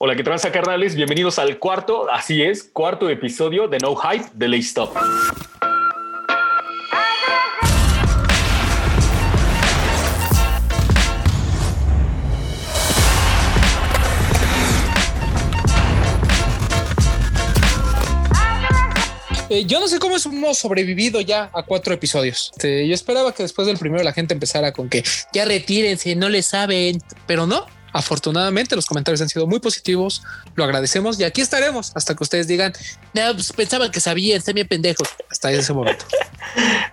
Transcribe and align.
Hola, 0.00 0.14
¿qué 0.14 0.22
tranza 0.22 0.52
carnales? 0.52 0.94
Bienvenidos 0.94 1.40
al 1.40 1.58
cuarto, 1.58 2.08
así 2.08 2.40
es, 2.40 2.62
cuarto 2.62 3.10
episodio 3.10 3.66
de 3.66 3.78
No 3.78 3.96
Hype 3.96 4.26
de 4.32 4.46
Lay 4.46 4.60
Stop. 4.60 4.96
Eh, 19.50 19.64
yo 19.64 19.80
no 19.80 19.88
sé 19.88 19.98
cómo 19.98 20.14
hemos 20.24 20.58
sobrevivido 20.58 21.20
ya 21.20 21.50
a 21.52 21.64
cuatro 21.64 21.92
episodios. 21.92 22.52
Este, 22.52 22.86
yo 22.86 22.94
esperaba 22.94 23.34
que 23.34 23.42
después 23.42 23.66
del 23.66 23.78
primero 23.78 24.04
la 24.04 24.12
gente 24.12 24.32
empezara 24.32 24.72
con 24.72 24.88
que 24.88 25.02
ya 25.32 25.44
retírense, 25.44 26.14
no 26.14 26.28
le 26.28 26.42
saben, 26.42 27.02
pero 27.26 27.48
no. 27.48 27.77
Afortunadamente 27.92 28.76
los 28.76 28.86
comentarios 28.86 29.20
han 29.20 29.28
sido 29.28 29.46
muy 29.46 29.60
positivos, 29.60 30.22
lo 30.54 30.64
agradecemos 30.64 31.18
y 31.20 31.24
aquí 31.24 31.40
estaremos 31.40 31.92
hasta 31.94 32.14
que 32.14 32.22
ustedes 32.22 32.46
digan, 32.46 32.72
no, 33.14 33.32
pues 33.34 33.52
pensaban 33.52 33.90
que 33.90 34.00
sabían, 34.00 34.38
están 34.38 34.54
bien 34.54 34.68
pendejos, 34.68 35.08
hasta 35.30 35.50
ese 35.50 35.72
momento. 35.72 36.04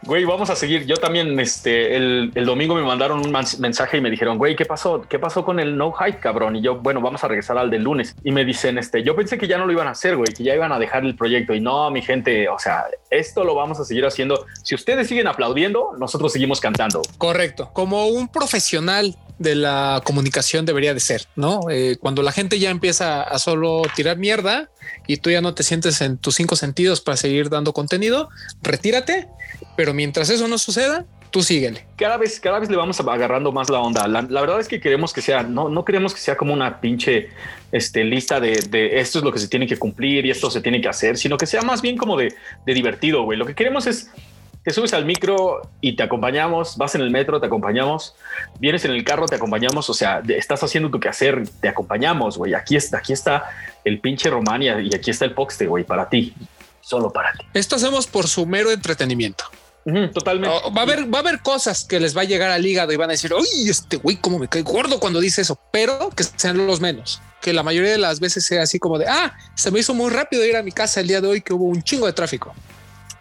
Güey, 0.04 0.24
vamos 0.26 0.50
a 0.50 0.56
seguir. 0.56 0.86
Yo 0.86 0.98
también, 0.98 1.40
este, 1.40 1.96
el, 1.96 2.32
el 2.36 2.46
domingo 2.46 2.76
me 2.76 2.84
mandaron 2.84 3.26
un 3.26 3.32
mensaje 3.60 3.98
y 3.98 4.02
me 4.02 4.12
dijeron, 4.12 4.38
güey, 4.38 4.56
¿qué 4.56 4.66
pasó? 4.66 5.06
¿Qué 5.10 5.18
pasó 5.18 5.44
con 5.44 5.60
el 5.60 5.78
no 5.78 5.92
hype, 5.94 6.20
cabrón? 6.20 6.56
Y 6.56 6.62
yo, 6.62 6.76
bueno, 6.76 7.02
vamos 7.02 7.24
a 7.24 7.28
regresar 7.28 7.58
al 7.58 7.72
del 7.72 7.84
lunes. 7.84 8.16
Y 8.24 8.32
me 8.32 8.46
dicen, 8.46 8.78
este, 8.78 9.04
yo 9.04 9.16
pensé 9.16 9.38
que 9.38 9.48
ya 9.48 9.58
no 9.58 9.66
lo 9.66 9.72
iban 9.72 9.88
a 9.88 9.92
hacer, 9.92 10.16
güey, 10.16 10.32
que 10.32 10.44
ya 10.44 10.54
iban 10.54 10.72
a 10.72 10.78
dejar 10.78 11.04
el 11.06 11.16
proyecto. 11.16 11.56
Y 11.56 11.62
no, 11.62 11.90
mi 11.90 12.02
gente, 12.02 12.48
o 12.50 12.60
sea, 12.60 12.86
esto 13.10 13.44
lo 13.44 13.56
vamos 13.56 13.80
a 13.80 13.86
seguir 13.86 14.06
haciendo. 14.06 14.46
Si 14.64 14.76
ustedes 14.76 15.08
siguen 15.08 15.28
aplaudiendo, 15.28 15.94
nosotros 15.98 16.32
seguimos 16.34 16.60
cantando. 16.60 17.02
Correcto. 17.18 17.72
Como 17.74 18.08
un 18.08 18.28
profesional 18.28 19.16
de 19.38 19.56
la 19.56 20.02
comunicación 20.04 20.66
debería 20.66 20.94
de 20.94 21.00
ser, 21.00 21.28
¿no? 21.36 21.62
Eh, 21.70 21.98
cuando 22.00 22.22
la 22.22 22.32
gente 22.32 22.60
ya 22.60 22.70
empieza 22.70 23.22
a 23.22 23.38
solo 23.40 23.82
tirar 23.96 24.18
mierda 24.18 24.70
y 25.08 25.18
tú 25.18 25.30
ya 25.30 25.42
no 25.42 25.54
te 25.54 25.64
sientes 25.64 26.02
en 26.02 26.18
tus 26.18 26.36
cinco 26.36 26.56
sentidos 26.56 27.02
para 27.02 27.18
seguir 27.18 27.50
dando 27.50 27.74
contenido, 27.74 28.30
retírate, 28.62 29.28
pero 29.76 29.94
mientras 29.94 30.30
eso 30.30 30.48
no 30.48 30.58
suceda, 30.58 31.06
tú 31.32 31.44
síguele. 31.44 31.86
Cada 31.98 32.16
vez, 32.16 32.40
cada 32.40 32.60
vez 32.60 32.70
le 32.70 32.78
vamos 32.78 32.98
agarrando 33.02 33.52
más 33.52 33.70
la 33.70 33.80
onda. 33.80 34.08
La, 34.08 34.22
verdad 34.22 34.60
es 34.62 34.70
que 34.70 34.80
queremos 34.80 35.12
que 35.12 35.22
sea, 35.22 35.44
no, 35.44 35.68
no 35.68 35.84
queremos 35.84 36.14
que 36.14 36.22
sea 36.22 36.38
como 36.38 36.54
una 36.54 36.80
pinche 36.80 37.30
este, 37.74 38.06
lista 38.06 38.40
de, 38.40 38.54
esto 39.00 39.20
es 39.20 39.26
lo 39.26 39.34
que 39.34 39.40
se 39.40 39.50
tiene 39.50 39.68
que 39.68 39.78
cumplir 39.78 40.26
y 40.26 40.32
esto 40.32 40.50
se 40.50 40.62
tiene 40.62 40.80
que 40.80 40.88
hacer, 40.88 41.18
sino 41.18 41.38
que 41.38 41.46
sea 41.46 41.62
más 41.62 41.82
bien 41.82 41.98
como 41.98 42.16
de, 42.16 42.34
de 42.66 42.74
divertido, 42.74 43.24
güey. 43.24 43.38
Lo 43.38 43.46
que 43.46 43.54
queremos 43.54 43.86
es 43.86 44.10
te 44.66 44.74
subes 44.74 44.94
al 44.94 45.06
micro 45.06 45.62
y 45.80 45.96
te 45.96 46.02
acompañamos, 46.02 46.76
vas 46.76 46.96
en 46.96 47.02
el 47.02 47.12
metro, 47.12 47.40
te 47.40 47.46
acompañamos, 47.46 48.16
vienes 48.60 48.84
en 48.84 48.92
el 48.92 49.04
carro, 49.04 49.28
te 49.28 49.36
acompañamos, 49.36 49.88
o 49.92 49.94
sea, 49.94 50.24
estás 50.28 50.64
haciendo 50.64 50.90
tu 50.90 51.00
quehacer, 51.00 51.48
te 51.62 51.70
acompañamos, 51.70 52.36
güey. 52.40 52.56
Aquí 52.56 52.76
está, 52.76 52.98
aquí 52.98 53.14
está 53.14 53.52
el 53.84 54.00
pinche 54.00 54.28
Romania 54.28 54.82
y 54.82 54.94
aquí 54.96 55.12
está 55.12 55.26
el 55.26 55.36
Poxte, 55.36 55.68
güey, 55.68 55.84
para 55.84 56.10
ti, 56.10 56.34
solo 56.82 57.14
para 57.14 57.32
ti. 57.34 57.46
Esto 57.54 57.76
hacemos 57.76 58.08
por 58.08 58.28
su 58.28 58.48
mero 58.48 58.72
entretenimiento. 58.72 59.46
totalmente. 60.12 60.58
va 60.76 60.82
a 60.82 60.84
haber, 60.84 61.14
va 61.14 61.20
a 61.20 61.22
haber 61.22 61.42
cosas 61.42 61.86
que 61.86 62.00
les 62.00 62.18
va 62.18 62.22
a 62.22 62.26
llegar 62.26 62.50
al 62.50 62.66
hígado 62.66 62.92
y 62.92 62.96
van 62.96 63.12
a 63.12 63.14
decir, 63.14 63.32
uy, 63.36 63.70
este 63.70 63.98
güey, 63.98 64.16
cómo 64.16 64.40
me 64.40 64.48
cae 64.48 64.64
gordo 64.64 65.00
cuando 65.00 65.20
dice 65.20 65.44
eso, 65.44 65.60
pero 65.72 66.10
que 66.10 66.24
sean 66.24 66.66
los 66.66 66.82
menos. 66.82 67.22
Que 67.40 67.54
la 67.54 67.62
mayoría 67.62 67.92
de 67.92 68.00
las 68.00 68.20
veces 68.20 68.44
sea 68.44 68.64
así 68.64 68.80
como 68.80 68.98
de, 68.98 69.06
ah, 69.08 69.38
se 69.54 69.70
me 69.70 69.78
hizo 69.78 69.94
muy 69.94 70.10
rápido 70.10 70.44
ir 70.44 70.56
a 70.56 70.64
mi 70.64 70.72
casa 70.72 71.02
el 71.02 71.08
día 71.08 71.22
de 71.22 71.28
hoy 71.28 71.42
que 71.42 71.54
hubo 71.54 71.66
un 71.66 71.84
chingo 71.84 72.08
de 72.08 72.14
tráfico. 72.14 72.56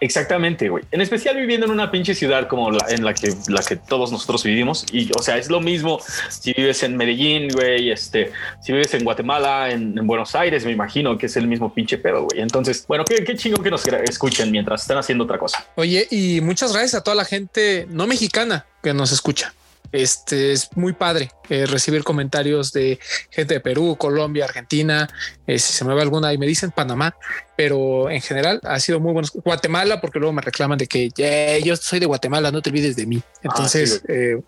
Exactamente, 0.00 0.69
güey. 0.69 0.84
En 0.91 1.00
especial 1.00 1.37
viviendo 1.37 1.67
en 1.67 1.73
una 1.73 1.91
pinche 1.91 2.14
ciudad 2.14 2.48
como 2.48 2.70
la 2.70 2.87
en 2.89 3.05
la 3.05 3.14
que 3.14 3.34
la 3.48 3.62
que 3.62 3.77
todos 3.77 4.12
nosotros 4.12 4.45
vivimos. 4.45 4.84
Y 4.92 5.11
o 5.19 5.23
sea, 5.23 5.39
es 5.39 5.51
lo 5.51 5.61
mismo 5.61 6.01
si 6.28 6.53
vives 6.53 6.83
en 6.83 6.97
Medellín, 6.97 7.48
güey, 7.48 7.91
este, 7.91 8.33
si 8.62 8.73
vives 8.73 8.92
en 8.95 9.05
Guatemala, 9.05 9.70
en, 9.70 9.95
Buenos 10.06 10.34
Aires, 10.34 10.64
me 10.64 10.73
imagino 10.73 11.17
que 11.17 11.27
es 11.27 11.36
el 11.36 11.47
mismo 11.47 11.73
pinche 11.73 11.98
pedo, 11.98 12.25
güey. 12.25 12.41
Entonces, 12.41 12.84
bueno, 12.86 13.05
qué, 13.05 13.25
qué 13.25 13.36
chingo 13.36 13.62
que 13.62 13.70
nos 13.70 13.86
escuchen 13.86 14.51
mientras 14.51 14.83
están 14.83 14.98
haciendo 14.98 15.25
otra 15.25 15.39
cosa. 15.39 15.67
Oye, 15.77 16.06
y 16.11 16.41
muchas 16.42 16.73
gracias 16.73 16.95
a 16.95 17.03
toda 17.03 17.14
la 17.14 17.25
gente 17.25 17.86
no 17.89 18.07
mexicana 18.07 18.67
que 18.83 18.92
nos 18.92 19.13
escucha. 19.13 19.55
Este 19.94 20.50
es 20.50 20.77
muy 20.77 20.92
padre 20.92 21.30
eh, 21.48 21.66
recibir 21.66 22.02
comentarios 22.02 22.72
de 22.72 22.98
gente 23.30 23.55
de 23.55 23.60
Perú, 23.60 23.94
Colombia, 23.96 24.44
Argentina, 24.44 25.08
eh, 25.46 25.56
si 25.60 25.72
se 25.72 25.84
me 25.84 25.94
va 25.94 26.02
alguna 26.02 26.32
y 26.32 26.38
me 26.38 26.48
dicen 26.48 26.72
Panamá, 26.72 27.14
pero 27.56 28.10
en 28.10 28.20
general 28.20 28.60
ha 28.64 28.80
sido 28.80 28.98
muy 28.98 29.12
bueno. 29.12 29.28
Guatemala, 29.44 30.00
porque 30.00 30.18
luego 30.18 30.32
me 30.32 30.42
reclaman 30.42 30.78
de 30.78 30.88
que 30.88 31.62
yo 31.64 31.77
soy 31.77 32.00
de 32.00 32.06
Guatemala, 32.06 32.50
no 32.50 32.60
te 32.60 32.70
olvides 32.70 32.96
de 32.96 33.06
mí. 33.06 33.22
Ah, 33.22 33.38
Entonces, 33.44 34.02
eh, 34.08 34.40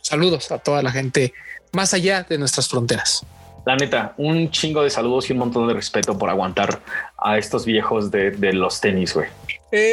saludos 0.00 0.50
a 0.52 0.58
toda 0.58 0.82
la 0.82 0.90
gente 0.90 1.34
más 1.72 1.92
allá 1.92 2.22
de 2.22 2.38
nuestras 2.38 2.66
fronteras. 2.66 3.26
La 3.66 3.76
neta, 3.76 4.14
un 4.16 4.50
chingo 4.50 4.82
de 4.82 4.88
saludos 4.88 5.28
y 5.28 5.34
un 5.34 5.40
montón 5.40 5.68
de 5.68 5.74
respeto 5.74 6.16
por 6.16 6.30
aguantar 6.30 6.80
a 7.18 7.36
estos 7.36 7.66
viejos 7.66 8.10
de, 8.10 8.32
los 8.54 8.80
tenis, 8.80 9.12
güey. 9.12 9.28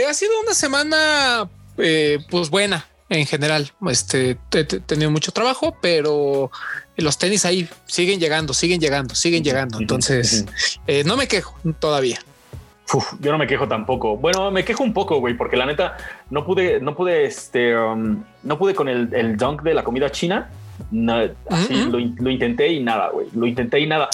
ha 0.07 0.13
sido 0.13 0.31
una 0.41 0.53
semana, 0.53 1.49
pues 1.75 2.49
buena 2.49 2.85
en 3.09 3.25
general. 3.25 3.71
Este 3.89 4.37
he 4.51 4.63
tenido 4.63 5.11
mucho 5.11 5.31
trabajo, 5.31 5.77
pero 5.81 6.51
los 6.97 7.17
tenis 7.17 7.45
ahí 7.45 7.67
siguen 7.85 8.19
llegando, 8.19 8.53
siguen 8.53 8.79
llegando, 8.79 9.15
siguen 9.15 9.43
llegando. 9.43 9.79
Entonces 9.79 10.45
eh, 10.87 11.03
no 11.05 11.17
me 11.17 11.27
quejo 11.27 11.55
todavía. 11.79 12.19
yo 13.19 13.31
no 13.31 13.37
me 13.37 13.47
quejo 13.47 13.67
tampoco. 13.67 14.17
Bueno, 14.17 14.51
me 14.51 14.63
quejo 14.63 14.83
un 14.83 14.93
poco, 14.93 15.19
güey, 15.19 15.35
porque 15.35 15.57
la 15.57 15.65
neta 15.65 15.97
no 16.29 16.45
pude, 16.45 16.79
no 16.79 16.95
pude, 16.95 17.25
este, 17.25 17.77
um, 17.77 18.23
no 18.43 18.57
pude 18.57 18.73
con 18.73 18.87
el, 18.87 19.13
el 19.13 19.37
dunk 19.37 19.61
de 19.61 19.73
la 19.73 19.83
comida 19.83 20.11
china. 20.11 20.49
así 21.49 21.73
lo, 21.85 21.99
lo, 21.99 22.29
intenté 22.29 22.67
y 22.67 22.83
nada, 22.83 23.09
güey. 23.09 23.27
Lo 23.33 23.45
intenté 23.45 23.79
y 23.79 23.87
nada 23.87 24.09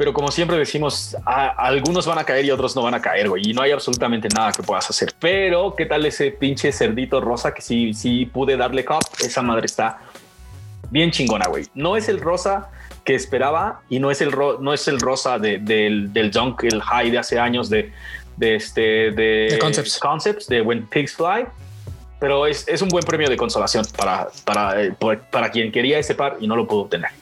pero 0.00 0.14
como 0.14 0.30
siempre 0.30 0.56
decimos, 0.56 1.14
algunos 1.26 2.06
van 2.06 2.18
a 2.18 2.24
caer 2.24 2.46
y 2.46 2.50
otros 2.50 2.74
no 2.74 2.80
van 2.80 2.94
a 2.94 3.02
caer, 3.02 3.28
güey, 3.28 3.50
y 3.50 3.52
no 3.52 3.60
hay 3.60 3.70
absolutamente 3.70 4.30
nada 4.34 4.50
que 4.50 4.62
puedas 4.62 4.88
hacer. 4.88 5.12
Pero, 5.20 5.74
¿qué 5.76 5.84
tal 5.84 6.06
ese 6.06 6.30
pinche 6.30 6.72
cerdito 6.72 7.20
rosa 7.20 7.52
que 7.52 7.60
sí, 7.60 7.92
sí 7.92 8.24
pude 8.24 8.56
darle 8.56 8.82
cup? 8.82 9.02
Esa 9.22 9.42
madre 9.42 9.66
está 9.66 9.98
bien 10.90 11.10
chingona, 11.10 11.48
güey. 11.48 11.66
No 11.74 11.98
es 11.98 12.08
el 12.08 12.18
rosa 12.18 12.70
que 13.04 13.14
esperaba 13.14 13.82
y 13.90 13.98
no 13.98 14.10
es 14.10 14.22
el, 14.22 14.30
no 14.30 14.72
es 14.72 14.88
el 14.88 15.00
rosa 15.00 15.38
del, 15.38 16.10
del 16.14 16.30
Junk, 16.32 16.64
el 16.64 16.80
high 16.80 17.10
de 17.10 17.18
hace 17.18 17.38
años 17.38 17.68
de, 17.68 17.92
de 18.38 18.54
este, 18.54 19.10
de, 19.10 19.58
concepts. 19.60 19.98
concepts, 19.98 20.46
de 20.46 20.62
When 20.62 20.86
Pigs 20.86 21.12
Fly. 21.12 21.44
Pero 22.18 22.46
es, 22.46 22.66
es 22.66 22.80
un 22.80 22.88
buen 22.88 23.04
premio 23.04 23.28
de 23.28 23.36
consolación 23.36 23.84
para, 23.98 24.28
para, 24.46 24.82
eh, 24.82 24.94
para 25.30 25.50
quien 25.50 25.70
quería 25.70 25.98
ese 25.98 26.14
par 26.14 26.38
y 26.40 26.46
no 26.46 26.56
lo 26.56 26.66
pudo 26.66 26.84
obtener. 26.84 27.19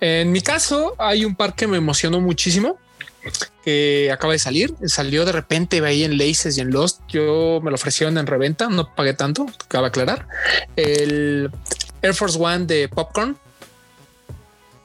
En 0.00 0.32
mi 0.32 0.40
caso, 0.40 0.94
hay 0.98 1.24
un 1.24 1.34
par 1.34 1.54
que 1.54 1.66
me 1.66 1.76
emocionó 1.76 2.20
muchísimo 2.20 2.78
que 3.64 4.10
acaba 4.12 4.32
de 4.32 4.38
salir. 4.38 4.74
Salió 4.86 5.24
de 5.24 5.32
repente 5.32 5.84
ahí 5.84 6.04
en 6.04 6.18
Laces 6.18 6.58
y 6.58 6.60
en 6.60 6.70
Lost. 6.70 7.00
Yo 7.08 7.60
me 7.62 7.70
lo 7.70 7.76
ofrecieron 7.76 8.18
en 8.18 8.26
reventa, 8.26 8.68
no 8.68 8.94
pagué 8.94 9.14
tanto, 9.14 9.46
acaba 9.64 9.84
de 9.84 9.88
aclarar. 9.88 10.28
El 10.76 11.50
Air 12.02 12.14
Force 12.14 12.38
One 12.38 12.66
de 12.66 12.88
Popcorn. 12.88 13.36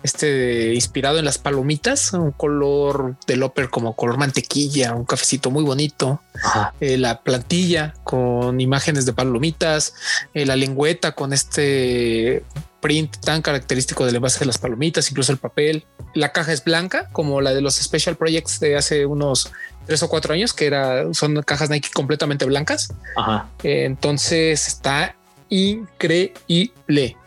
Este 0.01 0.73
inspirado 0.75 1.19
en 1.19 1.25
las 1.25 1.37
palomitas, 1.37 2.13
un 2.13 2.31
color 2.31 3.17
de 3.27 3.35
Loper 3.35 3.69
como 3.69 3.97
color 3.97 4.17
mantequilla, 4.17 4.95
un 4.95 5.03
cafecito 5.03 5.51
muy 5.51 5.61
bonito. 5.61 6.21
Eh, 6.79 6.97
la 6.97 7.21
plantilla 7.21 7.93
con 8.05 8.61
imágenes 8.61 9.05
de 9.05 9.11
palomitas, 9.11 9.93
eh, 10.33 10.45
la 10.45 10.55
lengüeta 10.55 11.11
con 11.11 11.33
este 11.33 12.45
print 12.81 13.17
tan 13.17 13.41
característico 13.41 14.05
del 14.05 14.15
envase 14.15 14.39
de 14.39 14.45
las 14.45 14.57
palomitas, 14.57 15.09
incluso 15.09 15.31
el 15.31 15.37
papel. 15.37 15.85
La 16.13 16.31
caja 16.31 16.53
es 16.53 16.63
blanca, 16.63 17.09
como 17.11 17.41
la 17.41 17.53
de 17.53 17.61
los 17.61 17.75
Special 17.75 18.15
Projects 18.15 18.59
de 18.59 18.77
hace 18.77 19.05
unos 19.05 19.51
tres 19.85 20.03
o 20.03 20.09
cuatro 20.09 20.33
años, 20.33 20.53
que 20.53 20.65
era, 20.65 21.13
son 21.13 21.41
cajas 21.43 21.69
Nike 21.69 21.89
completamente 21.93 22.45
blancas. 22.45 22.93
entonces 23.63 24.67
está 24.67 25.15
increíble. 25.49 27.17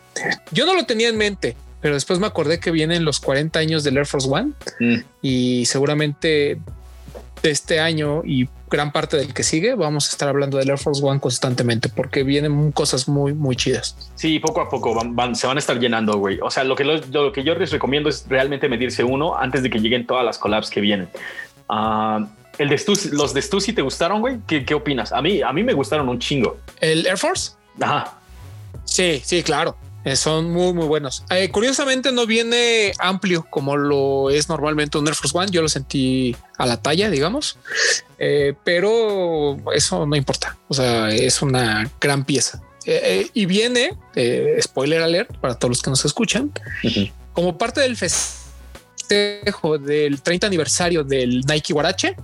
Yo 0.51 0.65
no 0.65 0.75
lo 0.75 0.85
tenía 0.85 1.09
en 1.09 1.17
mente, 1.17 1.57
pero 1.81 1.95
después 1.95 2.19
me 2.19 2.27
acordé 2.27 2.59
que 2.59 2.71
vienen 2.71 3.03
los 3.03 3.19
40 3.19 3.59
años 3.59 3.83
del 3.83 3.97
Air 3.97 4.05
Force 4.05 4.29
One 4.29 4.53
mm. 4.79 4.95
y 5.21 5.65
seguramente 5.65 6.59
de 7.43 7.51
este 7.51 7.79
año 7.79 8.23
y 8.25 8.47
gran 8.71 8.91
parte 8.91 9.17
del 9.17 9.33
que 9.33 9.43
sigue, 9.43 9.75
vamos 9.75 10.07
a 10.07 10.11
estar 10.11 10.29
hablando 10.29 10.57
del 10.57 10.69
Air 10.69 10.79
Force 10.79 11.03
One 11.05 11.19
constantemente 11.19 11.89
porque 11.89 12.23
vienen 12.23 12.71
cosas 12.71 13.07
muy, 13.07 13.33
muy 13.33 13.55
chidas. 13.55 14.11
Sí, 14.15 14.39
poco 14.39 14.61
a 14.61 14.69
poco 14.69 14.95
van, 14.95 15.35
se 15.35 15.45
van 15.45 15.57
a 15.57 15.59
estar 15.59 15.77
llenando, 15.77 16.17
güey. 16.17 16.39
O 16.41 16.49
sea, 16.49 16.63
lo 16.63 16.75
que, 16.75 16.85
lo, 16.85 17.31
que 17.31 17.43
yo 17.43 17.53
les 17.53 17.71
recomiendo 17.71 18.09
es 18.09 18.25
realmente 18.27 18.67
medirse 18.69 19.03
uno 19.03 19.37
antes 19.37 19.61
de 19.61 19.69
que 19.69 19.79
lleguen 19.79 20.07
todas 20.07 20.25
las 20.25 20.39
collabs 20.39 20.69
que 20.69 20.81
vienen. 20.81 21.09
Ah, 21.69 22.25
el 22.57 22.69
de 22.69 22.81
los 23.11 23.33
de 23.33 23.41
Stussy 23.41 23.73
te 23.73 23.81
gustaron, 23.81 24.21
güey. 24.21 24.39
¿Qué, 24.47 24.65
¿Qué, 24.65 24.73
opinas? 24.73 25.11
A 25.11 25.21
mí, 25.21 25.41
a 25.41 25.51
mí 25.51 25.63
me 25.63 25.73
gustaron 25.73 26.07
un 26.07 26.17
chingo. 26.17 26.57
El 26.79 27.05
Air 27.05 27.17
Force. 27.17 27.51
Ajá. 27.81 28.13
Sí, 28.85 29.21
sí, 29.23 29.43
claro. 29.43 29.75
Eh, 30.05 30.15
son 30.15 30.51
muy, 30.51 30.73
muy 30.73 30.85
buenos. 30.85 31.23
Eh, 31.29 31.49
curiosamente 31.49 32.11
no 32.11 32.25
viene 32.25 32.91
amplio 32.99 33.47
como 33.49 33.77
lo 33.77 34.29
es 34.29 34.49
normalmente 34.49 34.97
un 34.97 35.07
Air 35.07 35.15
Force 35.15 35.37
One. 35.37 35.49
Yo 35.49 35.61
lo 35.61 35.69
sentí 35.69 36.35
a 36.57 36.65
la 36.65 36.77
talla, 36.77 37.09
digamos, 37.09 37.57
eh, 38.19 38.53
pero 38.63 39.57
eso 39.73 40.05
no 40.05 40.15
importa. 40.15 40.57
O 40.67 40.73
sea, 40.73 41.09
es 41.09 41.41
una 41.41 41.89
gran 42.01 42.25
pieza. 42.25 42.61
y 42.85 43.45
viene, 43.45 43.97
spoiler 44.61 45.01
alert 45.01 45.37
para 45.37 45.55
todos 45.55 45.69
los 45.69 45.81
que 45.81 45.89
nos 45.89 46.03
escuchan, 46.03 46.51
como 47.31 47.57
parte 47.57 47.79
del 47.79 47.95
festejo 47.95 49.77
del 49.77 50.21
30 50.21 50.47
aniversario 50.47 51.05
del 51.05 51.45
Nike 51.47 51.71
Guarache. 51.71 52.17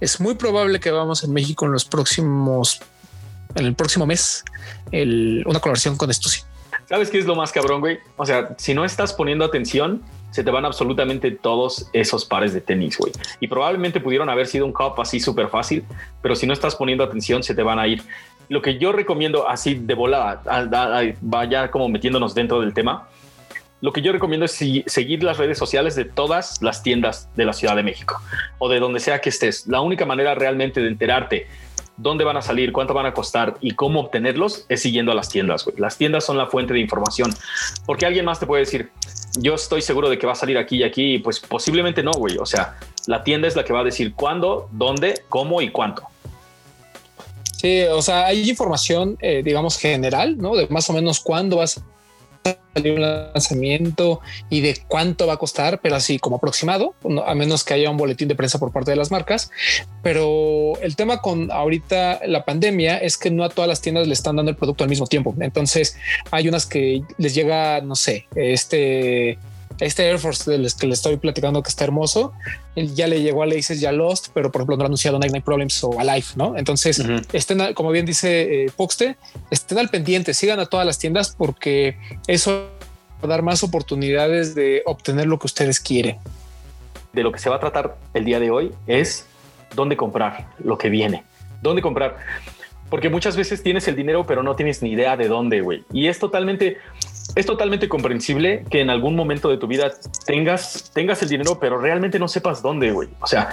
Es 0.00 0.18
muy 0.18 0.36
probable 0.36 0.80
que 0.80 0.90
vamos 0.90 1.22
en 1.22 1.34
México 1.34 1.66
en 1.66 1.72
los 1.72 1.84
próximos, 1.84 2.80
en 3.54 3.66
el 3.66 3.74
próximo 3.74 4.06
mes, 4.06 4.42
una 4.90 5.60
colaboración 5.60 5.98
con 5.98 6.10
Stussy. 6.14 6.44
¿Sabes 6.90 7.08
qué 7.08 7.18
es 7.18 7.24
lo 7.24 7.36
más 7.36 7.52
cabrón, 7.52 7.78
güey? 7.78 8.00
O 8.16 8.26
sea, 8.26 8.56
si 8.58 8.74
no 8.74 8.84
estás 8.84 9.12
poniendo 9.12 9.44
atención, 9.44 10.02
se 10.32 10.42
te 10.42 10.50
van 10.50 10.64
absolutamente 10.64 11.30
todos 11.30 11.88
esos 11.92 12.24
pares 12.24 12.52
de 12.52 12.60
tenis, 12.60 12.98
güey. 12.98 13.12
Y 13.38 13.46
probablemente 13.46 14.00
pudieron 14.00 14.28
haber 14.28 14.48
sido 14.48 14.66
un 14.66 14.72
cup 14.72 15.00
así 15.00 15.20
súper 15.20 15.46
fácil, 15.46 15.84
pero 16.20 16.34
si 16.34 16.48
no 16.48 16.52
estás 16.52 16.74
poniendo 16.74 17.04
atención, 17.04 17.44
se 17.44 17.54
te 17.54 17.62
van 17.62 17.78
a 17.78 17.86
ir. 17.86 18.02
Lo 18.48 18.60
que 18.60 18.76
yo 18.76 18.90
recomiendo 18.90 19.48
así 19.48 19.76
de 19.76 19.94
volada, 19.94 20.42
vaya 21.20 21.70
como 21.70 21.88
metiéndonos 21.88 22.34
dentro 22.34 22.60
del 22.60 22.74
tema, 22.74 23.06
lo 23.80 23.92
que 23.92 24.02
yo 24.02 24.10
recomiendo 24.10 24.46
es 24.46 24.58
seguir 24.86 25.22
las 25.22 25.38
redes 25.38 25.58
sociales 25.58 25.94
de 25.94 26.06
todas 26.06 26.60
las 26.60 26.82
tiendas 26.82 27.28
de 27.36 27.44
la 27.44 27.52
Ciudad 27.52 27.76
de 27.76 27.84
México 27.84 28.20
o 28.58 28.68
de 28.68 28.80
donde 28.80 28.98
sea 28.98 29.20
que 29.20 29.28
estés. 29.28 29.68
La 29.68 29.80
única 29.80 30.06
manera 30.06 30.34
realmente 30.34 30.80
de 30.80 30.88
enterarte 30.88 31.46
dónde 32.00 32.24
van 32.24 32.36
a 32.36 32.42
salir, 32.42 32.72
cuánto 32.72 32.94
van 32.94 33.06
a 33.06 33.14
costar 33.14 33.56
y 33.60 33.72
cómo 33.72 34.00
obtenerlos 34.00 34.64
es 34.68 34.82
siguiendo 34.82 35.12
a 35.12 35.14
las 35.14 35.28
tiendas. 35.28 35.66
Las 35.76 35.96
tiendas 35.96 36.24
son 36.24 36.38
la 36.38 36.46
fuente 36.46 36.72
de 36.72 36.80
información 36.80 37.34
porque 37.86 38.06
alguien 38.06 38.24
más 38.24 38.40
te 38.40 38.46
puede 38.46 38.60
decir, 38.60 38.90
yo 39.38 39.54
estoy 39.54 39.82
seguro 39.82 40.08
de 40.08 40.18
que 40.18 40.26
va 40.26 40.32
a 40.32 40.36
salir 40.36 40.58
aquí 40.58 40.78
y 40.78 40.82
aquí, 40.82 41.18
pues 41.18 41.40
posiblemente 41.40 42.02
no, 42.02 42.12
güey. 42.12 42.38
O 42.38 42.46
sea, 42.46 42.78
la 43.06 43.22
tienda 43.22 43.48
es 43.48 43.56
la 43.56 43.64
que 43.64 43.72
va 43.72 43.80
a 43.80 43.84
decir 43.84 44.14
cuándo, 44.14 44.68
dónde, 44.72 45.22
cómo 45.28 45.60
y 45.62 45.70
cuánto. 45.70 46.04
Sí, 47.56 47.82
o 47.82 48.00
sea, 48.00 48.26
hay 48.26 48.48
información, 48.48 49.18
eh, 49.20 49.42
digamos, 49.44 49.76
general, 49.78 50.38
¿no? 50.38 50.56
De 50.56 50.66
más 50.68 50.88
o 50.88 50.94
menos 50.94 51.20
cuándo 51.20 51.56
vas 51.56 51.82
salir 52.74 52.92
un 52.94 53.02
lanzamiento 53.02 54.20
y 54.48 54.60
de 54.60 54.78
cuánto 54.86 55.26
va 55.26 55.34
a 55.34 55.36
costar, 55.36 55.80
pero 55.80 55.96
así 55.96 56.18
como 56.18 56.36
aproximado, 56.36 56.94
a 57.26 57.34
menos 57.34 57.64
que 57.64 57.74
haya 57.74 57.90
un 57.90 57.96
boletín 57.96 58.28
de 58.28 58.34
prensa 58.34 58.58
por 58.58 58.72
parte 58.72 58.90
de 58.90 58.96
las 58.96 59.10
marcas. 59.10 59.50
Pero 60.02 60.74
el 60.80 60.96
tema 60.96 61.20
con 61.20 61.50
ahorita 61.50 62.20
la 62.26 62.44
pandemia 62.44 62.98
es 62.98 63.16
que 63.16 63.30
no 63.30 63.44
a 63.44 63.48
todas 63.48 63.68
las 63.68 63.80
tiendas 63.80 64.06
le 64.06 64.14
están 64.14 64.36
dando 64.36 64.50
el 64.50 64.56
producto 64.56 64.84
al 64.84 64.90
mismo 64.90 65.06
tiempo. 65.06 65.34
Entonces 65.40 65.96
hay 66.30 66.48
unas 66.48 66.66
que 66.66 67.02
les 67.18 67.34
llega, 67.34 67.80
no 67.80 67.96
sé, 67.96 68.26
este 68.34 69.38
este 69.80 70.08
Air 70.08 70.18
Force 70.18 70.50
del 70.50 70.68
que 70.78 70.86
le 70.86 70.94
estoy 70.94 71.16
platicando 71.16 71.62
que 71.62 71.68
está 71.68 71.84
hermoso, 71.84 72.32
ya 72.76 73.06
le 73.06 73.22
llegó 73.22 73.42
a 73.42 73.46
Laces 73.46 73.80
ya 73.80 73.92
Lost, 73.92 74.28
pero 74.34 74.52
por 74.52 74.60
ejemplo 74.60 74.76
no 74.76 74.82
ha 74.84 74.86
anunciado 74.86 75.18
Night 75.18 75.32
Night 75.32 75.44
Problems 75.44 75.82
o 75.82 75.98
Alive, 75.98 76.26
¿no? 76.36 76.56
Entonces, 76.56 77.02
estén, 77.32 77.74
como 77.74 77.90
bien 77.90 78.06
dice 78.06 78.64
eh, 78.64 78.70
Poxte, 78.76 79.16
estén 79.50 79.78
al 79.78 79.88
pendiente, 79.88 80.34
sigan 80.34 80.60
a 80.60 80.66
todas 80.66 80.86
las 80.86 80.98
tiendas 80.98 81.34
porque 81.36 81.96
eso 82.26 82.68
va 83.22 83.24
a 83.24 83.26
dar 83.26 83.42
más 83.42 83.62
oportunidades 83.62 84.54
de 84.54 84.82
obtener 84.86 85.26
lo 85.26 85.38
que 85.38 85.46
ustedes 85.46 85.80
quieren. 85.80 86.18
De 87.12 87.22
lo 87.22 87.32
que 87.32 87.38
se 87.38 87.50
va 87.50 87.56
a 87.56 87.60
tratar 87.60 87.96
el 88.14 88.24
día 88.24 88.38
de 88.38 88.50
hoy 88.50 88.72
es 88.86 89.26
dónde 89.74 89.96
comprar 89.96 90.48
lo 90.58 90.78
que 90.78 90.90
viene, 90.90 91.24
dónde 91.62 91.82
comprar. 91.82 92.16
Porque 92.88 93.08
muchas 93.08 93.36
veces 93.36 93.62
tienes 93.62 93.86
el 93.86 93.94
dinero, 93.94 94.26
pero 94.26 94.42
no 94.42 94.56
tienes 94.56 94.82
ni 94.82 94.90
idea 94.90 95.16
de 95.16 95.28
dónde, 95.28 95.60
güey. 95.60 95.84
Y 95.92 96.08
es 96.08 96.18
totalmente, 96.18 96.78
es 97.34 97.46
totalmente 97.46 97.88
comprensible 97.88 98.64
que 98.70 98.80
en 98.80 98.90
algún 98.90 99.14
momento 99.16 99.48
de 99.48 99.56
tu 99.56 99.66
vida 99.66 99.92
tengas, 100.26 100.90
tengas 100.94 101.22
el 101.22 101.28
dinero, 101.28 101.58
pero 101.60 101.78
realmente 101.78 102.18
no 102.18 102.28
sepas 102.28 102.62
dónde, 102.62 102.90
güey. 102.90 103.08
O 103.20 103.26
sea, 103.26 103.50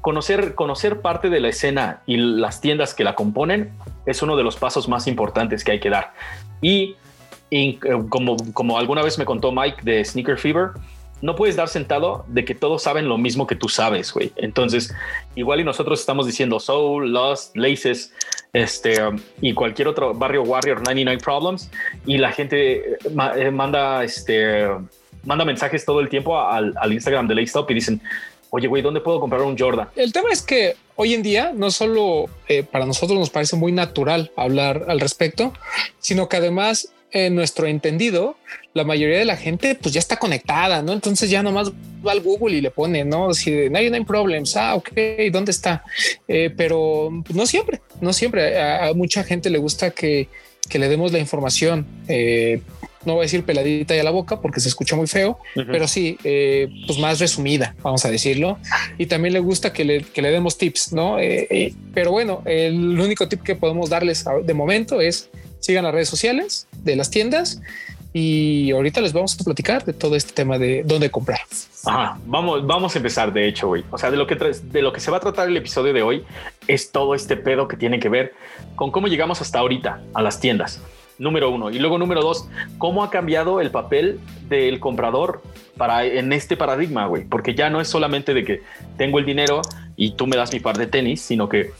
conocer, 0.00 0.54
conocer 0.54 1.00
parte 1.00 1.30
de 1.30 1.40
la 1.40 1.48
escena 1.48 2.02
y 2.06 2.16
las 2.16 2.60
tiendas 2.60 2.94
que 2.94 3.04
la 3.04 3.14
componen 3.14 3.72
es 4.06 4.22
uno 4.22 4.36
de 4.36 4.42
los 4.42 4.56
pasos 4.56 4.88
más 4.88 5.06
importantes 5.06 5.64
que 5.64 5.72
hay 5.72 5.80
que 5.80 5.90
dar. 5.90 6.12
Y, 6.60 6.96
y 7.50 7.78
como, 8.08 8.36
como 8.52 8.78
alguna 8.78 9.02
vez 9.02 9.18
me 9.18 9.24
contó 9.24 9.50
Mike 9.50 9.78
de 9.82 10.04
Sneaker 10.04 10.38
Fever, 10.38 10.72
no 11.22 11.36
puedes 11.36 11.56
dar 11.56 11.68
sentado 11.68 12.26
de 12.28 12.44
que 12.44 12.54
todos 12.54 12.82
saben 12.82 13.08
lo 13.08 13.16
mismo 13.16 13.46
que 13.46 13.56
tú 13.56 13.70
sabes, 13.70 14.12
güey. 14.12 14.32
Entonces, 14.36 14.94
igual 15.36 15.60
y 15.60 15.64
nosotros 15.64 16.00
estamos 16.00 16.26
diciendo 16.26 16.60
Soul, 16.60 17.12
Lost, 17.12 17.56
Laces, 17.56 18.12
este, 18.54 18.96
y 19.42 19.52
cualquier 19.52 19.88
otro 19.88 20.14
barrio 20.14 20.44
Warrior 20.44 20.82
99 20.82 21.20
Problems, 21.22 21.70
y 22.06 22.16
la 22.16 22.32
gente 22.32 22.76
eh, 22.76 22.98
eh, 23.36 23.50
manda, 23.50 24.02
este, 24.02 24.66
manda 25.24 25.44
mensajes 25.44 25.84
todo 25.84 26.00
el 26.00 26.08
tiempo 26.08 26.40
al, 26.40 26.74
Instagram 26.90 27.28
de 27.28 27.34
Lace 27.34 27.46
Stop 27.46 27.70
y 27.72 27.74
dicen, 27.74 28.00
oye, 28.50 28.68
güey, 28.68 28.80
¿dónde 28.80 29.00
puedo 29.00 29.20
comprar 29.20 29.42
un 29.42 29.58
Jordan? 29.58 29.88
El 29.96 30.12
tema 30.12 30.30
es 30.30 30.40
que 30.40 30.76
hoy 30.94 31.14
en 31.14 31.22
día 31.22 31.52
no 31.54 31.72
solo 31.72 32.26
eh, 32.48 32.62
para 32.62 32.86
nosotros 32.86 33.18
nos 33.18 33.30
parece 33.30 33.56
muy 33.56 33.72
natural 33.72 34.30
hablar 34.36 34.84
al 34.88 35.00
respecto, 35.00 35.52
sino 35.98 36.28
que 36.28 36.36
además 36.36 36.92
en 37.14 37.36
nuestro 37.36 37.68
entendido, 37.68 38.36
la 38.74 38.82
mayoría 38.82 39.18
de 39.18 39.24
la 39.24 39.36
gente 39.36 39.76
pues 39.76 39.94
ya 39.94 40.00
está 40.00 40.16
conectada, 40.16 40.82
¿no? 40.82 40.92
Entonces 40.92 41.30
ya 41.30 41.44
nomás 41.44 41.70
va 42.04 42.10
al 42.10 42.20
Google 42.20 42.56
y 42.56 42.60
le 42.60 42.72
pone, 42.72 43.04
¿no? 43.04 43.32
Si 43.32 43.70
no 43.70 43.78
hay 43.78 44.04
problemas, 44.04 44.56
ah, 44.56 44.74
ok, 44.74 44.90
¿dónde 45.30 45.52
está? 45.52 45.84
Eh, 46.26 46.52
pero 46.54 47.10
no 47.32 47.46
siempre, 47.46 47.80
no 48.00 48.12
siempre. 48.12 48.60
A, 48.60 48.92
mucha 48.94 49.22
gente 49.22 49.48
le 49.48 49.58
gusta 49.58 49.92
que, 49.92 50.28
le 50.72 50.88
demos 50.88 51.12
la 51.12 51.20
información. 51.20 51.86
Eh, 52.08 52.60
no 53.04 53.12
voy 53.12 53.20
a 53.20 53.26
decir 53.26 53.44
peladita 53.44 53.94
y 53.94 53.98
a 54.00 54.02
la 54.02 54.10
boca 54.10 54.40
porque 54.40 54.60
se 54.60 54.68
escucha 54.68 54.96
muy 54.96 55.06
feo, 55.06 55.38
pero 55.54 55.86
sí, 55.86 56.16
eh, 56.24 56.68
pues 56.86 56.98
más 56.98 57.20
resumida, 57.20 57.76
vamos 57.82 58.04
a 58.06 58.10
decirlo. 58.10 58.58
Y 58.98 59.06
también 59.06 59.34
le 59.34 59.40
gusta 59.40 59.72
que 59.72 59.84
le, 59.84 60.02
que 60.02 60.22
le 60.22 60.30
demos 60.32 60.58
tips, 60.58 60.94
¿no? 60.94 61.18
pero 61.92 62.10
bueno, 62.10 62.42
el 62.46 62.98
único 62.98 63.28
tip 63.28 63.42
que 63.42 63.54
podemos 63.54 63.90
darles 63.90 64.24
de 64.42 64.54
momento 64.54 65.02
es 65.02 65.28
sigan 65.64 65.84
las 65.84 65.94
redes 65.94 66.08
sociales 66.08 66.66
de 66.82 66.94
las 66.94 67.10
tiendas 67.10 67.60
y 68.12 68.70
ahorita 68.70 69.00
les 69.00 69.12
vamos 69.12 69.36
a 69.40 69.42
platicar 69.42 69.84
de 69.84 69.92
todo 69.92 70.14
este 70.14 70.32
tema 70.32 70.58
de 70.58 70.84
dónde 70.84 71.10
comprar. 71.10 71.40
Ajá, 71.84 72.18
vamos, 72.26 72.64
vamos 72.66 72.94
a 72.94 72.98
empezar 72.98 73.32
de 73.32 73.48
hecho, 73.48 73.68
güey. 73.68 73.82
O 73.90 73.98
sea, 73.98 74.10
de 74.10 74.16
lo 74.16 74.26
que 74.26 74.36
de 74.36 74.82
lo 74.82 74.92
que 74.92 75.00
se 75.00 75.10
va 75.10 75.16
a 75.16 75.20
tratar 75.20 75.48
el 75.48 75.56
episodio 75.56 75.92
de 75.92 76.02
hoy 76.02 76.24
es 76.68 76.92
todo 76.92 77.14
este 77.14 77.36
pedo 77.36 77.66
que 77.66 77.76
tiene 77.76 77.98
que 77.98 78.08
ver 78.08 78.34
con 78.76 78.90
cómo 78.90 79.08
llegamos 79.08 79.40
hasta 79.40 79.58
ahorita 79.58 80.00
a 80.12 80.22
las 80.22 80.38
tiendas. 80.38 80.80
Número 81.18 81.50
uno. 81.50 81.70
Y 81.70 81.78
luego 81.78 81.96
número 81.96 82.20
dos, 82.20 82.46
cómo 82.76 83.02
ha 83.02 83.10
cambiado 83.10 83.60
el 83.60 83.70
papel 83.70 84.20
del 84.48 84.80
comprador 84.80 85.42
para 85.76 86.04
en 86.04 86.32
este 86.32 86.56
paradigma, 86.56 87.06
güey. 87.06 87.24
Porque 87.24 87.54
ya 87.54 87.70
no 87.70 87.80
es 87.80 87.88
solamente 87.88 88.34
de 88.34 88.44
que 88.44 88.62
tengo 88.98 89.18
el 89.18 89.24
dinero 89.24 89.62
y 89.96 90.12
tú 90.12 90.26
me 90.26 90.36
das 90.36 90.52
mi 90.52 90.60
par 90.60 90.76
de 90.76 90.86
tenis, 90.86 91.22
sino 91.22 91.48
que 91.48 91.72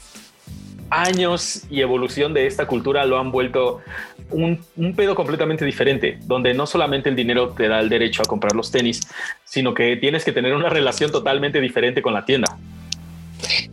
años 0.89 1.63
y 1.69 1.81
evolución 1.81 2.33
de 2.33 2.47
esta 2.47 2.67
cultura 2.67 3.05
lo 3.05 3.19
han 3.19 3.31
vuelto 3.31 3.81
un, 4.29 4.59
pedo 4.95 5.15
completamente 5.15 5.65
diferente, 5.65 6.17
donde 6.23 6.53
no 6.53 6.65
solamente 6.65 7.09
el 7.09 7.15
dinero 7.15 7.49
te 7.49 7.67
da 7.67 7.79
el 7.79 7.89
derecho 7.89 8.21
a 8.21 8.25
comprar 8.25 8.55
los 8.55 8.71
tenis, 8.71 9.01
sino 9.43 9.73
que 9.73 9.97
tienes 9.97 10.23
que 10.23 10.31
tener 10.31 10.53
una 10.53 10.69
relación 10.69 11.11
totalmente 11.11 11.61
diferente 11.61 12.01
con 12.01 12.13
la 12.13 12.25
tienda. 12.25 12.57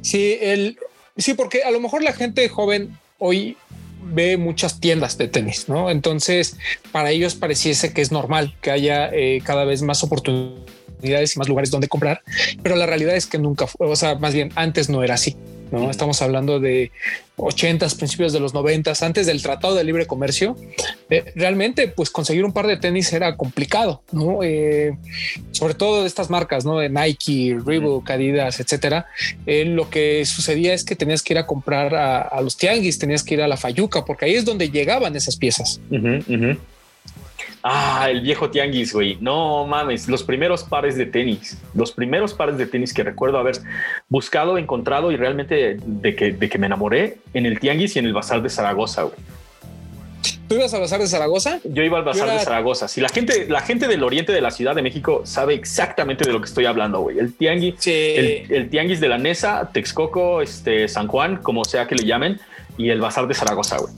Sí, 0.00 0.38
el, 0.40 0.78
sí, 1.16 1.34
porque 1.34 1.62
a 1.62 1.70
lo 1.70 1.80
mejor 1.80 2.02
la 2.02 2.12
gente 2.12 2.48
joven 2.48 2.96
hoy 3.18 3.56
ve 4.04 4.36
muchas 4.36 4.80
tiendas 4.80 5.16
de 5.16 5.28
tenis, 5.28 5.68
¿no? 5.68 5.90
Entonces, 5.90 6.58
para 6.90 7.10
ellos 7.10 7.34
pareciese 7.34 7.92
que 7.92 8.02
es 8.02 8.10
normal 8.10 8.54
que 8.60 8.70
haya 8.70 9.08
eh, 9.12 9.40
cada 9.44 9.64
vez 9.64 9.82
más 9.82 10.02
oportunidades 10.02 11.36
y 11.36 11.38
más 11.38 11.48
lugares 11.48 11.70
donde 11.70 11.88
comprar, 11.88 12.22
pero 12.62 12.76
la 12.76 12.86
realidad 12.86 13.14
es 13.16 13.26
que 13.26 13.38
nunca, 13.38 13.66
o 13.78 13.96
sea, 13.96 14.16
más 14.16 14.34
bien 14.34 14.50
antes 14.54 14.88
no 14.88 15.02
era 15.02 15.14
así. 15.14 15.36
¿No? 15.72 15.90
Estamos 15.90 16.22
hablando 16.22 16.60
de 16.60 16.92
80 17.36 17.88
principios 17.96 18.32
de 18.32 18.40
los 18.40 18.54
90 18.54 18.92
antes 19.00 19.26
del 19.26 19.42
Tratado 19.42 19.74
de 19.74 19.82
Libre 19.82 20.06
Comercio. 20.06 20.56
Eh, 21.10 21.32
realmente, 21.34 21.88
pues 21.88 22.10
conseguir 22.10 22.44
un 22.44 22.52
par 22.52 22.66
de 22.66 22.76
tenis 22.76 23.12
era 23.12 23.36
complicado, 23.36 24.02
¿no? 24.12 24.42
Eh, 24.42 24.96
sobre 25.50 25.74
todo 25.74 26.02
de 26.02 26.06
estas 26.06 26.30
marcas, 26.30 26.64
¿no? 26.64 26.78
De 26.78 26.88
Nike, 26.88 27.58
Reebok, 27.64 28.08
Adidas, 28.10 28.60
etcétera. 28.60 29.06
Eh, 29.46 29.64
lo 29.64 29.90
que 29.90 30.24
sucedía 30.26 30.74
es 30.74 30.84
que 30.84 30.94
tenías 30.94 31.22
que 31.22 31.32
ir 31.32 31.38
a 31.38 31.46
comprar 31.46 31.94
a, 31.94 32.40
los 32.42 32.56
tianguis, 32.56 32.98
tenías 32.98 33.24
que 33.24 33.34
ir 33.34 33.42
a 33.42 33.48
la 33.48 33.56
Fayuca, 33.56 34.04
porque 34.04 34.26
ahí 34.26 34.34
es 34.34 34.44
donde 34.44 34.70
llegaban 34.70 35.16
esas 35.16 35.36
piezas. 35.36 35.80
Ah, 37.62 38.08
el 38.10 38.22
viejo 38.22 38.50
tianguis, 38.50 38.92
güey. 38.92 39.18
No 39.20 39.66
mames, 39.66 40.08
los 40.08 40.24
primeros 40.24 40.64
pares 40.64 40.96
de 40.96 41.06
tenis, 41.06 41.58
los 41.74 41.92
primeros 41.92 42.34
pares 42.34 42.58
de 42.58 42.66
tenis 42.66 42.92
que 42.92 43.04
recuerdo 43.04 43.38
haber 43.38 43.56
buscado, 44.08 44.58
encontrado 44.58 45.12
y 45.12 45.16
realmente 45.16 45.78
de 45.80 46.16
que, 46.16 46.32
de 46.32 46.48
que 46.48 46.58
me 46.58 46.66
enamoré 46.66 47.18
en 47.34 47.46
el 47.46 47.60
tianguis 47.60 47.94
y 47.94 48.00
en 48.00 48.06
el 48.06 48.12
bazar 48.12 48.42
de 48.42 48.48
Zaragoza, 48.48 49.02
güey. 49.04 49.16
¿Tú 50.48 50.56
ibas 50.56 50.74
al 50.74 50.80
bazar 50.80 51.00
de 51.00 51.06
Zaragoza? 51.06 51.60
Yo 51.64 51.82
iba 51.82 51.98
al 51.98 52.04
bazar 52.04 52.30
de 52.30 52.38
Zaragoza. 52.40 52.86
Si 52.86 53.00
la 53.00 53.08
gente, 53.08 53.46
la 53.48 53.62
gente 53.62 53.88
del 53.88 54.02
oriente 54.02 54.32
de 54.32 54.40
la 54.40 54.50
Ciudad 54.50 54.74
de 54.74 54.82
México 54.82 55.22
sabe 55.24 55.54
exactamente 55.54 56.24
de 56.24 56.32
lo 56.32 56.40
que 56.40 56.46
estoy 56.46 56.66
hablando, 56.66 57.00
güey. 57.00 57.18
El 57.18 57.34
tianguis, 57.34 57.76
el, 57.86 58.68
tianguis 58.70 59.00
de 59.00 59.08
la 59.08 59.18
Nesa, 59.18 59.70
Texcoco, 59.72 60.42
este, 60.42 60.88
San 60.88 61.06
Juan, 61.06 61.38
como 61.38 61.64
sea 61.64 61.86
que 61.86 61.94
le 61.94 62.04
llamen, 62.04 62.38
y 62.76 62.90
el 62.90 63.00
bazar 63.00 63.26
de 63.28 63.34
Zaragoza, 63.34 63.78
güey. 63.78 63.94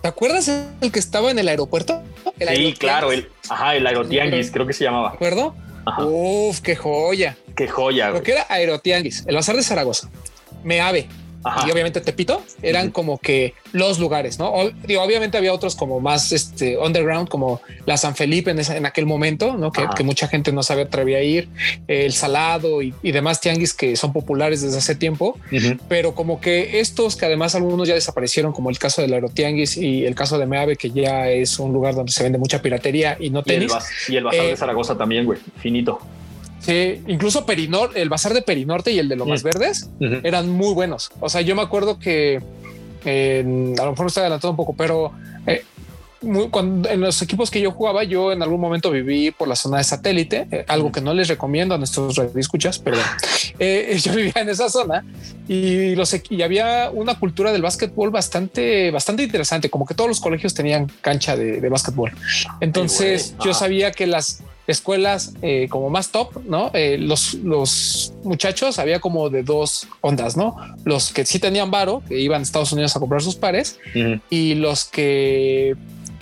¿Te 0.00 0.08
acuerdas 0.08 0.48
el 0.80 0.92
que 0.92 0.98
estaba 0.98 1.30
en 1.30 1.38
el 1.38 1.48
aeropuerto? 1.48 2.02
Sí, 2.38 2.74
claro, 2.78 3.12
el, 3.12 3.28
ajá, 3.48 3.76
el 3.76 3.86
aerotianguis, 3.86 4.50
creo 4.50 4.66
que 4.66 4.72
se 4.72 4.84
llamaba. 4.84 5.10
¿De 5.10 5.16
acuerdo? 5.16 5.54
Uf, 5.98 6.60
qué 6.60 6.76
joya. 6.76 7.36
Qué 7.54 7.68
joya. 7.68 8.10
Lo 8.10 8.22
que 8.22 8.32
era 8.32 8.46
aerotianguis, 8.48 9.24
el 9.26 9.34
bazar 9.34 9.56
de 9.56 9.62
Zaragoza. 9.62 10.08
Me 10.62 10.80
ave, 10.80 11.08
y 11.66 11.70
obviamente 11.70 12.00
Tepito 12.00 12.42
eran 12.62 12.90
como 12.90 13.18
que 13.18 13.54
los 13.72 13.98
lugares, 13.98 14.38
¿no? 14.38 14.52
digo, 14.86 15.02
obviamente 15.02 15.36
había 15.36 15.52
otros 15.52 15.76
como 15.76 16.00
más 16.00 16.32
este, 16.32 16.78
underground, 16.78 17.28
como 17.28 17.60
la 17.86 17.96
San 17.96 18.14
Felipe 18.14 18.50
en, 18.50 18.58
en 18.58 18.86
aquel 18.86 19.06
momento, 19.06 19.56
¿no? 19.56 19.72
Que, 19.72 20.04
mucha 20.04 20.28
gente 20.28 20.52
no 20.52 20.62
sabía 20.62 20.84
atrevía 20.84 21.18
a 21.18 21.22
ir, 21.22 21.48
el 21.88 22.12
Salado 22.12 22.82
y, 22.82 22.92
demás 23.02 23.40
tianguis 23.40 23.74
que 23.74 23.96
son 23.96 24.12
populares 24.12 24.60
desde 24.60 24.78
hace 24.78 24.94
tiempo, 24.94 25.38
pero 25.88 26.14
como 26.14 26.40
que 26.40 26.80
estos 26.80 27.16
que 27.16 27.26
además 27.26 27.54
algunos 27.54 27.88
ya 27.88 27.94
desaparecieron, 27.94 28.52
como 28.52 28.70
el 28.70 28.78
caso 28.78 29.02
del 29.02 29.12
Aerotianguis 29.12 29.76
y 29.76 30.04
el 30.04 30.14
caso 30.14 30.38
de 30.38 30.46
Meave, 30.46 30.76
que 30.76 30.90
ya 30.90 31.28
es 31.28 31.58
un 31.58 31.72
lugar 31.72 31.94
donde 31.94 32.12
se 32.12 32.22
vende 32.22 32.38
mucha 32.38 32.60
piratería 32.60 33.16
y 33.18 33.30
no 33.30 33.42
tenis. 33.42 33.72
Y 34.08 34.16
el, 34.16 34.24
Bazar 34.24 34.42
de 34.42 34.52
eh, 34.52 34.56
Zaragoza 34.56 34.96
también, 34.96 35.24
güey, 35.24 35.38
finito. 35.58 36.00
Sí, 36.64 37.02
incluso 37.06 37.44
Perinor, 37.44 37.90
el 37.94 38.08
bazar 38.08 38.32
de 38.32 38.40
Perinorte 38.40 38.90
y 38.90 38.98
el 38.98 39.08
de 39.08 39.16
Lomas 39.16 39.42
Verdes 39.42 39.90
eran 40.00 40.48
muy 40.48 40.72
buenos. 40.72 41.10
O 41.20 41.28
sea, 41.28 41.42
yo 41.42 41.54
me 41.54 41.62
acuerdo 41.62 41.98
que 41.98 42.40
a 43.06 43.42
lo 43.84 43.90
mejor 43.90 44.00
me 44.00 44.06
estoy 44.06 44.22
adelantando 44.22 44.50
un 44.52 44.56
poco, 44.56 44.74
pero 44.74 45.12
eh, 45.46 45.62
cuando, 46.50 46.88
en 46.88 47.00
los 47.00 47.20
equipos 47.20 47.50
que 47.50 47.60
yo 47.60 47.70
jugaba, 47.70 48.04
yo 48.04 48.32
en 48.32 48.42
algún 48.42 48.60
momento 48.60 48.90
viví 48.90 49.30
por 49.30 49.46
la 49.46 49.56
zona 49.56 49.78
de 49.78 49.84
satélite, 49.84 50.46
eh, 50.50 50.64
algo 50.68 50.90
que 50.90 51.00
no 51.00 51.12
les 51.12 51.28
recomiendo 51.28 51.74
a 51.74 51.78
nuestros 51.78 52.18
escuchas, 52.36 52.78
pero 52.78 52.96
eh, 53.58 53.98
yo 54.02 54.14
vivía 54.14 54.32
en 54.36 54.48
esa 54.48 54.68
zona 54.70 55.04
y, 55.46 55.94
los, 55.94 56.16
y 56.30 56.42
había 56.42 56.90
una 56.90 57.18
cultura 57.18 57.52
del 57.52 57.60
básquetbol 57.60 58.10
bastante, 58.10 58.90
bastante 58.90 59.22
interesante, 59.22 59.68
como 59.68 59.84
que 59.84 59.94
todos 59.94 60.08
los 60.08 60.20
colegios 60.20 60.54
tenían 60.54 60.90
cancha 61.02 61.36
de, 61.36 61.60
de 61.60 61.68
básquetbol. 61.68 62.12
Entonces 62.60 63.34
yo 63.44 63.52
sabía 63.52 63.92
que 63.92 64.06
las 64.06 64.42
escuelas 64.66 65.34
eh, 65.42 65.66
como 65.68 65.90
más 65.90 66.10
top, 66.10 66.44
¿no? 66.44 66.70
Eh, 66.72 66.96
los, 66.98 67.34
los 67.34 68.12
muchachos 68.22 68.78
había 68.78 69.00
como 69.00 69.30
de 69.30 69.42
dos 69.42 69.86
ondas, 70.00 70.36
¿no? 70.36 70.56
Los 70.84 71.12
que 71.12 71.24
sí 71.26 71.38
tenían 71.38 71.70
varo, 71.70 72.02
que 72.08 72.18
iban 72.18 72.40
a 72.40 72.42
Estados 72.42 72.72
Unidos 72.72 72.96
a 72.96 73.00
comprar 73.00 73.22
sus 73.22 73.36
pares, 73.36 73.78
y 74.30 74.54
los 74.54 74.84
que 74.84 75.76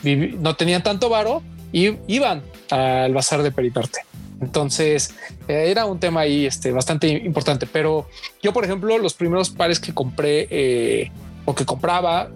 no 0.05 0.57
tenían 0.57 0.83
tanto 0.83 1.09
varo 1.09 1.43
y 1.73 1.97
iban 2.09 2.43
al 2.71 3.15
bazar 3.15 3.43
de 3.43 3.53
Peritarte. 3.53 4.01
Entonces 4.41 5.15
eh, 5.47 5.67
era 5.69 5.87
un 5.87 6.01
tema 6.01 6.23
ahí 6.23 6.47
este, 6.47 6.73
bastante 6.73 7.09
importante. 7.09 7.67
Pero 7.67 8.09
yo, 8.43 8.53
por 8.53 8.65
ejemplo, 8.65 8.99
los 8.99 9.15
primeros 9.15 9.51
pares 9.51 9.79
que 9.79 9.95
compré 9.95 11.11
o 11.45 11.55
que 11.55 11.65
compraba 11.65 12.29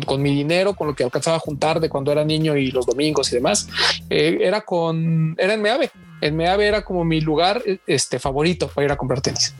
con, 0.00 0.22
mi 0.22 0.34
dinero, 0.34 0.74
con 0.74 0.86
lo 0.86 0.94
que 0.94 1.04
alcanzaba 1.04 1.36
a 1.36 1.40
juntar 1.40 1.80
de 1.80 1.88
cuando 1.88 2.12
era 2.12 2.24
niño 2.24 2.56
y 2.56 2.70
los 2.70 2.86
domingos 2.86 3.30
y 3.32 3.36
demás, 3.36 3.68
eh, 4.10 4.38
era 4.40 4.62
con, 4.62 5.34
era 5.38 5.54
en 5.54 5.62
Meave. 5.62 5.90
En 6.20 6.36
Meave 6.36 6.66
era 6.66 6.82
como 6.82 7.04
mi 7.04 7.20
lugar 7.20 7.62
este, 7.86 8.18
favorito 8.18 8.68
para 8.68 8.84
ir 8.84 8.92
a 8.92 8.96
comprar 8.96 9.20
tenis. 9.20 9.54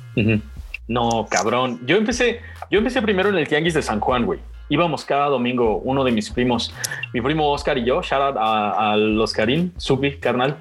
No, 0.88 1.26
cabrón. 1.30 1.80
Yo 1.86 1.96
empecé, 1.96 2.40
yo 2.70 2.78
empecé 2.78 3.02
primero 3.02 3.28
en 3.28 3.36
el 3.36 3.48
Tianguis 3.48 3.74
de 3.74 3.82
San 3.82 4.00
Juan, 4.00 4.24
güey. 4.24 4.40
Íbamos 4.68 5.04
cada 5.04 5.26
domingo, 5.26 5.78
uno 5.78 6.04
de 6.04 6.12
mis 6.12 6.30
primos, 6.30 6.72
mi 7.12 7.20
primo 7.20 7.50
Oscar 7.50 7.76
y 7.76 7.84
yo, 7.84 8.00
shout 8.00 8.22
out 8.22 8.36
a, 8.38 8.96
los 8.96 9.30
Oscarín, 9.30 9.72
Subi, 9.76 10.16
carnal 10.16 10.56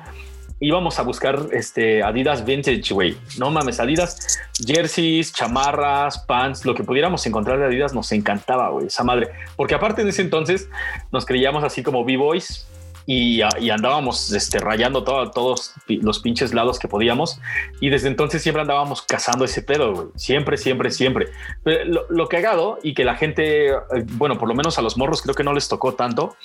íbamos 0.62 1.00
a 1.00 1.01
buscar 1.01 1.48
este 1.51 2.03
Adidas 2.03 2.46
Vintage, 2.46 2.94
güey. 2.94 3.18
No 3.38 3.50
mames, 3.50 3.80
Adidas, 3.80 4.39
jerseys, 4.65 5.34
chamarras, 5.34 6.20
pants, 6.20 6.65
lo 6.65 6.75
que 6.75 6.84
pudiéramos 6.84 7.25
encontrar 7.25 7.60
de 7.60 7.65
Adidas 7.65 7.94
nos 7.94 8.12
encantaba, 8.12 8.70
güey, 8.70 8.88
esa 8.88 9.03
madre. 9.03 9.30
Porque 9.58 9.75
aparte 9.75 10.03
en 10.03 10.08
ese 10.08 10.22
entonces 10.22 10.70
nos 11.12 11.25
creíamos 11.25 11.63
así 11.63 11.82
como 11.84 12.06
B-Boys 12.06 12.68
y, 13.08 13.41
andábamos 13.41 14.32
este, 14.32 14.60
rayando 14.60 15.03
todos 15.03 15.74
los 15.88 16.20
pinches 16.20 16.53
lados 16.53 16.77
que 16.77 16.88
podíamos. 16.88 17.41
Y 17.80 17.89
desde 17.89 18.08
entonces 18.08 18.44
siempre 18.44 18.62
andábamos 18.62 19.01
cazando 19.01 19.44
ese 19.44 19.63
pedo, 19.63 19.94
güey. 19.94 20.08
Siempre, 20.15 20.58
siempre, 20.58 20.91
siempre. 20.91 21.30
lo, 21.65 22.06
lo 22.10 22.30
cagado 22.30 22.77
y 22.84 22.94
que 22.94 23.03
la 23.03 23.15
gente, 23.15 23.70
eh, 23.70 23.75
bueno, 24.12 24.38
por 24.38 24.48
lo 24.48 24.53
menos 24.53 24.77
a 24.77 24.84
los 24.84 24.96
morros 24.96 25.24
creo 25.24 25.34
que 25.34 25.44
no 25.44 25.53
les 25.53 25.68
tocó 25.68 25.96
tanto 25.96 26.36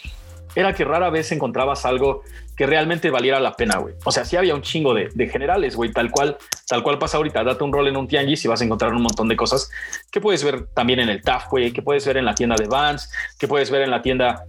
era 0.56 0.72
que 0.72 0.84
rara 0.84 1.10
vez 1.10 1.30
encontrabas 1.30 1.84
algo 1.84 2.22
que 2.56 2.66
realmente 2.66 3.10
valiera 3.10 3.38
la 3.38 3.52
pena, 3.52 3.76
güey. 3.76 3.94
O 4.04 4.10
sea, 4.10 4.24
sí 4.24 4.36
había 4.36 4.54
un 4.54 4.62
chingo 4.62 4.94
de, 4.94 5.28
generales, 5.28 5.76
güey, 5.76 5.92
tal 5.92 6.10
cual, 6.10 6.38
tal 6.66 6.82
cual 6.82 6.98
pasa 6.98 7.18
ahorita. 7.18 7.44
Date 7.44 7.62
un 7.62 7.72
rol 7.72 7.86
en 7.88 7.96
un 7.96 8.08
tianguis 8.08 8.42
y 8.44 8.48
vas 8.48 8.62
a 8.62 8.64
encontrar 8.64 8.94
un 8.94 9.02
montón 9.02 9.28
de 9.28 9.36
cosas 9.36 9.70
que 10.10 10.20
puedes 10.20 10.42
ver 10.42 10.66
también 10.68 11.00
en 11.00 11.10
el 11.10 11.22
TAF, 11.22 11.50
güey, 11.50 11.72
que 11.72 11.82
puedes 11.82 12.06
ver 12.06 12.16
en 12.16 12.24
la 12.24 12.34
tienda 12.34 12.56
de 12.56 12.66
Vans, 12.66 13.12
que 13.38 13.46
puedes 13.46 13.70
ver 13.70 13.82
en 13.82 13.90
la 13.90 14.00
tienda 14.00 14.46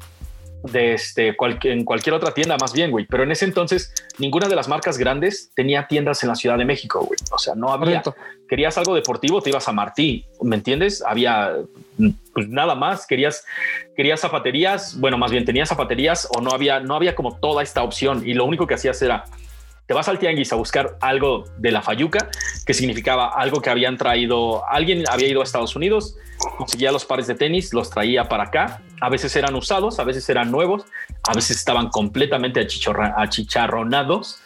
de 0.72 0.94
este, 0.94 1.36
en 1.64 1.84
cualquier 1.84 2.14
otra 2.14 2.34
tienda 2.34 2.58
más 2.60 2.74
bien, 2.74 2.92
güey. 2.92 3.06
Pero 3.06 3.24
en 3.24 3.32
ese 3.32 3.46
entonces 3.46 3.94
ninguna 4.18 4.48
de 4.48 4.56
las 4.56 4.68
marcas 4.68 4.98
grandes 4.98 5.52
tenía 5.56 5.88
tiendas 5.88 6.24
en 6.24 6.30
la 6.30 6.36
Ciudad 6.36 6.58
de 6.58 6.66
México, 6.66 7.00
güey. 7.00 7.18
O 7.32 7.38
sea, 7.38 7.56
no 7.56 7.72
había. 7.72 8.04
Querías 8.48 8.78
algo 8.78 8.96
deportivo, 8.96 9.42
te 9.42 9.50
ibas 9.50 9.68
a 9.68 9.74
Martí, 9.74 10.26
¿me 10.42 10.56
entiendes? 10.56 11.04
Había 11.06 11.56
pues, 12.34 12.48
nada 12.48 12.76
más. 12.76 13.06
Querías, 13.06 13.46
querías 13.96 14.22
zapaterías, 14.22 15.00
bueno, 15.00 15.18
más 15.18 15.32
bien 15.32 15.44
tenías 15.44 15.70
zapaterías 15.70 16.28
o 16.36 16.42
no 16.42 16.52
había, 16.52 16.80
no 16.80 16.96
había 16.96 17.16
como 17.16 17.38
toda 17.38 17.64
esta 17.64 17.84
opción 17.84 18.24
y 18.26 18.34
lo 18.34 18.46
único 18.46 18.68
que 18.68 18.76
hacías 18.76 19.02
era 19.02 19.26
te 19.88 19.94
vas 19.94 20.08
al 20.10 20.20
tianguis 20.20 20.51
a 20.51 20.58
buscar 20.58 20.98
algo 21.00 21.46
de 21.58 21.72
la 21.72 21.82
Fayuca, 21.82 22.29
que 22.65 22.74
significaba 22.74 23.29
algo 23.29 23.62
que 23.62 23.70
habían 23.70 23.98
traído, 23.98 24.67
alguien 24.70 25.06
había 25.10 25.29
ido 25.29 25.39
a 25.39 25.46
Estados 25.46 25.77
Unidos, 25.77 26.17
conseguía 26.58 26.91
los 26.91 27.06
pares 27.06 27.25
de 27.27 27.36
tenis, 27.36 27.74
los 27.74 27.89
traía 27.89 28.27
para 28.27 28.44
acá, 28.44 28.82
a 29.00 29.10
veces 29.10 29.34
eran 29.38 29.56
usados, 29.56 30.00
a 30.00 30.03
veces 30.03 30.27
eran 30.29 30.51
nuevos, 30.51 30.86
a 31.24 31.34
veces 31.34 31.58
estaban 31.58 31.88
completamente 31.88 32.60
achicharronados, 32.60 34.41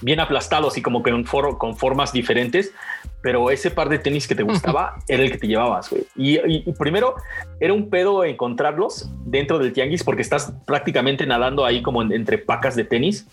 bien 0.00 0.18
aplastados 0.18 0.76
y 0.76 0.82
como 0.82 1.04
que 1.04 1.12
un 1.12 1.24
foro 1.24 1.58
con 1.58 1.76
formas 1.76 2.12
diferentes, 2.12 2.72
pero 3.22 3.52
ese 3.52 3.70
par 3.70 3.88
de 3.88 4.00
tenis 4.00 4.26
que 4.26 4.34
te 4.34 4.42
gustaba 4.42 4.96
era 5.06 5.22
el 5.22 5.30
que 5.30 5.38
te 5.38 5.46
llevabas, 5.46 5.90
güey. 5.90 6.04
Y, 6.16 6.72
primero 6.72 7.14
era 7.60 7.72
un 7.72 7.88
pedo 7.88 8.24
encontrarlos 8.24 9.08
dentro 9.24 9.60
del 9.60 9.72
tianguis 9.72 10.02
porque 10.02 10.22
estás 10.22 10.52
prácticamente 10.66 11.24
nadando 11.24 11.64
ahí 11.64 11.82
como 11.82 12.02
entre 12.02 12.38
pacas 12.38 12.74
de 12.74 12.82
tenis 12.82 13.28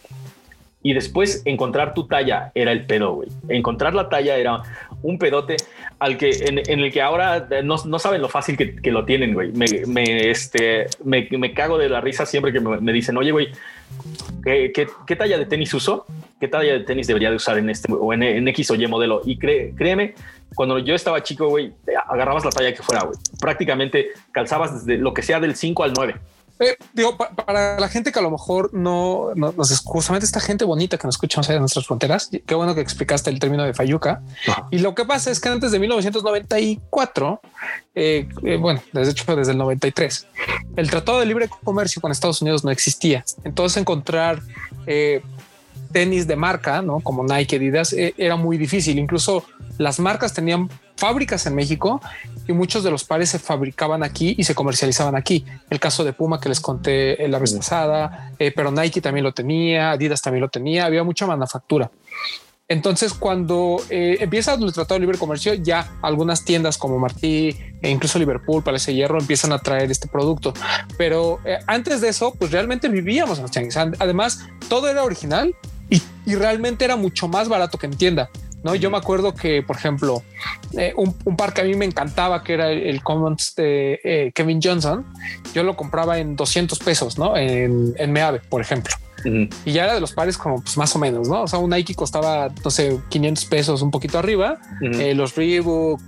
y 0.81 0.93
después 0.93 1.41
encontrar 1.45 1.93
tu 1.93 2.07
talla 2.07 2.51
era 2.55 2.71
el 2.71 2.85
pedo, 2.85 3.13
güey. 3.13 3.29
Encontrar 3.49 3.93
la 3.93 4.07
talla 4.07 4.37
era 4.37 4.61
un 5.01 5.17
pedote 5.17 5.57
al 5.99 6.17
que 6.17 6.29
en, 6.29 6.57
el 6.57 6.91
que 6.91 7.01
ahora 7.01 7.47
no, 7.63 7.75
no, 7.85 7.99
saben 7.99 8.21
lo 8.21 8.29
fácil 8.29 8.55
que, 8.55 8.77
que 8.77 8.91
lo 8.91 9.03
tienen, 9.03 9.33
güey. 9.33 9.51
Me, 9.51 9.65
me, 9.87 10.29
este, 10.29 10.87
me, 11.03 11.27
me, 11.31 11.53
cago 11.53 11.77
de 11.77 11.89
la 11.89 11.99
risa 11.99 12.25
siempre 12.25 12.53
que 12.53 12.61
me, 12.61 12.93
dicen, 12.93 13.17
oye, 13.17 13.31
güey, 13.31 13.49
¿qué, 14.43 14.71
¿qué, 15.05 15.15
talla 15.17 15.37
de 15.37 15.45
tenis 15.45 15.73
uso? 15.73 16.05
¿Qué 16.39 16.47
talla 16.47 16.73
de 16.73 16.79
tenis 16.81 17.07
debería 17.07 17.29
de 17.29 17.35
usar 17.35 17.57
en 17.57 17.69
este 17.69 17.91
o 17.91 18.13
en, 18.13 18.23
en 18.23 18.47
X 18.47 18.71
o 18.71 18.75
Y 18.75 18.87
modelo? 18.87 19.21
Y 19.25 19.37
créeme, 19.37 20.15
cuando 20.55 20.79
yo 20.79 20.95
estaba 20.95 21.21
chico, 21.23 21.49
güey, 21.49 21.73
agarrabas 22.07 22.45
la 22.45 22.51
talla 22.51 22.73
que 22.73 22.81
fuera, 22.81 23.03
güey. 23.03 23.17
Prácticamente 23.41 24.11
calzabas 24.31 24.85
desde 24.85 25.01
lo 25.01 25.13
que 25.13 25.23
sea 25.23 25.41
del 25.41 25.55
5 25.55 25.83
al 25.83 25.93
9 25.93 26.15
eh, 26.59 26.77
digo, 26.93 27.15
para 27.17 27.79
la 27.79 27.87
gente 27.87 28.11
que 28.11 28.19
a 28.19 28.21
lo 28.21 28.31
mejor 28.31 28.73
no, 28.73 29.29
nos 29.35 29.79
justamente 29.85 30.25
esta 30.25 30.41
gente 30.41 30.65
bonita 30.65 30.97
que 30.97 31.07
nos 31.07 31.15
escuchamos 31.15 31.47
allá 31.47 31.55
de 31.55 31.61
nuestras 31.61 31.87
fronteras, 31.87 32.29
qué 32.45 32.53
bueno 32.53 32.75
que 32.75 32.81
explicaste 32.81 33.29
el 33.29 33.39
término 33.39 33.63
de 33.63 33.73
Fayuca. 33.73 34.21
Y 34.69 34.79
lo 34.79 34.93
que 34.93 35.05
pasa 35.05 35.31
es 35.31 35.39
que 35.39 35.47
antes 35.47 35.71
de 35.71 35.79
1994, 35.79 37.41
eh, 37.95 38.27
eh, 38.43 38.57
bueno, 38.57 38.81
desde 38.91 39.11
hecho 39.11 39.35
desde 39.35 39.53
el 39.53 39.57
93, 39.57 40.27
el 40.75 40.89
Tratado 40.89 41.19
de 41.19 41.25
Libre 41.25 41.49
Comercio 41.63 42.01
con 42.01 42.11
Estados 42.11 42.41
Unidos 42.41 42.65
no 42.65 42.71
existía. 42.71 43.23
Entonces 43.45 43.77
encontrar 43.77 44.41
tenis 45.91 46.27
de 46.27 46.35
marca, 46.35 46.81
¿no? 46.81 46.99
Como 46.99 47.23
Nike, 47.23 47.55
Adidas, 47.55 47.93
era 47.93 48.35
muy 48.35 48.57
difícil. 48.57 48.99
Incluso 48.99 49.45
las 49.77 49.99
marcas 49.99 50.33
tenían 50.33 50.69
fábricas 50.99 51.45
en 51.45 51.55
México 51.55 52.01
y 52.47 52.51
muchos 52.51 52.83
de 52.83 52.91
los 52.91 53.05
pares 53.05 53.29
se 53.29 53.39
fabricaban 53.39 54.03
aquí 54.03 54.35
y 54.37 54.43
se 54.43 54.53
comercializaban 54.53 55.15
aquí. 55.15 55.45
El 55.69 55.79
caso 55.79 56.03
de 56.03 56.13
Puma 56.13 56.39
que 56.39 56.49
les 56.49 56.59
conté 56.59 57.27
la 57.29 57.39
vez 57.39 57.53
pasada, 57.53 58.33
eh, 58.37 58.51
pero 58.55 58.69
Nike 58.71 59.01
también 59.01 59.23
lo 59.23 59.33
tenía, 59.33 59.91
Adidas 59.91 60.21
también 60.21 60.41
lo 60.41 60.49
tenía, 60.49 60.85
había 60.85 61.03
mucha 61.03 61.25
manufactura. 61.25 61.89
Entonces, 62.67 63.13
cuando 63.13 63.81
eh, 63.89 64.17
empieza 64.19 64.53
el 64.53 64.71
Tratado 64.71 64.95
de 64.95 64.99
Libre 64.99 65.17
Comercio, 65.17 65.55
ya 65.55 65.91
algunas 66.03 66.45
tiendas 66.45 66.77
como 66.77 66.99
Martí 66.99 67.57
e 67.81 67.89
incluso 67.89 68.19
Liverpool, 68.19 68.61
Palacio 68.61 68.93
Hierro, 68.93 69.19
empiezan 69.19 69.53
a 69.53 69.57
traer 69.57 69.89
este 69.89 70.07
producto. 70.07 70.53
Pero 70.95 71.39
eh, 71.45 71.57
antes 71.65 71.99
de 71.99 72.09
eso, 72.09 72.31
pues 72.37 72.51
realmente 72.51 72.87
vivíamos 72.87 73.39
en 73.39 73.43
los 73.43 73.51
tianguis. 73.51 73.75
Además, 73.75 74.45
todo 74.67 74.87
era 74.87 75.03
original 75.03 75.55
y, 75.89 75.99
y 76.27 76.35
realmente 76.35 76.85
era 76.85 76.95
mucho 76.95 77.27
más 77.27 77.49
barato 77.49 77.79
que 77.79 77.87
en 77.87 77.97
tienda. 77.97 78.29
¿No? 78.63 78.75
Yo 78.75 78.89
me 78.89 78.97
acuerdo 78.97 79.33
que, 79.33 79.63
por 79.63 79.75
ejemplo, 79.75 80.23
eh, 80.77 80.93
un, 80.95 81.37
par 81.37 81.53
que 81.53 81.61
a 81.61 81.63
mí 81.63 81.75
me 81.75 81.85
encantaba, 81.85 82.43
que 82.43 82.53
era 82.53 82.71
el, 82.71 83.01
Commons 83.03 83.55
de 83.55 83.99
eh, 84.03 84.31
Kevin 84.33 84.59
Johnson, 84.61 85.05
yo 85.53 85.63
lo 85.63 85.75
compraba 85.75 86.19
en 86.19 86.35
200 86.35 86.79
pesos, 86.79 87.17
¿no? 87.17 87.37
En, 87.37 87.93
en 87.97 88.11
Meave, 88.11 88.41
por 88.49 88.61
ejemplo. 88.61 88.93
Y 89.65 89.73
ya 89.73 89.83
era 89.83 89.93
de 89.93 89.99
los 89.99 90.13
pares 90.13 90.37
como 90.37 90.61
pues 90.61 90.77
más 90.77 90.95
o 90.95 90.99
menos, 90.99 91.27
¿no? 91.27 91.41
O 91.41 91.47
sea, 91.47 91.59
un 91.59 91.69
Nike 91.69 91.93
costaba, 91.93 92.49
no 92.63 92.71
sé, 92.71 92.97
500 93.09 93.45
pesos, 93.45 93.81
un 93.81 93.91
poquito 93.91 94.17
arriba. 94.17 94.59
Eh, 94.81 95.13
los 95.13 95.35
Reebok, 95.35 96.01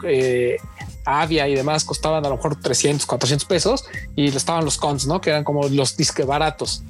Avia 1.05 1.47
y 1.47 1.55
demás 1.55 1.83
costaban 1.83 2.25
a 2.25 2.29
lo 2.29 2.37
mejor 2.37 2.55
300, 2.55 3.05
400 3.05 3.45
pesos 3.45 3.85
y 4.15 4.27
estaban 4.27 4.63
los 4.65 4.77
cons, 4.77 5.07
¿no? 5.07 5.19
Que 5.19 5.31
eran 5.31 5.43
como 5.43 5.67
los 5.67 5.97
disques 5.97 6.25
baratos. 6.25 6.83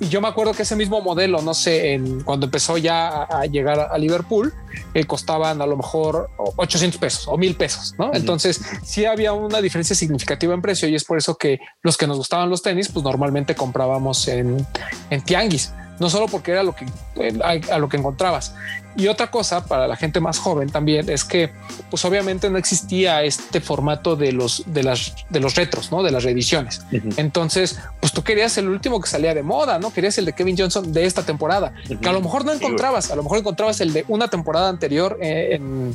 Y 0.00 0.08
yo 0.08 0.20
me 0.20 0.28
acuerdo 0.28 0.54
que 0.54 0.62
ese 0.62 0.76
mismo 0.76 1.00
modelo, 1.02 1.42
no 1.42 1.54
sé, 1.54 1.92
en, 1.92 2.22
cuando 2.22 2.46
empezó 2.46 2.78
ya 2.78 3.24
a, 3.24 3.44
llegar 3.44 3.88
a 3.92 3.98
Liverpool, 3.98 4.52
eh, 4.94 5.04
costaban 5.04 5.60
a 5.60 5.66
lo 5.66 5.76
mejor 5.76 6.30
800 6.56 6.98
pesos 6.98 7.28
o 7.28 7.36
mil 7.36 7.54
pesos, 7.54 7.94
¿no? 7.98 8.10
Entonces 8.14 8.60
sí 8.82 9.04
había 9.04 9.32
una 9.34 9.60
diferencia 9.60 9.94
significativa 9.94 10.54
en 10.54 10.62
precio 10.62 10.88
y 10.88 10.94
es 10.94 11.04
por 11.04 11.18
eso 11.18 11.36
que 11.36 11.60
los 11.82 11.96
que 11.96 12.06
nos 12.06 12.16
gustaban 12.16 12.48
los 12.48 12.62
tenis, 12.62 12.88
pues 12.88 13.04
normalmente 13.04 13.54
comprábamos 13.54 14.26
en, 14.28 14.66
en 15.10 15.22
tianguis 15.22 15.70
no 16.00 16.10
solo 16.10 16.26
porque 16.26 16.50
era 16.50 16.62
lo 16.62 16.74
que 16.74 16.86
eh, 17.16 17.38
a, 17.70 17.78
lo 17.78 17.88
que 17.88 17.98
encontrabas. 17.98 18.54
Y 18.96 19.06
otra 19.06 19.30
cosa 19.30 19.64
para 19.64 19.86
la 19.86 19.94
gente 19.94 20.18
más 20.18 20.38
joven 20.38 20.68
también 20.70 21.08
es 21.08 21.24
que, 21.24 21.52
pues 21.90 22.04
obviamente 22.04 22.50
no 22.50 22.58
existía 22.58 23.22
este 23.22 23.60
formato 23.60 24.16
de 24.16 24.32
los 24.32 24.64
de 24.66 24.82
las 24.82 25.14
de 25.28 25.38
los 25.38 25.54
retros, 25.54 25.92
no 25.92 26.02
de 26.02 26.10
las 26.10 26.24
reediciones. 26.24 26.80
Entonces, 27.16 27.78
pues 28.00 28.12
tú 28.12 28.24
querías 28.24 28.58
el 28.58 28.68
último 28.68 29.00
que 29.00 29.08
salía 29.08 29.34
de 29.34 29.44
moda, 29.44 29.78
no 29.78 29.92
querías 29.92 30.18
el 30.18 30.24
de 30.24 30.32
Kevin 30.32 30.56
Johnson 30.58 30.92
de 30.92 31.04
esta 31.04 31.22
temporada, 31.22 31.72
que 32.00 32.08
a 32.08 32.12
lo 32.12 32.20
mejor 32.20 32.44
no 32.44 32.52
encontrabas, 32.52 33.10
a 33.10 33.16
lo 33.16 33.22
mejor 33.22 33.38
encontrabas 33.38 33.80
el 33.80 33.92
de 33.92 34.04
una 34.08 34.28
temporada 34.28 34.68
anterior 34.68 35.18
eh, 35.20 35.50
en 35.52 35.94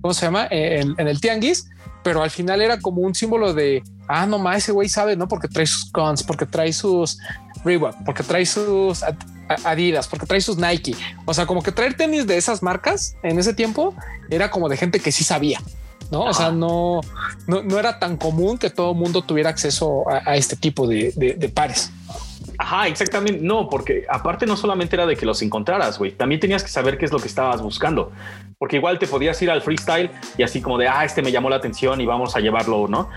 ¿cómo 0.00 0.14
se 0.14 0.26
llama? 0.26 0.46
En, 0.50 0.94
el 0.98 1.20
tianguis, 1.20 1.68
pero 2.02 2.22
al 2.22 2.30
final 2.30 2.62
era 2.62 2.80
como 2.80 3.02
un 3.02 3.14
símbolo 3.14 3.52
de 3.52 3.82
ah, 4.08 4.26
no 4.26 4.38
más, 4.38 4.58
ese 4.58 4.72
güey 4.72 4.88
sabe, 4.88 5.16
no 5.16 5.28
porque 5.28 5.48
trae 5.48 5.66
sus 5.66 5.90
cons, 5.90 6.22
porque 6.22 6.46
trae 6.46 6.72
sus 6.72 7.18
Reebok, 7.64 7.96
porque 8.04 8.22
trae 8.22 8.46
sus 8.46 9.02
Adidas, 9.64 10.08
porque 10.08 10.26
trae 10.26 10.40
sus 10.40 10.56
Nike. 10.56 10.94
O 11.24 11.34
sea, 11.34 11.46
como 11.46 11.62
que 11.62 11.72
traer 11.72 11.96
tenis 11.96 12.26
de 12.26 12.36
esas 12.36 12.62
marcas 12.62 13.16
en 13.22 13.38
ese 13.38 13.54
tiempo 13.54 13.94
era 14.30 14.50
como 14.50 14.68
de 14.68 14.76
gente 14.76 15.00
que 15.00 15.12
sí 15.12 15.24
sabía. 15.24 15.60
¿no? 16.10 16.24
O 16.24 16.34
sea, 16.34 16.50
no, 16.50 17.00
no, 17.46 17.78
era 17.78 17.98
tan 17.98 18.16
común 18.16 18.58
que 18.58 18.68
todo 18.70 18.92
el 18.92 18.96
mundo 18.96 19.22
tuviera 19.22 19.50
acceso 19.50 20.04
a, 20.08 20.36
este 20.36 20.56
tipo 20.56 20.86
de, 20.86 21.12
de, 21.14 21.48
pares. 21.48 21.90
Ajá, 22.60 22.88
exactamente. 22.88 23.40
No, 23.42 23.70
porque 23.70 24.04
aparte 24.06 24.44
no 24.44 24.54
solamente 24.54 24.94
era 24.94 25.06
de 25.06 25.16
que 25.16 25.24
los 25.24 25.40
encontraras, 25.40 25.98
güey, 25.98 26.12
también 26.12 26.40
tenías 26.40 26.62
que 26.62 26.68
saber 26.68 26.98
qué 26.98 27.06
es 27.06 27.12
lo 27.12 27.18
que 27.18 27.26
estabas 27.26 27.62
buscando 27.62 28.12
porque 28.60 28.76
igual 28.76 28.98
te 28.98 29.06
podías 29.06 29.40
ir 29.40 29.50
al 29.50 29.62
freestyle 29.62 30.10
y 30.36 30.42
así 30.42 30.60
como 30.60 30.76
de, 30.76 30.86
ah, 30.86 31.02
este 31.02 31.22
me 31.22 31.32
llamó 31.32 31.48
la 31.48 31.56
atención 31.56 31.98
y 32.02 32.04
vamos 32.04 32.36
a 32.36 32.40
llevarlo, 32.40 32.88
¿no? 32.88 33.08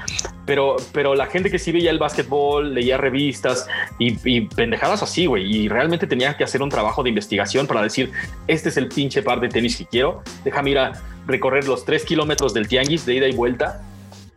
Pero, 0.45 0.77
pero 0.93 1.15
la 1.15 1.25
gente 1.25 1.51
que 1.51 1.59
sí 1.59 1.73
veía 1.73 1.91
el 1.91 2.00
básquetbol, 2.00 2.73
leía 2.73 2.95
revistas 2.95 3.67
y, 4.00 4.15
y 4.23 4.47
pendejadas 4.47 5.03
así, 5.03 5.25
güey, 5.25 5.43
y 5.53 5.67
realmente 5.67 6.07
tenía 6.07 6.38
que 6.38 6.45
hacer 6.45 6.62
un 6.62 6.69
trabajo 6.69 7.03
de 7.03 7.09
investigación 7.09 7.67
para 7.67 7.81
decir, 7.81 8.13
este 8.47 8.69
es 8.69 8.77
el 8.77 8.88
pinche 8.88 9.21
par 9.21 9.41
de 9.41 9.50
tenis 9.50 9.75
que 9.75 9.85
quiero, 9.85 10.23
déjame 10.45 10.71
ir 10.71 10.79
a 10.79 10.93
recorrer 11.27 11.67
los 11.67 11.83
tres 11.83 12.05
kilómetros 12.05 12.53
del 12.53 12.69
tianguis 12.69 13.05
de 13.05 13.15
ida 13.15 13.27
y 13.27 13.33
vuelta 13.33 13.81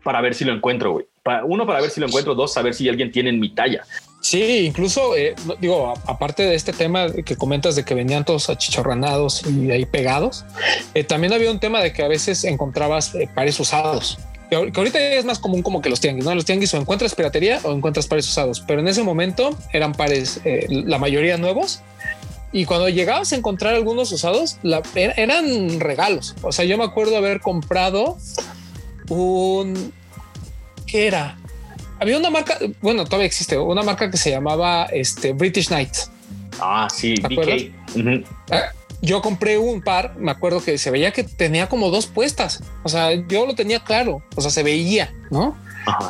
para 0.02 0.20
ver 0.20 0.34
si 0.34 0.44
lo 0.44 0.52
encuentro, 0.52 0.90
güey. 0.90 1.06
Uno, 1.44 1.66
para 1.66 1.80
ver 1.80 1.90
si 1.90 2.00
lo 2.00 2.06
encuentro, 2.06 2.34
dos, 2.34 2.52
saber 2.52 2.75
si 2.75 2.88
alguien 2.88 3.12
tiene 3.12 3.30
en 3.30 3.38
mi 3.38 3.50
talla. 3.50 3.84
Sí, 4.26 4.66
incluso 4.66 5.14
eh, 5.14 5.37
digo, 5.61 5.95
aparte 6.04 6.42
de 6.42 6.56
este 6.56 6.73
tema 6.73 7.12
que 7.12 7.37
comentas 7.37 7.76
de 7.76 7.85
que 7.85 7.95
venían 7.95 8.25
todos 8.25 8.50
achichorranados 8.50 9.47
y 9.47 9.71
ahí 9.71 9.87
pegados, 9.87 10.45
eh, 10.95 11.04
también 11.04 11.33
había 11.33 11.49
un 11.49 11.61
tema 11.61 11.80
de 11.80 11.92
que 11.92 12.02
a 12.02 12.09
veces 12.09 12.42
encontrabas 12.42 13.14
eh, 13.14 13.28
pares 13.33 13.61
usados. 13.61 14.18
Que, 14.50 14.56
ahorita 14.56 14.99
es 14.99 15.25
más 15.25 15.38
común 15.38 15.62
como 15.62 15.80
que 15.80 15.88
los 15.88 16.00
tianguis, 16.00 16.25
¿no? 16.25 16.35
Los 16.35 16.45
tianguis 16.45 16.75
o 16.75 16.76
encuentras 16.76 17.14
piratería 17.14 17.61
o 17.62 17.71
encuentras 17.73 18.09
pares 18.09 18.28
usados, 18.28 18.64
pero 18.66 18.80
en 18.80 18.88
ese 18.88 19.04
momento 19.04 19.56
eran 19.73 19.92
pares, 19.92 20.40
la 20.71 20.99
mayoría 20.99 21.37
nuevos. 21.37 21.83
Y 22.50 22.64
cuando 22.64 22.88
llegabas 22.88 23.33
a 23.33 23.37
encontrar 23.37 23.75
algunos 23.75 24.11
usados, 24.11 24.59
er, 24.97 25.14
eran 25.18 25.78
regalos. 25.78 26.35
O 26.42 26.50
sea, 26.50 26.64
yo 26.64 26.76
me 26.76 26.85
acuerdo 26.85 27.16
haber 27.16 27.40
comprado 27.40 28.18
un... 29.09 29.92
¿Qué 30.85 31.06
era? 31.06 31.38
Había 31.98 32.18
una 32.18 32.30
marca, 32.30 32.58
bueno, 32.80 33.04
todavía 33.04 33.26
existe, 33.26 33.58
una 33.58 33.82
marca 33.82 34.10
que 34.10 34.16
se 34.16 34.30
llamaba 34.30 34.86
este, 34.86 35.32
British 35.32 35.68
Knight. 35.68 35.94
Ah, 36.60 36.88
sí, 36.92 37.14
BK. 37.14 37.72
Ah, 38.50 38.72
yo 39.02 39.22
compré 39.22 39.58
un 39.58 39.82
par, 39.82 40.16
me 40.16 40.30
acuerdo 40.30 40.62
que 40.62 40.78
se 40.78 40.90
veía 40.90 41.12
que 41.12 41.24
tenía 41.24 41.68
como 41.68 41.90
dos 41.90 42.06
puestas. 42.06 42.62
O 42.82 42.88
sea, 42.88 43.12
yo 43.12 43.46
lo 43.46 43.54
tenía 43.54 43.80
claro, 43.80 44.22
o 44.34 44.40
sea, 44.40 44.50
se 44.50 44.62
veía, 44.62 45.12
¿no? 45.30 45.56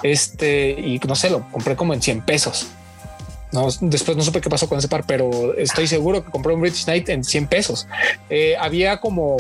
Este, 0.03 0.71
y 0.71 0.99
no 1.07 1.15
sé, 1.15 1.31
lo 1.31 1.49
compré 1.51 1.77
como 1.77 1.95
en 1.95 2.01
100 2.01 2.23
pesos. 2.23 2.69
No, 3.53 3.69
después 3.81 4.17
no 4.17 4.23
supe 4.23 4.41
qué 4.41 4.51
pasó 4.51 4.69
con 4.69 4.79
ese 4.79 4.89
par, 4.89 5.05
pero 5.07 5.57
estoy 5.57 5.87
seguro 5.87 6.25
que 6.25 6.31
compré 6.31 6.55
un 6.55 6.61
British 6.61 6.85
Knight 6.85 7.09
en 7.09 7.25
100 7.25 7.47
pesos. 7.47 7.87
Eh, 8.29 8.57
había 8.59 8.99
como, 9.01 9.37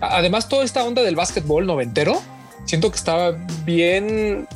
además, 0.00 0.48
toda 0.48 0.64
esta 0.64 0.84
onda 0.84 1.02
del 1.02 1.16
básquetbol 1.16 1.66
noventero, 1.66 2.20
siento 2.64 2.90
que 2.90 2.96
estaba 2.96 3.32
bien 3.64 4.46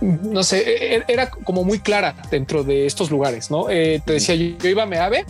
no 0.00 0.42
sé, 0.42 0.58
e-, 0.58 0.96
e-, 0.96 1.04
era 1.08 1.30
como 1.30 1.64
muy 1.64 1.78
clara 1.78 2.14
dentro 2.30 2.64
de 2.64 2.86
estos 2.86 3.10
lugares, 3.10 3.50
¿no? 3.50 3.70
Eh, 3.70 4.00
te 4.04 4.14
decía, 4.14 4.34
yo, 4.34 4.56
yo 4.58 4.68
iba 4.68 4.82
a 4.82 4.86
Meave 4.86 5.24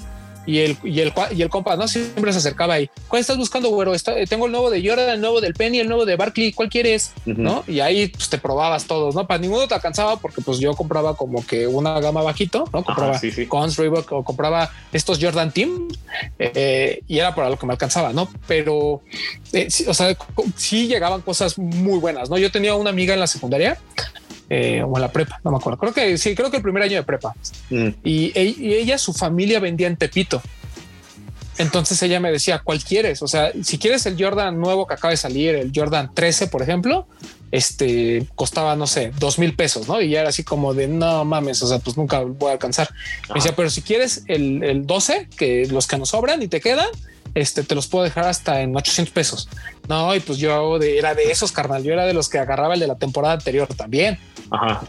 y 0.46 0.58
el, 0.58 0.76
y 0.82 1.00
el, 1.00 1.12
y 1.34 1.42
el 1.42 1.48
compa, 1.48 1.76
¿no? 1.76 1.88
Siempre 1.88 2.32
se 2.32 2.38
acercaba 2.38 2.74
ahí. 2.74 2.90
¿Cuál 3.08 3.20
estás 3.20 3.36
buscando, 3.36 3.70
güero? 3.70 3.94
Está, 3.94 4.18
eh, 4.18 4.26
tengo 4.26 4.46
el 4.46 4.52
nuevo 4.52 4.70
de 4.70 4.86
Jordan, 4.86 5.10
el 5.10 5.20
nuevo 5.20 5.40
del 5.40 5.54
Penny, 5.54 5.80
el 5.80 5.88
nuevo 5.88 6.04
de 6.04 6.16
Barkley, 6.16 6.52
¿cuál 6.52 6.68
quieres? 6.68 7.12
¿No? 7.24 7.64
Y 7.66 7.80
ahí 7.80 8.08
pues, 8.08 8.28
te 8.28 8.38
probabas 8.38 8.86
todos, 8.86 9.14
¿no? 9.14 9.26
Para 9.26 9.40
ninguno 9.40 9.66
te 9.68 9.74
alcanzaba 9.74 10.16
porque 10.16 10.40
pues 10.42 10.58
yo 10.58 10.74
compraba 10.74 11.16
como 11.16 11.44
que 11.46 11.66
una 11.66 12.00
gama 12.00 12.22
bajito, 12.22 12.68
¿no? 12.72 12.84
Compraba 12.84 13.20
Cons, 13.48 13.76
Reebok 13.76 14.12
o 14.12 14.24
compraba 14.24 14.70
estos 14.92 15.18
Jordan 15.20 15.52
Team 15.52 15.88
eh, 16.38 17.02
y 17.08 17.18
era 17.18 17.34
para 17.34 17.50
lo 17.50 17.58
que 17.58 17.66
me 17.66 17.72
alcanzaba, 17.72 18.12
¿no? 18.12 18.28
Pero, 18.46 19.00
o 19.88 19.94
sea, 19.94 20.16
sí 20.56 20.86
llegaban 20.86 21.22
cosas 21.22 21.58
muy 21.58 21.98
buenas, 21.98 22.30
¿no? 22.30 22.38
Yo 22.38 22.50
tenía 22.50 22.74
una 22.74 22.90
amiga 22.90 23.14
en 23.14 23.20
la 23.20 23.26
secundaria 23.26 23.78
eh, 24.50 24.82
o 24.82 24.96
en 24.96 25.00
la 25.00 25.10
prepa, 25.10 25.40
no 25.44 25.50
me 25.50 25.56
acuerdo. 25.56 25.78
Creo 25.78 25.92
que 25.92 26.18
sí, 26.18 26.34
creo 26.34 26.50
que 26.50 26.58
el 26.58 26.62
primer 26.62 26.82
año 26.82 26.96
de 26.96 27.02
prepa. 27.02 27.34
Mm. 27.70 27.88
Y, 28.04 28.32
ella, 28.36 28.98
su 28.98 29.12
familia 29.12 29.60
vendía 29.60 29.86
en 29.86 29.96
Tepito. 29.96 30.42
Entonces 31.56 32.02
ella 32.02 32.18
me 32.18 32.32
decía, 32.32 32.58
¿cuál 32.58 32.82
quieres? 32.82 33.22
O 33.22 33.28
sea, 33.28 33.52
si 33.62 33.78
quieres 33.78 34.04
el 34.06 34.16
Jordan 34.22 34.58
nuevo 34.58 34.86
que 34.86 34.94
acaba 34.94 35.12
de 35.12 35.16
salir, 35.16 35.54
el 35.54 35.70
Jordan 35.72 36.10
13, 36.12 36.48
por 36.48 36.62
ejemplo, 36.62 37.06
este 37.52 38.26
costaba, 38.34 38.74
no 38.74 38.88
sé, 38.88 39.12
dos 39.20 39.38
mil 39.38 39.54
pesos, 39.54 39.86
¿no? 39.86 40.02
Y 40.02 40.10
ya 40.10 40.20
era 40.20 40.30
así 40.30 40.42
como 40.42 40.74
de, 40.74 40.88
no 40.88 41.24
mames, 41.24 41.62
o 41.62 41.68
sea, 41.68 41.78
pues 41.78 41.96
nunca 41.96 42.20
voy 42.20 42.50
a 42.50 42.52
alcanzar. 42.54 42.88
Me 43.28 43.36
decía, 43.36 43.54
pero 43.54 43.70
si 43.70 43.82
quieres 43.82 44.24
el, 44.26 44.64
el 44.64 44.84
12, 44.84 45.28
que 45.36 45.66
los 45.66 45.86
que 45.86 45.96
nos 45.96 46.08
sobran 46.08 46.42
y 46.42 46.48
te 46.48 46.60
quedan, 46.60 46.88
este, 47.34 47.62
te 47.64 47.74
los 47.74 47.86
puedo 47.86 48.04
dejar 48.04 48.26
hasta 48.26 48.60
en 48.60 48.76
800 48.76 49.12
pesos. 49.12 49.48
No, 49.88 50.14
y 50.14 50.20
pues 50.20 50.38
yo 50.38 50.76
era 50.76 51.14
de 51.14 51.30
esos, 51.30 51.52
carnal. 51.52 51.82
Yo 51.82 51.92
era 51.92 52.06
de 52.06 52.14
los 52.14 52.28
que 52.28 52.38
agarraba 52.38 52.74
el 52.74 52.80
de 52.80 52.86
la 52.86 52.96
temporada 52.96 53.34
anterior 53.34 53.68
también. 53.74 54.18
Ajá. 54.50 54.82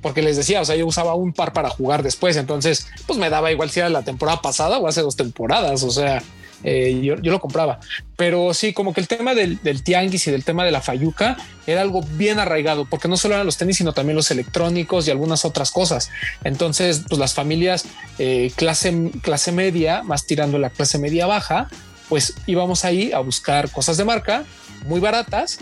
Porque 0.00 0.22
les 0.22 0.36
decía, 0.36 0.60
o 0.60 0.64
sea, 0.64 0.76
yo 0.76 0.86
usaba 0.86 1.14
un 1.14 1.32
par 1.32 1.52
para 1.52 1.70
jugar 1.70 2.02
después. 2.02 2.36
Entonces, 2.36 2.86
pues 3.06 3.18
me 3.18 3.30
daba 3.30 3.50
igual 3.50 3.70
si 3.70 3.80
era 3.80 3.88
la 3.88 4.02
temporada 4.02 4.40
pasada 4.40 4.78
o 4.78 4.86
hace 4.86 5.00
dos 5.00 5.16
temporadas. 5.16 5.82
O 5.82 5.90
sea, 5.90 6.22
eh, 6.64 7.00
yo, 7.02 7.16
lo 7.16 7.40
compraba. 7.40 7.78
Pero 8.16 8.54
sí, 8.54 8.72
como 8.72 8.92
que 8.92 9.00
el 9.00 9.08
tema 9.08 9.34
del, 9.34 9.58
tianguis 9.82 10.26
y 10.26 10.30
del 10.30 10.44
tema 10.44 10.64
de 10.64 10.70
la 10.70 10.80
fayuca 10.80 11.36
era 11.66 11.82
algo 11.82 12.02
bien 12.02 12.38
arraigado, 12.38 12.86
porque 12.86 13.06
no 13.06 13.16
solo 13.16 13.34
eran 13.34 13.46
los 13.46 13.56
tenis, 13.56 13.76
sino 13.76 13.92
también 13.92 14.16
los 14.16 14.30
electrónicos 14.30 15.06
y 15.06 15.10
algunas 15.10 15.44
otras 15.44 15.70
cosas. 15.70 16.10
Entonces, 16.42 17.04
pues 17.08 17.18
las 17.18 17.34
familias 17.34 17.86
eh, 18.18 18.50
clase, 18.56 19.10
clase 19.22 19.52
media, 19.52 20.02
más 20.02 20.26
tirando 20.26 20.58
la 20.58 20.70
clase 20.70 20.98
media 20.98 21.26
baja, 21.26 21.68
pues 22.08 22.34
íbamos 22.46 22.84
ahí 22.84 23.12
a 23.12 23.20
buscar 23.20 23.70
cosas 23.70 23.96
de 23.96 24.04
marca 24.04 24.44
muy 24.86 25.00
baratas 25.00 25.58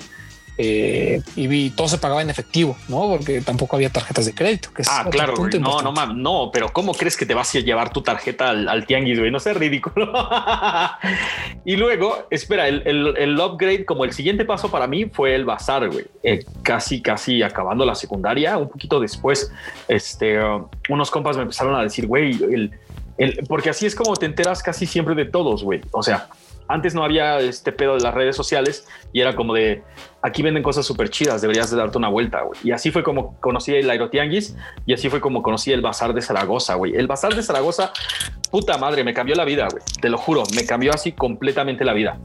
eh, 0.58 1.22
y 1.34 1.70
todo 1.70 1.88
se 1.88 1.98
pagaba 1.98 2.20
en 2.20 2.28
efectivo, 2.28 2.76
no? 2.88 3.08
Porque 3.08 3.40
tampoco 3.40 3.76
había 3.76 3.90
tarjetas 3.90 4.26
de 4.26 4.34
crédito. 4.34 4.72
Que 4.74 4.82
ah, 4.86 5.06
claro, 5.10 5.34
no, 5.58 5.80
no, 5.80 6.14
no, 6.14 6.50
pero 6.52 6.68
¿cómo 6.72 6.92
crees 6.92 7.16
que 7.16 7.24
te 7.24 7.34
vas 7.34 7.54
a 7.54 7.60
llevar 7.60 7.92
tu 7.92 8.02
tarjeta 8.02 8.50
al, 8.50 8.86
tianguis, 8.86 9.18
güey? 9.18 9.30
No 9.30 9.40
sé, 9.40 9.54
ridículo. 9.54 10.12
y 11.64 11.76
luego, 11.76 12.26
espera, 12.30 12.68
el, 12.68 12.82
el, 12.86 13.40
upgrade, 13.40 13.84
como 13.86 14.04
el 14.04 14.12
siguiente 14.12 14.44
paso 14.44 14.70
para 14.70 14.86
mí 14.86 15.06
fue 15.06 15.34
el 15.34 15.44
bazar, 15.44 15.88
güey. 15.88 16.04
Eh, 16.22 16.44
casi, 16.62 17.00
casi 17.00 17.42
acabando 17.42 17.86
la 17.86 17.94
secundaria, 17.94 18.58
un 18.58 18.68
poquito 18.68 19.00
después, 19.00 19.50
este, 19.88 20.38
unos 20.88 21.10
compas 21.10 21.36
me 21.36 21.42
empezaron 21.42 21.74
a 21.74 21.82
decir, 21.82 22.06
güey, 22.06 22.32
el, 22.32 22.72
porque 23.48 23.70
así 23.70 23.86
es 23.86 23.94
como 23.94 24.16
te 24.16 24.26
enteras 24.26 24.62
casi 24.62 24.86
siempre 24.86 25.14
de 25.14 25.24
todos, 25.24 25.62
güey. 25.62 25.80
O 25.92 26.02
sea, 26.02 26.28
antes 26.72 26.94
no 26.94 27.04
había 27.04 27.38
este 27.38 27.70
pedo 27.70 27.94
de 27.94 28.00
las 28.00 28.14
redes 28.14 28.35
sociales 28.35 28.87
y 29.12 29.20
era 29.20 29.37
como 29.37 29.52
de 29.52 29.82
aquí 30.22 30.42
venden 30.42 30.62
cosas 30.62 30.87
súper 30.87 31.11
chidas, 31.11 31.42
deberías 31.42 31.70
de 31.70 31.76
darte 31.76 31.98
una 31.98 32.08
vuelta, 32.08 32.40
güey. 32.40 32.58
Y 32.64 32.72
así 32.72 32.90
fue 32.90 33.02
como 33.02 33.38
conocí 33.40 33.74
el 33.74 33.90
Aerotianguis 33.90 34.56
y 34.87 34.94
así 34.94 35.11
fue 35.11 35.20
como 35.20 35.42
conocí 35.42 35.70
el 35.70 35.82
Bazar 35.82 36.14
de 36.14 36.22
Zaragoza, 36.22 36.74
güey. 36.74 36.96
El 36.96 37.06
Bazar 37.06 37.35
de 37.35 37.42
Zaragoza, 37.42 37.92
puta 38.50 38.78
madre, 38.78 39.04
me 39.04 39.12
cambió 39.12 39.35
la 39.35 39.44
vida, 39.44 39.68
güey. 39.70 39.82
Te 40.00 40.08
lo 40.08 40.16
juro, 40.16 40.44
me 40.54 40.64
cambió 40.64 40.94
así 40.94 41.12
completamente 41.12 41.85
la 41.85 41.92
vida. 41.92 42.18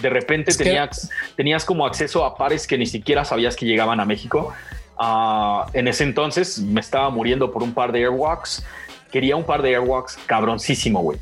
De 0.00 0.08
repente 0.08 0.54
tenías, 0.54 1.10
tenías 1.36 1.64
como 1.64 1.84
acceso 1.84 2.24
a 2.24 2.36
pares 2.36 2.68
que 2.68 2.78
ni 2.78 2.86
siquiera 2.86 3.24
sabías 3.24 3.56
que 3.56 3.66
llegaban 3.66 3.98
a 3.98 4.04
México. 4.04 4.54
Ah, 4.96 5.66
en 5.72 5.88
ese 5.88 6.04
entonces 6.04 6.60
me 6.60 6.80
estaba 6.80 7.10
muriendo 7.10 7.50
por 7.50 7.64
un 7.64 7.74
par 7.74 7.90
de 7.90 8.04
Airwalks. 8.04 8.64
Quería 9.10 9.34
un 9.34 9.44
par 9.44 9.62
de 9.62 9.70
Airwalks 9.70 10.16
cabroncísimo, 10.26 11.00
güey 11.00 11.18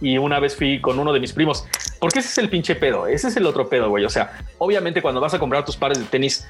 y 0.00 0.18
una 0.18 0.40
vez 0.40 0.56
fui 0.56 0.80
con 0.80 0.98
uno 0.98 1.12
de 1.12 1.20
mis 1.20 1.32
primos, 1.32 1.66
porque 1.98 2.20
ese 2.20 2.28
es 2.28 2.38
el 2.38 2.48
pinche 2.48 2.74
pedo, 2.74 3.06
ese 3.06 3.28
es 3.28 3.36
el 3.36 3.46
otro 3.46 3.68
pedo, 3.68 3.88
güey. 3.88 4.04
O 4.04 4.10
sea, 4.10 4.40
obviamente 4.58 5.02
cuando 5.02 5.20
vas 5.20 5.34
a 5.34 5.38
comprar 5.38 5.64
tus 5.64 5.76
pares 5.76 5.98
de 5.98 6.04
tenis, 6.04 6.46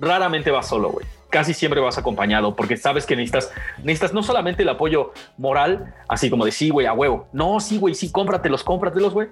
raramente 0.00 0.50
vas 0.50 0.68
solo, 0.68 0.90
güey. 0.90 1.06
casi 1.30 1.52
siempre 1.52 1.80
vas 1.80 1.98
acompañado 1.98 2.54
porque 2.54 2.76
sabes 2.76 3.06
que 3.06 3.16
necesitas, 3.16 3.50
necesitas 3.78 4.12
no 4.12 4.22
solamente 4.22 4.62
el 4.62 4.68
apoyo 4.68 5.12
moral, 5.36 5.94
así 6.08 6.30
como 6.30 6.44
de 6.44 6.52
sí, 6.52 6.70
güey, 6.70 6.86
a 6.86 6.92
huevo. 6.92 7.26
No, 7.32 7.58
sí, 7.60 7.78
güey, 7.78 7.94
sí, 7.94 8.10
cómpratelos, 8.10 8.62
cómpratelos, 8.62 9.12
güey 9.12 9.28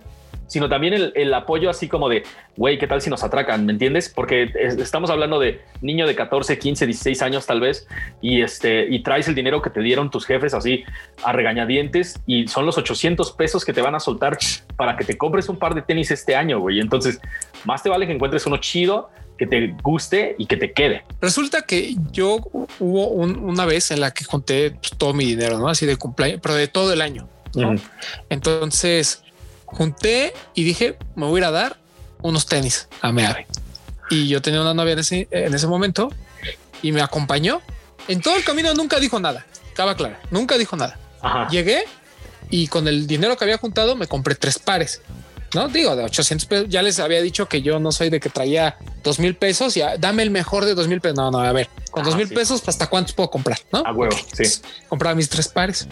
sino 0.47 0.69
también 0.69 1.13
el, 1.15 1.35
apoyo 1.35 1.71
así 1.71 1.89
como 1.89 2.09
de, 2.09 2.25
güey, 2.57 2.79
¿qué 2.79 2.87
tal 2.87 3.01
si 3.01 3.11
nos 3.11 3.23
atracan? 3.23 3.65
¿Me 3.65 3.73
entiendes? 3.73 4.09
Porque 4.09 4.51
estamos 4.79 5.11
hablando 5.11 5.39
de 5.39 5.63
niño 5.81 6.07
de 6.07 6.15
14, 6.15 6.59
15, 6.59 6.87
16 6.87 7.23
años 7.23 7.47
tal 7.47 7.61
vez, 7.61 7.87
y, 8.21 8.43
este, 8.43 8.87
y 8.89 9.03
traes 9.03 9.29
el 9.29 9.35
dinero 9.35 9.63
que 9.63 9.71
te 9.71 9.81
dieron 9.81 10.11
tus 10.11 10.27
jefes 10.27 10.55
así 10.55 10.85
a 11.23 11.33
regañadientes 11.33 12.21
y 12.27 12.47
son 12.49 12.67
los 12.67 12.77
800 12.79 13.33
pesos 13.33 13.65
que 13.65 13.73
te 13.73 13.81
van 13.81 13.95
a 13.95 14.01
soltar 14.01 14.39
para 14.77 14.97
que 14.97 15.05
te 15.05 15.17
compres 15.17 15.49
un 15.49 15.59
par 15.59 15.75
de 15.75 15.83
tenis 15.83 16.11
este 16.11 16.37
año, 16.37 16.61
güey. 16.61 16.81
Entonces, 16.81 17.21
más 17.65 17.83
te 17.83 17.89
vale 17.89 18.07
que 18.07 18.13
encuentres 18.13 18.47
uno 18.47 18.59
chido 18.59 19.11
que 19.39 19.47
te 19.47 19.75
guste 19.83 20.37
y 20.39 20.47
que 20.47 20.57
te 20.57 20.73
quede. 20.73 21.05
Resulta 21.21 21.63
que 21.63 21.97
yo 22.13 22.39
hubo 22.79 23.09
una 23.09 23.65
vez 23.65 23.91
en 23.91 24.01
la 24.01 24.13
que 24.13 24.25
junté 24.25 24.71
pues, 24.73 24.93
todo 24.97 25.15
mi 25.15 25.25
dinero, 25.25 25.59
¿no? 25.59 25.69
Así 25.69 25.87
de 25.87 25.97
cumpleaños, 25.97 26.41
pero 26.43 26.55
de 26.55 26.69
todo 26.69 26.93
el 26.93 27.01
año. 27.01 27.29
Entonces 28.29 29.22
junté 29.73 30.33
y 30.55 30.65
dije, 30.65 30.99
me 31.17 31.27
voy 31.27 31.37
a 31.37 31.39
ir 31.39 31.45
a 31.47 31.51
dar 31.51 31.77
unos 32.23 32.47
tenis 32.47 32.89
a 33.01 33.13
Meave. 33.13 33.47
Y 34.11 34.29
yo 34.29 34.43
tenía 34.43 34.61
una 34.61 34.75
novia 34.75 34.93
en 34.93 34.99
ese, 34.99 35.29
en 35.31 35.55
ese 35.55 35.67
momento 35.67 36.11
y 36.83 36.93
me 36.93 37.01
acompañó. 37.01 37.61
En 38.09 38.21
todo 38.21 38.37
el 38.37 38.45
camino 38.45 38.73
nunca 38.75 39.01
dijo 39.01 39.19
nada. 39.19 39.47
Acaba 39.73 39.97
claro, 39.97 40.17
nunca 40.31 40.59
dijo 40.59 40.77
nada. 40.77 40.99
Llegué 41.51 41.85
y 42.51 42.67
con 42.67 42.89
el 42.89 43.07
dinero 43.07 43.37
que 43.37 43.45
había 43.45 43.59
juntado 43.59 43.97
me 43.97 44.07
compré 44.07 44.35
tres 44.35 44.59
pares. 44.59 45.01
No 45.55 45.69
digo 45.69 45.95
de 45.97 46.05
800 46.05 46.47
pesos. 46.47 46.67
Ya 46.69 46.83
les 46.83 46.99
había 46.99 47.21
dicho 47.21 47.47
que 47.47 47.63
yo 47.63 47.79
no 47.79 47.93
soy 47.93 48.11
de 48.11 48.21
que 48.21 48.31
traía 48.31 48.77
dos 49.03 49.19
mil 49.19 49.37
pesos 49.37 49.77
y 49.77 49.83
dame 49.99 50.23
el 50.23 50.31
mejor 50.31 50.65
de 50.65 50.75
dos 50.75 50.89
mil 50.89 51.01
pesos. 51.01 51.17
No, 51.17 51.31
no, 51.31 51.41
a 51.41 51.53
ver, 51.53 51.69
con 51.91 52.05
dos 52.05 52.17
mil 52.17 52.29
pesos, 52.29 52.63
¿hasta 52.67 52.89
cuántos 52.89 53.15
puedo 53.15 53.31
comprar? 53.31 53.59
No 53.71 53.83
a 53.85 53.93
huevo. 53.93 54.17
Sí, 54.33 54.45
compraba 54.89 55.15
mis 55.15 55.29
tres 55.29 55.49
pares. 55.49 55.87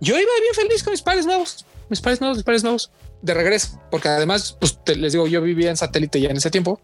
Yo 0.00 0.14
iba 0.18 0.30
bien 0.40 0.54
feliz 0.54 0.82
con 0.82 0.92
mis 0.92 1.02
pares 1.02 1.26
nuevos 1.26 1.65
mis 1.88 2.00
pares 2.00 2.20
nuevos, 2.20 2.38
mis 2.38 2.44
pares 2.44 2.62
nuevos 2.62 2.90
de 3.22 3.34
regreso, 3.34 3.80
porque 3.90 4.08
además, 4.08 4.56
pues 4.60 4.78
les 4.96 5.12
digo, 5.12 5.26
yo 5.26 5.40
vivía 5.42 5.70
en 5.70 5.76
satélite 5.76 6.20
ya 6.20 6.28
en 6.30 6.36
ese 6.36 6.50
tiempo. 6.50 6.80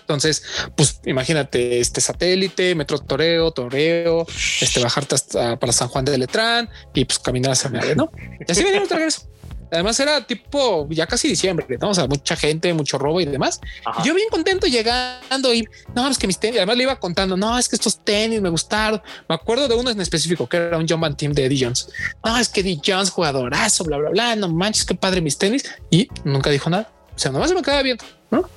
Entonces, 0.00 0.44
pues 0.76 1.00
imagínate 1.04 1.80
este 1.80 2.00
satélite, 2.00 2.76
metro 2.76 2.98
Toreo, 3.00 3.50
Toreo, 3.50 4.24
este 4.60 4.80
bajarte 4.80 5.16
hasta 5.16 5.58
para 5.58 5.72
San 5.72 5.88
Juan 5.88 6.04
de 6.04 6.16
Letrán 6.16 6.70
y 6.94 7.04
pues 7.04 7.18
caminar 7.18 7.52
hacia 7.52 7.70
mi 7.70 7.80
¿no? 7.96 8.12
Y 8.46 8.50
así 8.50 8.62
venimos 8.62 8.88
de 8.88 8.94
regreso. 8.94 9.28
Además 9.70 9.98
era 10.00 10.26
tipo 10.26 10.86
ya 10.90 11.06
casi 11.06 11.28
diciembre, 11.28 11.66
¿no? 11.80 11.90
O 11.90 11.94
sea, 11.94 12.06
mucha 12.06 12.36
gente, 12.36 12.72
mucho 12.72 12.98
robo 12.98 13.20
y 13.20 13.24
demás. 13.24 13.60
Yo 14.04 14.14
bien 14.14 14.28
contento 14.30 14.66
llegando 14.66 15.52
y 15.52 15.68
no, 15.94 16.08
es 16.08 16.18
que 16.18 16.26
mis 16.26 16.38
tenis, 16.38 16.58
además 16.58 16.76
le 16.76 16.82
iba 16.84 16.96
contando, 17.00 17.36
no, 17.36 17.58
es 17.58 17.68
que 17.68 17.76
estos 17.76 17.98
tenis 17.98 18.40
me 18.40 18.48
gustaron. 18.48 19.02
Me 19.28 19.34
acuerdo 19.34 19.68
de 19.68 19.74
uno 19.74 19.90
en 19.90 20.00
específico 20.00 20.48
que 20.48 20.56
era 20.56 20.78
un 20.78 20.86
John 20.88 21.16
Team 21.16 21.32
de 21.32 21.46
Eddie 21.46 21.64
Jones. 21.64 21.88
No, 22.24 22.36
es 22.38 22.48
que 22.48 22.60
Eddie 22.60 22.80
Jones, 22.84 23.10
jugadorazo, 23.10 23.84
bla, 23.84 23.96
bla, 23.98 24.10
bla. 24.10 24.36
No 24.36 24.48
manches, 24.48 24.84
qué 24.84 24.94
padre 24.94 25.20
mis 25.20 25.38
tenis. 25.38 25.64
Y 25.90 26.08
nunca 26.24 26.50
dijo 26.50 26.70
nada. 26.70 26.90
O 27.14 27.18
sea, 27.18 27.32
nomás 27.32 27.48
se 27.48 27.54
me 27.54 27.62
quedaba 27.62 27.82
viendo, 27.82 28.04
¿no? 28.30 28.48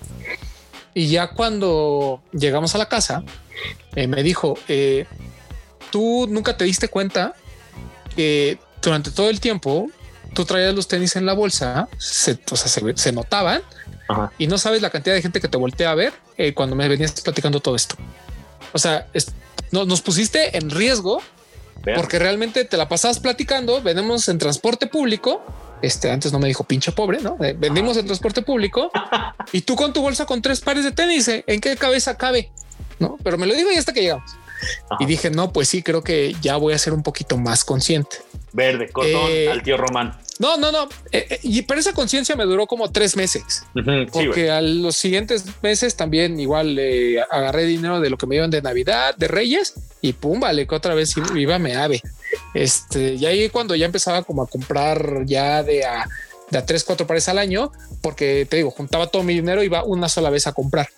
Y 0.93 1.07
ya 1.07 1.29
cuando 1.29 2.21
llegamos 2.33 2.75
a 2.75 2.77
la 2.77 2.89
casa, 2.89 3.23
eh, 3.95 4.07
me 4.07 4.21
dijo, 4.21 4.57
eh, 4.67 5.05
tú 5.91 6.27
nunca 6.29 6.57
te 6.57 6.65
diste 6.65 6.89
cuenta 6.89 7.33
que 8.15 8.59
durante 8.81 9.11
todo 9.11 9.29
el 9.29 9.39
tiempo 9.39 9.87
tú 10.33 10.45
traías 10.45 10.73
los 10.73 10.87
tenis 10.87 11.15
en 11.15 11.25
la 11.25 11.33
bolsa, 11.33 11.87
se, 11.97 12.39
o 12.51 12.55
sea, 12.55 12.93
se, 12.95 13.11
notaban 13.11 13.61
y 14.37 14.47
no 14.47 14.57
sabes 14.57 14.81
la 14.81 14.89
cantidad 14.89 15.15
de 15.15 15.21
gente 15.21 15.39
que 15.39 15.47
te 15.47 15.57
voltea 15.57 15.91
a 15.91 15.95
ver 15.95 16.13
eh, 16.37 16.53
cuando 16.53 16.75
me 16.75 16.87
venías 16.87 17.11
platicando 17.21 17.59
todo 17.59 17.75
esto. 17.75 17.95
O 18.73 18.79
sea, 18.79 19.07
nos 19.71 20.01
pusiste 20.01 20.57
en 20.57 20.69
riesgo 20.69 21.21
porque 21.95 22.19
realmente 22.19 22.65
te 22.65 22.77
la 22.77 22.89
pasabas 22.89 23.19
platicando. 23.19 23.81
Venimos 23.81 24.27
en 24.29 24.37
transporte 24.37 24.87
público. 24.87 25.41
Este 25.81 26.11
antes 26.11 26.33
no 26.33 26.39
me 26.39 26.47
dijo 26.47 26.65
pinche 26.65 26.91
pobre, 26.91 27.21
no 27.21 27.37
eh, 27.39 27.55
vendimos 27.57 27.95
en 27.95 28.05
transporte 28.05 28.41
público 28.41 28.91
y 29.53 29.61
tú 29.61 29.77
con 29.77 29.93
tu 29.93 30.01
bolsa 30.01 30.25
con 30.25 30.41
tres 30.41 30.59
pares 30.59 30.83
de 30.83 30.91
tenis. 30.91 31.27
¿eh? 31.29 31.43
¿En 31.47 31.61
qué 31.61 31.77
cabeza 31.77 32.17
cabe? 32.17 32.51
No, 32.99 33.17
pero 33.23 33.37
me 33.37 33.47
lo 33.47 33.53
dijo 33.53 33.71
y 33.71 33.77
hasta 33.77 33.93
que 33.93 34.01
llegamos. 34.01 34.29
Y 34.99 35.05
dije, 35.05 35.29
no, 35.29 35.51
pues 35.51 35.69
sí, 35.69 35.83
creo 35.83 36.03
que 36.03 36.35
ya 36.41 36.57
voy 36.57 36.73
a 36.73 36.77
ser 36.77 36.93
un 36.93 37.03
poquito 37.03 37.37
más 37.37 37.63
consciente. 37.63 38.17
Verde, 38.51 38.89
cotón 38.89 39.27
eh, 39.29 39.49
al 39.49 39.61
tío 39.61 39.77
Román. 39.77 40.17
No, 40.39 40.57
no, 40.57 40.71
no. 40.71 40.87
Eh, 41.11 41.27
eh, 41.29 41.39
y 41.43 41.61
pero 41.63 41.79
esa 41.79 41.93
conciencia 41.93 42.35
me 42.35 42.45
duró 42.45 42.65
como 42.65 42.91
tres 42.91 43.15
meses. 43.15 43.63
porque 44.11 44.49
a 44.49 44.61
los 44.61 44.95
siguientes 44.95 45.43
meses 45.61 45.95
también 45.95 46.39
igual 46.39 46.79
agarré 47.29 47.65
dinero 47.65 47.99
de 47.99 48.09
lo 48.09 48.17
que 48.17 48.25
me 48.25 48.35
dieron 48.35 48.49
de 48.49 48.61
Navidad, 48.61 49.15
de 49.15 49.27
Reyes 49.27 49.73
y 50.01 50.13
pum, 50.13 50.39
vale, 50.39 50.65
que 50.65 50.75
otra 50.75 50.93
vez 50.93 51.13
iba 51.35 51.59
me 51.59 51.75
ave. 51.75 52.01
Este, 52.53 53.15
y 53.15 53.25
ahí 53.25 53.49
cuando 53.49 53.75
ya 53.75 53.85
empezaba 53.85 54.23
como 54.23 54.43
a 54.43 54.47
comprar 54.47 55.25
ya 55.25 55.61
de 55.61 55.83
a, 55.83 56.07
de 56.49 56.57
a 56.57 56.65
tres, 56.65 56.83
cuatro 56.83 57.07
pares 57.07 57.29
al 57.29 57.37
año, 57.37 57.71
porque 58.01 58.45
te 58.49 58.57
digo, 58.57 58.71
juntaba 58.71 59.07
todo 59.07 59.23
mi 59.23 59.33
dinero, 59.33 59.63
iba 59.63 59.83
una 59.83 60.09
sola 60.09 60.29
vez 60.29 60.47
a 60.47 60.53
comprar. 60.53 60.89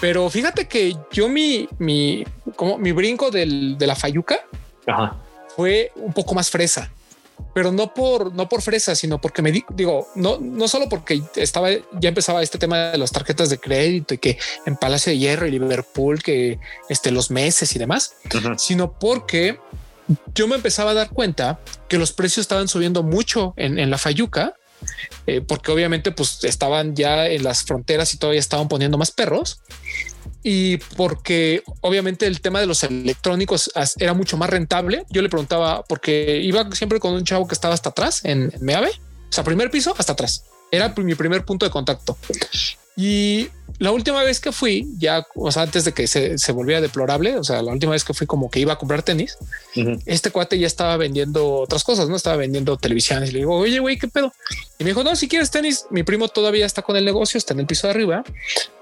Pero 0.00 0.28
fíjate 0.30 0.68
que 0.68 0.96
yo 1.12 1.28
mi, 1.28 1.68
mi, 1.78 2.24
como 2.56 2.78
mi 2.78 2.92
brinco 2.92 3.30
del, 3.30 3.78
de 3.78 3.86
la 3.86 3.94
Fayuca 3.94 4.40
fue 5.54 5.92
un 5.96 6.12
poco 6.12 6.34
más 6.34 6.50
fresa 6.50 6.90
pero 7.54 7.72
no 7.72 7.92
por, 7.94 8.32
no 8.34 8.48
por 8.48 8.62
fresa, 8.62 8.94
sino 8.94 9.20
porque 9.20 9.42
me 9.42 9.52
digo, 9.52 10.08
no, 10.14 10.38
no 10.38 10.68
solo 10.68 10.88
porque 10.88 11.22
estaba, 11.36 11.70
ya 11.70 12.08
empezaba 12.08 12.42
este 12.42 12.58
tema 12.58 12.90
de 12.90 12.98
las 12.98 13.12
tarjetas 13.12 13.50
de 13.50 13.58
crédito 13.58 14.14
y 14.14 14.18
que 14.18 14.38
en 14.66 14.76
Palacio 14.76 15.12
de 15.12 15.18
Hierro 15.18 15.46
y 15.46 15.52
Liverpool, 15.52 16.22
que 16.22 16.58
este, 16.88 17.10
los 17.10 17.30
meses 17.30 17.74
y 17.74 17.78
demás, 17.78 18.14
sino 18.56 18.92
porque 18.92 19.58
yo 20.34 20.48
me 20.48 20.56
empezaba 20.56 20.92
a 20.92 20.94
dar 20.94 21.10
cuenta 21.10 21.60
que 21.88 21.98
los 21.98 22.12
precios 22.12 22.44
estaban 22.44 22.68
subiendo 22.68 23.02
mucho 23.02 23.54
en, 23.56 23.78
en 23.78 23.90
la 23.90 23.98
Fayuca, 23.98 24.54
eh, 25.26 25.40
porque 25.40 25.72
obviamente 25.72 26.12
pues 26.12 26.44
estaban 26.44 26.94
ya 26.94 27.26
en 27.26 27.44
las 27.44 27.62
fronteras 27.64 28.14
y 28.14 28.18
todavía 28.18 28.40
estaban 28.40 28.68
poniendo 28.68 28.98
más 28.98 29.10
perros 29.10 29.60
y 30.42 30.76
porque 30.96 31.62
obviamente 31.80 32.26
el 32.26 32.40
tema 32.40 32.60
de 32.60 32.66
los 32.66 32.82
electrónicos 32.84 33.70
era 33.98 34.14
mucho 34.14 34.36
más 34.36 34.48
rentable. 34.50 35.04
Yo 35.10 35.20
le 35.22 35.28
preguntaba 35.28 35.82
porque 35.84 36.40
iba 36.42 36.70
siempre 36.72 37.00
con 37.00 37.12
un 37.12 37.24
chavo 37.24 37.46
que 37.46 37.54
estaba 37.54 37.74
hasta 37.74 37.90
atrás 37.90 38.24
en, 38.24 38.52
en 38.54 38.64
Meave, 38.64 38.90
o 38.90 39.32
sea, 39.32 39.44
primer 39.44 39.70
piso 39.70 39.94
hasta 39.98 40.12
atrás. 40.12 40.44
Era 40.70 40.94
mi 40.96 41.14
primer 41.14 41.44
punto 41.44 41.66
de 41.66 41.70
contacto. 41.70 42.16
Y 43.00 43.48
la 43.78 43.92
última 43.92 44.24
vez 44.24 44.40
que 44.40 44.50
fui, 44.50 44.88
ya, 44.98 45.24
o 45.36 45.52
sea, 45.52 45.62
antes 45.62 45.84
de 45.84 45.92
que 45.92 46.08
se, 46.08 46.36
se 46.36 46.50
volviera 46.50 46.80
deplorable, 46.80 47.36
o 47.36 47.44
sea, 47.44 47.62
la 47.62 47.70
última 47.70 47.92
vez 47.92 48.02
que 48.02 48.12
fui 48.12 48.26
como 48.26 48.50
que 48.50 48.58
iba 48.58 48.72
a 48.72 48.76
comprar 48.76 49.04
tenis, 49.04 49.38
este 50.04 50.32
cuate 50.32 50.58
ya 50.58 50.66
estaba 50.66 50.96
vendiendo 50.96 51.46
otras 51.58 51.84
cosas, 51.84 52.08
no 52.08 52.16
estaba 52.16 52.34
vendiendo 52.34 52.76
televisiones. 52.76 53.30
Y 53.30 53.34
le 53.34 53.38
digo, 53.38 53.54
oye, 53.56 53.78
güey, 53.78 53.98
¿qué 53.98 54.08
pedo? 54.08 54.32
Y 54.80 54.84
me 54.84 54.90
dijo, 54.90 55.04
no, 55.04 55.14
si 55.14 55.28
quieres 55.28 55.52
tenis, 55.52 55.86
mi 55.90 56.02
primo 56.02 56.26
todavía 56.26 56.66
está 56.66 56.82
con 56.82 56.96
el 56.96 57.04
negocio, 57.04 57.38
está 57.38 57.54
en 57.54 57.60
el 57.60 57.66
piso 57.66 57.86
de 57.86 57.92
arriba. 57.92 58.24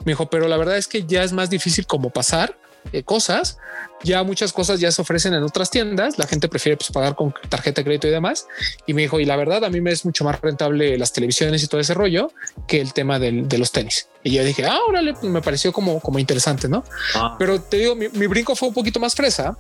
Me 0.07 0.13
dijo, 0.13 0.31
pero 0.31 0.49
la 0.49 0.57
verdad 0.57 0.79
es 0.79 0.89
que 0.89 1.05
ya 1.05 1.23
es 1.23 1.35
más 1.35 1.51
difícil 1.51 1.87
como 1.87 2.09
pasar 2.09 2.59
eh, 2.93 3.03
cosas. 3.03 3.59
Ya 4.03 4.23
muchas 4.23 4.53
cosas 4.53 4.79
ya 4.81 4.93
se 4.93 5.03
ofrecen 5.03 5.35
en 5.35 5.43
otras 5.43 5.71
tiendas. 5.71 6.19
La 6.19 6.27
gente 6.27 6.49
prefiere 6.49 6.77
pues, 6.77 6.91
pagar 6.91 7.17
con 7.17 7.35
tarjeta 7.49 7.81
de 7.81 7.85
crédito 7.85 8.09
y 8.09 8.11
demás. 8.11 8.47
Y 8.87 8.95
me 8.95 9.03
dijo, 9.03 9.21
y 9.21 9.25
la 9.25 9.37
verdad, 9.37 9.65
a 9.65 9.71
mí 9.71 9.81
me 9.81 9.91
es 9.91 10.05
mucho 10.05 10.25
más 10.25 10.41
rentable 10.41 10.97
las 10.99 11.13
televisiones 11.13 11.63
y 11.63 11.67
todo 11.67 11.81
ese 11.81 11.95
rollo 11.95 12.31
que 12.67 12.81
el 12.81 12.93
tema 12.93 13.19
de 13.19 13.59
los 13.59 13.73
tenis. 13.73 14.09
Y 14.27 14.33
yo 14.33 14.45
dije, 14.45 14.67
ah, 14.67 14.81
órale, 14.89 15.13
pues 15.13 15.25
me 15.25 15.41
pareció 15.41 15.73
como, 15.73 16.01
como 16.01 16.19
interesante, 16.19 16.69
¿no? 16.69 16.83
Ah. 17.15 17.37
Pero 17.39 17.63
te 17.63 17.77
digo, 17.77 17.95
mi, 17.95 18.09
brinco 18.09 18.57
fue 18.57 18.67
un 18.67 18.75
poquito 18.75 18.99
más 18.99 19.15
fresa 19.15 19.57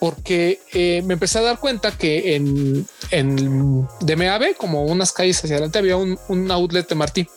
porque 0.00 0.60
eh, 0.72 1.02
me 1.04 1.14
empecé 1.14 1.38
a 1.38 1.42
dar 1.42 1.60
cuenta 1.60 1.96
que 1.96 2.34
en, 2.34 2.84
en 3.12 3.86
DMAB, 4.00 4.56
como 4.56 4.82
unas 4.82 5.12
calles 5.12 5.38
hacia 5.38 5.54
adelante, 5.54 5.78
había 5.78 5.96
un, 5.96 6.50
outlet 6.50 6.88
de 6.88 6.94
Martí. 6.96 7.28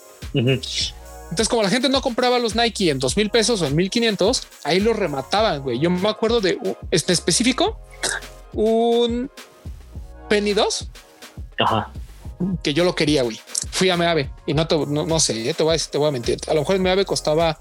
Entonces, 1.29 1.47
como 1.47 1.61
la 1.61 1.69
gente 1.69 1.89
no 1.89 2.01
compraba 2.01 2.39
los 2.39 2.55
Nike 2.55 2.89
en 2.89 2.99
dos 2.99 3.15
mil 3.15 3.29
pesos 3.29 3.61
o 3.61 3.67
en 3.67 3.75
mil 3.75 3.89
quinientos, 3.89 4.47
ahí 4.63 4.79
los 4.79 4.95
remataban. 4.95 5.61
Güey, 5.61 5.79
yo 5.79 5.89
me 5.89 6.09
acuerdo 6.09 6.41
de 6.41 6.57
este 6.91 7.13
específico, 7.13 7.79
un 8.53 9.29
Penny 10.27 10.53
2 10.53 10.87
que 12.63 12.73
yo 12.73 12.83
lo 12.83 12.95
quería. 12.95 13.23
Güey, 13.23 13.39
fui 13.71 13.89
a 13.89 13.97
Meave 13.97 14.31
y 14.45 14.53
no, 14.53 14.67
te, 14.67 14.75
no, 14.75 15.19
sé, 15.19 15.53
te 15.53 15.63
voy, 15.63 15.75
a, 15.75 15.79
te 15.79 15.97
voy 15.97 16.07
a 16.07 16.11
mentir. 16.11 16.39
A 16.47 16.53
lo 16.53 16.61
mejor 16.61 16.75
el 16.75 16.81
Meave 16.81 17.05
costaba 17.05 17.59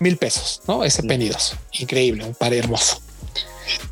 mil 0.00 0.16
pesos, 0.16 0.62
no 0.66 0.84
ese 0.84 1.02
Penny 1.02 1.28
2. 1.28 1.54
Increíble, 1.80 2.24
un 2.24 2.34
par 2.34 2.52
hermoso. 2.52 3.00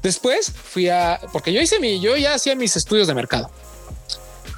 Después 0.03 0.53
fui 0.53 0.89
a 0.89 1.21
porque 1.33 1.53
yo 1.53 1.61
hice 1.61 1.79
mi, 1.81 2.01
yo 2.01 2.17
ya 2.17 2.35
hacía 2.35 2.55
mis 2.55 2.77
estudios 2.77 3.07
de 3.07 3.15
mercado. 3.15 3.51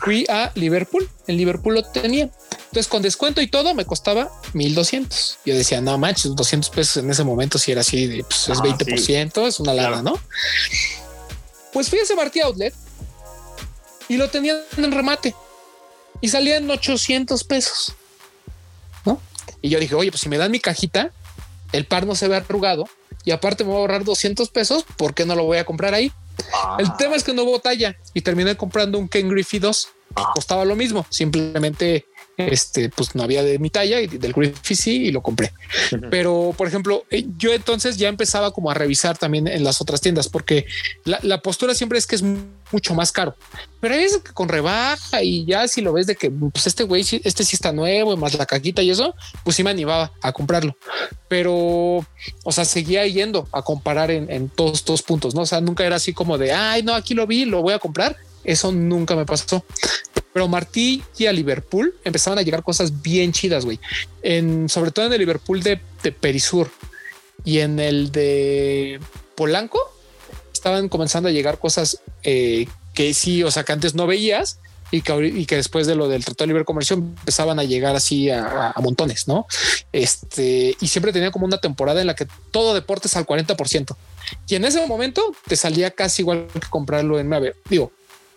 Fui 0.01 0.27
a 0.29 0.53
Liverpool. 0.55 1.09
En 1.27 1.37
Liverpool 1.37 1.75
lo 1.75 1.83
tenía 1.83 2.31
entonces, 2.75 2.91
con 2.91 3.03
descuento 3.03 3.41
y 3.41 3.47
todo, 3.47 3.73
me 3.73 3.85
costaba 3.85 4.33
1200. 4.53 5.39
Yo 5.47 5.55
decía, 5.55 5.81
no 5.81 5.97
manches, 5.97 6.35
200 6.35 6.71
pesos 6.71 6.97
en 6.97 7.09
ese 7.09 7.23
momento, 7.23 7.57
si 7.57 7.71
era 7.71 7.83
así, 7.83 8.09
de, 8.09 8.25
pues 8.25 8.49
es 8.49 8.59
20%, 8.59 9.47
es 9.47 9.61
una 9.61 9.75
lana, 9.75 10.03
¿no? 10.03 10.19
Pues 11.73 11.89
fui 11.89 12.01
a 12.01 12.03
ese 12.03 12.17
Martí 12.17 12.41
Outlet 12.41 12.75
y 14.09 14.17
lo 14.17 14.29
tenían 14.29 14.59
en 14.77 14.91
remate 14.91 15.37
y 16.21 16.31
salían 16.31 16.69
800 16.69 17.45
pesos, 17.45 17.95
¿no? 19.05 19.21
Y 19.63 19.69
yo 19.69 19.79
dije, 19.79 19.95
oye, 19.95 20.11
pues 20.11 20.23
si 20.23 20.29
me 20.29 20.37
dan 20.37 20.51
mi 20.51 20.59
cajita, 20.59 21.13
el 21.71 21.87
par 21.87 22.09
no 22.09 22.17
se 22.17 22.27
ve 22.27 22.35
arrugado 22.35 22.89
y 23.25 23.31
aparte 23.31 23.63
me 23.63 23.71
voy 23.71 23.77
a 23.77 23.81
ahorrar 23.83 24.03
200 24.03 24.49
pesos. 24.49 24.85
¿Por 24.97 25.15
qué 25.15 25.25
no 25.25 25.37
lo 25.37 25.45
voy 25.45 25.59
a 25.59 25.65
comprar 25.65 25.95
ahí? 25.95 26.11
El 26.81 26.87
ah. 26.87 26.97
tema 26.99 27.15
es 27.15 27.23
que 27.23 27.35
no 27.35 27.45
hubo 27.45 27.61
talla 27.61 27.97
y 28.15 28.23
terminé 28.23 28.57
comprando 28.57 28.99
un 28.99 29.09
Ken 29.09 29.29
Griffey 29.29 29.61
2 29.61 29.89
ah. 30.17 30.33
costaba 30.35 30.65
lo 30.65 30.75
mismo. 30.75 31.07
Simplemente 31.09 32.07
este, 32.37 32.89
pues 32.89 33.15
no 33.15 33.23
había 33.23 33.43
de 33.43 33.59
mi 33.59 33.71
talla 33.71 34.01
y 34.01 34.07
del 34.07 34.33
Griffey 34.33 34.77
sí 34.77 35.07
y 35.07 35.13
lo 35.13 35.23
compré. 35.23 35.53
Pero, 36.11 36.55
por 36.57 36.67
ejemplo, 36.67 37.05
eh, 37.11 37.27
yo 37.37 37.53
entonces 37.53 37.97
ya 37.97 38.09
empezaba 38.09 38.53
como 38.53 38.71
a 38.71 38.75
revisar 38.75 39.17
también 39.17 39.47
en 39.47 39.63
las 39.65 39.81
otras 39.81 40.01
tiendas 40.01 40.29
porque 40.29 40.67
la, 41.05 41.41
postura 41.41 41.75
siempre 41.75 41.99
es 41.99 42.07
que 42.07 42.17
es 42.17 42.25
mucho 42.73 42.95
más 42.95 43.13
caro. 43.13 43.37
Pero 43.81 43.95
es 43.95 44.17
que 44.19 44.33
con 44.33 44.49
rebaja 44.49 45.23
y 45.23 45.45
ya 45.45 45.69
si 45.69 45.81
lo 45.81 45.93
ves 45.93 46.07
de 46.07 46.17
que 46.17 46.31
pues 46.31 46.67
este 46.67 46.85
güey, 46.85 47.03
este 47.03 47.45
sí 47.45 47.55
está 47.55 47.73
nuevo, 47.73 48.17
más 48.17 48.35
la 48.35 48.47
caquita 48.47 48.83
y 48.83 48.91
eso, 48.91 49.15
pues 49.45 49.57
sí 49.57 49.63
me 49.63 49.71
animaba 49.71 50.13
a 50.23 50.33
comprarlo. 50.33 50.77
Pero, 51.29 51.55
o 51.55 52.53
sea, 52.53 52.65
seguía 52.65 53.07
yendo 53.07 53.49
a 53.53 53.63
comparar 53.63 54.11
en, 54.11 54.31
en 54.31 54.49
todos 54.49 54.79
estos 54.79 55.03
puntos, 55.03 55.35
¿no? 55.35 55.43
O 55.43 55.47
sea, 55.47 55.61
nunca 55.61 55.85
era 55.85 55.97
así 55.97 56.13
como 56.13 56.39
de, 56.39 56.53
ay, 56.53 56.83
no, 56.83 56.95
aquí 56.95 57.15
lo 57.15 57.27
vi, 57.27 57.45
lo 57.45 57.63
voy 57.63 57.75
a 57.75 57.79
comprar. 57.79 58.17
Eso 58.45 58.73
nunca 58.73 59.17
me 59.17 59.27
pasó. 59.27 59.65
Pero 60.33 60.49
Martí 60.49 61.03
y 61.17 61.27
a 61.27 61.33
Liverpool 61.33 61.95
empezaban 62.05 62.39
a 62.39 62.43
llegar 62.43 62.63
cosas 62.63 63.03
bien 63.03 63.33
chidas, 63.33 63.65
güey. 63.65 63.79
En, 64.23 64.69
sobre 64.69 64.91
todo 64.91 65.07
en 65.07 65.13
el 65.13 65.19
Liverpool 65.19 65.63
de, 65.63 65.81
Perisur 66.13 66.71
y 67.45 67.61
en 67.61 67.79
el 67.79 68.11
de 68.13 69.01
Polanco 69.35 69.79
estaban 70.53 70.89
comenzando 70.89 71.29
a 71.29 71.33
llegar 71.33 71.59
cosas 71.59 72.01
eh, 72.23 72.67
que 72.95 73.15
sí, 73.15 73.43
o 73.43 73.51
sea, 73.51 73.65
que 73.65 73.73
antes 73.73 73.95
no 73.95 74.07
veías 74.07 74.59
y 74.91 75.03
que, 75.47 75.57
después 75.57 75.87
de 75.87 75.97
lo 75.97 76.09
del 76.09 76.25
Tratado 76.25 76.45
de 76.45 76.49
Libre 76.49 76.65
Comercio 76.65 76.95
empezaban 76.95 77.59
a 77.59 77.65
llegar 77.65 77.97
así 77.97 78.31
a, 78.31 78.75
montones, 78.81 79.27
¿no? 79.27 79.47
Este, 79.93 80.77
y 80.81 80.87
siempre 80.87 81.13
tenía 81.13 81.33
como 81.33 81.47
una 81.47 81.59
temporada 81.59 82.01
en 82.01 82.07
la 82.07 82.15
que 82.15 82.29
todo 82.53 82.75
deportes 82.75 83.17
al 83.17 83.27
40%. 83.27 83.97
Y 84.49 84.55
en 84.55 84.65
ese 84.65 84.87
momento 84.87 85.35
te 85.49 85.57
salía 85.57 85.91
casi 85.91 86.23
igual 86.23 86.47
que 86.53 86.69
comprarlo 86.71 87.19
en 87.19 87.29
Mave. 87.29 87.57
Digo, 87.69 87.91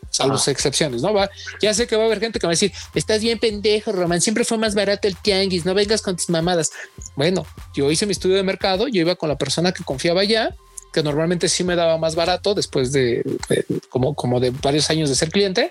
salvo 0.09 0.35
excepciones, 0.47 1.01
¿no? 1.01 1.13
Va, 1.13 1.29
ya 1.61 1.73
sé 1.73 1.87
que 1.87 1.95
va 1.95 2.03
a 2.03 2.05
haber 2.05 2.19
gente 2.19 2.39
que 2.39 2.47
va 2.47 2.51
a 2.51 2.55
decir, 2.55 2.71
estás 2.95 3.21
bien 3.21 3.39
pendejo, 3.39 3.91
Román, 3.91 4.21
siempre 4.21 4.43
fue 4.43 4.57
más 4.57 4.75
barato 4.75 5.07
el 5.07 5.15
tianguis, 5.15 5.65
no 5.65 5.73
vengas 5.73 6.01
con 6.01 6.15
tus 6.15 6.29
mamadas. 6.29 6.71
Bueno, 7.15 7.45
yo 7.75 7.91
hice 7.91 8.05
mi 8.05 8.13
estudio 8.13 8.35
de 8.35 8.43
mercado, 8.43 8.87
yo 8.87 9.01
iba 9.01 9.15
con 9.15 9.29
la 9.29 9.37
persona 9.37 9.71
que 9.71 9.83
confiaba 9.83 10.23
ya, 10.23 10.55
que 10.93 11.03
normalmente 11.03 11.49
sí 11.49 11.63
me 11.63 11.75
daba 11.75 11.97
más 11.97 12.15
barato 12.15 12.55
después 12.55 12.91
de, 12.91 13.23
como, 13.89 14.15
como 14.15 14.39
de 14.39 14.49
varios 14.49 14.89
años 14.89 15.09
de 15.09 15.15
ser 15.15 15.29
cliente, 15.29 15.69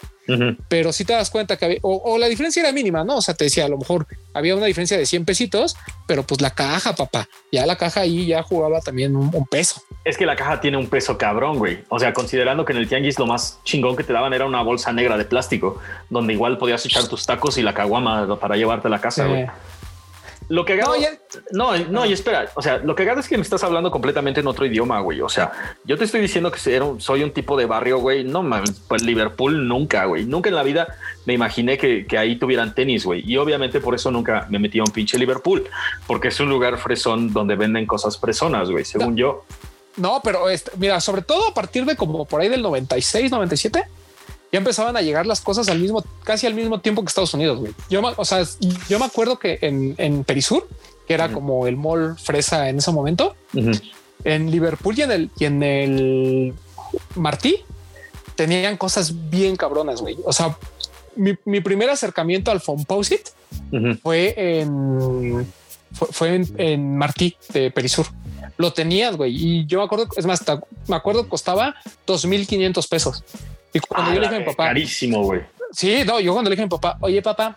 pero 0.69 0.93
si 0.93 1.05
te 1.05 1.15
das 1.15 1.31
cuenta 1.31 1.57
que 1.57 1.65
había, 1.65 1.79
o, 1.83 2.19
la 2.19 2.29
diferencia 2.29 2.61
era 2.61 2.73
mínima, 2.73 3.05
¿no? 3.05 3.17
O 3.17 3.23
sea, 3.23 3.35
te 3.35 3.45
decía, 3.45 3.65
a 3.65 3.69
lo 3.69 3.79
mejor 3.79 4.07
había 4.35 4.55
una 4.55 4.67
diferencia 4.67 4.99
de 4.99 5.07
100 5.07 5.25
pesitos, 5.25 5.77
pero 6.07 6.25
pues 6.25 6.41
la 6.41 6.51
caja, 6.51 6.95
papá, 6.95 7.29
ya 7.51 7.67
la 7.67 7.77
caja 7.77 8.03
ahí 8.03 8.27
ya 8.27 8.43
jugaba 8.43 8.81
también 8.81 9.17
un, 9.17 9.47
peso. 9.51 9.83
Es 10.07 10.16
que 10.16 10.25
la 10.25 10.37
caja 10.37 10.61
tiene 10.61 10.77
un 10.77 10.87
peso 10.87 11.19
cabrón, 11.19 11.59
güey. 11.59 11.81
O 11.88 11.99
sea, 11.99 12.12
considerando 12.12 12.64
que 12.64 12.73
en 12.73 12.79
el 12.79 12.88
tianguis 12.88 13.19
lo 13.19 13.27
más 13.27 13.59
chingón 13.64 13.97
que 13.97 14.05
te 14.05 14.12
daban 14.12 14.33
era 14.33 14.47
una 14.47 14.62
bolsa 14.62 14.92
negra 14.92 15.19
de 15.19 15.25
plástico, 15.25 15.81
donde 16.09 16.33
igual 16.33 16.59
podías 16.59 16.87
echar 16.87 17.09
tus 17.09 17.27
tacos 17.27 17.59
y 17.59 17.62
la 17.62 17.75
caguama 17.75 18.38
para 18.38 18.57
llevarte 18.57 18.87
a 18.87 18.90
la 18.92 19.01
casa, 19.01 19.27
güey. 19.27 19.47
Lo 20.49 20.64
que 20.64 20.81
hago, 20.81 20.95
no, 21.51 21.77
no, 21.77 22.07
y 22.07 22.12
espera, 22.12 22.49
o 22.55 22.62
sea, 22.62 22.79
lo 22.79 22.95
que 22.95 23.11
hago 23.11 23.19
es 23.19 23.29
que 23.29 23.37
me 23.37 23.42
estás 23.42 23.64
hablando 23.64 23.90
completamente 23.90 24.38
en 24.38 24.47
otro 24.47 24.64
idioma, 24.64 25.01
güey. 25.01 25.21
O 25.21 25.29
sea, 25.29 25.51
yo 25.85 25.99
te 25.99 26.05
estoy 26.05 26.21
diciendo 26.21 26.53
que 26.53 26.61
soy 26.61 27.25
un 27.25 27.33
tipo 27.33 27.57
de 27.57 27.66
barrio, 27.66 27.99
güey. 27.99 28.23
No 28.23 28.49
pues 28.87 29.03
Liverpool 29.03 29.66
nunca, 29.66 30.05
güey. 30.05 30.25
Nunca 30.25 30.49
en 30.49 30.55
la 30.55 30.62
vida 30.62 30.87
me 31.25 31.33
imaginé 31.33 31.79
que, 31.79 32.07
ahí 32.16 32.37
tuvieran 32.37 32.77
tenis, 32.77 33.05
güey. 33.05 33.29
Y 33.29 33.38
obviamente 33.38 33.81
por 33.81 33.97
eso 33.97 34.12
nunca 34.12 34.47
me 34.49 34.61
metí 34.61 34.79
a 34.79 34.85
un 34.85 34.92
pinche 34.92 35.19
Liverpool, 35.19 35.64
porque 36.07 36.29
es 36.29 36.38
un 36.38 36.49
lugar 36.49 36.79
fresón 36.79 37.33
donde 37.33 37.57
venden 37.57 37.85
cosas 37.85 38.16
fresonas, 38.16 38.71
güey, 38.71 38.85
según 38.85 39.16
yo. 39.16 39.45
No, 39.96 40.20
pero 40.22 40.48
este, 40.48 40.70
mira, 40.76 41.00
sobre 41.00 41.22
todo 41.22 41.48
a 41.48 41.54
partir 41.54 41.85
de 41.87 41.96
como 41.96 42.24
por 42.24 42.40
ahí 42.40 42.48
del 42.48 42.62
96, 42.62 43.30
97 43.30 43.85
ya 44.52 44.59
empezaban 44.59 44.96
a 44.96 45.02
llegar 45.02 45.26
las 45.26 45.40
cosas 45.40 45.68
al 45.68 45.78
mismo, 45.78 46.04
casi 46.22 46.46
al 46.46 46.54
mismo 46.54 46.80
tiempo 46.80 47.02
que 47.02 47.09
Estados 47.09 47.35
Unidos. 47.35 47.59
Güey. 47.59 47.72
Yo, 47.90 48.02
o 48.16 48.24
sea, 48.24 48.44
yo 48.88 48.98
me 48.98 49.04
acuerdo 49.04 49.38
que 49.38 49.59
en, 49.62 49.94
en 49.98 50.24
Perisur, 50.24 50.68
que 51.06 51.14
era 51.14 51.32
como 51.32 51.66
el 51.66 51.76
mall 51.76 52.16
fresa 52.18 52.68
en 52.68 52.78
ese 52.78 52.92
momento, 52.92 53.35
en 54.24 54.50
Liverpool 54.50 54.98
y 54.98 55.02
en 55.02 55.11
el, 55.11 55.30
y 55.38 55.44
en 55.44 55.62
el 55.62 56.54
Martí 57.14 57.64
tenían 58.35 58.76
cosas 58.76 59.30
bien 59.30 59.56
cabronas. 59.56 60.00
Güey. 60.00 60.16
O 60.24 60.32
sea, 60.32 60.56
mi, 61.16 61.61
primer 61.61 61.90
acercamiento 61.90 62.50
al 62.50 62.61
Fomposit 62.61 63.28
fue 64.02 64.35
en 64.37 65.46
fue, 65.92 66.35
en, 66.35 66.54
en, 66.59 66.96
Martí 66.98 67.37
de 67.52 67.70
Perisur. 67.70 68.06
Lo 68.57 68.73
tenías, 68.73 69.16
güey. 69.16 69.35
Y 69.35 69.66
yo 69.66 69.79
me 69.79 69.85
acuerdo, 69.85 70.09
es 70.16 70.27
más, 70.27 70.45
me 70.88 70.97
acuerdo 70.97 71.29
costaba 71.29 71.75
2.500 72.07 72.88
pesos. 72.88 73.25
Y 73.73 73.81
cuando 73.81 74.12
yo 74.12 74.21
le 74.21 74.27
dije 74.27 74.37
a 74.37 74.38
mi 74.40 74.45
papá, 74.47 74.69
carísimo, 74.69 75.23
güey. 75.23 75.42
Sí, 75.73 76.03
no, 76.07 76.21
yo 76.21 76.33
cuando 76.33 76.49
le 76.49 76.57
dije 76.57 76.62
a 76.62 76.66
mi 76.66 76.71
papá, 76.71 76.97
oye 77.01 77.21
papá, 77.21 77.57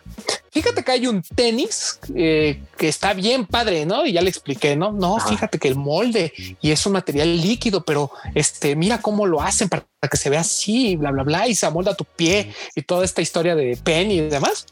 fíjate 0.50 0.82
que 0.82 0.92
hay 0.92 1.06
un 1.06 1.22
tenis 1.22 1.98
eh, 2.14 2.62
que 2.76 2.88
está 2.88 3.14
bien 3.14 3.46
padre, 3.46 3.86
¿no? 3.86 4.04
Y 4.04 4.12
ya 4.12 4.22
le 4.22 4.30
expliqué, 4.30 4.76
¿no? 4.76 4.92
No, 4.92 5.18
fíjate 5.18 5.58
que 5.58 5.68
el 5.68 5.76
molde 5.76 6.32
y 6.60 6.70
es 6.70 6.84
un 6.86 6.92
material 6.92 7.40
líquido, 7.40 7.84
pero 7.84 8.10
este, 8.34 8.76
mira 8.76 9.00
cómo 9.00 9.26
lo 9.26 9.40
hacen 9.40 9.68
para 9.68 9.84
que 10.10 10.16
se 10.16 10.30
vea 10.30 10.40
así, 10.40 10.96
bla, 10.96 11.10
bla, 11.10 11.22
bla, 11.22 11.48
y 11.48 11.54
se 11.54 11.66
amolda 11.66 11.94
tu 11.94 12.04
pie 12.04 12.54
y 12.74 12.82
toda 12.82 13.04
esta 13.04 13.20
historia 13.20 13.54
de 13.54 13.76
pen 13.76 14.10
y 14.10 14.20
demás. 14.20 14.66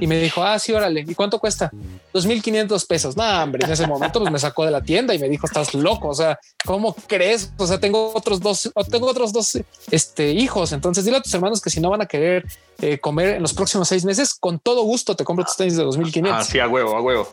Y 0.00 0.06
me 0.06 0.18
dijo, 0.20 0.42
ah, 0.42 0.58
sí, 0.58 0.72
órale, 0.72 1.04
¿y 1.06 1.14
cuánto 1.14 1.38
cuesta? 1.38 1.70
2.500 2.12 2.86
pesos. 2.86 3.16
No, 3.16 3.42
hombre, 3.42 3.64
en 3.64 3.70
ese 3.70 3.86
momento 3.86 4.20
pues 4.20 4.32
me 4.32 4.38
sacó 4.38 4.64
de 4.64 4.72
la 4.72 4.82
tienda 4.82 5.14
y 5.14 5.18
me 5.18 5.28
dijo, 5.28 5.46
estás 5.46 5.72
loco, 5.74 6.08
o 6.08 6.14
sea, 6.14 6.38
¿cómo 6.64 6.94
crees? 7.06 7.52
O 7.56 7.66
sea, 7.66 7.78
tengo 7.78 8.12
otros 8.14 8.40
dos, 8.40 8.70
tengo 8.90 9.06
otros 9.06 9.32
dos 9.32 9.58
este, 9.90 10.32
hijos, 10.32 10.72
entonces 10.72 11.04
dile 11.04 11.18
a 11.18 11.22
tus 11.22 11.32
hermanos 11.32 11.60
que 11.60 11.70
si 11.70 11.80
no 11.80 11.90
van 11.90 12.02
a 12.02 12.06
querer 12.06 12.44
eh, 12.82 12.98
comer 12.98 13.36
en 13.36 13.42
los 13.42 13.54
próximos 13.54 13.88
seis 13.88 14.04
meses, 14.04 14.34
con 14.34 14.58
todo 14.58 14.82
gusto 14.82 15.14
te 15.14 15.24
compro 15.24 15.44
tus 15.44 15.56
tenis 15.56 15.76
de 15.76 15.84
2.500. 15.84 16.28
Ah, 16.32 16.44
sí, 16.44 16.58
a 16.58 16.68
huevo, 16.68 16.96
a 16.96 17.00
huevo. 17.00 17.32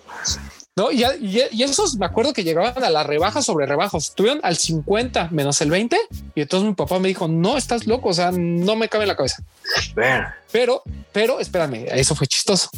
No, 0.75 0.91
y, 0.91 1.03
y, 1.21 1.63
esos 1.63 1.97
me 1.97 2.05
acuerdo 2.05 2.31
que 2.31 2.43
llegaban 2.43 2.81
a 2.81 2.89
la 2.89 3.03
rebaja 3.03 3.41
sobre 3.41 3.65
rebajas, 3.65 4.05
estuvieron 4.05 4.39
al 4.43 4.55
50 4.55 5.27
menos 5.31 5.59
el 5.59 5.69
20 5.69 5.99
y 6.35 6.41
entonces 6.41 6.69
mi 6.69 6.75
papá 6.75 6.99
me 6.99 7.09
dijo, 7.09 7.27
no, 7.27 7.57
estás 7.57 7.85
loco, 7.85 8.09
o 8.09 8.13
sea, 8.13 8.31
no 8.31 8.77
me 8.77 8.87
cabe 8.87 9.03
en 9.03 9.09
la 9.09 9.17
cabeza. 9.17 9.43
Pero, 10.51 10.81
pero 11.11 11.39
espérame, 11.41 11.85
eso 11.91 12.15
fue 12.15 12.27
chistoso, 12.27 12.69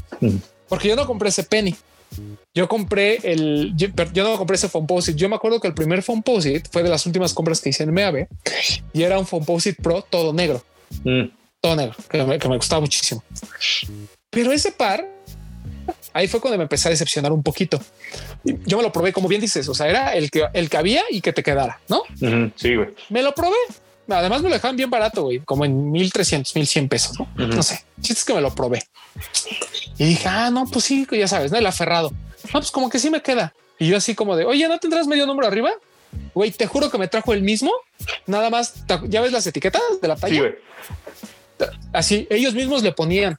porque 0.68 0.88
yo 0.88 0.96
no 0.96 1.06
compré 1.06 1.30
ese 1.30 1.44
penny. 1.44 1.76
Yo 2.54 2.68
compré 2.68 3.20
el, 3.24 3.74
yo, 3.76 3.88
no 4.24 4.38
compré 4.38 4.56
ese 4.56 4.68
Fomposite. 4.68 5.18
Yo 5.18 5.30
me 5.30 5.36
acuerdo 5.36 5.62
que 5.62 5.68
el 5.68 5.74
primer 5.74 6.04
Fomposite 6.04 6.70
fue 6.70 6.84
de 6.84 6.90
las 6.90 7.06
últimas 7.06 7.34
compras 7.34 7.62
que 7.62 7.70
hice 7.70 7.84
en 7.84 7.94
MAB 7.94 8.28
y 8.92 9.04
era 9.04 9.18
un 9.18 9.26
Fomposite 9.26 9.82
Pro 9.82 10.02
todo 10.02 10.34
negro, 10.34 10.62
mm. 11.04 11.41
Todo 11.62 11.76
negro, 11.76 11.96
que 12.10 12.24
me, 12.24 12.40
que 12.40 12.50
me 12.50 12.58
gustaba 12.58 12.82
muchísimo. 12.82 13.24
Pero 14.30 14.52
ese 14.52 14.72
par 14.72 15.08
ahí 16.14 16.28
fue 16.28 16.42
cuando 16.42 16.58
me 16.58 16.64
empecé 16.64 16.88
a 16.88 16.92
decepcionar 16.92 17.32
un 17.32 17.44
poquito. 17.44 17.80
Yo 18.44 18.78
me 18.78 18.84
lo 18.84 18.92
probé, 18.92 19.14
como 19.14 19.28
bien 19.28 19.42
dices, 19.42 19.68
o 19.68 19.74
sea, 19.74 19.88
era 19.88 20.14
el 20.14 20.30
que, 20.30 20.48
el 20.54 20.70
que 20.70 20.78
había 20.78 21.04
y 21.10 21.22
que 21.22 21.34
te 21.34 21.44
quedara, 21.44 21.80
¿no? 21.88 22.04
Sí, 22.56 22.76
güey. 22.76 22.90
Me 23.10 23.22
lo 23.22 23.34
probé. 23.34 23.56
Además 24.10 24.42
me 24.42 24.50
lo 24.50 24.56
dejaban 24.56 24.76
bien 24.76 24.90
barato, 24.90 25.24
güey, 25.24 25.40
como 25.40 25.64
en 25.64 25.92
1300, 25.92 26.56
1100 26.56 26.90
pesos, 26.90 27.20
¿no? 27.20 27.30
No 27.36 27.64
sé, 27.64 27.86
es 28.04 28.26
que 28.26 28.34
me 28.34 28.42
lo 28.42 28.54
probé. 28.54 28.84
Y 29.98 30.06
dije, 30.06 30.28
ah, 30.28 30.50
no, 30.50 30.66
pues 30.66 30.84
sí, 30.84 31.08
ya 31.12 31.28
sabes, 31.28 31.52
¿no? 31.52 31.58
El 31.58 31.66
aferrado. 31.66 32.12
No, 32.46 32.60
pues 32.60 32.72
como 32.72 32.90
que 32.90 33.00
sí 33.00 33.10
me 33.10 33.22
queda. 33.22 33.54
Y 33.80 33.88
yo 33.88 33.98
así 33.98 34.14
como 34.14 34.36
de, 34.36 34.44
oye, 34.44 34.68
¿no 34.68 34.80
tendrás 34.80 35.08
medio 35.08 35.26
número 35.26 35.48
arriba? 35.48 35.72
Güey, 36.34 36.52
te 36.52 36.68
juro 36.68 36.92
que 36.92 36.98
me 36.98 37.08
trajo 37.08 37.32
el 37.32 37.42
mismo. 37.42 37.72
Nada 38.26 38.50
más, 38.50 38.84
ya 39.08 39.22
ves 39.22 39.32
las 39.32 39.48
etiquetas 39.48 39.82
de 40.02 40.08
la 40.08 40.16
talla. 40.18 40.34
Sí, 40.34 40.40
güey. 40.40 40.56
Así, 41.94 42.28
ellos 42.30 42.54
mismos 42.54 42.84
le 42.84 42.92
ponían 42.92 43.38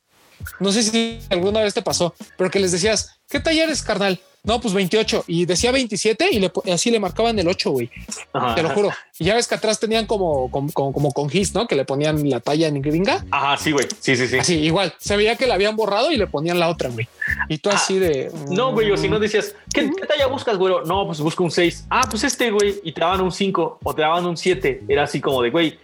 no 0.61 0.73
sé 0.73 0.83
si 0.83 1.21
alguna 1.31 1.61
vez 1.61 1.75
te 1.75 1.83
pasó, 1.83 2.15
pero 2.37 2.51
que 2.51 2.61
les 2.61 2.73
decías, 2.73 3.21
¿qué 3.29 3.41
taller 3.41 3.69
es 3.71 3.83
carnal? 3.83 4.21
No, 4.45 4.61
pues 4.61 4.75
28 4.75 5.25
y 5.29 5.47
decía 5.47 5.71
27 5.71 6.31
y 6.33 6.41
le, 6.41 6.51
así 6.73 6.91
le 6.91 6.99
marcaban 6.99 7.39
el 7.39 7.47
8, 7.47 7.71
güey. 7.71 7.89
Te 8.57 8.63
lo 8.63 8.71
juro. 8.71 8.91
Y 9.17 9.25
ya 9.25 9.37
ves 9.37 9.47
que 9.47 9.55
atrás 9.55 9.79
tenían 9.79 10.07
como, 10.07 10.51
como, 10.51 10.73
como, 10.73 11.13
con 11.13 11.31
gis, 11.31 11.55
¿no? 11.55 11.69
Que 11.69 11.77
le 11.77 11.85
ponían 11.85 12.29
la 12.29 12.41
talla 12.41 12.67
en 12.67 12.83
gringa. 12.83 13.25
Ajá, 13.31 13.57
sí, 13.57 13.71
güey. 13.71 13.87
Sí, 14.01 14.17
sí, 14.17 14.27
sí. 14.27 14.39
Así, 14.39 14.59
igual. 14.59 14.93
Se 14.99 15.17
veía 15.17 15.37
que 15.37 15.47
la 15.47 15.55
habían 15.55 15.77
borrado 15.77 16.11
y 16.11 16.17
le 16.17 16.27
ponían 16.27 16.59
la 16.59 16.69
otra, 16.69 16.89
güey. 16.89 17.07
Y 17.49 17.59
tú 17.59 17.71
así 17.71 18.01
de. 18.01 18.33
No, 18.51 18.73
güey, 18.73 18.91
o 18.91 18.97
si 18.97 19.09
no 19.09 19.21
decías, 19.21 19.55
¿qué, 19.73 19.89
talla 20.09 20.27
buscas, 20.27 20.57
güey? 20.57 20.75
No, 20.87 21.07
pues 21.07 21.21
busco 21.21 21.45
un 21.45 21.53
6. 21.53 21.87
Ah, 21.89 22.09
pues 22.11 22.25
este, 22.25 22.51
güey. 22.51 22.81
Y 22.83 22.91
te 22.91 23.01
daban 23.01 23.21
un 23.21 23.31
5 23.31 23.79
o 23.81 23.95
te 23.95 24.03
daban 24.03 24.27
un 24.27 24.37
7. 24.37 24.83
Era 24.89 25.05
así 25.05 25.21
como 25.21 25.41
de, 25.41 25.51
güey, 25.51 25.79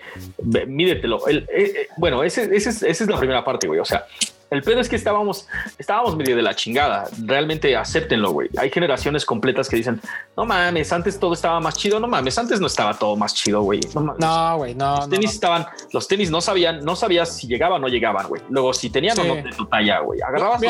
mídetelo. 0.66 1.28
El, 1.28 1.38
eh, 1.38 1.46
eh, 1.52 1.88
bueno, 1.96 2.24
ese, 2.24 2.50
ese 2.52 2.70
esa 2.70 2.86
es 2.88 3.08
la 3.08 3.18
primera 3.18 3.44
parte, 3.44 3.68
güey. 3.68 3.78
O 3.78 3.84
sea, 3.84 4.04
el 4.50 4.62
pedo 4.62 4.80
es 4.80 4.88
que 4.88 4.96
estábamos, 4.96 5.46
estábamos 5.78 6.16
medio 6.16 6.34
de 6.34 6.42
la 6.42 6.54
chingada. 6.54 7.08
Realmente 7.24 7.76
acéptenlo, 7.76 8.30
güey. 8.30 8.48
Hay 8.58 8.70
generaciones 8.70 9.24
completas 9.24 9.68
que 9.68 9.76
dicen, 9.76 10.00
no 10.36 10.46
mames, 10.46 10.92
antes 10.92 11.18
todo 11.18 11.34
estaba 11.34 11.60
más 11.60 11.76
chido. 11.76 12.00
No 12.00 12.08
mames, 12.08 12.38
antes 12.38 12.60
no 12.60 12.66
estaba 12.66 12.94
todo 12.94 13.14
más 13.16 13.34
chido, 13.34 13.62
güey. 13.62 13.80
No, 13.94 14.56
güey, 14.56 14.74
no. 14.74 14.96
Los 14.96 15.10
tenis 15.10 15.32
estaban, 15.32 15.66
los 15.92 16.08
tenis 16.08 16.30
no 16.30 16.40
sabían, 16.40 16.84
no 16.84 16.96
sabías 16.96 17.36
si 17.36 17.46
llegaban 17.46 17.78
o 17.78 17.80
no 17.80 17.88
llegaban, 17.88 18.26
güey. 18.26 18.42
Luego, 18.48 18.72
si 18.72 18.90
tenían 18.90 19.18
o 19.18 19.24
no 19.24 19.34
de 19.34 19.50
tu 19.56 19.66
talla, 19.66 20.00
güey. 20.00 20.20
Agarrabas 20.22 20.62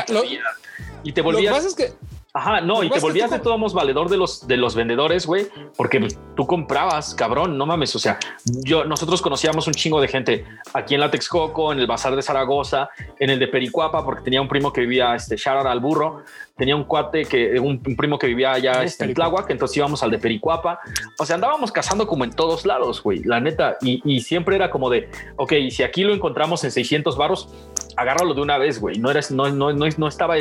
y 1.04 1.12
te 1.12 1.22
volvías. 1.22 1.54
Lo 1.54 1.58
que 1.58 1.62
pasa 1.62 1.68
es 1.68 1.74
que 1.74 2.17
Ajá, 2.38 2.60
no, 2.60 2.84
y 2.84 2.88
te 2.88 3.00
volvías 3.00 3.32
de 3.32 3.40
todos 3.40 3.58
modos 3.58 3.74
valedor 3.74 4.08
de 4.08 4.16
los, 4.16 4.46
de 4.46 4.56
los 4.56 4.76
vendedores, 4.76 5.26
güey, 5.26 5.48
porque 5.76 6.06
tú 6.36 6.46
comprabas, 6.46 7.12
cabrón, 7.12 7.58
no 7.58 7.66
mames. 7.66 7.96
O 7.96 7.98
sea, 7.98 8.20
yo, 8.44 8.84
nosotros 8.84 9.20
conocíamos 9.20 9.66
un 9.66 9.74
chingo 9.74 10.00
de 10.00 10.06
gente 10.06 10.44
aquí 10.72 10.94
en 10.94 11.00
la 11.00 11.10
Texcoco, 11.10 11.72
en 11.72 11.80
el 11.80 11.88
Bazar 11.88 12.14
de 12.14 12.22
Zaragoza, 12.22 12.90
en 13.18 13.30
el 13.30 13.40
de 13.40 13.48
Pericuapa, 13.48 14.04
porque 14.04 14.22
tenía 14.22 14.40
un 14.40 14.46
primo 14.46 14.72
que 14.72 14.82
vivía, 14.82 15.16
este, 15.16 15.36
Sharon 15.36 15.66
al 15.66 15.80
burro, 15.80 16.22
tenía 16.58 16.76
un 16.76 16.84
cuate 16.84 17.24
que, 17.24 17.58
un, 17.60 17.80
primo 17.80 18.18
que 18.18 18.26
vivía 18.26 18.52
allá 18.52 18.82
este, 18.82 19.04
en 19.04 19.14
Tláhuac, 19.14 19.48
entonces 19.50 19.76
íbamos 19.76 20.02
al 20.02 20.10
de 20.10 20.18
Pericuapa. 20.18 20.80
O 21.18 21.24
sea, 21.24 21.36
andábamos 21.36 21.70
cazando 21.70 22.06
como 22.06 22.24
en 22.24 22.30
todos 22.30 22.66
lados, 22.66 23.02
güey, 23.02 23.22
la 23.22 23.40
neta. 23.40 23.78
Y, 23.80 24.02
y 24.04 24.20
siempre 24.20 24.56
era 24.56 24.68
como 24.68 24.90
de, 24.90 25.08
ok, 25.36 25.52
si 25.70 25.84
aquí 25.84 26.02
lo 26.02 26.12
encontramos 26.12 26.64
en 26.64 26.72
600 26.72 27.16
barros, 27.16 27.48
agárralo 27.96 28.34
de 28.34 28.40
una 28.40 28.58
vez, 28.58 28.80
güey. 28.80 28.98
No, 28.98 29.10
eres, 29.10 29.30
no, 29.30 29.48
no, 29.50 29.72
no, 29.72 29.86
no, 29.96 30.08
estaba, 30.08 30.34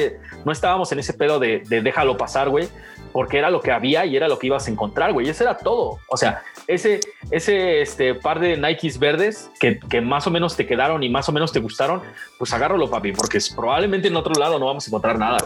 no 0.43 0.51
estábamos 0.51 0.91
en 0.91 0.99
ese 0.99 1.13
pedo 1.13 1.39
de, 1.39 1.63
de 1.67 1.81
déjalo 1.81 2.17
pasar, 2.17 2.49
güey, 2.49 2.67
porque 3.11 3.37
era 3.37 3.51
lo 3.51 3.61
que 3.61 3.71
había 3.71 4.05
y 4.05 4.15
era 4.15 4.27
lo 4.27 4.39
que 4.39 4.47
ibas 4.47 4.67
a 4.67 4.71
encontrar, 4.71 5.13
güey. 5.13 5.29
Eso 5.29 5.43
era 5.43 5.57
todo. 5.57 5.99
O 6.07 6.17
sea, 6.17 6.41
ese, 6.67 6.99
ese 7.31 7.81
este, 7.81 8.15
par 8.15 8.39
de 8.39 8.57
Nikes 8.57 8.99
verdes 8.99 9.49
que, 9.59 9.79
que, 9.79 10.01
más 10.01 10.27
o 10.27 10.31
menos 10.31 10.55
te 10.55 10.65
quedaron 10.65 11.03
y 11.03 11.09
más 11.09 11.27
o 11.29 11.31
menos 11.31 11.51
te 11.51 11.59
gustaron, 11.59 12.01
pues 12.37 12.53
agárralo, 12.53 12.89
papi, 12.89 13.13
porque 13.13 13.39
probablemente 13.55 14.07
en 14.07 14.15
otro 14.15 14.33
lado 14.33 14.59
no 14.59 14.65
vamos 14.65 14.85
a 14.85 14.89
encontrar 14.89 15.17
nada. 15.17 15.37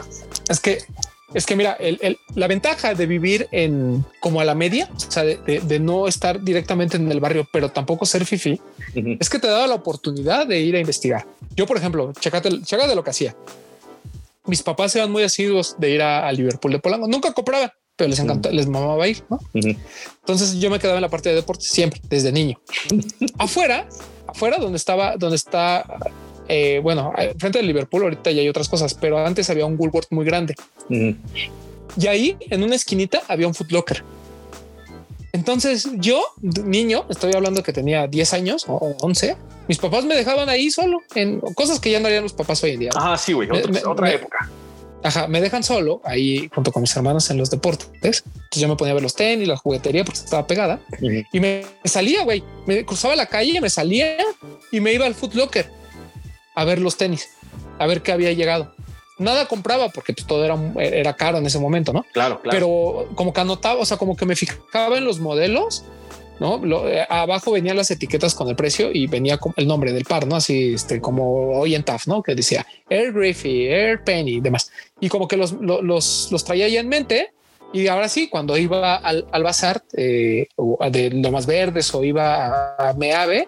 Es 0.50 0.60
que 0.60 0.80
es 1.34 1.46
que 1.46 1.56
mira, 1.56 1.74
el, 1.80 2.20
la 2.36 2.48
ventaja 2.48 2.94
de 2.94 3.06
vivir 3.06 3.48
en 3.52 4.06
como 4.20 4.42
a 4.42 4.46
la 4.46 4.54
media, 4.54 4.90
o 4.94 5.00
sea, 5.00 5.24
de, 5.24 5.80
no 5.80 6.08
estar 6.08 6.42
directamente 6.42 6.98
en 6.98 7.10
el 7.10 7.20
barrio, 7.20 7.48
pero 7.52 7.70
tampoco 7.70 8.06
ser 8.06 8.26
fifi, 8.26 8.60
es 8.94 9.30
que 9.30 9.40
te 9.40 9.48
da 9.48 9.66
la 9.66 9.76
oportunidad 9.76 10.46
de 10.46 10.60
ir 10.60 10.76
a 10.76 10.80
investigar. 10.80 11.26
Yo, 11.56 11.66
por 11.66 11.78
ejemplo, 11.78 12.12
checate, 12.20 12.50
de 12.50 12.96
lo 12.96 13.04
que 13.04 13.10
hacía. 13.10 13.36
Mis 14.46 14.64
papás 14.64 14.96
eran 14.96 15.12
muy 15.12 15.24
asiduos 15.24 15.76
de 15.78 15.92
ir 15.92 16.02
a, 16.02 16.30
Liverpool 16.32 16.72
de 16.72 16.80
Polanco. 16.80 17.08
Nunca 17.08 17.32
compraba, 17.32 17.74
pero 18.02 18.10
les 18.10 18.20
encantaba, 18.20 18.56
les 18.56 18.66
mamaba 18.66 19.08
ir. 19.08 19.24
¿no? 19.30 19.40
Entonces 19.54 20.60
yo 20.60 20.72
me 20.72 20.80
quedaba 20.80 20.98
en 20.98 21.04
la 21.04 21.10
parte 21.10 21.30
de 21.30 21.36
deportes 21.36 21.68
siempre, 21.68 22.02
desde 22.10 22.32
niño. 22.32 22.60
afuera, 23.38 23.88
afuera 24.26 24.58
donde 24.58 24.78
estaba, 24.78 25.18
donde 25.18 25.36
está 25.36 25.86
eh, 26.48 26.80
bueno, 26.82 27.14
frente 27.38 27.60
al 27.60 27.68
Liverpool 27.68 28.02
ahorita 28.02 28.32
ya 28.32 28.42
hay 28.42 28.50
otras 28.50 28.70
cosas, 28.70 28.96
pero 28.96 29.24
antes 29.24 29.52
había 29.52 29.68
un 29.68 29.76
Woolworth 29.78 30.08
muy 30.10 30.26
grande. 30.26 30.56
Y 30.90 32.08
ahí 32.08 32.38
en 32.50 32.64
una 32.64 32.74
esquinita 32.74 33.22
había 33.28 33.46
un 33.46 33.54
Footlocker. 33.54 34.04
Entonces 35.32 35.88
yo, 35.94 36.24
niño, 36.42 37.06
estoy 37.08 37.34
hablando 37.36 37.62
que 37.62 37.72
tenía 37.72 38.08
10 38.08 38.34
años 38.34 38.66
o 38.68 38.96
11, 39.02 39.38
mis 39.68 39.78
papás 39.78 40.06
me 40.06 40.16
dejaban 40.16 40.50
ahí 40.50 40.72
solo 40.72 41.02
en 41.14 41.40
cosas 41.40 41.80
que 41.80 41.92
ya 41.92 42.00
no 42.00 42.08
harían 42.08 42.24
los 42.24 42.34
papás 42.34 42.64
hoy 42.64 42.72
en 42.72 42.80
día. 42.80 42.90
Ah, 42.96 43.16
sí, 43.16 43.34
güey, 43.34 43.48
otra 43.86 44.12
época. 44.12 44.50
Ajá, 45.04 45.28
me 45.28 45.42
dejan 45.42 45.64
solo 45.64 46.02
ahí 46.04 46.50
junto 46.54 46.72
con 46.72 46.82
mis 46.82 46.96
hermanos 46.96 47.30
en 47.30 47.38
los 47.38 47.50
deportes. 47.50 48.24
Entonces 48.26 48.62
yo 48.62 48.68
me 48.68 48.76
ponía 48.76 48.92
a 48.92 48.96
ver 48.96 49.04
los 49.04 49.16
tenis, 49.16 49.48
la 49.48 49.58
juguetería 49.58 50.04
porque 50.04 50.20
estaba 50.20 50.46
pegada 50.46 50.80
y 51.32 51.40
me 51.40 51.66
salía, 51.86 52.24
güey, 52.24 52.44
me 52.68 52.86
cruzaba 52.86 53.16
la 53.16 53.26
calle, 53.26 53.60
me 53.62 53.70
salía 53.70 54.18
y 54.72 54.80
me 54.80 54.94
iba 54.94 55.06
al 55.06 55.16
Footlocker 55.16 55.70
a 56.54 56.66
ver 56.66 56.80
los 56.80 56.98
tenis, 56.98 57.30
a 57.80 57.88
ver 57.88 58.02
qué 58.02 58.12
había 58.12 58.32
llegado 58.34 58.74
nada 59.22 59.48
compraba 59.48 59.90
porque 59.90 60.14
pues, 60.14 60.28
todo 60.28 60.44
era, 60.44 60.58
era 60.84 61.14
caro 61.14 61.38
en 61.38 61.46
ese 61.46 61.60
momento, 61.60 61.94
¿no? 61.94 62.06
Claro, 62.12 62.42
claro. 62.42 62.52
Pero 62.52 63.16
como 63.16 63.34
que 63.34 63.42
anotaba, 63.42 63.80
o 63.80 63.86
sea, 63.86 63.98
como 63.98 64.18
que 64.18 64.26
me 64.26 64.36
fijaba 64.36 64.98
en 64.98 65.06
los 65.06 65.20
modelos, 65.20 65.86
¿no? 66.42 66.60
Eh, 66.88 67.06
abajo 67.08 67.52
venían 67.52 67.78
las 67.78 67.92
etiquetas 67.92 68.34
con 68.34 68.50
el 68.50 68.56
precio 68.56 68.90
y 68.92 69.06
venía 69.06 69.40
el 69.58 69.68
nombre 69.68 69.94
del 69.94 70.06
par, 70.06 70.26
¿no? 70.26 70.36
Así 70.36 70.74
este, 70.74 71.00
como 71.00 71.52
hoy 71.52 71.76
en 71.76 71.84
TAF, 71.84 72.08
¿no? 72.08 72.24
Que 72.24 72.34
decía 72.34 72.66
Air 72.90 73.14
Griffey, 73.14 73.68
Air 73.68 74.04
Penny 74.04 74.38
y 74.38 74.42
demás. 74.42 74.72
Y 75.00 75.08
como 75.08 75.28
que 75.28 75.38
los, 75.38 75.54
los, 75.54 76.30
los 76.32 76.44
traía 76.44 76.66
ahí 76.66 76.78
en 76.78 76.90
mente. 76.90 77.32
Y 77.74 77.88
ahora 77.88 78.10
sí, 78.10 78.28
cuando 78.28 78.58
iba 78.58 78.96
al, 78.96 79.28
al 79.32 79.44
bazar 79.44 79.84
eh, 79.96 80.48
de 80.90 81.10
lo 81.12 81.32
más 81.32 81.46
verdes 81.46 81.94
o 81.94 82.04
iba 82.04 82.76
a 82.76 82.94
Meave, 82.94 83.48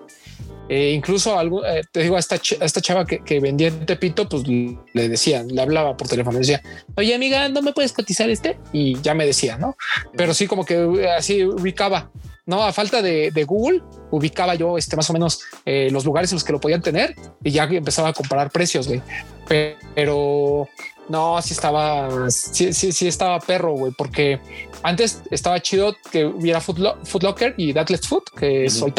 eh, 0.70 0.92
incluso 0.92 1.38
algo, 1.38 1.66
eh, 1.66 1.82
te 1.92 2.02
digo, 2.02 2.16
a 2.16 2.20
esta, 2.20 2.36
esta 2.36 2.82
chava 2.82 3.06
que, 3.06 3.40
vendía 3.40 3.68
en 3.68 3.86
Tepito, 3.86 4.28
pues 4.30 4.44
le 4.48 5.10
decía, 5.10 5.44
le 5.44 5.62
hablaba 5.62 5.98
por 5.98 6.08
teléfono, 6.08 6.38
decía, 6.38 6.62
oye 6.96 7.14
amiga, 7.14 7.50
¿no 7.50 7.62
me 7.62 7.74
puedes 7.74 7.92
cotizar 7.92 8.30
este? 8.30 8.58
Y 8.72 9.00
ya 9.02 9.14
me 9.14 9.26
decía, 9.26 9.58
¿no? 9.58 9.76
Pero 10.16 10.34
sí, 10.34 10.48
como 10.48 10.66
que 10.66 10.76
eh, 10.76 11.12
así 11.12 11.44
ubicaba, 11.44 12.12
¿no? 12.46 12.64
A 12.64 12.72
falta 12.72 13.02
de, 13.02 13.32
Google, 13.46 13.82
ubicaba 14.12 14.56
yo 14.56 14.78
este, 14.78 14.96
más 14.96 15.10
o 15.10 15.14
menos 15.14 15.42
los 15.66 16.06
lugares 16.06 16.32
en 16.32 16.38
los 16.38 16.44
que 16.44 16.54
lo 16.54 16.60
podían 16.60 16.82
tener 16.82 17.16
y 17.44 17.52
ya 17.52 17.64
empezaba 17.64 18.10
a 18.10 18.14
comparar 18.14 18.50
precios, 18.52 18.88
güey. 18.88 19.02
Pero 19.48 20.70
no, 21.10 21.42
sí 21.42 21.54
estaba, 21.54 22.30
sí, 22.30 22.74
sí, 22.74 22.92
sí 22.92 23.08
estaba 23.08 23.40
perro, 23.40 23.74
güey, 23.74 23.92
porque 23.98 24.40
antes 24.84 25.22
estaba 25.32 25.60
chido 25.62 25.96
que 26.12 26.26
hubiera 26.26 26.62
Foot, 26.62 27.24
Locker 27.24 27.56
y 27.58 27.78
Atlet 27.78 28.06
Food, 28.06 28.24
que 28.38 28.66
es 28.66 28.82
uh 28.82 28.92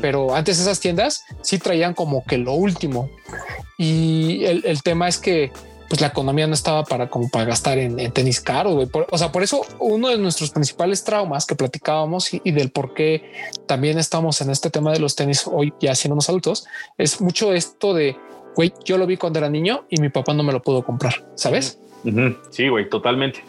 pero 0.00 0.34
antes 0.34 0.58
esas 0.58 0.80
tiendas 0.80 1.24
sí 1.42 1.58
traían 1.58 1.94
como 1.94 2.24
que 2.24 2.38
lo 2.38 2.52
último. 2.52 3.10
Y 3.78 4.44
el, 4.44 4.82
tema 4.82 5.08
es 5.08 5.18
que 5.18 5.52
pues 5.88 6.00
la 6.00 6.08
economía 6.08 6.46
no 6.46 6.54
estaba 6.54 6.84
para 6.84 7.10
como 7.10 7.28
para 7.28 7.44
gastar 7.44 7.78
en, 7.78 7.96
tenis 8.12 8.40
caro. 8.40 8.74
Güey. 8.74 8.88
o 9.10 9.18
sea, 9.18 9.32
por 9.32 9.42
eso 9.42 9.62
uno 9.78 10.08
de 10.08 10.18
nuestros 10.18 10.50
principales 10.50 11.04
traumas 11.04 11.46
que 11.46 11.54
platicábamos 11.54 12.32
y, 12.32 12.50
del 12.52 12.70
por 12.70 12.94
qué 12.94 13.30
también 13.66 13.98
estamos 13.98 14.40
en 14.40 14.50
este 14.50 14.70
tema 14.70 14.92
de 14.92 15.00
los 15.00 15.16
tenis 15.16 15.44
hoy 15.46 15.72
ya 15.80 15.94
siendo 15.94 16.14
unos 16.14 16.28
adultos 16.28 16.66
es 16.96 17.20
mucho 17.20 17.52
esto 17.52 17.92
de 17.94 18.16
güey, 18.54 18.72
yo 18.84 18.98
lo 18.98 19.06
vi 19.06 19.16
cuando 19.16 19.38
era 19.38 19.48
niño 19.48 19.84
y 19.88 20.00
mi 20.00 20.08
papá 20.08 20.34
no 20.34 20.42
me 20.42 20.52
lo 20.52 20.62
pudo 20.62 20.82
comprar, 20.82 21.26
sabes? 21.34 21.78
Sí, 22.50 22.68
güey, 22.68 22.88
totalmente 22.88 23.42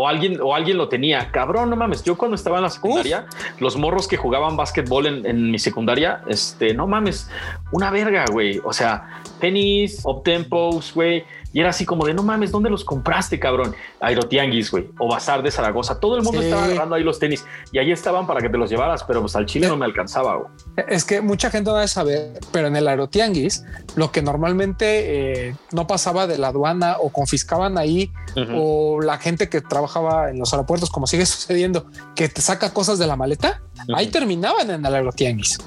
o 0.00 0.06
alguien, 0.06 0.40
o 0.40 0.54
alguien 0.54 0.76
lo 0.76 0.88
tenía. 0.88 1.30
Cabrón, 1.32 1.70
no 1.70 1.76
mames. 1.76 2.04
Yo 2.04 2.16
cuando 2.16 2.36
estaba 2.36 2.58
en 2.58 2.62
la 2.62 2.70
secundaria, 2.70 3.26
los 3.58 3.76
morros 3.76 4.06
que 4.06 4.16
jugaban 4.16 4.56
básquetbol 4.56 5.06
en, 5.06 5.26
en, 5.26 5.50
mi 5.50 5.58
secundaria, 5.58 6.22
este, 6.28 6.72
no 6.72 6.86
mames, 6.86 7.28
una 7.72 7.90
verga, 7.90 8.24
güey. 8.30 8.60
O 8.64 8.72
sea, 8.72 9.22
tenis, 9.40 10.04
tempos, 10.24 10.94
güey. 10.94 11.24
Y 11.52 11.60
era 11.60 11.70
así 11.70 11.86
como 11.86 12.04
de 12.04 12.14
no 12.14 12.22
mames, 12.22 12.50
¿dónde 12.50 12.68
los 12.70 12.84
compraste, 12.84 13.38
cabrón? 13.38 13.74
Aerotianguis, 14.00 14.70
güey, 14.70 14.88
o 14.98 15.08
Bazar 15.08 15.42
de 15.42 15.50
Zaragoza. 15.50 15.98
Todo 15.98 16.16
el 16.16 16.22
mundo 16.22 16.42
estaba 16.42 16.64
agarrando 16.64 16.94
ahí 16.94 17.02
los 17.02 17.18
tenis 17.18 17.44
y 17.72 17.78
ahí 17.78 17.90
estaban 17.90 18.26
para 18.26 18.40
que 18.40 18.48
te 18.48 18.58
los 18.58 18.68
llevaras, 18.68 19.04
pero 19.04 19.20
pues 19.20 19.34
al 19.36 19.46
chile 19.46 19.68
no 19.68 19.76
me 19.76 19.84
alcanzaba. 19.84 20.36
Güey. 20.36 20.48
Es 20.88 21.04
que 21.04 21.20
mucha 21.20 21.50
gente 21.50 21.70
no 21.70 21.76
debe 21.76 21.88
saber, 21.88 22.38
pero 22.52 22.68
en 22.68 22.76
el 22.76 22.86
Aerotianguis, 22.86 23.64
lo 23.96 24.12
que 24.12 24.22
normalmente 24.22 25.48
eh, 25.48 25.56
no 25.72 25.86
pasaba 25.86 26.26
de 26.26 26.38
la 26.38 26.48
aduana 26.48 26.96
o 27.00 27.10
confiscaban 27.10 27.78
ahí, 27.78 28.12
o 28.54 29.00
la 29.00 29.18
gente 29.18 29.48
que 29.48 29.60
trabajaba 29.60 30.30
en 30.30 30.38
los 30.38 30.52
aeropuertos, 30.52 30.90
como 30.90 31.06
sigue 31.06 31.26
sucediendo, 31.26 31.86
que 32.14 32.28
te 32.28 32.40
saca 32.40 32.72
cosas 32.72 32.98
de 32.98 33.06
la 33.06 33.16
maleta, 33.16 33.62
ahí 33.94 34.08
terminaban 34.08 34.70
en 34.70 34.84
el 34.84 34.94
Aerotianguis. 34.94 35.58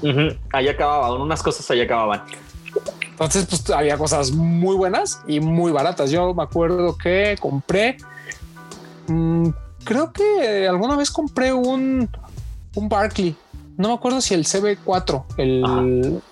Ahí 0.52 0.68
acababan, 0.68 1.20
unas 1.20 1.42
cosas 1.42 1.70
ahí 1.70 1.80
acababan. 1.80 2.22
Entonces, 3.24 3.46
pues 3.46 3.70
había 3.70 3.96
cosas 3.96 4.32
muy 4.32 4.76
buenas 4.76 5.20
y 5.26 5.40
muy 5.40 5.70
baratas. 5.72 6.10
Yo 6.10 6.34
me 6.34 6.42
acuerdo 6.42 6.96
que 6.96 7.36
compré, 7.40 7.96
mm, 9.06 9.48
creo 9.84 10.12
que 10.12 10.66
alguna 10.66 10.96
vez 10.96 11.10
compré 11.10 11.52
un, 11.52 12.08
un 12.74 12.88
Barkley. 12.88 13.36
No 13.76 13.88
me 13.88 13.94
acuerdo 13.94 14.20
si 14.20 14.34
el 14.34 14.44
CB4, 14.44 15.24
el 15.36 16.22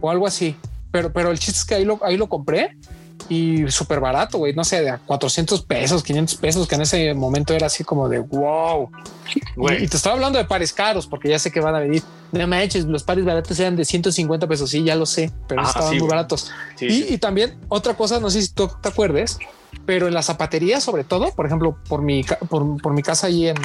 o 0.00 0.10
algo 0.10 0.26
así. 0.26 0.56
Pero, 0.90 1.12
pero 1.12 1.30
el 1.30 1.38
chiste 1.38 1.58
es 1.58 1.64
que 1.64 1.74
ahí 1.76 1.84
lo, 1.84 2.00
ahí 2.02 2.16
lo 2.16 2.28
compré 2.28 2.76
y 3.28 3.70
súper 3.70 4.00
barato, 4.00 4.38
güey. 4.38 4.54
No 4.54 4.64
sé, 4.64 4.82
de 4.82 4.98
400 5.06 5.62
pesos, 5.62 6.02
500 6.02 6.36
pesos, 6.36 6.68
que 6.68 6.74
en 6.74 6.82
ese 6.82 7.14
momento 7.14 7.54
era 7.54 7.66
así 7.66 7.84
como 7.84 8.08
de 8.08 8.18
wow. 8.18 8.90
Y, 9.56 9.86
te 9.86 9.96
estaba 9.96 10.14
hablando 10.14 10.38
de 10.38 10.44
pares 10.44 10.72
caros, 10.72 11.06
porque 11.06 11.28
ya 11.28 11.38
sé 11.38 11.50
que 11.50 11.60
van 11.60 11.74
a 11.74 11.80
venir. 11.80 12.02
No 12.32 12.46
manches, 12.46 12.84
los 12.84 13.02
pares 13.02 13.24
baratos 13.24 13.58
eran 13.58 13.76
de 13.76 13.84
150 13.84 14.46
pesos. 14.46 14.70
Sí, 14.70 14.82
ya 14.82 14.96
lo 14.96 15.06
sé, 15.06 15.32
pero 15.46 15.62
estaban 15.62 15.96
muy 15.96 16.08
baratos. 16.08 16.50
y, 16.80 17.14
y, 17.14 17.18
también 17.18 17.56
otra 17.68 17.94
cosa, 17.94 18.20
no 18.20 18.30
sé 18.30 18.42
si 18.42 18.52
tú 18.52 18.70
te 18.80 18.88
acuerdes, 18.88 19.38
pero 19.86 20.08
en 20.08 20.14
la 20.14 20.22
zapatería, 20.22 20.80
sobre 20.80 21.04
todo, 21.04 21.32
por 21.34 21.46
ejemplo, 21.46 21.76
por 21.88 22.02
mi, 22.02 22.24
por, 22.48 22.92
mi 22.92 23.02
casa 23.02 23.26
ahí 23.26 23.48
en, 23.48 23.56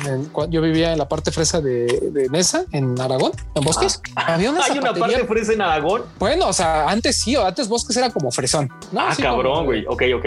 yo 0.50 0.62
vivía 0.62 0.92
en 0.92 0.98
la 0.98 1.08
parte 1.08 1.32
fresa 1.32 1.62
de, 1.62 1.86
de 2.12 2.30
Nesa, 2.30 2.66
en 2.72 3.00
Aragón, 3.00 3.32
en 3.54 3.64
Bosques. 3.64 4.02
Ah. 4.16 4.36
había 4.36 4.52
una 4.52 4.64
¿Hay 4.64 4.78
una 4.78 4.94
parte 4.94 5.26
fresa 5.26 5.54
en 5.54 5.62
Aragón? 5.62 6.04
Bueno, 6.20 6.48
o 6.48 6.54
sea, 6.54 6.90
antes 6.90 7.18
sí, 7.18 7.36
o 7.36 7.46
antes 7.46 7.68
Bosques 7.68 7.96
era 7.98 8.10
como 8.10 8.32
fresón. 8.32 8.70
Ah, 8.96 9.16
cabrón, 9.18 9.66
güey. 9.66 9.86
Ok, 9.88 10.04
ok. 10.16 10.26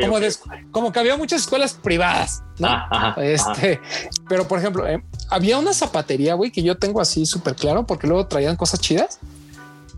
Como, 0.71 0.93
que 0.93 0.99
había 0.99 1.17
muchas 1.17 1.43
escuelas 1.43 1.75
privadas, 1.75 2.43
¿no? 2.59 2.69
Ah, 2.69 3.15
este, 3.19 3.81
pero 4.29 4.47
por 4.47 4.59
ejemplo, 4.59 4.87
eh, 4.87 5.03
había 5.31 5.59
una 5.59 5.73
zapatería, 5.73 6.35
güey, 6.35 6.51
que 6.51 6.63
yo 6.63 6.79
tengo 6.79 7.01
así 7.01 7.27
súper 7.27 7.55
claro, 7.55 7.87
porque 7.87 8.07
luego 8.07 8.27
traían 8.27 8.57
cosas 8.57 8.81
chidas 8.81 9.19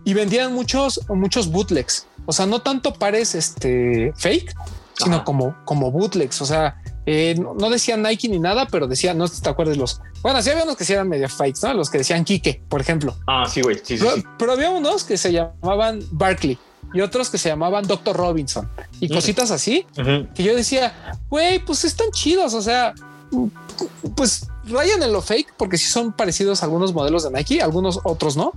y 0.05 0.15
vendían 0.15 0.55
muchos, 0.55 1.01
muchos 1.09 1.51
bootlegs. 1.51 2.07
O 2.27 2.33
sea, 2.33 2.47
no 2.47 2.61
tanto 2.61 2.95
pares 2.95 3.35
este 3.35 4.13
fake, 4.17 4.55
sino 5.01 5.25
como, 5.25 5.57
como 5.65 5.91
bootlegs. 5.91 6.41
O 6.43 6.47
sea, 6.47 6.77
eh, 7.07 7.35
no, 7.39 7.71
decían 7.71 8.03
Nike 8.03 8.29
ni 8.29 8.39
nada, 8.39 8.67
pero 8.71 8.87
decían, 8.87 9.19
no 9.19 9.29
te 9.29 9.49
acuerdas 9.49 9.77
los. 9.77 10.01
Bueno, 10.23 10.41
sí 10.43 10.51
había 10.51 10.65
unos 10.65 10.77
que 10.77 10.85
sí 10.85 10.93
eran 10.93 11.09
medio 11.09 11.29
fakes, 11.29 11.61
¿no? 11.63 11.75
Los 11.75 11.91
que 11.91 11.99
decían 11.99 12.25
Kike, 12.25 12.63
por 12.69 12.81
ejemplo. 12.81 13.17
Ah, 13.27 13.47
sí, 13.49 13.63
güey. 13.63 13.77
Sí, 13.83 13.97
pero, 13.99 14.15
sí, 14.17 14.25
pero, 14.39 14.53
había 14.53 14.71
unos 14.71 15.05
que 15.05 15.17
se 15.17 15.33
llamaban 15.33 16.01
Barkley. 16.13 16.59
y 16.93 17.01
otros 17.01 17.31
que 17.31 17.39
se 17.39 17.49
llamaban 17.49 17.87
Doctor 17.87 18.17
Robinson 18.17 18.69
y 18.99 19.09
cositas 19.09 19.51
así 19.51 19.87
que 20.35 20.43
yo 20.43 20.55
decía, 20.57 21.19
güey, 21.29 21.59
pues 21.59 21.85
están 21.85 22.11
chidos. 22.11 22.55
O 22.55 22.63
sea, 22.63 22.95
pues 24.15 24.47
rayan 24.71 25.03
en 25.03 25.13
lo 25.13 25.23
fake 25.23 25.55
porque 25.57 25.79
sí 25.79 25.87
son 25.87 26.13
parecidos 26.13 26.63
a 26.63 26.67
algunos 26.67 26.95
modelos 26.95 27.25
de 27.25 27.31
Nike, 27.31 27.61
algunos 27.63 28.01
otros 28.05 28.37
no, 28.37 28.53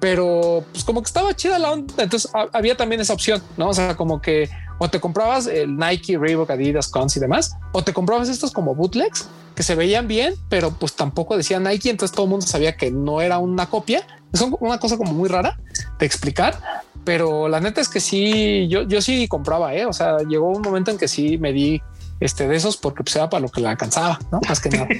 pero 0.00 0.64
pues 0.72 0.84
como 0.84 1.02
que 1.02 1.06
estaba 1.06 1.34
chida 1.34 1.58
la 1.58 1.72
onda. 1.72 2.02
Entonces 2.02 2.30
había 2.52 2.76
también 2.76 3.00
esa 3.00 3.12
opción, 3.12 3.42
no? 3.56 3.68
O 3.68 3.74
sea, 3.74 3.96
como 3.96 4.20
que 4.20 4.48
o 4.78 4.88
te 4.88 5.00
comprabas 5.00 5.46
el 5.46 5.76
Nike, 5.76 6.16
Reebok, 6.18 6.50
Adidas, 6.50 6.88
Cons 6.88 7.16
y 7.16 7.20
demás, 7.20 7.56
o 7.72 7.82
te 7.82 7.92
comprabas 7.92 8.28
estos 8.28 8.52
como 8.52 8.74
bootlegs 8.74 9.28
que 9.54 9.64
se 9.64 9.74
veían 9.74 10.06
bien, 10.06 10.34
pero 10.48 10.70
pues 10.70 10.94
tampoco 10.94 11.36
decía 11.36 11.58
Nike. 11.58 11.90
Entonces 11.90 12.14
todo 12.14 12.26
el 12.26 12.30
mundo 12.30 12.46
sabía 12.46 12.76
que 12.76 12.90
no 12.90 13.20
era 13.20 13.38
una 13.38 13.68
copia. 13.68 14.06
Es 14.32 14.40
una 14.40 14.78
cosa 14.78 14.96
como 14.96 15.12
muy 15.12 15.28
rara 15.28 15.58
de 15.98 16.06
explicar, 16.06 16.60
pero 17.04 17.48
la 17.48 17.60
neta 17.60 17.80
es 17.80 17.88
que 17.88 18.00
sí, 18.00 18.68
yo, 18.68 18.82
yo 18.82 19.00
sí 19.00 19.26
compraba, 19.26 19.74
¿eh? 19.74 19.86
o 19.86 19.92
sea, 19.92 20.18
llegó 20.18 20.50
un 20.50 20.62
momento 20.62 20.90
en 20.90 20.98
que 20.98 21.08
sí 21.08 21.38
me 21.38 21.52
di 21.52 21.80
este, 22.20 22.48
de 22.48 22.56
esos 22.56 22.76
porque 22.76 23.02
pues, 23.02 23.16
era 23.16 23.28
para 23.28 23.40
lo 23.40 23.48
que 23.48 23.60
la 23.60 23.70
alcanzaba, 23.70 24.18
¿no? 24.30 24.40
Más 24.48 24.60
que 24.60 24.70
nada. 24.70 24.88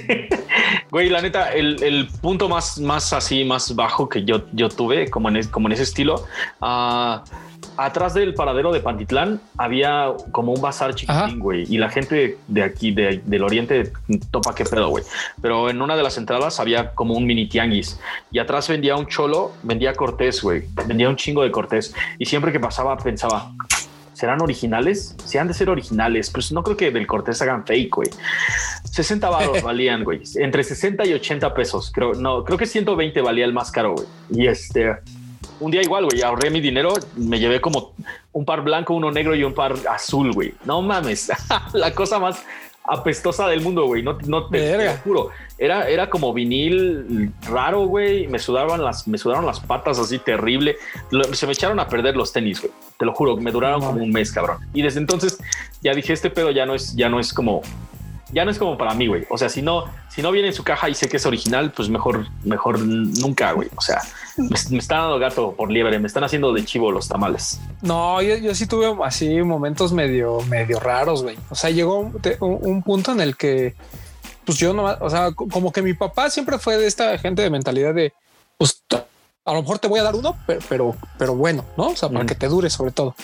Güey, 0.91 1.09
la 1.09 1.21
neta, 1.21 1.53
el, 1.53 2.09
punto 2.21 2.49
más, 2.49 2.79
más 2.79 3.13
así, 3.13 3.43
más 3.43 3.75
bajo 3.75 4.09
que 4.09 4.23
yo, 4.23 4.45
yo 4.53 4.69
tuve, 4.69 5.09
como 5.09 5.29
en, 5.29 5.47
como 5.47 5.67
en 5.67 5.73
ese 5.73 5.83
estilo, 5.83 6.25
uh, 6.61 7.19
atrás 7.77 8.13
del 8.13 8.33
paradero 8.33 8.71
de 8.71 8.81
Pantitlán 8.81 9.39
había 9.57 10.13
como 10.31 10.51
un 10.51 10.61
bazar 10.61 10.93
chiquitín, 10.95 11.39
güey, 11.39 11.65
y 11.69 11.77
la 11.77 11.89
gente 11.89 12.37
de 12.47 12.63
aquí, 12.63 12.91
del 12.91 13.43
oriente, 13.43 13.93
topa 14.31 14.53
qué 14.53 14.65
pedo, 14.65 14.89
güey. 14.89 15.03
Pero 15.41 15.69
en 15.69 15.81
una 15.81 15.95
de 15.95 16.03
las 16.03 16.17
entradas 16.17 16.59
había 16.59 16.91
como 16.91 17.13
un 17.13 17.25
mini 17.25 17.47
tianguis 17.47 17.99
y 18.31 18.39
atrás 18.39 18.67
vendía 18.67 18.95
un 18.95 19.07
cholo, 19.07 19.53
vendía 19.63 19.93
cortés, 19.93 20.41
güey, 20.41 20.63
vendía 20.87 21.09
un 21.09 21.15
chingo 21.15 21.43
de 21.43 21.51
cortés. 21.51 21.93
Y 22.17 22.25
siempre 22.25 22.51
que 22.51 22.59
pasaba 22.59 22.97
pensaba, 22.97 23.51
¿serán 24.19 24.41
originales? 24.41 25.15
Si 25.23 25.37
han 25.37 25.47
de 25.47 25.53
ser 25.53 25.69
originales, 25.69 26.29
pues 26.29 26.51
no 26.51 26.61
creo 26.61 26.75
que 26.75 26.91
del 26.91 27.07
Cortés 27.07 27.41
hagan 27.41 27.65
fake, 27.65 27.95
güey. 27.95 28.09
60 28.83 29.29
baros 29.29 29.61
valían, 29.63 30.03
güey. 30.03 30.21
Entre 30.35 30.61
60 30.61 31.05
y 31.05 31.13
80 31.13 31.53
pesos. 31.53 31.89
Creo, 31.93 32.13
no, 32.13 32.43
creo 32.43 32.57
que 32.57 32.65
120 32.65 33.21
valía 33.21 33.45
el 33.45 33.53
más 33.53 33.71
caro, 33.71 33.93
güey. 33.93 34.05
Y 34.29 34.47
este, 34.47 34.93
un 35.61 35.71
día 35.71 35.81
igual, 35.81 36.03
güey, 36.03 36.21
ahorré 36.21 36.49
mi 36.49 36.59
dinero, 36.59 36.95
me 37.15 37.39
llevé 37.39 37.61
como 37.61 37.93
un 38.33 38.43
par 38.43 38.61
blanco, 38.61 38.93
uno 38.93 39.09
negro 39.09 39.35
y 39.35 39.45
un 39.45 39.53
par 39.53 39.75
azul, 39.89 40.33
güey. 40.33 40.53
No 40.65 40.81
mames, 40.81 41.31
la 41.73 41.95
cosa 41.95 42.19
más 42.19 42.43
apestosa 42.89 43.47
del 43.47 43.61
mundo, 43.61 43.85
güey. 43.85 44.01
No, 44.03 44.17
no 44.25 44.47
te, 44.47 44.89
juro. 45.03 45.29
Era, 45.57 45.87
era 45.87 46.09
como 46.09 46.33
vinil 46.33 47.31
raro, 47.47 47.85
güey. 47.85 48.27
Me 48.27 48.39
sudaban 48.39 48.83
las, 48.83 49.07
me 49.07 49.17
sudaron 49.17 49.45
las 49.45 49.59
patas 49.59 49.99
así 49.99 50.19
terrible. 50.19 50.77
Se 51.33 51.45
me 51.45 51.53
echaron 51.53 51.79
a 51.79 51.87
perder 51.87 52.15
los 52.15 52.33
tenis, 52.33 52.61
güey. 52.61 52.73
Te 52.97 53.05
lo 53.05 53.13
juro, 53.13 53.37
me 53.37 53.51
duraron 53.51 53.81
como 53.81 54.03
un 54.03 54.11
mes, 54.11 54.31
cabrón. 54.31 54.57
Y 54.73 54.81
desde 54.81 54.99
entonces 54.99 55.39
ya 55.81 55.93
dije, 55.93 56.13
este 56.13 56.29
pedo 56.29 56.51
ya 56.51 56.65
no 56.65 56.75
es, 56.75 56.95
ya 56.95 57.09
no 57.09 57.19
es 57.19 57.33
como 57.33 57.61
ya 58.31 58.45
no 58.45 58.51
es 58.51 58.59
como 58.59 58.77
para 58.77 58.93
mí, 58.93 59.07
güey. 59.07 59.25
O 59.29 59.37
sea, 59.37 59.49
si 59.49 59.61
no, 59.61 59.85
si 60.09 60.21
no 60.21 60.31
viene 60.31 60.49
en 60.49 60.53
su 60.53 60.63
caja 60.63 60.89
y 60.89 60.93
sé 60.93 61.09
que 61.09 61.17
es 61.17 61.25
original, 61.25 61.71
pues 61.75 61.89
mejor, 61.89 62.27
mejor 62.43 62.79
nunca, 62.79 63.51
güey. 63.53 63.69
O 63.75 63.81
sea, 63.81 64.01
me, 64.69 64.77
están 64.77 64.99
dando 64.99 65.19
gato 65.19 65.53
por 65.53 65.71
liebre, 65.71 65.99
me 65.99 66.07
están 66.07 66.23
haciendo 66.23 66.53
de 66.53 66.65
chivo 66.65 66.91
los 66.91 67.07
tamales. 67.07 67.59
No, 67.81 68.21
yo, 68.21 68.55
sí 68.55 68.67
tuve 68.67 68.93
así 69.03 69.41
momentos 69.41 69.91
medio, 69.93 70.41
medio 70.49 70.79
raros, 70.79 71.23
güey. 71.23 71.37
O 71.49 71.55
sea, 71.55 71.69
llegó 71.69 71.99
un, 71.99 72.19
un, 72.39 72.83
punto 72.83 73.11
en 73.11 73.21
el 73.21 73.35
que, 73.35 73.75
pues 74.45 74.57
yo 74.57 74.73
no, 74.73 74.85
o 74.99 75.09
sea, 75.09 75.31
como 75.31 75.71
que 75.71 75.81
mi 75.81 75.93
papá 75.93 76.29
siempre 76.29 76.57
fue 76.57 76.77
de 76.77 76.87
esta 76.87 77.17
gente 77.17 77.41
de 77.41 77.49
mentalidad 77.49 77.93
de, 77.93 78.13
pues 78.57 78.83
a 79.49 79.53
lo 79.53 79.61
mejor 79.61 79.79
te 79.79 79.87
voy 79.87 79.99
a 79.99 80.03
dar 80.03 80.15
uno, 80.15 80.37
pero, 80.67 80.95
pero, 81.17 81.33
bueno, 81.33 81.65
¿no? 81.75 81.87
O 81.87 81.95
sea, 81.95 82.07
para 82.09 82.25
que 82.27 82.35
te 82.35 82.47
dure 82.47 82.69
sobre 82.69 82.91
todo. 82.91 83.15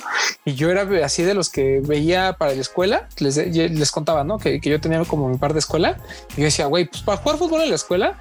Y 0.43 0.55
yo 0.55 0.71
era 0.71 0.87
así 1.05 1.21
de 1.21 1.35
los 1.35 1.51
que 1.51 1.81
veía 1.85 2.33
para 2.33 2.55
la 2.55 2.61
escuela, 2.61 3.07
les, 3.19 3.37
les 3.37 3.91
contaba, 3.91 4.23
¿no? 4.23 4.39
Que, 4.39 4.59
yo 4.59 4.81
tenía 4.81 5.03
como 5.05 5.29
mi 5.29 5.37
par 5.37 5.53
de 5.53 5.59
escuela 5.59 5.97
y 6.35 6.39
yo 6.39 6.45
decía, 6.45 6.65
güey, 6.65 6.85
pues 6.85 7.03
para 7.03 7.19
jugar 7.19 7.37
fútbol 7.37 7.61
en 7.61 7.69
la 7.69 7.75
escuela, 7.75 8.19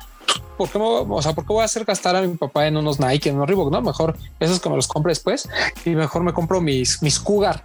¿por 0.56 0.68
qué, 0.68 0.78
o 0.78 1.22
sea, 1.22 1.32
¿por 1.32 1.46
qué 1.46 1.52
voy 1.52 1.62
a 1.62 1.64
hacer 1.64 1.84
gastar 1.84 2.16
a 2.16 2.22
mi 2.22 2.36
papá 2.36 2.66
en 2.66 2.76
unos 2.76 3.00
Nike, 3.00 3.28
en 3.28 3.36
unos 3.36 3.48
Reebok? 3.48 3.70
No, 3.70 3.82
mejor 3.82 4.16
esos 4.40 4.60
que 4.60 4.68
me 4.68 4.76
los 4.76 4.86
compre 4.86 5.10
después 5.10 5.48
y 5.84 5.90
mejor 5.90 6.22
me 6.22 6.32
compro 6.32 6.60
mis, 6.60 7.02
mis 7.02 7.18
Cougar, 7.18 7.64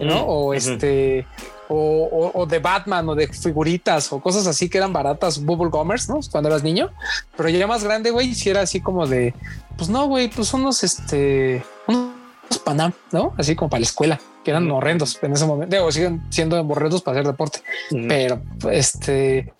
¿no? 0.00 0.22
O 0.22 0.54
este, 0.54 1.26
o, 1.68 2.46
de 2.48 2.58
Batman 2.58 3.08
o 3.08 3.14
de 3.14 3.28
figuritas 3.28 4.12
o 4.12 4.20
cosas 4.20 4.46
así 4.46 4.68
que 4.68 4.78
eran 4.78 4.92
baratas, 4.92 5.42
Bubble 5.42 5.70
Gummers, 5.70 6.08
¿no? 6.08 6.20
Cuando 6.30 6.48
eras 6.48 6.62
niño, 6.62 6.90
pero 7.36 7.48
ya 7.48 7.66
más 7.66 7.84
grande, 7.84 8.10
güey, 8.10 8.34
si 8.34 8.50
era 8.50 8.62
así 8.62 8.80
como 8.80 9.06
de, 9.06 9.34
pues 9.76 9.88
no, 9.88 10.06
güey, 10.06 10.28
pues 10.28 10.52
unos, 10.54 10.84
este, 10.84 11.64
unos 11.86 12.13
Panam, 12.58 12.92
¿no? 13.12 13.34
Así 13.36 13.54
como 13.54 13.70
para 13.70 13.80
la 13.80 13.86
escuela, 13.86 14.20
que 14.44 14.50
eran 14.50 14.70
horrendos 14.70 15.18
en 15.22 15.32
ese 15.32 15.46
momento, 15.46 15.74
digo, 15.74 15.90
siguen 15.90 16.22
siendo 16.30 16.60
horrendos 16.60 17.02
para 17.02 17.18
hacer 17.18 17.26
deporte, 17.26 17.60
pero 18.08 18.42
este, 18.70 19.52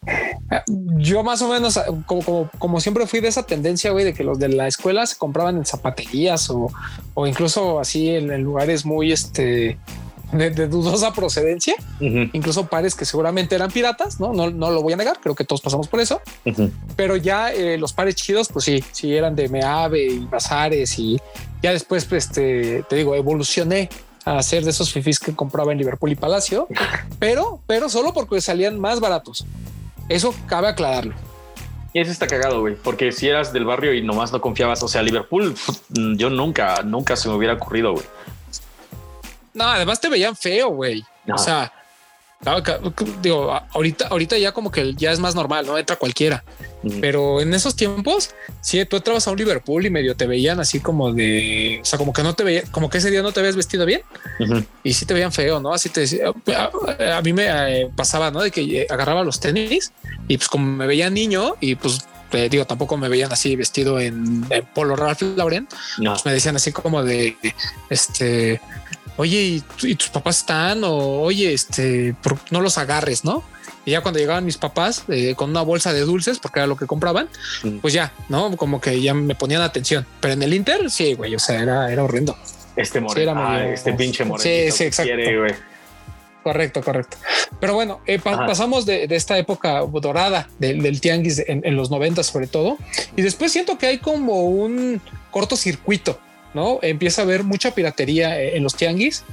yo 0.96 1.22
más 1.22 1.42
o 1.42 1.48
menos, 1.48 1.80
como, 2.06 2.22
como, 2.22 2.50
como 2.58 2.80
siempre 2.80 3.06
fui 3.06 3.20
de 3.20 3.28
esa 3.28 3.44
tendencia, 3.44 3.90
güey, 3.90 4.04
de 4.04 4.14
que 4.14 4.24
los 4.24 4.38
de 4.38 4.48
la 4.48 4.68
escuela 4.68 5.06
se 5.06 5.16
compraban 5.16 5.56
en 5.56 5.64
zapaterías 5.64 6.50
o, 6.50 6.70
o 7.14 7.26
incluso 7.26 7.80
así 7.80 8.10
en 8.10 8.42
lugares 8.42 8.84
muy, 8.84 9.12
este, 9.12 9.78
de, 10.38 10.68
dudosa 10.68 11.12
procedencia, 11.12 11.74
incluso 12.00 12.66
pares 12.66 12.94
que 12.94 13.04
seguramente 13.04 13.54
eran 13.54 13.70
piratas, 13.70 14.20
¿no? 14.20 14.32
¿no? 14.32 14.50
No 14.50 14.70
lo 14.70 14.82
voy 14.82 14.92
a 14.92 14.96
negar, 14.96 15.18
creo 15.20 15.34
que 15.34 15.44
todos 15.44 15.60
pasamos 15.60 15.88
por 15.88 16.00
eso, 16.00 16.20
pero 16.96 17.16
ya 17.16 17.52
eh, 17.52 17.78
los 17.78 17.92
pares 17.92 18.16
chidos, 18.16 18.48
pues 18.48 18.64
sí, 18.64 18.82
sí 18.92 19.14
eran 19.14 19.34
de 19.36 19.48
Meave 19.48 20.04
y 20.04 20.18
Bazares 20.26 20.98
y 20.98 21.20
ya 21.62 21.72
después, 21.72 22.04
pues, 22.04 22.26
este, 22.26 22.84
te 22.88 22.96
digo, 22.96 23.14
evolucioné 23.14 23.88
a 24.24 24.38
hacer 24.38 24.64
de 24.64 24.70
esos 24.70 24.92
fifis 24.92 25.18
que 25.18 25.34
compraba 25.34 25.72
en 25.72 25.78
Liverpool 25.78 26.12
y 26.12 26.16
Palacio, 26.16 26.68
pero, 27.18 27.60
pero 27.66 27.88
solo 27.88 28.12
porque 28.12 28.40
salían 28.40 28.78
más 28.78 29.00
baratos. 29.00 29.46
Eso 30.08 30.34
cabe 30.46 30.68
aclararlo. 30.68 31.14
Y 31.94 32.00
eso 32.00 32.10
está 32.10 32.26
cagado, 32.26 32.60
güey, 32.60 32.74
porque 32.74 33.12
si 33.12 33.28
eras 33.28 33.52
del 33.52 33.64
barrio 33.64 33.94
y 33.94 34.02
nomás 34.02 34.32
no 34.32 34.40
confiabas, 34.40 34.82
o 34.82 34.88
sea, 34.88 35.00
Liverpool, 35.00 35.54
yo 36.16 36.28
nunca, 36.28 36.82
nunca 36.82 37.14
se 37.14 37.28
me 37.28 37.36
hubiera 37.36 37.54
ocurrido, 37.54 37.92
güey. 37.92 38.04
No, 39.54 39.64
además 39.64 40.00
te 40.00 40.08
veían 40.08 40.36
feo, 40.36 40.68
güey. 40.68 41.04
O 41.32 41.38
sea, 41.38 41.72
digo, 43.22 43.58
ahorita, 43.72 44.08
ahorita 44.08 44.36
ya 44.36 44.52
como 44.52 44.70
que 44.70 44.94
ya 44.94 45.12
es 45.12 45.20
más 45.20 45.34
normal, 45.34 45.66
no 45.66 45.78
entra 45.78 45.96
cualquiera. 45.96 46.44
Pero 47.00 47.40
en 47.40 47.54
esos 47.54 47.74
tiempos, 47.76 48.34
sí, 48.60 48.84
tú 48.84 48.96
entrabas 48.96 49.26
a 49.26 49.30
un 49.30 49.38
Liverpool 49.38 49.86
y 49.86 49.90
medio 49.90 50.14
te 50.16 50.26
veían 50.26 50.60
así 50.60 50.80
como 50.80 51.12
de, 51.12 51.78
o 51.80 51.84
sea, 51.84 51.98
como 51.98 52.12
que 52.12 52.22
no 52.22 52.34
te 52.34 52.44
veía, 52.44 52.62
como 52.70 52.90
que 52.90 52.98
ese 52.98 53.10
día 53.10 53.22
no 53.22 53.32
te 53.32 53.40
habías 53.40 53.56
vestido 53.56 53.86
bien 53.86 54.02
y 54.82 54.92
sí 54.92 55.06
te 55.06 55.14
veían 55.14 55.32
feo, 55.32 55.60
no? 55.60 55.72
Así 55.72 55.88
te 55.88 56.00
decía, 56.00 56.26
a, 56.28 57.22
mí 57.22 57.32
me 57.32 57.46
eh, 57.46 57.90
pasaba, 57.96 58.30
no? 58.30 58.42
De 58.42 58.50
que 58.50 58.82
eh, 58.82 58.86
agarraba 58.90 59.24
los 59.24 59.40
tenis 59.40 59.92
y 60.28 60.36
pues 60.36 60.48
como 60.48 60.66
me 60.66 60.86
veían 60.86 61.14
niño 61.14 61.54
y 61.60 61.76
pues 61.76 62.06
digo, 62.50 62.66
tampoco 62.66 62.96
me 62.96 63.08
veían 63.08 63.32
así 63.32 63.56
vestido 63.56 64.00
en, 64.00 64.46
polo 64.74 64.96
Ralph 64.96 65.22
Lauren, 65.22 65.68
pues 65.96 66.26
me 66.26 66.32
decían 66.32 66.56
así 66.56 66.72
como 66.72 67.02
de 67.02 67.36
este 67.90 68.60
oye, 69.16 69.62
¿y, 69.82 69.94
tus 69.94 70.08
papás 70.08 70.38
están? 70.38 70.84
O 70.84 71.22
oye, 71.22 71.52
este, 71.52 72.14
no 72.50 72.60
los 72.60 72.78
agarres, 72.78 73.24
¿no? 73.24 73.42
Y 73.86 73.92
ya 73.92 74.00
cuando 74.00 74.18
llegaban 74.18 74.44
mis 74.44 74.56
papás 74.56 75.04
eh, 75.08 75.34
con 75.34 75.50
una 75.50 75.62
bolsa 75.62 75.92
de 75.92 76.00
dulces, 76.00 76.38
porque 76.38 76.60
era 76.60 76.66
lo 76.66 76.76
que 76.76 76.86
compraban, 76.86 77.28
mm. 77.62 77.78
pues 77.78 77.92
ya, 77.92 78.12
¿no? 78.28 78.56
Como 78.56 78.80
que 78.80 79.00
ya 79.00 79.12
me 79.12 79.34
ponían 79.34 79.62
atención. 79.62 80.06
Pero 80.20 80.34
en 80.34 80.42
el 80.42 80.54
Inter, 80.54 80.90
sí, 80.90 81.14
güey, 81.14 81.34
o 81.34 81.38
sea, 81.38 81.60
era, 81.62 81.92
era 81.92 82.02
horrendo. 82.02 82.36
Este 82.76 83.00
moreno, 83.00 83.34
ah, 83.36 83.64
este 83.66 83.92
pinche 83.92 84.24
moreno. 84.24 84.42
Sí, 84.42 84.72
sí, 84.72 84.84
exacto. 84.84 85.12
correcto, 86.42 86.82
correcto. 86.82 87.16
Pero 87.60 87.74
bueno, 87.74 88.00
eh, 88.06 88.18
pasamos 88.18 88.84
de, 88.84 89.06
esta 89.10 89.38
época 89.38 89.80
dorada 89.80 90.48
del, 90.58 91.00
tianguis 91.00 91.38
en, 91.46 91.62
en 91.64 91.76
los 91.76 91.90
90 91.90 92.22
sobre 92.22 92.46
todo. 92.46 92.78
Y 93.16 93.22
después 93.22 93.52
siento 93.52 93.78
que 93.78 93.86
hay 93.86 93.98
como 93.98 94.44
un 94.44 95.00
cortocircuito 95.30 96.18
¿no? 96.54 96.78
Empieza 96.82 97.22
a 97.22 97.24
haber 97.24 97.44
mucha 97.44 97.74
piratería 97.74 98.40
eh, 98.40 98.56
en 98.56 98.62
los 98.62 98.74
tianguis. 98.74 99.24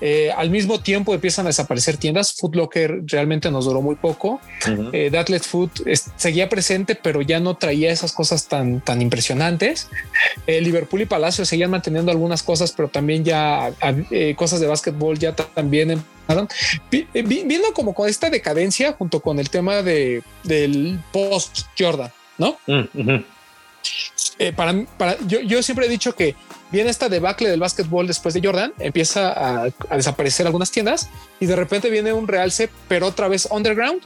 Eh, 0.00 0.30
al 0.36 0.50
mismo 0.50 0.80
tiempo 0.80 1.12
empiezan 1.14 1.46
a 1.46 1.48
desaparecer 1.50 1.96
tiendas. 1.96 2.32
Food 2.34 2.56
Locker 2.56 3.02
realmente 3.06 3.50
nos 3.50 3.64
duró 3.66 3.82
muy 3.82 3.96
poco. 3.96 4.40
Uh 4.66 4.90
Food 5.42 5.70
seguía 6.16 6.48
presente, 6.48 6.94
pero 6.94 7.20
ya 7.20 7.40
no 7.40 7.56
traía 7.56 7.90
esas 7.90 8.12
cosas 8.12 8.48
tan, 8.48 8.80
tan 8.80 9.02
impresionantes. 9.02 9.88
Liverpool 10.46 11.02
y 11.02 11.06
Palacio 11.06 11.44
seguían 11.44 11.70
manteniendo 11.70 12.12
algunas 12.12 12.42
cosas, 12.42 12.72
pero 12.72 12.88
también 12.88 13.24
ya 13.24 13.72
cosas 14.36 14.60
de 14.60 14.66
básquetbol 14.66 15.18
ya 15.18 15.34
también 15.34 15.90
empezaron. 15.90 16.48
Viendo 16.90 17.72
como 17.74 17.94
con 17.94 18.08
esta 18.08 18.30
decadencia 18.30 18.92
junto 18.92 19.20
con 19.20 19.38
el 19.38 19.50
tema 19.50 19.82
de, 19.82 20.22
del 20.44 21.00
post 21.12 21.60
Jordan, 21.78 22.12
¿no? 22.38 22.56
Mm, 22.66 23.22
eh, 24.38 24.52
para, 24.52 24.84
para 24.98 25.18
yo, 25.26 25.40
yo, 25.40 25.62
siempre 25.62 25.86
he 25.86 25.88
dicho 25.88 26.14
que 26.14 26.34
viene 26.70 26.90
esta 26.90 27.08
debacle 27.08 27.48
del 27.48 27.60
básquetbol 27.60 28.06
después 28.06 28.34
de 28.34 28.40
Jordan, 28.42 28.72
empieza 28.78 29.64
a, 29.64 29.70
desaparecer 29.94 30.46
algunas 30.46 30.70
tiendas 30.70 31.08
y 31.40 31.46
de 31.46 31.56
repente 31.56 31.90
viene 31.90 32.12
un 32.12 32.28
realce, 32.28 32.70
pero 32.88 33.06
otra 33.06 33.28
vez 33.28 33.46
underground 33.50 34.00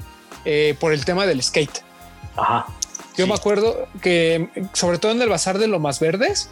eh, 0.45 0.77
por 0.81 0.93
el 0.93 1.05
tema 1.05 1.27
del 1.27 1.43
skate. 1.43 1.83
Ajá. 2.37 2.67
Yo 3.17 3.27
me 3.27 3.35
acuerdo 3.35 3.89
que 4.03 4.51
sobre 4.75 4.99
todo 4.99 5.13
en 5.13 5.23
el 5.23 5.29
bazar 5.29 5.59
de 5.59 5.69
lo 5.69 5.81
más 5.81 6.01
verdes, 6.01 6.51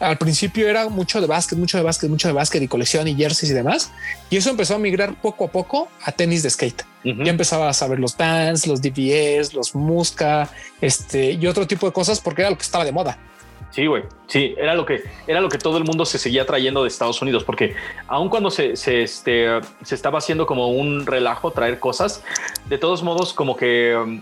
al 0.00 0.16
principio 0.16 0.68
era 0.68 0.88
mucho 0.88 1.20
de 1.20 1.26
básquet, 1.26 1.58
mucho 1.58 1.76
de 1.76 1.84
básquet, 1.84 2.10
mucho 2.10 2.28
de 2.28 2.34
básquet 2.34 2.62
y 2.62 2.68
colección 2.68 3.06
y 3.06 3.14
jerseys 3.14 3.52
y 3.52 3.54
demás. 3.54 3.92
Y 4.30 4.36
eso 4.36 4.50
empezó 4.50 4.74
a 4.74 4.78
migrar 4.78 5.14
poco 5.20 5.44
a 5.44 5.48
poco 5.48 5.88
a 6.02 6.12
tenis 6.12 6.42
de 6.42 6.50
skate. 6.50 6.82
Ya 7.04 7.30
empezaba 7.30 7.68
a 7.68 7.72
saber 7.72 7.98
los 7.98 8.16
Vans, 8.16 8.66
los 8.66 8.82
DVS, 8.82 9.54
los 9.54 9.74
Musca, 9.74 10.50
este 10.80 11.32
y 11.32 11.46
otro 11.46 11.66
tipo 11.66 11.86
de 11.86 11.92
cosas 11.92 12.20
porque 12.20 12.42
era 12.42 12.50
lo 12.50 12.56
que 12.56 12.62
estaba 12.62 12.84
de 12.84 12.92
moda. 12.92 13.18
Sí, 13.70 13.86
güey. 13.86 14.02
Sí, 14.26 14.54
era 14.58 14.74
lo 14.74 14.84
que 14.84 15.02
era 15.26 15.40
lo 15.40 15.48
que 15.48 15.58
todo 15.58 15.78
el 15.78 15.84
mundo 15.84 16.04
se 16.04 16.18
seguía 16.18 16.44
trayendo 16.44 16.82
de 16.82 16.88
Estados 16.88 17.22
Unidos, 17.22 17.44
porque 17.44 17.74
aun 18.08 18.28
cuando 18.28 18.50
se, 18.50 18.76
se, 18.76 19.02
este, 19.02 19.48
se 19.82 19.94
estaba 19.94 20.18
haciendo 20.18 20.46
como 20.46 20.68
un 20.68 21.06
relajo 21.06 21.52
traer 21.52 21.78
cosas, 21.78 22.22
de 22.68 22.78
todos 22.78 23.02
modos, 23.02 23.32
como 23.32 23.56
que 23.56 23.96
um, 23.96 24.20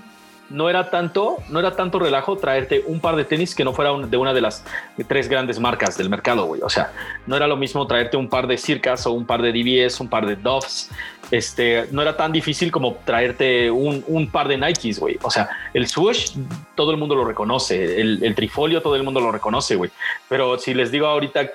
no 0.51 0.71
era 0.71 0.91
tanto, 0.91 1.37
no 1.51 1.59
era 1.59 1.77
tanto 1.77 1.99
relajo 1.99 2.37
traerte 2.37 2.83
un 2.87 3.01
par 3.01 3.17
de 3.17 3.25
tenis 3.25 3.55
que 3.55 3.65
no 3.65 3.73
fuera 3.73 3.93
de 3.93 4.17
una 4.17 4.33
de 4.33 4.41
las 4.41 4.65
tres 5.07 5.29
grandes 5.29 5.61
marcas 5.61 5.99
del 5.99 6.09
mercado, 6.09 6.47
güey. 6.47 6.63
O 6.63 6.71
sea, 6.71 6.93
no 7.27 7.37
era 7.37 7.47
lo 7.47 7.57
mismo 7.57 7.87
traerte 7.87 8.17
un 8.17 8.29
par 8.29 8.47
de 8.47 8.57
Circas 8.57 9.07
o 9.07 9.13
un 9.13 9.27
par 9.27 9.43
de 9.43 9.53
DVS, 9.53 10.01
un 10.01 10.09
par 10.09 10.27
de 10.27 10.37
Doves. 10.37 10.91
Este, 11.31 11.87
no 11.93 12.01
era 12.01 12.17
tan 12.17 12.33
difícil 12.33 12.73
como 12.73 12.95
traerte 13.05 13.71
un, 13.71 14.03
un 14.07 14.31
par 14.31 14.49
de 14.49 14.57
Nikes, 14.57 14.99
güey. 14.99 15.19
O 15.23 15.31
sea, 15.31 15.51
el 15.75 15.87
swoosh 15.87 16.37
todo 16.75 16.91
el 16.91 16.97
mundo 16.97 17.15
lo 17.15 17.25
reconoce, 17.25 18.01
el, 18.01 18.35
trifolio 18.35 18.81
todo 18.81 18.97
el 18.97 19.03
mundo 19.03 19.21
lo 19.21 19.31
reconoce, 19.31 19.77
güey. 19.77 19.91
Pero 20.29 20.59
si 20.59 20.73
les 20.73 20.91
digo 20.91 21.07
ahorita 21.07 21.51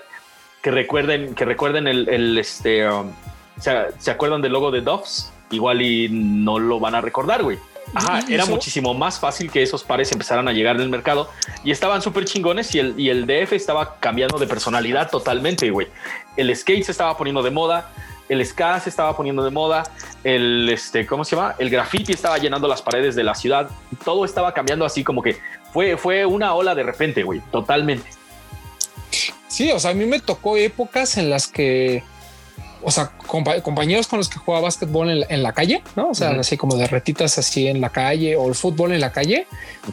que 0.61 0.71
recuerden, 0.71 1.33
que 1.33 1.45
recuerden 1.45 1.87
el, 1.87 2.37
este, 2.37 2.87
um, 2.87 3.11
¿se 3.57 4.11
acuerdan 4.11 4.41
del 4.41 4.51
logo 4.51 4.69
de 4.69 4.81
Doves? 4.81 5.31
Igual 5.49 5.81
y 5.81 6.09
no 6.09 6.59
lo 6.59 6.79
van 6.79 6.95
a 6.95 7.01
recordar, 7.01 7.43
güey. 7.43 7.57
Ajá, 7.93 8.23
era 8.27 8.45
muchísimo 8.45 8.93
más 8.93 9.19
fácil 9.19 9.51
que 9.51 9.61
esos 9.61 9.83
pares 9.83 10.11
empezaran 10.11 10.47
a 10.47 10.51
llegar 10.51 10.77
del 10.77 10.89
mercado 10.89 11.29
y 11.63 11.71
estaban 11.71 12.01
súper 12.01 12.25
chingones 12.25 12.73
y 12.73 12.79
el, 12.79 12.99
y 12.99 13.09
el 13.09 13.27
DF 13.27 13.53
estaba 13.53 13.99
cambiando 13.99 14.39
de 14.39 14.47
personalidad 14.47 15.09
totalmente, 15.11 15.69
güey. 15.69 15.87
El 16.35 16.55
skate 16.55 16.85
se 16.85 16.91
estaba 16.91 17.15
poniendo 17.15 17.43
de 17.43 17.51
moda, 17.51 17.91
el 18.29 18.45
ska 18.45 18.79
se 18.79 18.89
estaba 18.89 19.15
poniendo 19.15 19.43
de 19.43 19.51
moda, 19.51 19.83
el, 20.23 20.69
este, 20.69 21.05
¿cómo 21.05 21.23
se 21.23 21.35
llama? 21.35 21.55
El 21.59 21.69
graffiti 21.69 22.13
estaba 22.13 22.37
llenando 22.37 22.67
las 22.67 22.81
paredes 22.81 23.15
de 23.15 23.23
la 23.23 23.35
ciudad, 23.35 23.69
todo 24.03 24.25
estaba 24.25 24.53
cambiando 24.53 24.85
así 24.85 25.03
como 25.03 25.21
que 25.21 25.37
fue, 25.71 25.97
fue 25.97 26.25
una 26.25 26.53
ola 26.53 26.73
de 26.75 26.83
repente, 26.83 27.23
güey, 27.23 27.41
totalmente. 27.51 28.09
Sí, 29.47 29.71
o 29.71 29.79
sea, 29.79 29.91
a 29.91 29.93
mí 29.93 30.05
me 30.05 30.19
tocó 30.19 30.57
épocas 30.57 31.17
en 31.17 31.29
las 31.29 31.47
que 31.47 32.03
o 32.84 32.91
sea, 32.91 33.11
compañeros 33.17 34.07
con 34.07 34.19
los 34.19 34.29
que 34.29 34.38
jugaba 34.38 34.63
básquetbol 34.63 35.25
en 35.27 35.43
la, 35.43 35.53
calle, 35.53 35.81
¿no? 35.95 36.09
O 36.09 36.13
sea, 36.13 36.31
así 36.31 36.57
como 36.57 36.75
de 36.75 36.88
retitas 36.88 37.38
así 37.38 37.67
en 37.67 37.81
la 37.81 37.89
calle 37.89 38.36
o 38.36 38.47
el 38.47 38.55
fútbol 38.55 38.91
en 38.91 39.01
la 39.01 39.11
calle, 39.11 39.47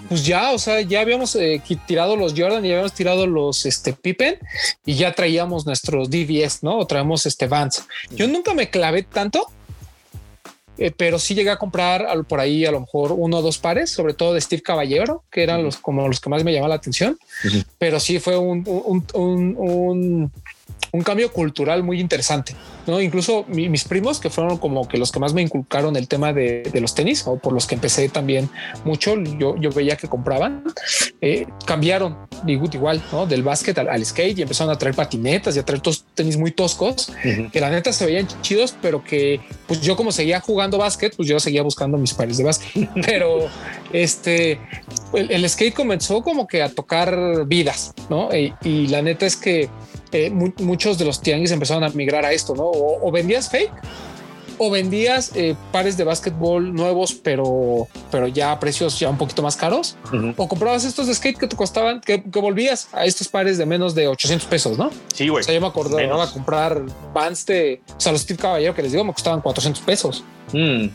pues 0.08 0.24
ya, 0.24 0.52
o 0.52 0.58
sea, 0.58 0.80
ya 0.80 1.00
habíamos 1.00 1.34
eh, 1.36 1.62
tirado 1.86 2.16
los 2.16 2.34
Jordan 2.36 2.64
y 2.64 2.70
habíamos 2.70 2.92
tirado 2.92 3.26
los 3.26 3.66
este, 3.66 3.92
Pippen 3.92 4.38
y 4.84 4.94
ya 4.94 5.12
traíamos 5.12 5.66
nuestros 5.66 6.10
DVS, 6.10 6.62
¿no? 6.62 6.78
O 6.78 6.86
traemos 6.86 7.26
este 7.26 7.46
Vans. 7.46 7.84
Yo 8.10 8.26
nunca 8.26 8.54
me 8.54 8.70
clavé 8.70 9.02
tanto, 9.02 9.46
eh, 10.78 10.92
pero 10.96 11.18
sí 11.18 11.34
llegué 11.34 11.50
a 11.50 11.58
comprar 11.58 12.24
por 12.24 12.40
ahí 12.40 12.64
a 12.64 12.72
lo 12.72 12.80
mejor 12.80 13.12
uno 13.12 13.38
o 13.38 13.42
dos 13.42 13.58
pares, 13.58 13.90
sobre 13.90 14.14
todo 14.14 14.34
de 14.34 14.40
Steve 14.40 14.62
Caballero, 14.62 15.24
que 15.30 15.42
eran 15.42 15.62
los 15.62 15.76
como 15.76 16.08
los 16.08 16.20
que 16.20 16.30
más 16.30 16.42
me 16.42 16.52
llamaban 16.52 16.70
la 16.70 16.76
atención. 16.76 17.18
Pero 17.78 18.00
sí 18.00 18.18
fue 18.18 18.36
un, 18.36 18.64
un 18.66 19.04
un 19.12 20.32
cambio 21.02 21.32
cultural 21.32 21.82
muy 21.82 22.00
interesante. 22.00 22.54
¿no? 22.86 23.00
Incluso 23.00 23.44
mis 23.48 23.84
primos, 23.84 24.20
que 24.20 24.30
fueron 24.30 24.58
como 24.58 24.88
que 24.88 24.98
los 24.98 25.12
que 25.12 25.20
más 25.20 25.34
me 25.34 25.42
inculcaron 25.42 25.96
el 25.96 26.08
tema 26.08 26.32
de, 26.32 26.70
los 26.80 26.94
tenis, 26.94 27.24
o 27.26 27.38
por 27.38 27.52
los 27.52 27.66
que 27.66 27.74
empecé 27.74 28.08
también 28.08 28.48
mucho, 28.84 29.14
yo, 29.38 29.56
yo 29.56 29.70
veía 29.70 29.96
que 29.96 30.08
compraban, 30.08 30.64
eh, 31.20 31.46
cambiaron 31.66 32.16
igual 32.46 33.02
¿no? 33.12 33.26
del 33.26 33.42
básquet 33.42 33.76
al, 33.78 34.04
skate 34.04 34.38
y 34.38 34.42
empezaron 34.42 34.72
a 34.72 34.78
traer 34.78 34.94
patinetas 34.94 35.56
y 35.56 35.58
a 35.58 35.64
traer 35.64 35.82
tenis 36.14 36.36
muy 36.36 36.52
toscos, 36.52 37.12
que 37.52 37.60
la 37.60 37.70
neta 37.70 37.92
se 37.92 38.06
veían 38.06 38.26
chidos, 38.42 38.74
pero 38.80 39.04
que 39.04 39.40
pues 39.66 39.80
yo 39.80 39.96
como 39.96 40.12
seguía 40.12 40.40
jugando 40.40 40.78
básquet, 40.78 41.14
pues 41.16 41.28
yo 41.28 41.38
seguía 41.40 41.62
buscando 41.62 41.98
mis 41.98 42.14
pares 42.14 42.38
de 42.38 42.44
básquet. 42.44 42.88
pero 43.06 43.48
este, 43.92 44.58
el, 45.12 45.48
skate 45.48 45.74
comenzó 45.74 46.22
como 46.22 46.46
que 46.46 46.62
a 46.62 46.68
tocar 46.68 47.46
vidas, 47.46 47.92
¿no? 48.08 48.32
E, 48.32 48.54
y 48.62 48.86
la 48.88 49.02
neta 49.02 49.26
es 49.26 49.36
que 49.36 49.68
eh, 50.12 50.30
muchos 50.30 50.98
de 50.98 51.04
los 51.04 51.20
tianguis 51.20 51.50
empezaron 51.50 51.84
a 51.84 51.88
migrar 51.90 52.24
a 52.24 52.32
esto, 52.32 52.54
¿no? 52.54 52.64
O, 52.64 53.10
vendías 53.10 53.48
fake 53.48 53.72
o 54.58 54.70
vendías 54.70 55.32
eh, 55.34 55.56
pares 55.72 55.96
de 55.96 56.04
básquetbol 56.04 56.74
nuevos, 56.74 57.14
pero, 57.14 57.88
pero 58.10 58.28
ya 58.28 58.52
a 58.52 58.60
precios 58.60 58.98
ya 58.98 59.08
un 59.08 59.16
poquito 59.16 59.42
más 59.42 59.56
caros, 59.56 59.96
o 60.36 60.48
comprabas 60.48 60.84
estos 60.84 61.06
de 61.06 61.14
skate 61.14 61.38
que 61.38 61.46
te 61.46 61.56
costaban, 61.56 62.02
que, 62.02 62.18
volvías 62.18 62.88
a 62.92 63.06
estos 63.06 63.28
pares 63.28 63.56
de 63.56 63.64
menos 63.64 63.94
de 63.94 64.08
800 64.08 64.46
pesos, 64.48 64.76
¿no? 64.76 64.90
Sí, 65.14 65.28
güey. 65.28 65.40
O 65.40 65.44
sea, 65.44 65.54
yo 65.54 65.60
me 65.62 65.66
acordaba 65.66 66.24
a 66.24 66.30
comprar 66.30 66.82
Vans 67.14 67.46
de, 67.46 67.80
o 67.96 68.00
sea, 68.00 68.12
los 68.12 68.20
Steve 68.20 68.38
Caballero 68.38 68.74
que 68.74 68.82
les 68.82 68.92
digo 68.92 69.02
me 69.02 69.14
costaban 69.14 69.40
400 69.40 69.82
pesos. 69.82 70.24
Mm 70.52 70.88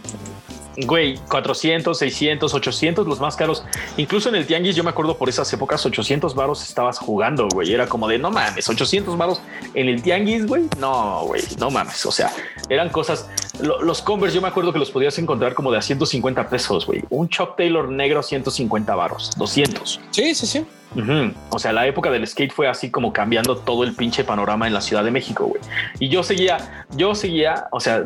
güey, 0.85 1.17
400, 1.29 1.97
600, 1.97 2.53
800, 2.53 3.07
los 3.07 3.19
más 3.19 3.35
caros. 3.35 3.63
Incluso 3.97 4.29
en 4.29 4.35
el 4.35 4.45
tianguis, 4.45 4.75
yo 4.75 4.83
me 4.83 4.89
acuerdo 4.89 5.17
por 5.17 5.29
esas 5.29 5.51
épocas, 5.53 5.85
800 5.85 6.35
varos 6.35 6.63
estabas 6.63 6.99
jugando, 6.99 7.47
güey. 7.53 7.73
Era 7.73 7.87
como 7.87 8.07
de 8.07 8.17
no 8.17 8.31
mames, 8.31 8.67
800 8.67 9.17
varos 9.17 9.41
en 9.73 9.89
el 9.89 10.01
tianguis, 10.01 10.45
güey. 10.45 10.63
No, 10.79 11.23
güey, 11.25 11.43
no 11.59 11.69
mames. 11.69 12.05
O 12.05 12.11
sea, 12.11 12.31
eran 12.69 12.89
cosas. 12.89 13.29
los 13.61 14.01
Converse, 14.01 14.35
yo 14.35 14.41
me 14.41 14.47
acuerdo 14.47 14.71
que 14.73 14.79
los 14.79 14.91
podías 14.91 15.17
encontrar 15.17 15.53
como 15.53 15.71
de 15.71 15.77
a 15.77 15.81
150 15.81 16.49
pesos, 16.49 16.85
güey. 16.85 17.03
Un 17.09 17.29
Chuck 17.29 17.55
Taylor 17.55 17.89
negro, 17.89 18.21
150 18.21 18.95
varos, 18.95 19.31
200. 19.37 19.99
Sí, 20.11 20.35
sí, 20.35 20.45
sí. 20.45 20.65
O 21.49 21.59
sea, 21.59 21.73
la 21.73 21.87
época 21.87 22.09
del 22.09 22.25
skate 22.25 22.53
fue 22.53 22.67
así 22.67 22.89
como 22.89 23.11
cambiando 23.11 23.57
todo 23.57 23.83
el 23.83 23.93
pinche 23.93 24.23
panorama 24.23 24.67
en 24.67 24.73
la 24.73 24.81
Ciudad 24.81 25.03
de 25.03 25.11
México, 25.11 25.45
güey. 25.45 25.61
Y 25.99 26.09
yo 26.09 26.23
seguía, 26.23 26.85
yo 26.95 27.15
seguía, 27.15 27.67
o 27.71 27.79
sea, 27.79 28.03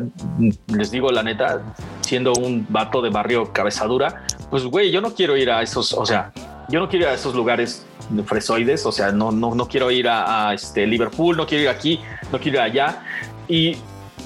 les 0.66 0.90
digo 0.90 1.10
la 1.12 1.22
neta, 1.22 1.62
siendo 2.00 2.32
un 2.32 2.66
vato 2.68 3.00
de 3.00 3.10
barrio 3.10 3.52
cabezadura, 3.52 4.24
pues 4.50 4.64
güey, 4.64 4.90
yo 4.90 5.00
no 5.00 5.14
quiero 5.14 5.36
ir 5.36 5.50
a 5.50 5.62
esos, 5.62 5.92
o 5.92 6.04
sea, 6.04 6.32
yo 6.68 6.80
no 6.80 6.88
quiero 6.88 7.06
ir 7.06 7.12
a 7.12 7.14
esos 7.14 7.34
lugares 7.34 7.86
fresoides, 8.26 8.84
o 8.86 8.92
sea, 8.92 9.12
no, 9.12 9.30
no, 9.30 9.54
no 9.54 9.68
quiero 9.68 9.90
ir 9.90 10.08
a, 10.08 10.52
este 10.52 10.86
Liverpool, 10.86 11.36
no 11.36 11.46
quiero 11.46 11.64
ir 11.64 11.68
aquí, 11.68 12.00
no 12.32 12.40
quiero 12.40 12.58
ir 12.58 12.62
allá. 12.62 13.02
Y 13.48 13.76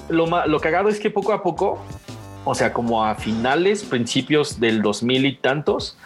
lo, 0.08 0.26
lo 0.46 0.60
cagado 0.60 0.88
es 0.88 0.98
que 0.98 1.10
poco 1.10 1.32
a 1.32 1.42
poco, 1.42 1.78
o 2.44 2.54
sea, 2.54 2.72
como 2.72 3.04
a 3.04 3.14
finales, 3.14 3.82
principios 3.82 4.58
del 4.58 4.80
2000 4.80 5.26
y 5.26 5.36
tantos, 5.36 5.96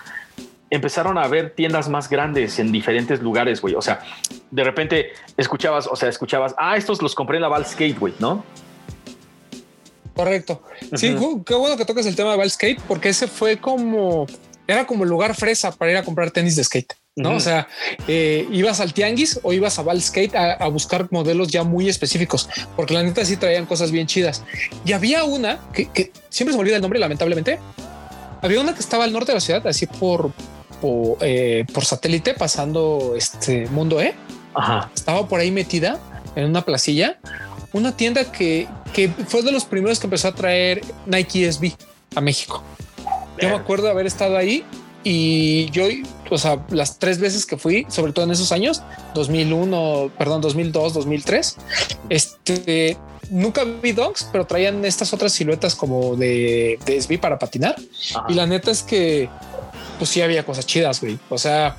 empezaron 0.71 1.19
a 1.19 1.23
haber 1.23 1.55
tiendas 1.55 1.89
más 1.89 2.09
grandes 2.09 2.59
en 2.59 2.73
diferentes 2.73 3.21
lugares, 3.21 3.61
güey. 3.61 3.75
O 3.75 3.83
sea, 3.83 4.01
de 4.51 4.65
repente 4.65 5.13
escuchabas, 5.37 5.87
o 5.87 5.97
sea, 5.97 6.09
escuchabas, 6.09 6.55
ah, 6.59 6.77
estos 6.77 7.03
los 7.03 7.15
compré 7.15 7.37
en 7.37 7.43
la 7.43 7.49
Val 7.49 7.67
Skate, 7.67 7.99
güey, 7.99 8.15
¿no? 8.19 8.45
Correcto. 10.15 10.63
Sí, 10.95 11.15
qué 11.47 11.55
bueno 11.55 11.77
que 11.77 11.85
toques 11.85 12.07
el 12.07 12.17
tema 12.17 12.33
de 12.33 12.39
Val 12.39 12.51
Skate, 12.51 12.81
porque 12.89 13.11
ese 13.11 13.29
fue 13.29 13.59
como, 13.59 14.27
era 14.67 14.87
como 14.87 15.05
el 15.05 15.11
lugar 15.11 15.35
fresa 15.35 15.71
para 15.71 15.93
ir 15.93 15.97
a 15.97 16.03
comprar 16.03 16.31
tenis 16.31 16.57
de 16.57 16.65
skate. 16.65 16.95
¿no? 17.15 17.35
O 17.35 17.41
sea, 17.41 17.67
eh, 18.07 18.47
ibas 18.53 18.81
al 18.81 18.93
tianguis 18.93 19.41
o 19.43 19.53
ibas 19.53 19.79
a 19.79 19.83
Val 19.83 20.01
Skate 20.01 20.37
a, 20.37 20.69
buscar 20.69 21.09
modelos 21.11 21.49
ya 21.49 21.65
muy 21.65 21.89
específicos, 21.89 22.49
porque 22.77 22.95
la 22.95 23.03
neta 23.03 23.25
sí 23.25 23.37
traían 23.37 23.67
cosas 23.67 23.91
bien 23.91 24.07
chidas. 24.07 24.45
Y 24.85 24.93
había 24.93 25.25
una 25.25 25.59
que, 25.73 25.87
que 25.91 26.13
siempre 26.29 26.53
se 26.53 26.57
me 26.57 26.61
olvida 26.61 26.77
el 26.77 26.83
nombre, 26.83 27.01
lamentablemente. 27.01 27.59
Había 28.41 28.61
una 28.61 28.73
que 28.73 28.81
estaba 28.81 29.03
al 29.03 29.13
norte 29.13 29.33
de 29.33 29.35
la 29.35 29.41
ciudad, 29.41 29.67
así 29.67 29.87
por, 29.87 30.33
eh, 31.21 31.65
por, 31.73 31.85
satélite 31.85 32.35
pasando 32.35 33.15
este 33.17 33.67
mundo 33.69 34.01
E. 34.01 34.15
Estaba 34.95 35.29
por 35.29 35.41
ahí 35.41 35.51
metida 35.51 35.99
en 36.35 36.47
una 36.47 36.65
placilla, 36.65 37.19
una 37.73 37.97
tienda 37.97 38.31
que, 38.33 38.69
fue 39.29 39.43
de 39.43 39.53
los 39.53 39.65
primeros 39.65 39.99
que 40.01 40.07
empezó 40.07 40.29
a 40.29 40.35
traer 40.35 40.83
Nike 41.07 41.51
SB 41.51 41.73
a 42.15 42.21
México. 42.21 42.63
Yo 43.41 43.51
me 43.51 43.57
acuerdo 43.57 43.89
haber 43.89 44.07
estado 44.07 44.37
ahí 44.37 44.65
y 45.05 45.71
yo, 45.71 45.85
o 46.31 46.39
sea, 46.39 46.65
las 46.71 46.99
tres 46.99 47.19
veces 47.19 47.47
que 47.47 47.57
fui, 47.57 47.87
sobre 47.89 48.13
todo 48.13 48.25
en 48.25 48.33
esos 48.33 48.51
años, 48.51 48.83
2001, 49.15 50.11
perdón, 50.19 50.41
2002, 50.41 50.95
2003, 50.95 51.57
este, 52.09 52.97
nunca 53.31 53.65
vi 53.65 53.93
dogs, 53.93 54.29
pero 54.33 54.47
traían 54.47 54.85
estas 54.85 55.13
otras 55.13 55.33
siluetas 55.33 55.75
como 55.75 56.17
de, 56.17 56.79
de 56.85 57.01
SB 57.01 57.19
para 57.21 57.39
patinar. 57.39 57.77
Y 58.29 58.35
la 58.35 58.47
neta 58.47 58.71
es 58.71 58.83
que 58.83 59.29
pues 59.99 60.11
sí 60.11 60.23
había 60.23 60.45
cosas 60.45 60.67
chidas, 60.67 61.01
güey. 61.01 61.19
O 61.29 61.39
sea, 61.39 61.77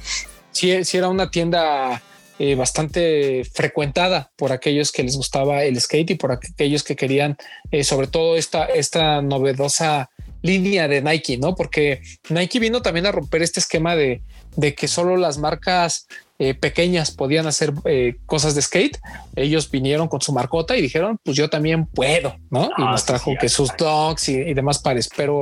sí, 0.52 0.72
era 0.72 1.08
una 1.08 1.32
tienda 1.32 2.02
eh, 2.38 2.56
bastante 2.56 3.44
frecuentada 3.54 4.32
por 4.36 4.52
aquellos 4.52 4.92
que 4.92 5.04
les 5.04 5.16
gustaba 5.16 5.64
el 5.64 5.80
skate 5.80 6.12
y 6.12 6.16
por 6.16 6.32
aquellos 6.32 6.84
que 6.84 6.96
querían, 6.96 7.38
eh, 7.72 7.84
sobre 7.84 8.08
todo 8.08 8.36
esta, 8.36 8.66
esta 8.66 9.22
novedosa 9.22 10.10
línea 10.42 10.88
de 10.88 11.02
Nike, 11.02 11.38
¿no? 11.38 11.56
Porque 11.56 12.02
Nike 12.30 12.60
vino 12.60 12.82
también 12.82 13.06
a 13.06 13.12
romper 13.12 13.42
este 13.42 13.60
esquema 13.60 13.96
de, 13.96 14.22
de 14.56 14.76
que 14.76 14.88
solo 14.88 15.18
las 15.18 15.38
marcas 15.38 16.08
eh, 16.42 16.54
pequeñas 16.54 17.12
podían 17.12 17.48
hacer 17.48 17.74
eh, 17.84 18.16
cosas 18.26 18.56
de 18.56 18.62
skate, 18.62 18.98
ellos 19.36 19.70
vinieron 19.70 20.08
con 20.08 20.22
su 20.22 20.32
marcota 20.32 20.78
y 20.78 20.82
dijeron, 20.82 21.20
pues 21.22 21.36
yo 21.36 21.50
también 21.50 21.86
puedo, 21.86 22.36
¿no? 22.50 22.70
y 22.78 22.82
ah, 22.82 22.92
nos 22.92 23.06
trajo 23.06 23.34
que 23.40 23.50
sus 23.50 23.76
dogs 23.78 24.30
y, 24.30 24.54
demás 24.54 24.80
pares, 24.80 25.10
pero... 25.16 25.42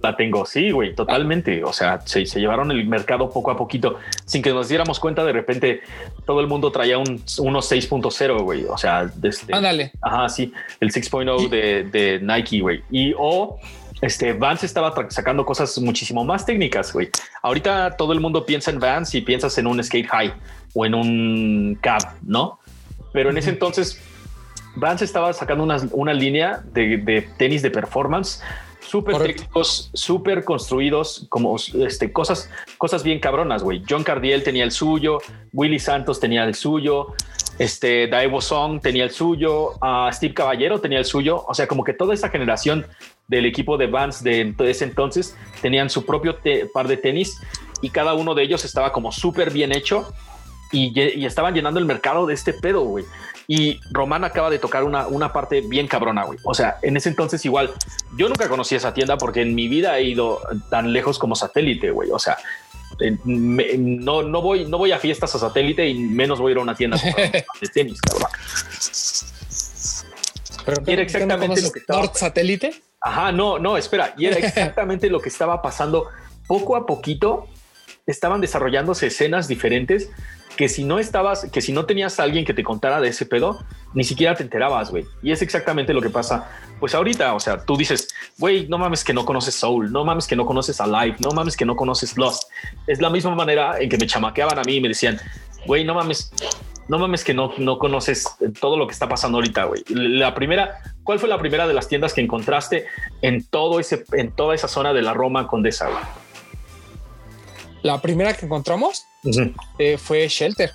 La 0.00 0.16
tengo, 0.16 0.46
sí, 0.46 0.70
güey, 0.70 0.94
totalmente. 0.94 1.64
O 1.64 1.72
sea, 1.72 2.00
se, 2.04 2.24
llevaron 2.24 2.70
el 2.70 2.86
mercado 2.86 3.28
poco 3.28 3.50
a 3.50 3.56
poquito 3.56 3.98
sin 4.24 4.40
que 4.40 4.50
nos 4.50 4.68
diéramos 4.68 5.00
cuenta. 5.00 5.24
De 5.24 5.32
repente 5.32 5.80
todo 6.24 6.40
el 6.40 6.46
mundo 6.46 6.70
traía 6.70 6.98
un 6.98 7.20
unos 7.38 7.70
6.0, 7.70 8.42
güey. 8.42 8.64
O 8.64 8.78
sea, 8.78 9.10
este, 9.22 9.52
Ándale. 9.52 9.92
Ajá, 10.00 10.28
sí, 10.28 10.52
el 10.78 10.92
6.0 10.92 11.48
de, 11.48 11.84
de 11.84 12.20
Nike, 12.20 12.60
güey. 12.60 12.82
Y 12.90 13.14
o 13.18 13.58
este 14.00 14.32
Vans 14.32 14.64
estaba 14.64 14.94
sacando 15.10 15.44
cosas 15.44 15.78
muchísimo 15.78 16.24
más 16.24 16.46
técnicas, 16.46 16.92
güey. 16.92 17.10
Ahorita 17.42 17.96
todo 17.96 18.12
el 18.12 18.20
mundo 18.20 18.46
piensa 18.46 18.70
en 18.70 18.78
Vans 18.78 19.14
y 19.14 19.20
piensas 19.20 19.56
en 19.58 19.66
un 19.66 19.82
skate 19.82 20.08
high 20.08 20.34
o 20.74 20.86
en 20.86 20.94
un 20.94 21.78
cab, 21.80 22.02
¿no? 22.22 22.58
Pero 23.12 23.30
en 23.30 23.38
ese 23.38 23.50
entonces 23.50 24.00
Vans 24.76 25.02
estaba 25.02 25.32
sacando 25.32 25.64
una, 25.64 25.76
una 25.92 26.14
línea 26.14 26.62
de, 26.72 27.28
tenis 27.36 27.62
de 27.62 27.70
performance 27.70 28.42
súper 28.80 29.18
técnicos, 29.18 29.90
súper 29.92 30.44
construidos, 30.44 31.26
como 31.28 31.56
este, 31.56 32.12
cosas, 32.12 32.50
cosas 32.78 33.02
bien 33.02 33.20
cabronas, 33.20 33.62
güey. 33.62 33.82
John 33.88 34.02
Cardiel 34.02 34.42
tenía 34.42 34.64
el 34.64 34.72
suyo, 34.72 35.18
Willy 35.52 35.78
Santos 35.78 36.18
tenía 36.18 36.44
el 36.44 36.54
suyo, 36.54 37.14
este, 37.60 38.08
Daewo 38.08 38.40
Song 38.40 38.80
tenía 38.80 39.04
el 39.04 39.10
suyo, 39.10 39.72
uh, 39.82 40.10
Steve 40.10 40.32
Caballero 40.32 40.80
tenía 40.80 40.98
el 40.98 41.04
suyo. 41.04 41.44
O 41.46 41.52
sea, 41.52 41.66
como 41.66 41.84
que 41.84 41.92
toda 41.92 42.14
esa 42.14 42.30
generación 42.30 42.86
del 43.28 43.44
equipo 43.44 43.76
de 43.76 43.86
Vans 43.86 44.22
de 44.22 44.54
ese 44.60 44.84
entonces 44.84 45.36
tenían 45.60 45.90
su 45.90 46.06
propio 46.06 46.38
par 46.72 46.88
de 46.88 46.96
tenis 46.96 47.38
y 47.82 47.90
cada 47.90 48.14
uno 48.14 48.34
de 48.34 48.44
ellos 48.44 48.64
estaba 48.64 48.92
como 48.92 49.12
súper 49.12 49.50
bien 49.50 49.76
hecho 49.76 50.10
y, 50.72 51.26
estaban 51.26 51.52
llenando 51.52 51.78
el 51.78 51.84
mercado 51.84 52.24
de 52.24 52.32
este 52.32 52.54
pedo, 52.54 52.80
güey. 52.80 53.04
Y 53.46 53.78
Román 53.90 54.24
acaba 54.24 54.48
de 54.48 54.58
tocar 54.58 54.84
una, 54.84 55.06
una 55.08 55.30
parte 55.30 55.60
bien 55.60 55.86
cabrona, 55.86 56.24
güey. 56.24 56.38
O 56.44 56.54
sea, 56.54 56.78
en 56.80 56.96
ese 56.96 57.10
entonces 57.10 57.44
igual, 57.44 57.70
yo 58.16 58.26
nunca 58.28 58.48
conocí 58.48 58.74
esa 58.74 58.94
tienda 58.94 59.18
porque 59.18 59.42
en 59.42 59.54
mi 59.54 59.68
vida 59.68 59.98
he 59.98 60.04
ido 60.04 60.40
tan 60.70 60.94
lejos 60.94 61.18
como 61.18 61.34
satélite, 61.34 61.90
güey. 61.90 62.10
O 62.10 62.18
sea, 62.18 62.38
no, 63.24 64.22
no, 64.22 64.42
voy, 64.42 64.66
no 64.66 64.78
voy 64.78 64.92
a 64.92 64.98
fiestas 64.98 65.34
a 65.34 65.38
satélite 65.38 65.88
y 65.88 65.94
menos 65.94 66.40
voy 66.40 66.50
a 66.50 66.52
ir 66.52 66.58
a 66.58 66.62
una 66.62 66.74
tienda 66.74 66.98
de 67.60 67.68
tenis, 67.72 68.00
cabrón. 68.00 68.28
Pero 70.64 70.82
era 70.86 71.02
exactamente 71.02 71.62
lo 71.62 71.72
que 71.72 71.78
estaba. 71.78 72.14
satélite? 72.14 72.82
Ajá, 73.00 73.32
no, 73.32 73.58
no, 73.58 73.76
espera. 73.76 74.14
Y 74.16 74.26
era 74.26 74.36
exactamente 74.46 75.08
lo 75.08 75.20
que 75.20 75.28
estaba 75.28 75.62
pasando. 75.62 76.08
Poco 76.46 76.76
a 76.76 76.84
poquito 76.84 77.48
estaban 78.06 78.40
desarrollándose 78.40 79.06
escenas 79.06 79.46
diferentes 79.46 80.10
que 80.60 80.68
si 80.68 80.84
no 80.84 80.98
estabas, 80.98 81.46
que 81.50 81.62
si 81.62 81.72
no 81.72 81.86
tenías 81.86 82.20
a 82.20 82.24
alguien 82.24 82.44
que 82.44 82.52
te 82.52 82.62
contara 82.62 83.00
de 83.00 83.08
ese 83.08 83.24
pedo, 83.24 83.64
ni 83.94 84.04
siquiera 84.04 84.34
te 84.34 84.42
enterabas, 84.42 84.90
güey. 84.90 85.06
Y 85.22 85.32
es 85.32 85.40
exactamente 85.40 85.94
lo 85.94 86.02
que 86.02 86.10
pasa. 86.10 86.50
Pues 86.78 86.94
ahorita, 86.94 87.32
o 87.32 87.40
sea, 87.40 87.64
tú 87.64 87.78
dices, 87.78 88.08
güey, 88.36 88.68
no 88.68 88.76
mames 88.76 89.02
que 89.02 89.14
no 89.14 89.24
conoces 89.24 89.54
Soul, 89.54 89.90
no 89.90 90.04
mames 90.04 90.26
que 90.26 90.36
no 90.36 90.44
conoces 90.44 90.78
Alive, 90.82 91.16
no 91.24 91.30
mames 91.30 91.56
que 91.56 91.64
no 91.64 91.76
conoces 91.76 92.14
Lost. 92.18 92.42
Es 92.86 93.00
la 93.00 93.08
misma 93.08 93.34
manera 93.34 93.80
en 93.80 93.88
que 93.88 93.96
me 93.96 94.06
chamaqueaban 94.06 94.58
a 94.58 94.62
mí 94.64 94.74
y 94.74 94.80
me 94.82 94.88
decían, 94.88 95.18
güey, 95.64 95.82
no 95.82 95.94
mames, 95.94 96.30
no 96.88 96.98
mames 96.98 97.24
que 97.24 97.32
no, 97.32 97.54
no 97.56 97.78
conoces 97.78 98.28
todo 98.60 98.76
lo 98.76 98.86
que 98.86 98.92
está 98.92 99.08
pasando 99.08 99.38
ahorita, 99.38 99.64
güey. 99.64 99.82
La 99.88 100.34
primera, 100.34 100.82
¿cuál 101.04 101.18
fue 101.18 101.30
la 101.30 101.38
primera 101.38 101.66
de 101.66 101.72
las 101.72 101.88
tiendas 101.88 102.12
que 102.12 102.20
encontraste 102.20 102.84
en 103.22 103.46
todo 103.46 103.80
ese, 103.80 104.04
en 104.12 104.30
toda 104.32 104.54
esa 104.54 104.68
zona 104.68 104.92
de 104.92 105.00
la 105.00 105.14
Roma 105.14 105.46
Condesa, 105.46 105.88
güey? 105.88 106.04
La 107.80 108.02
primera 108.02 108.34
que 108.34 108.44
encontramos 108.44 109.06
eh, 109.78 109.98
fue 109.98 110.28
Shelter. 110.28 110.72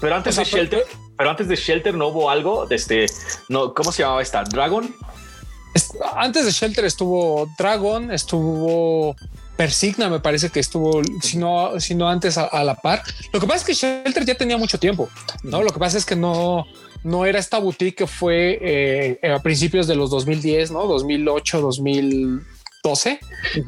Pero 0.00 0.16
antes 0.16 0.36
de 0.36 0.44
Shelter, 0.44 0.84
pero 1.16 1.30
antes 1.30 1.48
de 1.48 1.56
Shelter 1.56 1.94
no 1.94 2.08
hubo 2.08 2.30
algo 2.30 2.66
de 2.66 2.76
este, 2.76 3.06
no, 3.48 3.72
¿cómo 3.74 3.92
se 3.92 4.02
llamaba 4.02 4.22
esta? 4.22 4.44
Dragon. 4.44 4.94
Antes 6.16 6.44
de 6.44 6.50
Shelter 6.52 6.84
estuvo 6.84 7.48
Dragon, 7.58 8.12
estuvo 8.12 9.16
Persigna 9.56 10.08
me 10.08 10.18
parece 10.18 10.50
que 10.50 10.58
estuvo, 10.58 11.00
si 11.22 11.38
no, 11.38 11.78
si 11.78 11.94
no 11.94 12.08
antes 12.08 12.38
a, 12.38 12.64
la 12.64 12.74
par. 12.74 13.02
Lo 13.32 13.38
que 13.38 13.46
pasa 13.46 13.58
es 13.58 13.64
que 13.64 13.74
Shelter 13.74 14.24
ya 14.24 14.34
tenía 14.34 14.56
mucho 14.56 14.78
tiempo, 14.78 15.08
¿no? 15.44 15.62
Lo 15.62 15.70
que 15.70 15.78
pasa 15.78 15.96
es 15.96 16.04
que 16.04 16.16
no, 16.16 16.66
no 17.04 17.24
era 17.24 17.38
esta 17.38 17.58
boutique 17.58 17.94
que 17.94 18.06
fue 18.08 18.58
eh, 18.60 19.30
a 19.32 19.40
principios 19.40 19.86
de 19.86 19.94
los 19.94 20.10
2010, 20.10 20.72
¿no? 20.72 20.86
2008, 20.86 21.60
2012, 22.84 23.20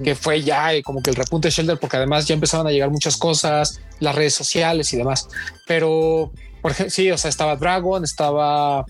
que 0.04 0.14
fue 0.14 0.42
ya 0.42 0.74
eh, 0.74 0.82
como 0.82 1.02
que 1.02 1.10
el 1.10 1.16
repunte 1.16 1.48
de 1.48 1.52
Shelter, 1.52 1.78
porque 1.78 1.96
además 1.96 2.26
ya 2.26 2.34
empezaban 2.34 2.66
a 2.66 2.70
llegar 2.70 2.90
muchas 2.90 3.16
cosas, 3.16 3.80
las 3.98 4.14
redes 4.14 4.34
sociales 4.34 4.92
y 4.92 4.96
demás. 4.96 5.28
Pero, 5.66 6.30
por 6.62 6.72
ejemplo, 6.72 6.90
sí, 6.90 7.10
o 7.10 7.18
sea, 7.18 7.28
estaba 7.28 7.56
Dragon, 7.56 8.04
estaba... 8.04 8.84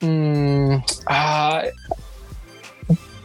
Mm, 0.00 0.76
ah, 1.06 1.62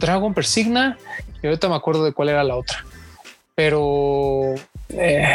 Dragon 0.00 0.32
Persigna 0.32 0.98
y 1.42 1.46
ahorita 1.46 1.68
me 1.68 1.74
acuerdo 1.74 2.04
de 2.04 2.12
cuál 2.12 2.30
era 2.30 2.42
la 2.42 2.56
otra 2.56 2.84
pero 3.60 4.54
eh, 4.88 5.28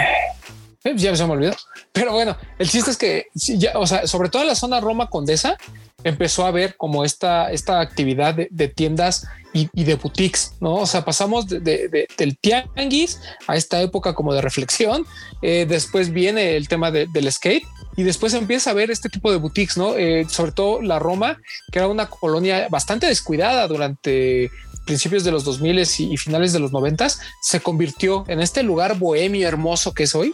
ya 0.96 1.16
se 1.16 1.26
me 1.28 1.34
olvidó. 1.34 1.54
Pero 1.92 2.14
bueno, 2.14 2.36
el 2.58 2.68
chiste 2.68 2.90
es 2.90 2.98
que 2.98 3.28
ya, 3.36 3.74
o 3.78 3.86
sea, 3.86 4.08
sobre 4.08 4.30
todo 4.30 4.42
en 4.42 4.48
la 4.48 4.56
zona 4.56 4.80
Roma 4.80 5.12
Condesa, 5.12 5.58
empezó 6.04 6.44
a 6.44 6.50
ver 6.50 6.76
como 6.76 7.06
esta, 7.06 7.52
esta 7.52 7.80
actividad 7.82 8.34
de, 8.34 8.68
tiendas 8.68 9.28
y, 9.56 9.84
de 9.86 9.96
boutiques, 9.96 10.54
¿no? 10.60 10.76
O 10.76 10.86
sea, 10.86 11.06
pasamos 11.06 11.48
de, 11.48 12.08
del 12.18 12.38
tianguis 12.38 13.22
a 13.48 13.56
esta 13.56 13.82
época 13.82 14.14
como 14.14 14.34
de 14.34 14.42
reflexión. 14.42 15.06
Eh, 15.42 15.66
después 15.68 16.12
viene 16.12 16.58
el 16.58 16.68
tema 16.68 16.92
del 16.92 17.32
skate 17.32 17.64
y 17.96 18.04
después 18.04 18.34
empieza 18.34 18.72
a 18.72 18.74
ver 18.74 18.92
este 18.92 19.08
tipo 19.08 19.32
de 19.32 19.38
boutiques, 19.38 19.78
¿no? 19.78 19.96
Eh, 19.96 20.28
sobre 20.30 20.52
todo 20.52 20.82
la 20.82 21.00
Roma, 21.00 21.40
que 21.72 21.80
era 21.80 21.88
una 21.88 22.10
colonia 22.10 22.68
bastante 22.70 23.08
descuidada 23.08 23.68
durante 23.68 24.52
principios 24.86 25.24
de 25.24 25.32
los 25.32 25.44
2000 25.44 25.80
y, 25.80 26.18
finales 26.18 26.54
de 26.54 26.60
los 26.60 26.72
90 26.72 27.08
se 27.42 27.60
convirtió 27.60 28.24
en 28.28 28.40
este 28.40 28.64
lugar 28.64 28.98
bohemio 28.98 29.48
hermoso 29.48 29.94
que 29.94 30.04
es 30.04 30.16
hoy, 30.16 30.34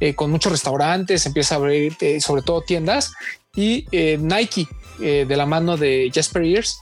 eh, 0.00 0.14
con 0.14 0.30
muchos 0.30 0.52
restaurantes, 0.52 1.26
empieza 1.26 1.54
a 1.54 1.58
abrir 1.58 1.96
eh, 2.00 2.20
sobre 2.20 2.42
todo 2.42 2.62
tiendas 2.62 3.12
y 3.54 3.86
eh, 3.92 4.18
Nike 4.18 4.68
de 4.98 5.36
la 5.36 5.46
mano 5.46 5.76
de 5.76 6.10
Jasper 6.12 6.42
Ears 6.42 6.80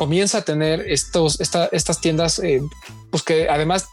comienza 0.00 0.38
a 0.38 0.42
tener 0.46 0.80
estos, 0.88 1.38
estas 1.40 2.00
tiendas, 2.00 2.40
pues 3.10 3.22
que 3.22 3.50
además 3.50 3.86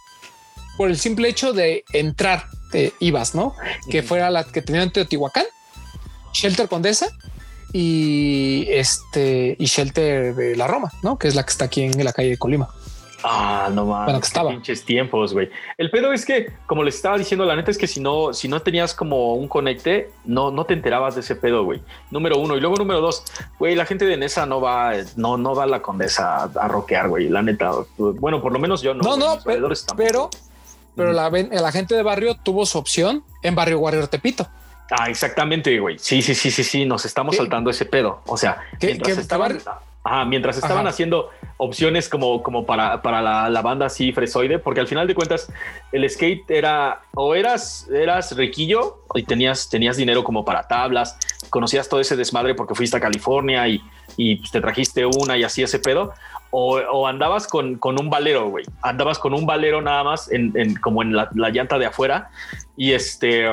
por 0.78 0.90
el 0.90 0.98
simple 0.98 1.28
hecho 1.28 1.52
de 1.52 1.84
entrar 1.92 2.46
ibas, 3.02 3.36
¿no? 3.36 3.54
Que 3.92 4.04
fuera 4.04 4.32
la 4.32 4.46
que 4.46 4.62
tenían 4.62 4.90
Teotihuacán, 4.90 5.44
Shelter 6.34 6.70
Condesa 6.70 7.10
y 7.74 8.68
este 8.70 9.58
y 9.60 9.66
Shelter 9.66 10.34
de 10.34 10.56
la 10.56 10.66
Roma, 10.68 10.94
¿no? 11.04 11.20
Que 11.20 11.28
es 11.28 11.36
la 11.36 11.44
que 11.44 11.52
está 11.52 11.66
aquí 11.66 11.84
en 11.84 12.02
la 12.02 12.14
calle 12.14 12.30
de 12.30 12.38
Colima. 12.38 12.70
Ah, 13.24 13.70
no 13.72 13.86
mames. 13.86 14.06
Bueno, 14.06 14.20
que 14.20 14.28
estaba. 14.28 14.50
Pinches 14.52 14.86
tiempos, 14.86 15.34
güey. 15.34 15.50
El 15.78 15.90
pedo 15.90 16.14
es 16.14 16.26
que, 16.26 16.52
como 16.66 16.84
les 16.84 16.96
estaba 16.96 17.18
diciendo, 17.18 17.46
la 17.46 17.56
neta 17.56 17.72
es 17.72 17.78
que 17.78 17.88
si 17.88 18.00
no, 18.00 18.34
si 18.34 18.48
no 18.48 18.62
tenías 18.62 18.94
como 18.94 19.36
un 19.36 19.48
conecte, 19.48 20.12
no, 20.26 20.52
no 20.52 20.66
te 20.66 20.74
enterabas 20.74 21.16
de 21.16 21.22
ese 21.22 21.36
pedo, 21.36 21.64
güey. 21.64 21.82
Número 22.12 22.38
uno. 22.38 22.56
Y 22.56 22.60
luego 22.60 22.76
número 22.76 23.02
dos, 23.02 23.24
güey, 23.58 23.76
la 23.76 23.86
gente 23.86 24.06
de 24.06 24.18
Nesa 24.18 24.46
no 24.46 24.62
va, 24.62 24.94
no, 25.16 25.38
no 25.38 25.56
va 25.56 25.64
a 25.64 25.68
la 25.68 25.82
condesa 25.82 26.44
a, 26.44 26.68
roquear, 26.68 27.10
güey. 27.10 27.30
La 27.30 27.42
neta. 27.42 27.72
Bueno, 27.98 28.42
por 28.42 28.54
lo 28.54 28.60
menos 28.60 28.82
yo 28.82 28.94
no. 28.94 29.04
No, 29.04 29.18
no, 29.18 29.40
pero, 29.44 29.70
pero, 29.96 30.30
pero 30.96 31.14
la, 31.14 31.30
la 31.30 31.72
gente 31.72 31.96
de 31.96 32.04
barrio 32.04 32.36
tuvo 32.36 32.66
su 32.66 32.78
opción 32.78 33.24
en 33.42 33.56
Barrio 33.56 33.80
Warrior 33.80 34.08
Tepito. 34.08 34.48
Ah, 34.92 35.10
exactamente, 35.10 35.78
güey. 35.80 35.98
Sí, 36.00 36.22
sí, 36.22 36.34
sí, 36.34 36.50
sí, 36.50 36.64
sí. 36.64 36.86
Nos 36.86 37.06
estamos 37.06 37.36
saltando 37.36 37.70
ese 37.70 37.86
pedo. 37.86 38.22
O 38.26 38.38
sea, 38.38 38.62
mientras 38.82 39.18
estaban, 39.18 39.60
mientras 40.28 40.58
estaban 40.58 40.88
haciendo 40.88 41.30
opciones 41.58 42.08
como, 42.10 42.44
como 42.44 42.66
para, 42.66 43.02
para 43.02 43.50
la, 43.50 43.62
banda 43.62 43.88
así 43.88 44.12
fresoide, 44.12 44.60
porque 44.60 44.80
al 44.80 44.88
final 44.88 45.08
de 45.08 45.16
cuentas 45.16 45.52
el 45.92 46.10
skate 46.10 46.50
era 46.50 47.02
o 47.14 47.36
eras, 47.36 47.88
eras 47.90 48.36
riquillo 48.36 49.00
y 49.16 49.24
tenías, 49.24 49.70
tenías 49.70 49.98
dinero 49.98 50.24
como 50.24 50.46
para 50.46 50.68
tablas, 50.68 51.18
conocías 51.50 51.90
todo 51.90 52.00
ese 52.00 52.16
desmadre 52.16 52.56
porque 52.56 52.76
fuiste 52.76 52.98
a 52.98 53.00
California 53.00 53.68
y, 53.68 53.82
y 54.16 54.42
te 54.50 54.62
trajiste 54.62 55.06
una 55.06 55.38
y 55.38 55.44
así 55.44 55.64
ese 55.64 55.80
pedo, 55.80 56.14
o, 56.52 57.08
andabas 57.08 57.48
con, 57.48 57.76
con, 57.76 58.00
un 58.00 58.10
valero, 58.10 58.50
güey. 58.50 58.66
Andabas 58.82 59.20
con 59.20 59.34
un 59.34 59.46
valero 59.46 59.82
nada 59.82 60.04
más 60.04 60.32
en, 60.32 60.54
en 60.56 60.76
como 60.76 61.04
en 61.04 61.16
la, 61.16 61.30
la, 61.36 61.50
llanta 61.50 61.78
de 61.78 61.88
afuera 61.88 62.30
y 62.78 62.94
este 62.94 63.50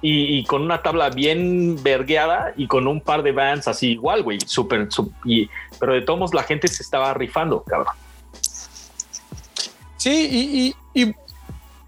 y, 0.00 0.44
con 0.44 0.62
una 0.62 0.82
tabla 0.82 1.10
bien 1.10 1.82
vergueada 1.82 2.52
y 2.56 2.66
con 2.68 2.86
un 2.86 3.00
par 3.00 3.22
de 3.22 3.32
bands 3.32 3.66
así 3.66 3.92
igual, 3.92 4.22
güey, 4.22 4.38
súper, 4.46 4.88
y, 5.24 5.48
pero 5.80 5.94
de 5.94 6.02
todos 6.02 6.32
la 6.34 6.44
gente 6.44 6.68
se 6.68 6.82
estaba 6.82 7.12
rifando, 7.14 7.62
cabrón. 7.62 7.94
Sí, 9.96 10.74
y, 10.94 11.02
y, 11.02 11.14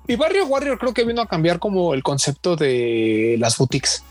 y, 0.09 0.17
Barrio 0.17 0.47
Warrior 0.47 0.79
creo 0.79 0.93
que 0.93 1.05
vino 1.05 1.23
a 1.23 1.27
cambiar 1.27 1.61
como 1.61 1.95
el 1.95 2.03
concepto 2.03 2.57
de 2.57 3.37
las 3.39 3.57
boutiques, 3.57 4.03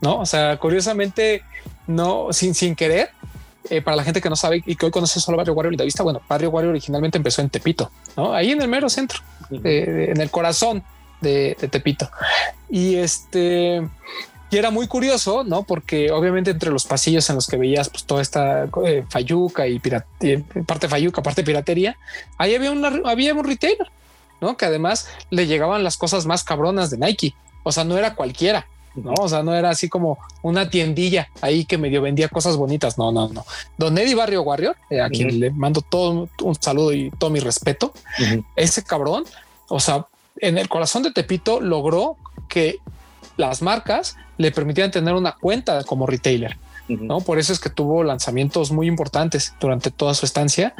¿no? 0.00 0.20
O 0.20 0.26
sea, 0.26 0.56
curiosamente, 0.58 1.42
no, 1.88 2.28
sin, 2.30 2.54
sin 2.54 2.76
querer, 2.76 3.10
eh, 3.68 3.82
para 3.82 3.96
la 3.96 4.04
gente 4.04 4.20
que 4.20 4.30
no 4.30 4.36
sabe 4.36 4.62
y 4.64 4.76
que 4.76 4.86
hoy 4.86 4.92
conoce 4.92 5.18
solo 5.18 5.36
Barrio 5.36 5.54
Warrior 5.54 5.74
y 5.74 5.84
vista, 5.84 6.04
bueno, 6.04 6.20
Barrio 6.28 6.50
Warrior 6.50 6.70
originalmente 6.70 7.18
empezó 7.18 7.42
en 7.42 7.50
Tepito, 7.50 7.90
¿no? 8.16 8.32
Ahí 8.32 8.52
en 8.52 8.62
el 8.62 8.68
mero 8.68 8.88
centro, 8.88 9.20
eh, 9.64 10.10
en 10.14 10.20
el 10.20 10.30
corazón 10.30 10.84
de, 11.22 11.56
Tepito. 11.70 12.10
Y 12.68 12.96
este, 12.96 13.82
y 14.50 14.56
era 14.56 14.70
muy 14.70 14.86
curioso, 14.86 15.44
¿no? 15.44 15.62
Porque 15.62 16.10
obviamente 16.10 16.50
entre 16.50 16.70
los 16.70 16.84
pasillos 16.84 17.28
en 17.30 17.36
los 17.36 17.46
que 17.46 17.56
veías 17.56 17.88
pues 17.88 18.04
toda 18.04 18.20
esta 18.20 18.68
eh, 18.84 19.04
fayuca 19.08 19.66
y 19.66 19.78
parte 19.78 20.88
fayuca, 20.88 21.22
parte 21.22 21.42
piratería, 21.42 21.96
ahí 22.36 22.54
había, 22.54 22.70
una, 22.70 22.92
había 23.04 23.32
un 23.34 23.44
retailer, 23.44 23.90
¿no? 24.40 24.56
Que 24.56 24.66
además 24.66 25.08
le 25.30 25.46
llegaban 25.46 25.84
las 25.84 25.96
cosas 25.96 26.26
más 26.26 26.44
cabronas 26.44 26.90
de 26.90 26.98
Nike. 26.98 27.34
O 27.62 27.72
sea, 27.72 27.84
no 27.84 27.96
era 27.96 28.14
cualquiera. 28.14 28.66
No, 28.94 29.14
o 29.18 29.28
sea, 29.28 29.42
no 29.42 29.54
era 29.54 29.70
así 29.70 29.88
como 29.88 30.18
una 30.42 30.68
tiendilla 30.68 31.28
ahí 31.40 31.64
que 31.64 31.78
medio 31.78 32.02
vendía 32.02 32.28
cosas 32.28 32.56
bonitas. 32.56 32.98
No, 32.98 33.10
no, 33.10 33.28
no. 33.28 33.46
Don 33.78 33.96
Eddie 33.96 34.14
Barrio 34.14 34.42
Warrior, 34.42 34.76
eh, 34.90 35.00
a 35.00 35.08
quien 35.08 35.40
le 35.40 35.50
mando 35.50 35.80
todo 35.80 36.28
un 36.42 36.54
saludo 36.56 36.92
y 36.92 37.10
todo 37.10 37.30
mi 37.30 37.40
respeto. 37.40 37.94
Ese 38.54 38.84
cabrón, 38.84 39.24
o 39.68 39.80
sea, 39.80 40.06
en 40.42 40.58
el 40.58 40.68
corazón 40.68 41.02
de 41.02 41.12
Tepito 41.12 41.60
logró 41.60 42.18
que 42.48 42.76
las 43.38 43.62
marcas 43.62 44.16
le 44.36 44.52
permitieran 44.52 44.90
tener 44.90 45.14
una 45.14 45.32
cuenta 45.32 45.82
como 45.84 46.06
retailer. 46.06 46.58
¿no? 46.88 47.20
Por 47.20 47.38
eso 47.38 47.52
es 47.52 47.60
que 47.60 47.70
tuvo 47.70 48.02
lanzamientos 48.02 48.72
muy 48.72 48.88
importantes 48.88 49.54
durante 49.60 49.90
toda 49.90 50.14
su 50.14 50.26
estancia 50.26 50.74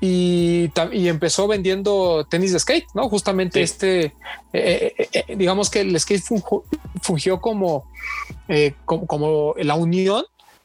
y, 0.00 0.70
empezó 1.08 1.46
vendiendo 1.46 2.26
tenis 2.28 2.52
de 2.52 2.58
skate, 2.58 2.86
¿no? 2.94 3.08
Justamente 3.08 3.62
este, 3.62 4.06
eh, 4.52 4.92
eh, 4.98 5.08
eh, 5.12 5.36
digamos 5.36 5.70
que 5.70 5.80
el 5.80 5.98
skate 5.98 6.22
fungió 7.00 7.40
como, 7.40 7.86
como, 8.84 9.06
como, 9.06 9.54
la 9.58 9.76
unión 9.76 10.24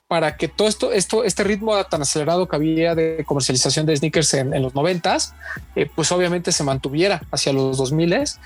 para 0.10 0.38
que 0.38 0.47
todo 0.47 0.68
esto, 0.68 0.91
esto, 0.91 1.24
este 1.24 1.43
ritmo 1.43 1.86
tan 1.86 2.01
acelerado 2.01 2.47
que 2.47 2.55
había 2.55 2.95
de 2.95 3.24
comercialización 3.28 3.86
de 3.86 3.95
sneakers 3.95 4.34
en, 4.34 4.60
los 4.60 4.74
noventas, 4.74 5.36
eh, 5.76 5.88
pues 5.95 6.12
obviamente 6.12 6.51
se 6.51 6.64
mantuviera 6.64 7.22
hacia 7.30 7.53
los 7.53 7.78
2000 7.78 7.95
miles. 7.95 8.39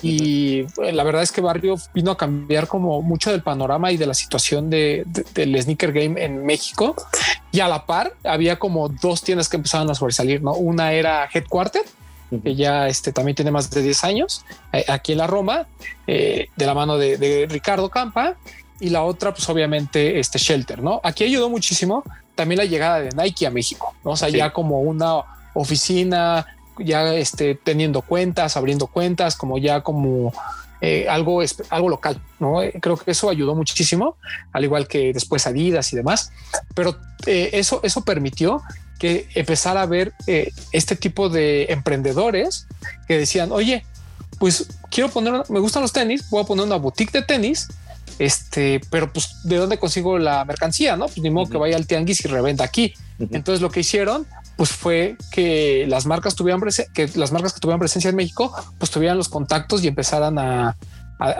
Y 0.00 0.60
eh, 0.82 0.92
la 0.94 1.04
verdad 1.04 1.22
es 1.22 1.30
que 1.30 1.42
Barrio 1.42 1.76
vino 1.92 2.12
a 2.12 2.16
cambiar 2.16 2.68
como 2.68 3.02
mucho 3.02 3.30
del 3.30 3.42
panorama 3.42 3.92
y 3.92 3.98
de 3.98 4.06
la 4.06 4.14
situación 4.14 4.70
de, 4.70 5.04
del 5.34 5.62
sneaker 5.62 5.92
game 5.92 6.24
en 6.24 6.46
México. 6.46 6.96
Y 7.52 7.60
a 7.60 7.68
la 7.68 7.84
par 7.84 8.14
había 8.24 8.58
como 8.58 8.88
dos 8.88 9.20
tiendas 9.22 9.50
que 9.50 9.58
empezaban 9.58 9.90
a 9.90 9.94
sobresalir, 9.94 10.42
¿no? 10.42 10.54
Una 10.54 10.94
era 10.94 11.28
Headquarter, 11.30 11.82
que 12.42 12.54
ya 12.54 12.88
este, 12.88 13.12
también 13.12 13.34
tiene 13.34 13.50
más 13.50 13.68
de 13.68 13.82
10 13.82 14.04
años, 14.04 14.42
eh, 14.72 14.86
aquí 14.88 15.12
en 15.12 15.18
la 15.18 15.26
Roma, 15.26 15.66
de 16.06 16.48
la 16.56 16.74
mano 16.74 16.96
de, 16.96 17.18
de 17.18 17.46
Ricardo 17.48 17.88
Campa, 17.90 18.36
y 18.80 18.90
la 18.90 19.02
otra, 19.02 19.32
pues 19.32 19.48
obviamente, 19.48 20.18
este 20.18 20.38
Shelter, 20.38 20.82
¿no? 20.82 21.00
Aquí 21.04 21.24
ayudó 21.24 21.48
muchísimo 21.50 22.02
también 22.34 22.58
la 22.58 22.64
llegada 22.64 23.00
de 23.00 23.10
Nike 23.10 23.46
a 23.46 23.50
México, 23.50 23.94
¿no? 24.04 24.12
O 24.12 24.16
sea, 24.16 24.28
ya 24.30 24.52
como 24.52 24.80
una 24.80 25.22
oficina, 25.54 26.46
ya 26.78 27.14
este, 27.14 27.54
teniendo 27.54 28.02
cuentas, 28.02 28.56
abriendo 28.56 28.86
cuentas, 28.86 29.36
como 29.36 29.58
ya 29.58 29.82
como 29.82 30.32
eh, 30.80 31.06
algo, 31.08 31.42
algo 31.68 31.88
local, 31.90 32.20
¿no? 32.38 32.62
Eh, 32.62 32.72
creo 32.80 32.96
que 32.96 33.10
eso 33.10 33.28
ayudó 33.28 33.54
muchísimo, 33.54 34.16
al 34.52 34.64
igual 34.64 34.88
que 34.88 35.12
después 35.12 35.46
Adidas 35.46 35.92
y 35.92 35.96
demás, 35.96 36.32
pero 36.74 36.96
eh, 37.26 37.50
eso, 37.52 37.80
eso 37.82 38.02
permitió 38.02 38.62
que 38.98 39.28
empezara 39.34 39.82
a 39.82 39.86
ver 39.86 40.12
este 40.72 40.94
tipo 40.94 41.30
de 41.30 41.64
emprendedores 41.70 42.66
que 43.08 43.16
decían, 43.16 43.50
oye, 43.50 43.84
pues 44.38 44.68
quiero 44.90 45.10
poner, 45.10 45.42
me 45.48 45.60
gustan 45.60 45.82
los 45.82 45.92
tenis, 45.92 46.28
voy 46.30 46.42
a 46.42 46.46
poner 46.46 46.66
una 46.66 46.76
boutique 46.76 47.12
de 47.12 47.22
tenis 47.22 47.68
este, 48.20 48.82
pero 48.90 49.10
pues 49.10 49.42
de 49.44 49.56
dónde 49.56 49.78
consigo 49.78 50.18
la 50.18 50.44
mercancía, 50.44 50.94
no? 50.94 51.06
Pues 51.06 51.18
ni 51.20 51.30
modo 51.30 51.50
que 51.50 51.56
vaya 51.56 51.74
al 51.74 51.86
tianguis 51.86 52.22
y 52.22 52.28
revenda 52.28 52.66
aquí. 52.66 52.92
Entonces 53.18 53.62
lo 53.62 53.70
que 53.70 53.80
hicieron 53.80 54.26
pues 54.56 54.70
fue 54.70 55.16
que 55.32 55.86
las 55.88 56.04
marcas 56.04 56.34
tuvieran 56.34 56.60
que 56.92 57.08
las 57.14 57.32
marcas 57.32 57.54
que 57.54 57.60
tuvieran 57.60 57.80
presencia 57.80 58.10
en 58.10 58.16
México 58.16 58.54
pues 58.76 58.90
tuvieran 58.90 59.16
los 59.16 59.30
contactos 59.30 59.82
y 59.82 59.88
empezaran 59.88 60.38
a, 60.38 60.76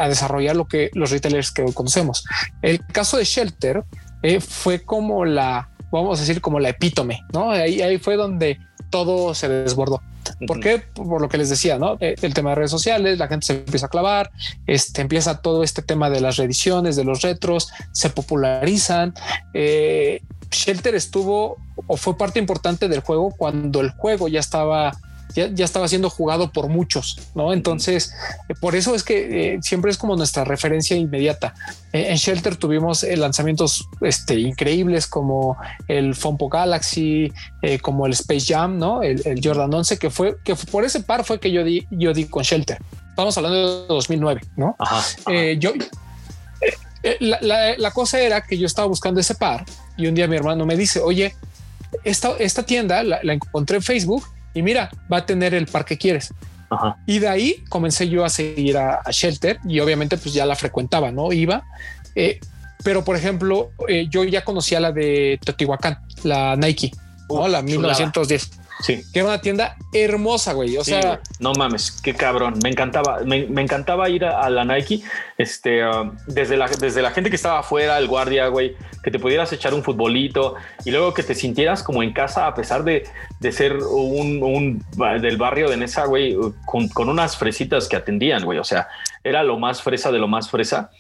desarrollar 0.09 0.57
lo 0.57 0.67
que 0.67 0.91
los 0.95 1.11
retailers 1.11 1.53
que 1.53 1.63
hoy 1.63 1.73
conocemos. 1.75 2.25
El 2.63 2.85
caso 2.87 3.19
de 3.19 3.25
Shelter 3.25 3.85
eh, 4.23 4.41
fue 4.41 4.83
como 4.83 5.27
la, 5.27 5.69
vamos 5.93 6.19
a 6.19 6.23
decir, 6.23 6.41
como 6.41 6.61
la 6.61 6.71
epítome, 6.71 7.21
¿no? 7.35 7.51
Ahí, 7.51 7.83
ahí 7.83 7.99
fue 7.99 8.17
donde 8.17 8.59
todo 8.91 9.35
se 9.35 9.49
desbordó. 9.49 10.03
¿Por 10.47 10.61
qué? 10.61 10.79
Por 10.79 11.21
lo 11.21 11.29
que 11.29 11.39
les 11.39 11.49
decía, 11.49 11.79
¿no? 11.79 11.97
Eh, 12.01 12.15
el 12.23 12.35
tema 12.35 12.51
de 12.51 12.57
redes 12.57 12.71
sociales, 12.71 13.19
la 13.19 13.29
gente 13.29 13.47
se 13.47 13.53
empieza 13.55 13.87
a 13.87 13.89
clavar, 13.89 14.31
este, 14.67 15.03
empieza 15.03 15.41
todo 15.41 15.63
este 15.63 15.83
tema 15.83 16.11
de 16.11 16.21
las 16.21 16.37
reediciones, 16.37 16.97
de 16.97 17.05
los 17.05 17.23
retros, 17.23 17.71
se 17.93 18.11
popularizan. 18.11 19.15
Eh, 19.55 20.23
Shelter 20.51 20.95
estuvo 20.95 21.57
o 21.87 21.97
fue 21.97 22.17
parte 22.17 22.39
importante 22.39 22.89
del 22.89 23.01
juego 23.01 23.31
cuando 23.31 23.81
el 23.81 23.91
juego 23.91 24.29
ya 24.29 24.41
estaba 24.41 24.93
ya, 25.35 25.65
estaba 25.65 25.89
siendo 25.89 26.11
jugado 26.11 26.53
por 26.53 26.69
muchos, 26.69 27.19
¿no? 27.35 27.53
Entonces, 27.53 28.13
eh, 28.49 28.55
por 28.61 28.75
eso 28.75 28.95
es 28.95 29.03
que 29.03 29.55
eh, 29.55 29.59
siempre 29.63 29.91
es 29.91 29.99
como 29.99 30.17
nuestra 30.17 30.45
referencia 30.45 30.97
inmediata. 30.97 31.55
Eh, 31.93 32.07
en 32.11 32.17
Shelter 32.17 32.57
tuvimos 32.57 33.03
lanzamientos 33.03 33.89
este, 34.01 34.39
increíbles 34.39 35.07
como 35.07 35.57
el 35.89 36.15
Fompo 36.15 36.49
Galaxy, 36.49 37.33
como 37.83 38.07
el 38.07 38.13
Space 38.13 38.53
Jam, 38.53 38.79
¿no? 38.79 39.03
El, 39.03 39.41
Jordan 39.43 39.73
11, 39.73 39.99
que 39.99 40.11
fue, 40.11 40.37
que 40.45 40.55
por 40.55 40.85
ese 40.85 41.01
par 41.01 41.25
fue 41.25 41.41
que 41.41 41.51
yo 41.51 41.65
di, 41.65 41.87
yo 41.91 42.13
di 42.13 42.27
con 42.27 42.43
Shelter. 42.43 42.79
Estamos 43.11 43.37
hablando 43.37 43.83
de 43.83 43.87
2009, 43.89 44.41
¿no? 44.57 44.77
yo, 45.59 45.73
la, 47.21 47.91
cosa 47.93 48.21
era 48.21 48.41
que 48.41 48.57
yo 48.57 48.67
estaba 48.67 48.89
buscando 48.89 49.21
ese 49.21 49.35
par 49.35 49.65
y 49.97 50.07
un 50.07 50.15
día 50.15 50.27
mi 50.27 50.37
hermano 50.37 50.65
me 50.65 50.77
dice, 50.77 51.01
oye, 51.01 51.35
esta, 52.05 52.37
esta 52.39 52.65
tienda 52.65 53.03
la, 53.03 53.21
la 53.23 53.35
encontré 53.35 53.77
en 53.77 53.83
Facebook 53.83 54.25
y 54.55 54.63
mira, 54.63 54.91
va 55.13 55.19
a 55.19 55.27
tener 55.27 55.55
el 55.55 55.67
par 55.67 55.85
que 55.85 55.99
quieres. 55.99 56.33
Y 57.07 57.19
de 57.19 57.29
ahí 57.29 57.65
comencé 57.69 58.09
yo 58.09 58.25
a 58.25 58.29
seguir 58.29 58.79
a, 58.79 59.03
Shelter 59.11 59.59
y 59.65 59.81
obviamente 59.81 60.17
pues 60.17 60.33
ya 60.33 60.47
la 60.47 60.55
frecuentaba, 60.55 61.11
¿no? 61.11 61.33
Iba. 61.33 61.65
Eh, 62.15 62.39
pero 62.85 63.05
por 63.05 63.17
ejemplo, 63.17 63.71
eh, 63.89 64.07
yo 64.09 64.25
ya 64.25 64.45
conocía 64.45 64.81
la 64.81 64.93
de 64.93 65.39
Teotihuacán, 65.45 65.99
la 66.23 66.57
Nike, 66.57 66.93
¿no? 67.29 67.49
la 67.49 67.63
1910. 67.63 68.60
Sí. 68.81 69.03
Que 69.13 69.21
era 69.21 69.29
una 69.29 69.41
tienda 69.41 69.77
hermosa, 69.93 70.53
güey. 70.53 70.77
O 70.77 70.85
sea, 70.85 71.21
no 71.39 71.53
mames, 71.53 71.91
qué 72.03 72.15
cabrón. 72.15 72.55
Me 72.63 72.71
encantaba, 72.71 73.21
me, 73.25 73.45
encantaba 73.61 74.09
ir 74.09 74.25
a, 74.25 74.49
la 74.51 74.65
Nike. 74.65 75.03
Este, 75.39 75.87
um, 75.87 76.17
desde 76.27 76.57
la, 76.57 76.69
desde 76.69 77.03
la 77.03 77.11
gente 77.11 77.31
que 77.31 77.37
estaba 77.37 77.61
afuera, 77.61 77.99
el 77.99 78.09
guardia, 78.09 78.49
güey, 78.49 78.77
que 79.03 79.11
te 79.11 79.19
pudieras 79.19 79.53
echar 79.53 79.75
un 79.75 79.83
futbolito 79.83 80.55
y 80.85 80.91
luego 80.91 81.15
que 81.15 81.23
te 81.23 81.35
sintieras 81.35 81.83
como 81.83 82.03
en 82.03 82.13
casa, 82.13 82.47
a 82.47 82.55
pesar 82.55 82.85
de, 82.85 83.05
de 83.39 83.53
ser 83.53 83.77
un, 83.77 84.43
un, 84.43 84.85
del 85.21 85.37
barrio 85.37 85.71
de 85.71 85.77
Nesa, 85.77 86.07
güey, 86.07 86.37
con, 86.67 86.89
con 86.89 87.09
unas 87.09 87.37
fresitas 87.37 87.89
que 87.89 87.97
atendían, 87.97 88.45
güey. 88.45 88.59
O 88.59 88.65
sea, 88.65 88.89
era 89.25 89.43
lo 89.43 89.59
más 89.59 89.83
fresa 89.83 90.11
de 90.11 90.19
lo 90.19 90.29
más 90.29 90.51
fresa 90.51 90.91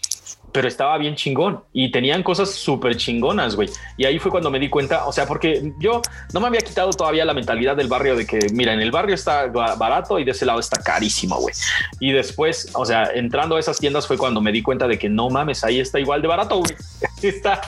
pero 0.52 0.68
estaba 0.68 0.96
bien 0.98 1.14
chingón 1.14 1.62
y 1.72 1.90
tenían 1.90 2.22
cosas 2.22 2.50
súper 2.50 2.96
chingonas, 2.96 3.56
güey. 3.56 3.68
Y 3.96 4.04
ahí 4.04 4.18
fue 4.18 4.30
cuando 4.30 4.50
me 4.50 4.58
di 4.58 4.68
cuenta, 4.68 5.06
o 5.06 5.12
sea, 5.12 5.26
porque 5.26 5.72
yo 5.78 6.02
no 6.32 6.40
me 6.40 6.48
había 6.48 6.60
quitado 6.60 6.90
todavía 6.90 7.24
la 7.24 7.34
mentalidad 7.34 7.76
del 7.76 7.88
barrio 7.88 8.16
de 8.16 8.26
que, 8.26 8.38
mira, 8.52 8.72
en 8.72 8.80
el 8.80 8.90
barrio 8.90 9.14
está 9.14 9.46
barato 9.46 10.18
y 10.18 10.24
de 10.24 10.32
ese 10.32 10.46
lado 10.46 10.60
está 10.60 10.78
carísimo, 10.82 11.36
güey. 11.36 11.54
Y 12.00 12.12
después, 12.12 12.70
o 12.74 12.84
sea, 12.84 13.10
entrando 13.14 13.56
a 13.56 13.60
esas 13.60 13.78
tiendas 13.78 14.06
fue 14.06 14.18
cuando 14.18 14.40
me 14.40 14.52
di 14.52 14.62
cuenta 14.62 14.88
de 14.88 14.98
que 14.98 15.08
no 15.08 15.30
mames, 15.30 15.64
ahí 15.64 15.80
está 15.80 16.00
igual 16.00 16.22
de 16.22 16.28
barato, 16.28 16.56
güey. 16.56 16.74
está, 17.22 17.60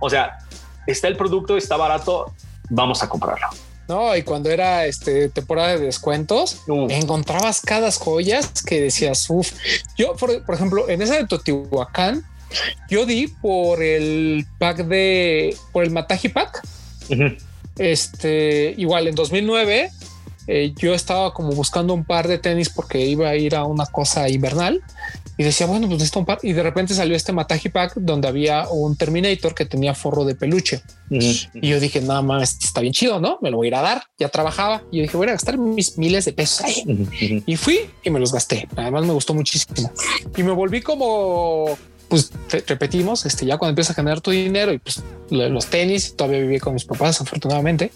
o 0.00 0.10
sea, 0.10 0.38
está 0.86 1.08
el 1.08 1.16
producto, 1.16 1.56
está 1.56 1.76
barato, 1.76 2.32
vamos 2.70 3.02
a 3.02 3.08
comprarlo. 3.08 3.46
No, 3.88 4.16
y 4.16 4.22
cuando 4.22 4.50
era 4.50 4.86
este 4.86 5.28
temporada 5.28 5.76
de 5.76 5.86
descuentos, 5.86 6.62
encontrabas 6.88 7.60
cada 7.60 7.90
joyas 7.92 8.62
que 8.62 8.80
decías, 8.80 9.28
uff. 9.28 9.52
Yo, 9.96 10.14
por, 10.16 10.54
ejemplo, 10.54 10.88
en 10.88 11.02
esa 11.02 11.16
de 11.16 11.26
Totihuacán, 11.26 12.24
yo 12.88 13.04
di 13.04 13.28
por 13.28 13.82
el 13.82 14.46
pack 14.58 14.86
de 14.86 15.56
por 15.72 15.84
el 15.84 15.90
Mataji 15.90 16.28
Pack. 16.28 16.62
Este 17.76 18.74
igual 18.78 19.08
en 19.08 19.16
2009 19.16 19.90
eh, 20.46 20.72
yo 20.76 20.94
estaba 20.94 21.32
como 21.34 21.52
buscando 21.52 21.92
un 21.92 22.04
par 22.04 22.28
de 22.28 22.38
tenis 22.38 22.68
porque 22.68 23.00
iba 23.00 23.28
a 23.28 23.36
ir 23.36 23.56
a 23.56 23.64
una 23.64 23.86
cosa 23.86 24.28
invernal 24.28 24.82
y 25.36 25.42
decía, 25.42 25.66
bueno, 25.66 25.86
pues 25.86 25.98
necesito 25.98 26.20
un 26.20 26.26
par. 26.26 26.38
Y 26.42 26.52
de 26.52 26.62
repente 26.62 26.94
salió 26.94 27.16
este 27.16 27.32
Mataji 27.32 27.68
Pack 27.68 27.94
donde 27.96 28.28
había 28.28 28.68
un 28.68 28.96
Terminator 28.96 29.54
que 29.54 29.64
tenía 29.64 29.94
forro 29.94 30.24
de 30.24 30.34
peluche. 30.34 30.82
Y 31.10 31.68
yo 31.68 31.80
dije, 31.80 32.00
nada 32.00 32.22
más 32.22 32.56
está 32.62 32.80
bien 32.80 32.92
chido, 32.92 33.20
¿no? 33.20 33.38
Me 33.42 33.50
lo 33.50 33.58
voy 33.58 33.66
a 33.66 33.68
ir 33.68 33.74
a 33.74 33.82
dar. 33.82 34.02
Ya 34.18 34.28
trabajaba. 34.28 34.82
Y 34.90 34.98
yo 34.98 35.02
dije, 35.02 35.16
voy 35.16 35.28
a 35.28 35.32
gastar 35.32 35.58
mis 35.58 35.98
miles 35.98 36.24
de 36.24 36.32
pesos 36.32 36.62
ahí. 36.62 37.42
Y 37.46 37.56
fui 37.56 37.80
y 38.02 38.10
me 38.10 38.20
los 38.20 38.32
gasté. 38.32 38.68
Además 38.76 39.04
me 39.04 39.12
gustó 39.12 39.34
muchísimo. 39.34 39.90
Y 40.36 40.42
me 40.42 40.52
volví 40.52 40.82
como 40.82 41.76
pues 42.08 42.30
repetimos, 42.66 43.26
este, 43.26 43.46
ya 43.46 43.56
cuando 43.58 43.70
empiezas 43.70 43.92
a 43.92 43.94
generar 43.94 44.20
tu 44.20 44.30
dinero 44.30 44.72
y 44.72 44.78
pues 44.78 45.02
los 45.30 45.66
tenis, 45.66 46.14
todavía 46.16 46.40
viví 46.40 46.58
con 46.58 46.74
mis 46.74 46.84
papás, 46.84 47.20
afortunadamente, 47.20 47.92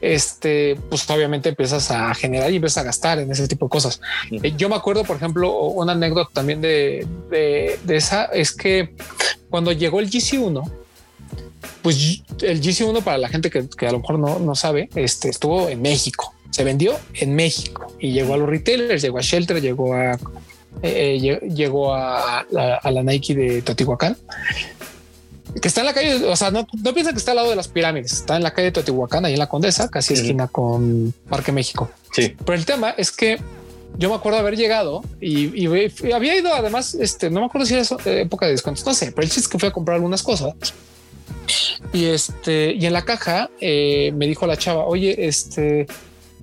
este, 0.00 0.76
pues 0.88 1.08
obviamente 1.10 1.48
empiezas 1.48 1.90
a 1.90 2.14
generar 2.14 2.50
y 2.52 2.56
empiezas 2.56 2.78
a 2.78 2.86
gastar 2.86 3.18
en 3.18 3.30
ese 3.30 3.48
tipo 3.48 3.66
de 3.66 3.70
cosas. 3.70 4.00
Eh, 4.30 4.54
yo 4.56 4.68
me 4.68 4.76
acuerdo, 4.76 5.04
por 5.04 5.16
ejemplo, 5.16 5.58
una 5.68 5.92
anécdota 5.92 6.30
también 6.32 6.60
de, 6.60 7.06
de, 7.30 7.78
esa 7.88 8.26
es 8.26 8.52
que 8.52 8.94
cuando 9.50 9.72
llegó 9.72 10.00
el 10.00 10.10
GC1, 10.10 10.70
pues 11.82 12.22
el 12.42 12.60
GC1 12.60 13.02
para 13.02 13.18
la 13.18 13.28
gente 13.28 13.50
que, 13.50 13.68
que 13.68 13.86
a 13.86 13.92
lo 13.92 14.00
mejor 14.00 14.18
no, 14.18 14.38
no 14.38 14.54
sabe, 14.54 14.88
este, 14.94 15.28
estuvo 15.28 15.68
en 15.68 15.82
México, 15.82 16.34
se 16.50 16.62
vendió 16.62 16.98
en 17.14 17.34
México 17.34 17.92
y 17.98 18.12
llegó 18.12 18.34
a 18.34 18.36
los 18.36 18.48
retailers, 18.48 19.02
llegó 19.02 19.18
a 19.18 19.22
Shelter, 19.22 19.60
llegó 19.60 19.94
a 19.94 20.18
eh, 20.82 21.40
llegó 21.54 21.94
a, 21.94 22.46
la 22.50 23.02
Nike 23.02 23.34
de 23.34 23.62
Teotihuacán 23.62 24.16
que 25.60 25.68
está 25.68 25.80
en 25.80 25.86
la 25.86 25.94
calle, 25.94 26.24
o 26.26 26.36
sea, 26.36 26.50
no, 26.50 26.66
no 26.82 26.92
piensan 26.92 27.14
que 27.14 27.18
está 27.18 27.30
al 27.30 27.36
lado 27.36 27.50
de 27.50 27.56
las 27.56 27.68
pirámides, 27.68 28.12
está 28.12 28.36
en 28.36 28.42
la 28.42 28.52
calle 28.52 28.66
de 28.66 28.72
Teotihuacán, 28.72 29.24
ahí 29.24 29.32
en 29.32 29.38
la 29.38 29.48
Condesa, 29.48 29.88
casi 29.88 30.14
esquina 30.14 30.48
con 30.48 31.14
Parque 31.28 31.52
México. 31.52 31.90
Sí. 32.12 32.36
Pero 32.44 32.58
el 32.58 32.66
tema 32.66 32.90
es 32.90 33.10
que 33.10 33.38
yo 33.98 34.10
me 34.10 34.16
acuerdo 34.16 34.38
haber 34.38 34.56
llegado 34.56 35.02
y, 35.20 35.66
había 36.12 36.36
ido 36.36 36.54
además, 36.54 36.94
este, 36.94 37.30
no 37.30 37.40
me 37.40 37.46
acuerdo 37.46 37.66
si 37.66 37.74
era 37.74 37.84
eh, 38.04 38.22
época 38.22 38.46
de 38.46 38.52
descuentos, 38.52 38.84
no 38.84 38.92
sé, 38.92 39.12
pero 39.12 39.22
el 39.22 39.28
chiste 39.28 39.42
es 39.42 39.48
que 39.48 39.58
fui 39.58 39.68
a 39.68 39.72
comprar 39.72 39.96
algunas 39.96 40.22
cosas. 40.22 40.54
Y 41.92 42.06
este, 42.06 42.72
y 42.72 42.84
en 42.84 42.92
la 42.92 43.04
caja 43.04 43.50
eh, 43.60 44.12
me 44.14 44.26
dijo 44.26 44.46
la 44.46 44.56
chava, 44.56 44.84
oye, 44.84 45.26
este, 45.26 45.86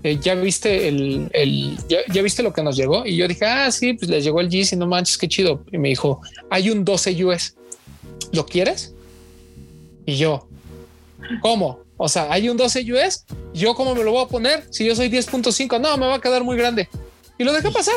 eh, 0.03 0.19
ya 0.21 0.35
viste 0.35 0.87
el, 0.89 1.29
el 1.33 1.77
ya, 1.87 2.21
viste 2.21 2.43
lo 2.43 2.51
que 2.51 2.61
nos 2.61 2.75
llegó. 2.75 3.05
Y 3.05 3.15
yo 3.15 3.27
dije, 3.27 3.45
ah, 3.45 3.71
sí, 3.71 3.93
pues 3.93 4.09
les 4.09 4.23
llegó 4.23 4.41
el 4.41 4.49
G, 4.49 4.73
y 4.73 4.75
no 4.75 4.85
manches, 4.85 5.17
qué 5.17 5.27
chido. 5.27 5.63
Y 5.71 5.77
me 5.77 5.89
dijo, 5.89 6.21
hay 6.49 6.69
un 6.69 6.83
12 6.83 7.23
US. 7.23 7.55
¿Lo 8.33 8.45
quieres? 8.45 8.93
Y 10.05 10.17
yo, 10.17 10.47
¿cómo? 11.41 11.79
O 11.97 12.09
sea, 12.09 12.31
hay 12.31 12.49
un 12.49 12.57
12 12.57 12.91
US. 12.93 13.25
¿Yo 13.53 13.75
cómo 13.75 13.95
me 13.95 14.03
lo 14.03 14.11
voy 14.11 14.25
a 14.25 14.27
poner? 14.27 14.65
Si 14.71 14.85
yo 14.85 14.95
soy 14.95 15.09
10.5, 15.09 15.79
no, 15.79 15.97
me 15.97 16.07
va 16.07 16.15
a 16.15 16.21
quedar 16.21 16.43
muy 16.43 16.57
grande. 16.57 16.89
Y 17.37 17.43
lo 17.43 17.53
dejé 17.53 17.71
pasar. 17.71 17.95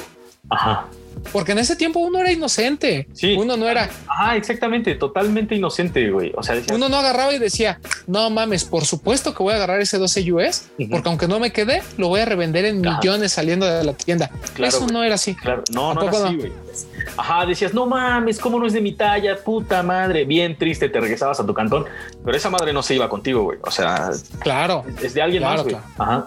Ajá. 0.49 0.87
Porque 1.33 1.53
en 1.53 1.59
ese 1.59 1.77
tiempo 1.77 2.01
uno 2.01 2.19
era 2.19 2.33
inocente. 2.33 3.09
Sí. 3.13 3.35
Uno 3.39 3.57
no 3.57 3.69
era. 3.69 3.89
Ah, 4.09 4.37
exactamente. 4.37 4.95
Totalmente 4.95 5.55
inocente, 5.55 6.11
güey. 6.11 6.33
O 6.37 6.43
sea, 6.43 6.57
uno 6.73 6.89
no 6.89 6.97
agarraba 6.97 7.35
y 7.35 7.39
decía, 7.39 7.81
no 8.07 8.29
mames, 8.31 8.65
por 8.65 8.85
supuesto 8.85 9.35
que 9.35 9.43
voy 9.43 9.53
a 9.53 9.57
agarrar 9.57 9.81
ese 9.81 9.99
12 9.99 10.33
US, 10.33 10.71
porque 10.91 11.09
aunque 11.09 11.29
no 11.29 11.39
me 11.39 11.53
quede, 11.53 11.83
lo 11.97 12.09
voy 12.09 12.21
a 12.21 12.25
revender 12.25 12.65
en 12.65 12.81
millones 12.81 13.33
saliendo 13.33 13.67
de 13.67 13.85
la 13.85 13.93
tienda. 13.93 14.31
Eso 14.59 14.87
no 14.87 15.03
era 15.03 15.17
así. 15.17 15.35
Claro, 15.35 15.63
no, 15.73 15.95
no 15.95 16.03
era 16.03 16.27
así, 16.27 16.37
güey. 16.37 16.53
Ajá, 17.17 17.47
decías, 17.47 17.73
no 17.73 17.87
mames, 17.87 18.39
¿cómo 18.39 18.59
no 18.59 18.67
es 18.67 18.73
de 18.73 18.81
mi 18.81 18.93
talla? 18.93 19.37
Puta 19.37 19.83
madre, 19.83 20.25
bien 20.25 20.57
triste, 20.57 20.89
te 20.89 21.01
regresabas 21.01 21.41
a 21.41 21.47
tu 21.47 21.55
cantón, 21.55 21.87
pero 22.25 22.37
esa 22.37 22.51
madre 22.51 22.73
no 22.73 22.83
se 22.83 22.95
iba 22.95 23.09
contigo, 23.09 23.43
güey. 23.45 23.59
O 23.63 23.71
sea, 23.71 24.11
claro, 24.41 24.85
es 25.03 25.15
de 25.15 25.23
alguien 25.23 25.43
más, 25.43 25.63
güey. 25.63 25.77
Ajá. 25.99 26.27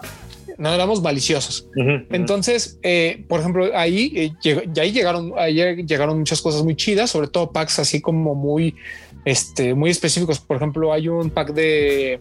No 0.60 0.72
éramos 0.72 1.02
maliciosos. 1.02 1.66
Entonces, 2.10 2.78
eh, 2.82 3.24
por 3.28 3.40
ejemplo, 3.40 3.70
ahí, 3.74 4.32
eh, 4.44 4.62
ahí 4.78 4.92
llegaron, 4.92 5.32
ahí 5.36 5.54
llegaron 5.84 6.18
muchas 6.18 6.40
cosas 6.42 6.62
muy 6.62 6.76
chidas, 6.76 7.10
sobre 7.10 7.28
todo 7.28 7.50
packs 7.50 7.78
así 7.78 8.00
como 8.00 8.34
muy, 8.34 8.76
este, 9.24 9.74
muy 9.74 9.90
específicos. 9.90 10.38
Por 10.38 10.58
ejemplo, 10.58 10.92
hay 10.92 11.08
un 11.08 11.30
pack 11.30 11.54
de 11.54 12.20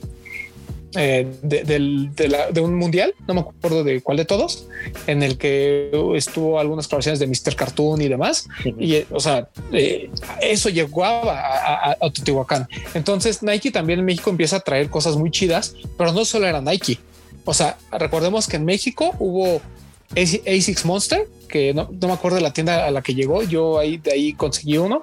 eh, 0.96 1.28
de, 1.44 2.62
un 2.62 2.76
mundial, 2.76 3.14
no 3.28 3.36
me 3.36 3.42
acuerdo 3.42 3.84
de 3.84 4.02
cuál 4.02 4.18
de 4.18 4.26
todos, 4.26 4.68
en 5.06 5.22
el 5.22 5.38
que 5.38 5.92
estuvo 6.16 6.60
algunas 6.60 6.88
colaboraciones 6.88 7.20
de 7.20 7.28
Mr. 7.28 7.56
Cartoon 7.56 8.02
y 8.02 8.08
demás. 8.08 8.48
Y, 8.66 9.04
o 9.12 9.20
sea, 9.20 9.50
eh, 9.72 10.10
eso 10.42 10.70
llegó 10.70 11.04
a, 11.06 11.92
a, 11.92 11.96
Teotihuacán. 12.12 12.68
Entonces, 12.96 13.44
Nike 13.44 13.70
también 13.70 14.00
en 14.00 14.06
México 14.06 14.32
empieza 14.32 14.56
a 14.56 14.60
traer 14.62 14.90
cosas 14.90 15.16
muy 15.16 15.30
chidas, 15.30 15.76
pero 15.96 16.12
no 16.12 16.26
solo 16.26 16.48
era 16.48 16.60
Nike. 16.60 16.98
O 17.50 17.54
sea, 17.56 17.80
recordemos 17.92 18.48
que 18.48 18.58
en 18.58 18.66
México 18.66 19.16
hubo 19.18 19.60
ASICS 20.16 20.86
Monster, 20.86 21.28
que 21.48 21.74
no, 21.74 21.90
me 21.90 22.14
acuerdo 22.14 22.36
de 22.36 22.44
la 22.44 22.54
tienda 22.54 22.86
a 22.86 22.92
la 22.92 23.02
que 23.02 23.16
llegó. 23.16 23.42
Yo 23.42 23.80
ahí 23.80 23.98
de 23.98 24.12
ahí 24.12 24.34
conseguí 24.34 24.78
uno. 24.78 25.02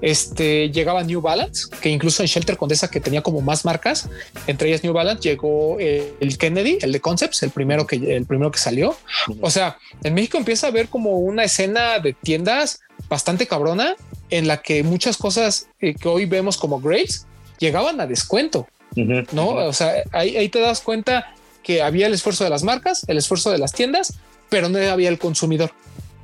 Este 0.00 0.68
llegaba 0.70 1.04
New 1.04 1.20
Balance, 1.20 1.68
que 1.80 1.88
incluso 1.88 2.24
en 2.24 2.26
Shelter 2.26 2.56
Condesa, 2.56 2.90
que 2.90 2.98
tenía 2.98 3.22
como 3.22 3.40
más 3.40 3.64
marcas, 3.64 4.08
entre 4.48 4.68
ellas 4.68 4.82
New 4.82 4.92
Balance, 4.92 5.22
llegó 5.22 5.78
el 5.78 6.38
Kennedy, 6.38 6.78
el 6.82 6.90
de 6.90 7.00
Concepts, 7.00 7.44
el 7.44 7.50
primero 7.50 7.86
que 7.86 8.16
el 8.16 8.26
primero 8.26 8.50
que 8.50 8.58
salió. 8.58 8.96
O 9.40 9.50
sea, 9.50 9.78
en 10.02 10.14
México 10.14 10.38
empieza 10.38 10.66
a 10.66 10.72
ver 10.72 10.88
como 10.88 11.20
una 11.20 11.44
escena 11.44 12.00
de 12.00 12.14
tiendas 12.14 12.80
bastante 13.08 13.46
cabrona 13.46 13.94
en 14.30 14.48
la 14.48 14.56
que 14.56 14.82
muchas 14.82 15.16
cosas 15.16 15.68
eh, 15.80 15.94
que 15.94 16.08
hoy 16.08 16.26
vemos 16.26 16.56
como 16.56 16.80
grades 16.80 17.28
llegaban 17.60 18.00
a 18.00 18.08
descuento. 18.08 18.66
no, 18.96 19.50
o 19.50 19.72
sea, 19.72 20.02
ahí, 20.10 20.36
ahí 20.36 20.48
te 20.48 20.58
das 20.58 20.80
cuenta 20.80 21.32
que 21.66 21.82
había 21.82 22.06
el 22.06 22.14
esfuerzo 22.14 22.44
de 22.44 22.50
las 22.50 22.62
marcas, 22.62 23.04
el 23.08 23.18
esfuerzo 23.18 23.50
de 23.50 23.58
las 23.58 23.72
tiendas 23.72 24.14
pero 24.48 24.68
no 24.68 24.78
había 24.78 25.08
el 25.08 25.18
consumidor. 25.18 25.72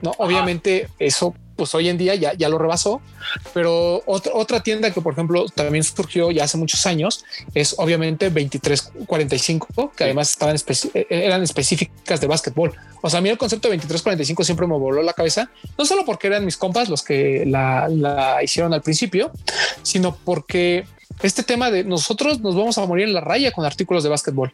No, 0.01 0.13
obviamente 0.19 0.89
eso 0.99 1.35
pues 1.57 1.75
hoy 1.75 1.89
en 1.89 1.99
día 1.99 2.15
ya, 2.15 2.33
ya 2.33 2.49
lo 2.49 2.59
rebasó, 2.59 3.01
pero 3.53 4.03
otra, 4.07 4.33
otra 4.35 4.63
tienda 4.63 4.91
que 4.91 5.01
por 5.01 5.13
ejemplo 5.13 5.47
también 5.55 5.85
surgió 5.85 6.31
ya 6.31 6.45
hace 6.45 6.57
muchos 6.57 6.87
años 6.87 7.25
es 7.55 7.75
obviamente 7.79 8.31
2345, 8.31 9.93
que 9.95 10.05
además 10.05 10.31
estaban 10.31 10.57
eh, 10.57 11.07
eran 11.11 11.43
específicas 11.43 12.21
de 12.21 12.27
básquetbol. 12.27 12.73
O 13.03 13.11
sea, 13.11 13.19
a 13.19 13.23
mí 13.23 13.29
el 13.29 13.39
concepto 13.39 13.69
de 13.69 13.77
2345 13.77 14.45
siempre 14.45 14.67
me 14.67 14.79
voló 14.79 15.03
la 15.03 15.13
cabeza, 15.13 15.51
no 15.77 15.85
solo 15.85 16.05
porque 16.05 16.29
eran 16.29 16.45
mis 16.45 16.57
compas 16.57 16.89
los 16.89 17.03
que 17.03 17.45
la, 17.47 17.89
la 17.89 18.43
hicieron 18.43 18.73
al 18.73 18.83
principio, 18.83 19.31
sino 19.83 20.17
porque 20.25 20.85
este 21.23 21.43
tema 21.43 21.71
de 21.71 21.85
nosotros 21.85 22.41
nos 22.41 22.57
vamos 22.57 22.79
a 22.79 22.87
morir 22.87 23.07
en 23.07 23.15
la 23.15 23.21
raya 23.21 23.53
con 23.53 23.65
artículos 23.65 24.03
de 24.03 24.09
básquetbol. 24.09 24.53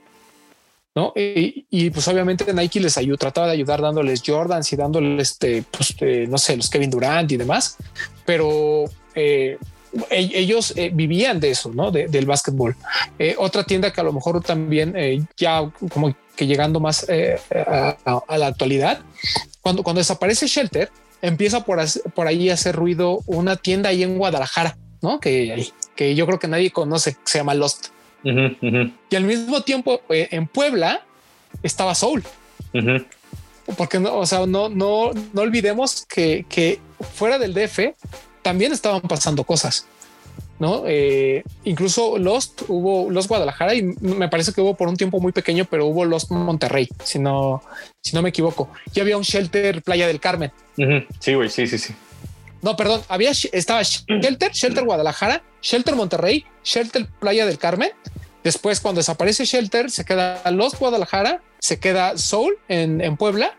¿No? 0.99 1.13
Y, 1.15 1.91
pues 1.91 2.09
obviamente 2.09 2.53
Nike 2.53 2.81
les 2.81 2.99
ayudó, 2.99 3.17
trataba 3.17 3.47
de 3.47 3.53
ayudar 3.53 3.81
dándoles 3.81 4.21
Jordans 4.27 4.73
y 4.73 4.75
dándoles, 4.75 5.31
este, 5.31 5.63
pues, 5.71 5.95
eh, 6.01 6.27
no 6.29 6.39
sé, 6.39 6.57
los 6.57 6.69
Kevin 6.69 6.91
Durant 6.91 7.31
y 7.31 7.37
demás, 7.37 7.77
pero 8.27 8.87
eh, 9.15 9.59
e, 10.11 10.31
ellos 10.35 10.73
eh, 10.75 10.91
vivían 10.93 11.39
de 11.39 11.51
eso, 11.51 11.71
¿no? 11.73 11.93
del 11.93 12.27
básquetbol. 12.27 12.75
otra 13.37 13.63
tienda 13.63 13.93
que 13.93 14.01
a 14.01 14.05
lo 14.05 14.13
mejor 14.13 14.43
también 14.43 15.29
ya 15.37 15.71
como 15.89 16.17
que 16.35 16.49
llegando 16.49 16.81
más 16.81 17.07
a, 17.09 18.37
la 18.37 18.47
actualidad, 18.49 18.99
cuando, 19.61 19.85
cuando 19.85 20.01
desaparece 20.01 20.49
Shelter, 20.49 20.91
empieza 21.23 21.65
por, 21.65 21.79
por 22.13 22.27
ahí 22.27 22.51
a 22.51 22.55
hacer 22.55 22.75
ruido 22.75 23.21
una 23.27 23.55
tienda 23.55 23.91
ahí 23.91 24.03
en 24.03 24.19
Guadalajara, 24.19 24.77
¿no? 25.01 25.21
Que, 25.21 25.69
que 25.95 26.17
yo 26.17 26.27
creo 26.27 26.41
que 26.41 26.49
nadie 26.49 26.73
conoce, 26.73 27.17
se 27.23 27.39
llama 27.39 27.55
Lost. 27.55 27.91
Y 28.25 29.17
al 29.17 29.25
mismo 29.25 29.63
tiempo 29.63 30.01
eh, 30.09 30.29
en 30.31 30.47
Puebla 30.47 31.03
estaba 31.63 31.95
Soul. 31.95 32.23
Porque 33.77 33.99
no, 33.99 34.17
o 34.17 34.27
sea, 34.27 34.47
no, 34.47 34.69
no, 34.69 35.13
no 35.33 35.43
olvidemos 35.43 36.07
que, 36.07 36.47
que, 36.49 36.81
fuera 37.15 37.39
del 37.39 37.55
DF 37.55 37.95
también 38.43 38.73
estaban 38.73 39.03
pasando 39.03 39.45
cosas. 39.45 39.87
No, 40.59 40.83
eh, 40.87 41.45
incluso 41.65 42.19
Lost 42.19 42.63
hubo 42.67 43.09
Lost 43.11 43.29
Guadalajara 43.29 43.75
y 43.75 43.83
me 44.01 44.29
parece 44.29 44.53
que 44.53 44.61
hubo 44.61 44.75
por 44.75 44.89
un 44.89 44.97
tiempo 44.97 45.21
muy 45.21 45.31
pequeño, 45.31 45.65
pero 45.71 45.87
hubo 45.87 46.05
Lost 46.05 46.33
Monterrey, 46.33 46.89
si 47.05 47.21
no, 47.21 47.63
si 48.03 48.17
no 48.17 48.23
me 48.23 48.31
equivoco. 48.31 48.69
Ya 48.93 49.03
había 49.03 49.17
un 49.17 49.23
shelter 49.23 49.83
Playa 49.83 50.09
del 50.09 50.19
Carmen. 50.19 50.51
Sí, 51.21 51.35
güey, 51.35 51.49
sí, 51.49 51.67
sí, 51.69 51.79
sí. 51.79 51.95
No, 52.63 52.77
perdón, 52.77 53.03
había 53.09 53.31
estaba 53.31 53.83
Shelter, 53.83 54.53
Shelter 54.53 54.85
Guadalajara, 54.85 55.43
Shelter 55.63 55.95
Monterrey, 55.95 56.45
Shelter 56.65 57.07
Playa 57.21 57.47
del 57.47 57.59
Carmen. 57.59 57.91
Después, 58.43 58.81
cuando 58.81 59.01
desaparece 59.01 59.45
Shelter, 59.45 59.91
se 59.91 60.05
queda 60.05 60.43
Los 60.51 60.79
Guadalajara, 60.79 61.43
se 61.59 61.79
queda 61.79 62.17
Soul 62.17 62.57
en, 62.69 63.17
Puebla 63.17 63.55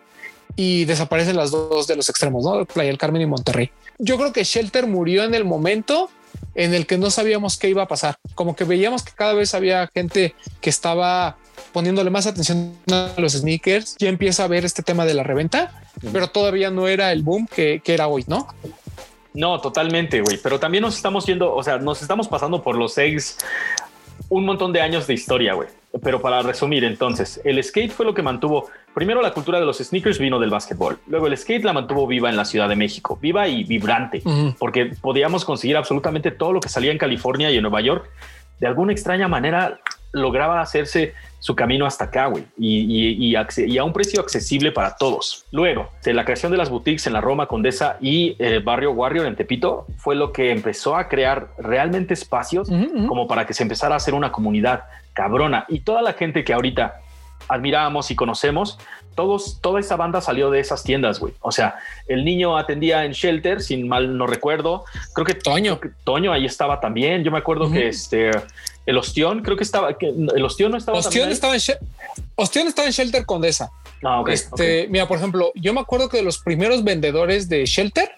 y 0.56 0.86
desaparecen 0.86 1.36
las 1.36 1.52
dos 1.52 1.88
de 1.88 1.96
los 1.96 2.10
extremos, 2.10 2.44
¿no? 2.44 2.66
Playa 2.66 2.88
del 2.90 2.98
Carmen 2.98 3.22
y 3.22 3.26
Monterrey. 3.26 3.72
Yo 3.98 4.18
creo 4.18 4.34
que 4.34 4.44
Shelter 4.44 4.88
murió 4.88 5.24
en 5.24 5.34
el 5.34 5.46
momento 5.46 6.10
en 6.56 6.74
el 6.74 6.86
que 6.86 6.98
no 6.98 7.10
sabíamos 7.12 7.58
qué 7.58 7.70
iba 7.70 7.84
a 7.84 7.88
pasar. 7.88 8.16
Como 8.36 8.56
que 8.56 8.64
veíamos 8.64 9.04
que 9.04 9.12
cada 9.14 9.34
vez 9.34 9.54
había 9.54 9.88
gente 9.94 10.36
que 10.62 10.70
estaba 10.70 11.38
poniéndole 11.72 12.10
más 12.10 12.26
atención 12.26 12.76
a 12.92 13.14
los 13.18 13.34
sneakers. 13.34 13.96
Ya 14.00 14.10
empieza 14.10 14.46
a 14.46 14.48
ver 14.48 14.66
este 14.66 14.82
tema 14.82 15.06
de 15.06 15.14
la 15.14 15.24
reventa, 15.24 15.84
pero 16.12 16.30
todavía 16.30 16.72
no 16.72 16.88
era 16.88 17.12
el 17.12 17.24
boom 17.24 17.48
que, 17.48 17.82
que 17.84 17.94
era 17.94 18.08
hoy, 18.08 18.24
¿no? 18.28 18.48
No, 19.34 19.60
totalmente, 19.60 20.22
güey. 20.22 20.38
Pero 20.42 20.60
también 20.60 20.82
nos 20.82 20.96
estamos 20.96 21.26
yendo, 21.26 21.54
o 21.54 21.64
sea, 21.64 21.78
nos 21.78 22.02
estamos 22.02 22.28
pasando 22.28 22.62
por 22.62 22.76
los 22.76 22.94
seis 22.94 23.38
un 24.30 24.46
montón 24.46 24.72
de 24.74 24.82
años 24.82 25.08
de 25.08 25.14
historia, 25.14 25.54
güey. 25.54 25.70
Pero 26.04 26.22
para 26.22 26.42
resumir, 26.44 26.84
entonces, 26.84 27.42
el 27.44 27.64
skate 27.64 27.92
fue 27.92 28.06
lo 28.06 28.14
que 28.14 28.22
mantuvo. 28.22 28.70
Primero, 28.94 29.22
la 29.22 29.34
cultura 29.34 29.60
de 29.60 29.66
los 29.66 29.80
sneakers 29.80 30.20
vino 30.20 30.40
del 30.40 30.52
básquetbol. 30.52 31.00
Luego, 31.08 31.28
el 31.28 31.36
skate 31.36 31.64
la 31.64 31.74
mantuvo 31.74 32.06
viva 32.06 32.30
en 32.30 32.38
la 32.38 32.46
Ciudad 32.46 32.70
de 32.70 32.76
México, 32.76 33.18
viva 33.20 33.48
y 33.48 33.64
vibrante, 33.64 34.22
porque 34.60 34.92
podíamos 35.02 35.46
conseguir 35.46 35.78
absolutamente 35.78 36.32
todo 36.32 36.54
lo 36.54 36.60
que 36.60 36.70
salía 36.70 36.92
en 36.92 37.00
California 37.00 37.50
y 37.50 37.58
en 37.58 37.64
Nueva 37.64 37.82
York. 37.82 38.10
De 38.60 38.68
alguna 38.68 38.92
extraña 38.92 39.28
manera 39.28 39.80
lograba 40.12 40.62
hacerse 40.62 41.14
su 41.40 41.56
camino 41.56 41.86
hasta 41.86 42.06
acá, 42.06 42.28
güey, 42.28 42.46
y, 42.58 43.36
a 43.36 43.84
un 43.84 43.94
precio 43.94 44.20
accesible 44.20 44.72
para 44.72 44.96
todos. 44.96 45.46
Luego, 45.52 45.90
la 46.04 46.26
creación 46.26 46.52
de 46.52 46.58
las 46.58 46.70
boutiques 46.70 47.08
en 47.08 47.14
la 47.14 47.22
Roma 47.22 47.48
Condesa 47.48 47.98
y 48.02 48.36
el 48.40 48.54
eh, 48.56 48.60
barrio 48.60 48.92
Warrior 48.92 49.26
en 49.26 49.36
Tepito, 49.36 49.86
fue 49.98 50.16
lo 50.16 50.34
que 50.34 50.52
empezó 50.52 50.98
a 50.98 51.08
crear 51.08 51.50
realmente 51.58 52.14
espacios 52.14 52.70
como 53.08 53.28
para 53.28 53.46
que 53.46 53.54
se 53.54 53.64
empezara 53.64 53.96
a 53.96 53.98
hacer 53.98 54.14
una 54.14 54.32
comunidad 54.32 54.84
cabrona. 55.14 55.66
Y 55.70 55.80
toda 55.80 56.02
la 56.02 56.14
gente 56.14 56.44
que 56.44 56.54
ahorita 56.54 57.00
admiramos 57.48 58.12
y 58.12 58.16
conocemos, 58.16 58.78
todos, 59.16 59.60
toda 59.62 59.80
esa 59.80 59.96
banda 59.96 60.22
salió 60.22 60.50
de 60.50 60.60
esas 60.60 60.84
tiendas, 60.84 61.20
güey. 61.20 61.34
O 61.42 61.52
sea, 61.52 61.76
el 62.08 62.24
niño 62.24 62.58
atendía 62.58 63.06
en 63.06 63.12
Shelter, 63.12 63.62
sin 63.62 63.88
mal 63.88 64.18
no 64.18 64.28
recuerdo. 64.28 64.86
Creo 65.14 65.26
que 65.26 65.34
Toño, 65.34 65.80
Toño 66.04 66.32
ahí 66.32 66.46
estaba 66.46 66.80
también. 66.80 67.24
Yo 67.24 67.32
me 67.32 67.40
acuerdo 67.40 67.72
que 67.72 67.88
este 67.88 68.32
el 68.90 68.98
Ostión, 68.98 69.44
creo 69.44 69.56
que 69.56 69.64
estaba, 69.64 69.96
el 70.02 70.44
Ostión 70.44 70.72
no 70.72 70.78
estaba. 70.78 70.98
Ostión 70.98 71.30
estaba 71.30 71.56
en, 71.56 71.62
Ostión 72.36 72.68
estaba 72.68 72.88
en 72.88 72.92
Shelter 72.92 73.24
Condesa. 73.24 73.70
Ah, 74.04 74.24
este, 74.28 74.88
Mira, 74.90 75.08
por 75.08 75.18
ejemplo, 75.18 75.52
yo 75.54 75.74
me 75.76 75.80
acuerdo 75.80 76.10
que 76.10 76.18
de 76.18 76.24
los 76.24 76.40
primeros 76.40 76.84
vendedores 76.84 77.48
de 77.50 77.68
Shelter 77.68 78.10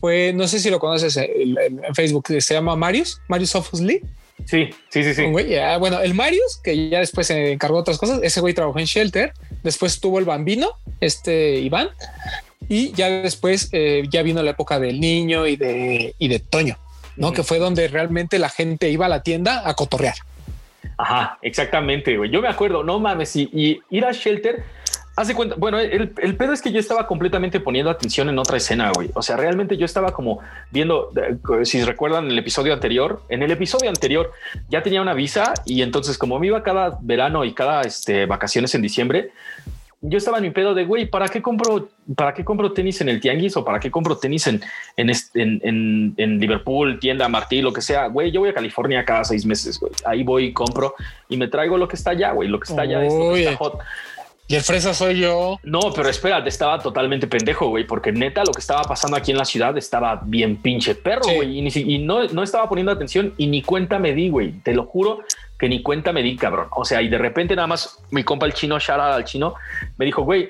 fue, 0.00 0.32
no 0.32 0.46
sé 0.46 0.60
si 0.60 0.70
lo 0.70 0.78
conoces 0.78 1.16
en, 1.16 1.56
Facebook, 1.94 2.28
se 2.28 2.54
llama 2.54 2.76
Marius, 2.76 3.20
Marius 3.26 3.80
Lee. 3.80 4.02
Sí, 4.44 4.68
sí, 4.88 5.02
sí, 5.02 5.14
sí. 5.14 5.26
bueno, 5.26 6.00
el 6.00 6.14
Marius, 6.14 6.60
que 6.62 6.88
ya 6.90 7.00
después 7.00 7.26
se 7.26 7.52
encargó 7.52 7.78
de 7.78 7.80
otras 7.80 7.98
cosas, 7.98 8.20
ese 8.22 8.40
güey 8.40 8.54
trabajó 8.54 8.78
en 8.78 8.84
Shelter, 8.84 9.32
después 9.64 9.98
tuvo 9.98 10.20
el 10.20 10.26
Bambino, 10.26 10.68
este 11.00 11.58
Iván, 11.58 11.88
y 12.68 12.92
ya 12.92 13.08
después 13.08 13.68
eh, 13.72 14.04
ya 14.10 14.22
vino 14.22 14.42
la 14.44 14.52
época 14.52 14.78
del 14.78 15.00
niño 15.00 15.46
y 15.48 15.56
de, 15.56 16.14
y 16.18 16.28
de 16.28 16.38
Toño, 16.38 16.78
¿no? 17.16 17.32
Que 17.32 17.42
fue 17.42 17.58
donde 17.58 17.88
realmente 17.88 18.38
la 18.38 18.48
gente 18.48 18.90
iba 18.90 19.06
a 19.06 19.08
la 19.08 19.22
tienda 19.22 19.68
a 19.68 19.74
cotorrear. 19.74 20.14
Ajá, 20.96 21.38
exactamente, 21.42 22.16
güey. 22.16 22.30
Yo 22.30 22.40
me 22.40 22.48
acuerdo, 22.48 22.84
no 22.84 23.00
mames, 23.00 23.34
y, 23.36 23.80
ir 23.90 24.04
a 24.04 24.12
Shelter, 24.12 24.62
hace 25.16 25.34
cuenta, 25.34 25.56
bueno, 25.56 25.78
el, 25.78 26.12
el, 26.16 26.36
pedo 26.36 26.52
es 26.52 26.62
que 26.62 26.72
yo 26.72 26.78
estaba 26.78 27.06
completamente 27.06 27.60
poniendo 27.60 27.90
atención 27.90 28.28
en 28.28 28.38
otra 28.38 28.56
escena, 28.56 28.92
güey. 28.94 29.10
O 29.14 29.22
sea, 29.22 29.36
realmente 29.36 29.76
yo 29.76 29.86
estaba 29.86 30.12
como 30.12 30.40
viendo, 30.70 31.12
eh, 31.16 31.64
si 31.64 31.82
recuerdan 31.82 32.30
el 32.30 32.38
episodio 32.38 32.72
anterior, 32.72 33.22
en 33.28 33.42
el 33.42 33.50
episodio 33.50 33.88
anterior 33.88 34.32
ya 34.68 34.82
tenía 34.82 35.02
una 35.02 35.14
visa 35.14 35.54
y 35.64 35.82
entonces 35.82 36.18
como 36.18 36.38
me 36.38 36.46
iba 36.48 36.62
cada 36.62 36.98
verano 37.00 37.44
y 37.44 37.54
cada 37.54 37.82
este, 37.82 38.26
vacaciones 38.26 38.74
en 38.74 38.82
diciembre, 38.82 39.30
yo 40.06 40.18
estaba 40.18 40.36
en 40.36 40.44
mi 40.44 40.50
pedo 40.50 40.74
de 40.74 40.84
güey, 40.84 41.06
¿para 41.06 41.28
qué 41.28 41.40
compro, 41.40 41.88
para 42.14 42.34
qué 42.34 42.44
compro 42.44 42.72
tenis 42.72 43.00
en 43.00 43.08
el 43.08 43.20
tianguis 43.20 43.56
o 43.56 43.64
para 43.64 43.80
qué 43.80 43.90
compro 43.90 44.18
tenis 44.18 44.46
en, 44.46 44.60
en, 44.98 45.10
en, 45.34 46.14
en 46.16 46.38
Liverpool, 46.38 46.98
tienda 47.00 47.26
Martí, 47.28 47.62
lo 47.62 47.72
que 47.72 47.80
sea? 47.80 48.08
Güey, 48.08 48.30
yo 48.30 48.40
voy 48.40 48.50
a 48.50 48.54
California 48.54 49.02
cada 49.04 49.24
seis 49.24 49.46
meses, 49.46 49.80
güey. 49.80 49.92
Ahí 50.04 50.22
voy, 50.22 50.52
compro 50.52 50.94
y 51.30 51.38
me 51.38 51.48
traigo 51.48 51.78
lo 51.78 51.88
que 51.88 51.96
está 51.96 52.10
allá, 52.10 52.32
güey. 52.32 52.48
Lo 52.50 52.60
que 52.60 52.70
está 52.70 52.82
allá 52.82 53.02
es 53.02 53.14
lo 53.14 53.32
que 53.32 53.44
está 53.44 53.56
hot. 53.56 53.78
Y 54.46 54.56
el 54.56 54.60
fresa 54.60 54.92
soy 54.92 55.20
yo. 55.20 55.58
No, 55.62 55.80
pero 55.96 56.10
espérate, 56.10 56.50
estaba 56.50 56.78
totalmente 56.78 57.26
pendejo, 57.26 57.68
güey, 57.68 57.86
porque 57.86 58.12
neta 58.12 58.44
lo 58.44 58.52
que 58.52 58.60
estaba 58.60 58.82
pasando 58.82 59.16
aquí 59.16 59.30
en 59.30 59.38
la 59.38 59.46
ciudad 59.46 59.76
estaba 59.78 60.20
bien 60.22 60.58
pinche 60.58 60.94
perro, 60.94 61.24
güey, 61.34 61.66
y, 61.66 61.98
no, 62.00 62.24
no 62.24 62.42
estaba 62.42 62.68
poniendo 62.68 62.92
atención 62.92 63.32
y 63.38 63.46
ni 63.46 63.62
cuenta 63.62 63.98
me 63.98 64.12
di, 64.12 64.28
güey. 64.28 64.52
Te 64.60 64.74
lo 64.74 64.84
juro 64.84 65.20
que 65.58 65.68
ni 65.68 65.82
cuenta 65.82 66.12
me 66.12 66.22
di, 66.22 66.36
cabrón. 66.36 66.68
O 66.72 66.84
sea, 66.84 67.02
y 67.02 67.08
de 67.08 67.18
repente 67.18 67.54
nada 67.56 67.68
más 67.68 68.02
mi 68.10 68.24
compa 68.24 68.46
el 68.46 68.54
chino, 68.54 68.78
Shara 68.78 69.14
al 69.14 69.24
chino, 69.24 69.54
me 69.96 70.04
dijo, 70.04 70.22
güey, 70.22 70.48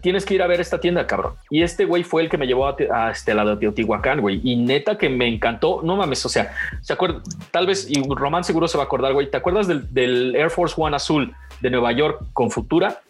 tienes 0.00 0.24
que 0.24 0.34
ir 0.34 0.42
a 0.42 0.46
ver 0.46 0.60
esta 0.60 0.80
tienda, 0.80 1.06
cabrón. 1.06 1.34
Y 1.50 1.62
este 1.62 1.84
güey 1.84 2.04
fue 2.04 2.22
el 2.22 2.28
que 2.28 2.38
me 2.38 2.46
llevó 2.46 2.66
a, 2.66 3.10
este, 3.10 3.34
la 3.34 3.44
de 3.44 3.56
Teotihuacán, 3.56 4.20
güey. 4.20 4.40
Y 4.44 4.56
neta 4.56 4.96
que 4.96 5.08
me 5.08 5.26
encantó. 5.26 5.80
No 5.82 5.96
mames, 5.96 6.24
o 6.24 6.28
sea, 6.28 6.54
se 6.80 6.92
acuerda, 6.92 7.20
tal 7.50 7.66
vez, 7.66 7.90
y 7.90 8.02
Román 8.08 8.44
seguro 8.44 8.68
se 8.68 8.78
va 8.78 8.84
a 8.84 8.86
acordar, 8.86 9.12
güey. 9.12 9.30
¿Te 9.30 9.36
acuerdas 9.36 9.66
del, 9.66 9.92
del 9.92 10.34
Air 10.36 10.50
Force 10.50 10.74
One 10.78 10.96
azul 10.96 11.34
de 11.60 11.70
Nueva 11.70 11.92
York 11.92 12.22
con 12.32 12.50
Futura? 12.50 13.02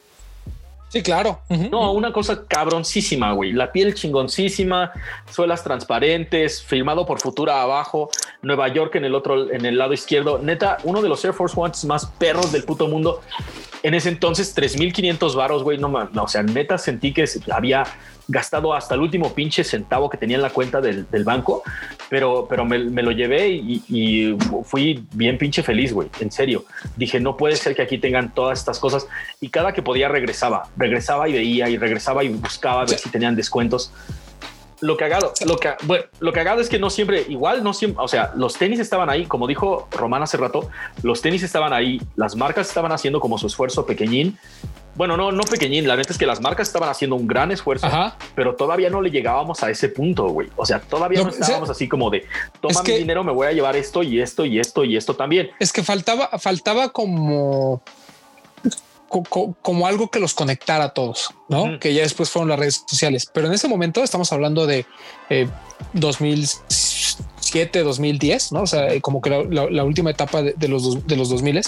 Sí, 0.92 1.02
claro. 1.02 1.40
No, 1.48 1.92
una 1.92 2.12
cosa 2.12 2.44
cabroncísima, 2.46 3.32
güey. 3.32 3.52
La 3.52 3.72
piel 3.72 3.94
chingoncísima, 3.94 4.92
suelas 5.30 5.64
transparentes, 5.64 6.62
filmado 6.62 7.06
por 7.06 7.18
Futura 7.18 7.62
abajo, 7.62 8.10
Nueva 8.42 8.68
York 8.68 8.96
en 8.96 9.06
el 9.06 9.14
otro, 9.14 9.50
en 9.50 9.64
el 9.64 9.78
lado 9.78 9.94
izquierdo. 9.94 10.38
Neta, 10.38 10.76
uno 10.84 11.00
de 11.00 11.08
los 11.08 11.24
Air 11.24 11.32
Force 11.32 11.58
Ones 11.58 11.82
más 11.86 12.04
perros 12.04 12.52
del 12.52 12.64
puto 12.64 12.88
mundo. 12.88 13.22
En 13.82 13.94
ese 13.94 14.10
entonces, 14.10 14.52
3500 14.52 15.34
varos, 15.34 15.62
güey. 15.62 15.78
No, 15.78 15.88
no, 15.88 16.24
o 16.24 16.28
sea, 16.28 16.42
neta 16.42 16.76
sentí 16.76 17.14
que 17.14 17.24
había 17.50 17.84
gastado 18.28 18.74
hasta 18.74 18.94
el 18.94 19.00
último 19.00 19.32
pinche 19.34 19.64
centavo 19.64 20.08
que 20.08 20.16
tenía 20.16 20.36
en 20.36 20.42
la 20.42 20.50
cuenta 20.50 20.80
del, 20.80 21.06
banco, 21.24 21.62
pero, 22.08 22.46
pero 22.48 22.64
me, 22.64 22.78
lo 22.78 23.10
llevé 23.10 23.48
y, 23.48 24.36
fui 24.64 25.04
bien 25.12 25.38
pinche 25.38 25.62
feliz, 25.62 25.92
güey. 25.92 26.08
En 26.20 26.30
serio. 26.30 26.64
Dije, 26.96 27.20
no 27.20 27.36
puede 27.36 27.56
ser 27.56 27.74
que 27.74 27.82
aquí 27.82 27.98
tengan 27.98 28.34
todas 28.34 28.58
estas 28.58 28.78
cosas. 28.78 29.06
Y 29.40 29.48
cada 29.48 29.72
que 29.72 29.82
podía 29.82 30.08
regresaba, 30.08 30.68
regresaba 30.76 31.28
y 31.28 31.32
veía 31.32 31.68
y 31.68 31.76
regresaba 31.76 32.24
y 32.24 32.28
buscaba 32.28 32.84
ver 32.84 32.98
si 32.98 33.10
tenían 33.10 33.36
descuentos 33.36 33.92
lo 34.82 34.96
cagado, 34.96 35.32
lo 35.46 35.58
que, 35.58 35.70
bueno, 35.84 36.04
lo 36.18 36.32
cagado 36.32 36.60
es 36.60 36.68
que 36.68 36.78
no 36.78 36.90
siempre, 36.90 37.24
igual 37.28 37.62
no 37.62 37.72
siempre, 37.72 38.02
o 38.02 38.08
sea, 38.08 38.32
los 38.34 38.54
tenis 38.54 38.80
estaban 38.80 39.08
ahí, 39.08 39.26
como 39.26 39.46
dijo 39.46 39.86
Román 39.92 40.24
hace 40.24 40.36
rato, 40.36 40.68
los 41.04 41.22
tenis 41.22 41.44
estaban 41.44 41.72
ahí, 41.72 42.02
las 42.16 42.34
marcas 42.34 42.66
estaban 42.66 42.90
haciendo 42.90 43.20
como 43.20 43.38
su 43.38 43.46
esfuerzo 43.46 43.86
pequeñín. 43.86 44.36
Bueno, 44.94 45.16
no, 45.16 45.32
no 45.32 45.42
pequeñín, 45.44 45.88
la 45.88 45.96
neta 45.96 46.12
es 46.12 46.18
que 46.18 46.26
las 46.26 46.40
marcas 46.40 46.68
estaban 46.68 46.88
haciendo 46.88 47.16
un 47.16 47.26
gran 47.26 47.50
esfuerzo, 47.50 47.88
pero 48.34 48.54
todavía 48.54 48.90
no 48.90 49.00
le 49.00 49.10
llegábamos 49.10 49.62
a 49.62 49.70
ese 49.70 49.88
punto, 49.88 50.28
güey. 50.28 50.48
O 50.56 50.66
sea, 50.66 50.80
todavía 50.80 51.22
no, 51.22 51.30
estábamos 51.30 51.70
así 51.70 51.88
como 51.88 52.10
de, 52.10 52.26
toma 52.60 52.82
mi 52.82 52.92
dinero, 52.92 53.24
me 53.24 53.32
voy 53.32 53.46
a 53.46 53.52
llevar 53.52 53.76
esto 53.76 54.02
y 54.02 54.20
esto 54.20 54.44
y 54.44 54.58
esto 54.58 54.84
y 54.84 54.96
esto 54.96 55.14
también. 55.14 55.50
Es 55.58 55.72
que 55.72 55.82
faltaba, 55.82 56.28
faltaba 56.38 56.90
como 56.90 57.82
como 59.60 59.86
algo 59.86 60.10
que 60.10 60.18
los 60.18 60.32
conectara 60.32 60.84
a 60.84 60.94
todos, 60.94 61.34
¿no? 61.48 61.78
Que 61.78 61.92
ya 61.92 62.02
después 62.02 62.30
fueron 62.30 62.48
las 62.48 62.58
redes 62.58 62.82
sociales. 62.86 63.28
Pero 63.32 63.46
en 63.46 63.52
ese 63.52 63.68
momento 63.68 64.02
estamos 64.02 64.32
hablando 64.32 64.66
de 64.66 64.86
2007, 65.92 67.78
eh, 67.78 67.82
2010, 67.82 68.52
¿no? 68.52 68.62
O 68.62 68.66
sea, 68.66 68.98
como 69.02 69.20
que 69.20 69.28
la, 69.30 69.84
última 69.84 70.10
etapa 70.10 70.42
de, 70.42 70.68
los, 70.68 71.06
de 71.06 71.16
los 71.16 71.28
2000 71.28 71.60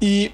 y 0.00 0.32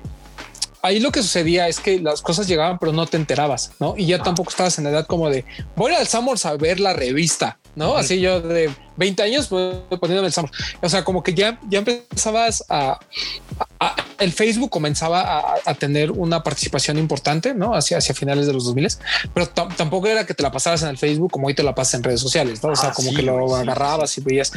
ahí 0.83 1.01
lo 1.01 1.11
que 1.11 1.22
sucedía 1.22 1.68
es 1.68 1.81
que 1.81 2.01
las 2.01 2.22
cosas 2.22 2.47
llegaban, 2.47 2.79
pero 2.79 2.93
no 2.93 3.07
te 3.07 3.16
enterabas, 3.16 3.72
¿no? 3.81 3.95
Y 3.97 4.07
ya 4.07 4.16
ah. 4.16 4.22
tampoco 4.22 4.51
estabas 4.51 4.79
en 4.79 4.87
edad 4.87 5.07
como 5.07 5.31
de 5.31 5.45
voy 5.76 5.95
al 5.95 6.07
Summers 6.07 6.47
a 6.47 6.57
ver 6.57 6.81
la 6.81 6.93
revista, 6.93 7.59
¿no? 7.79 7.97
Así 7.97 8.20
yo 8.20 8.41
de 8.41 8.70
20 8.97 9.22
años 9.22 9.47
pues, 9.47 9.76
poniéndome 10.01 10.26
el 10.26 10.33
Summers. 10.33 10.53
O 10.83 10.89
sea, 10.89 11.05
como 11.05 11.22
que 11.22 11.33
ya, 11.33 11.59
ya 11.70 11.79
empezabas 11.79 12.64
a, 12.68 12.99
el 14.18 14.33
Facebook 14.33 14.70
comenzaba 14.70 15.55
a, 15.64 15.74
tener 15.74 16.11
una 16.11 16.43
participación 16.43 16.99
importante, 16.99 17.55
¿no? 17.55 17.74
Hacia, 17.74 17.99
hacia 17.99 18.12
finales 18.14 18.49
de 18.49 18.53
los 18.53 18.64
2000, 18.64 18.89
pero 19.33 19.47
tampoco 19.49 20.09
era 20.09 20.26
que 20.26 20.35
te 20.35 20.43
la 20.43 20.51
pasaras 20.51 20.83
en 20.83 20.89
el 20.89 20.99
Facebook 20.99 21.31
como 21.31 21.47
hoy 21.47 21.55
te 21.55 21.62
la 21.62 21.74
pasas 21.74 21.95
en 21.95 22.03
redes 22.03 22.20
sociales, 22.20 22.61
¿no? 22.62 22.70
O 22.70 22.76
sea, 22.76 22.89
ah, 22.89 22.93
como 22.93 23.12
que 23.14 23.22
lo 23.22 23.55
agarrabas 23.55 24.18
y 24.18 24.20
veías. 24.22 24.51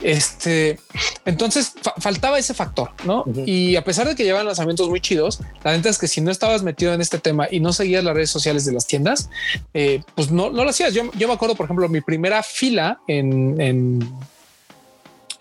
Este, 0.00 0.78
entonces 1.24 1.72
faltaba 1.98 2.38
ese 2.38 2.54
factor, 2.54 2.92
¿no? 3.04 3.24
Y 3.44 3.74
a 3.74 3.82
pesar 3.82 4.06
de 4.06 4.14
que 4.14 4.22
llevan 4.22 4.46
lanzamientos 4.46 4.88
muy 4.88 5.00
chidos, 5.00 5.40
la 5.64 5.72
neta 5.72 5.88
es 5.88 5.98
que 5.98 6.06
si 6.06 6.20
no 6.20 6.30
estabas 6.30 6.62
metido 6.62 6.94
en 6.94 7.00
este 7.00 7.18
tema 7.18 7.48
y 7.50 7.58
no 7.58 7.72
seguías 7.72 8.04
las 8.04 8.14
redes 8.14 8.30
sociales 8.30 8.64
de 8.64 8.72
las 8.72 8.86
tiendas, 8.86 9.28
eh, 9.74 10.02
pues 10.14 10.30
no, 10.30 10.50
no 10.50 10.62
lo 10.62 10.70
hacías. 10.70 10.94
Yo, 10.94 11.10
yo 11.14 11.26
me 11.26 11.34
acuerdo, 11.34 11.56
por 11.56 11.64
ejemplo, 11.64 11.88
mi 11.88 12.00
primera 12.00 12.44
fila 12.44 12.67
en, 13.06 13.60
en, 13.60 14.12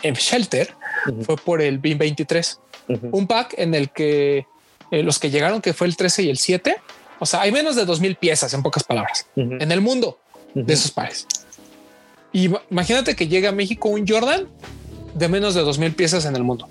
en 0.03 0.13
Shelter 0.13 0.73
fue 1.23 1.37
por 1.37 1.61
el 1.61 1.79
BIM 1.79 1.97
23 1.97 2.59
un 3.11 3.27
pack 3.27 3.55
en 3.57 3.73
el 3.73 3.89
que 3.89 4.45
eh, 4.91 5.03
los 5.03 5.19
que 5.19 5.29
llegaron, 5.29 5.61
que 5.61 5.73
fue 5.73 5.87
el 5.87 5.97
13 5.97 6.23
y 6.23 6.29
el 6.29 6.37
7, 6.37 6.75
o 7.19 7.25
sea, 7.25 7.41
hay 7.41 7.51
menos 7.51 7.75
de 7.75 7.85
2000 7.85 8.15
piezas 8.15 8.53
en 8.53 8.63
pocas 8.63 8.83
palabras 8.83 9.27
en 9.35 9.71
el 9.71 9.81
mundo 9.81 10.19
de 10.53 10.73
esos 10.73 10.91
pares. 10.91 11.27
Y 12.31 12.49
imagínate 12.69 13.15
que 13.15 13.27
llega 13.27 13.49
a 13.49 13.51
México 13.51 13.89
un 13.89 14.07
Jordan 14.07 14.47
de 15.13 15.27
menos 15.27 15.55
de 15.55 15.61
2000 15.61 15.93
piezas 15.93 16.25
en 16.25 16.35
el 16.35 16.43
mundo. 16.43 16.69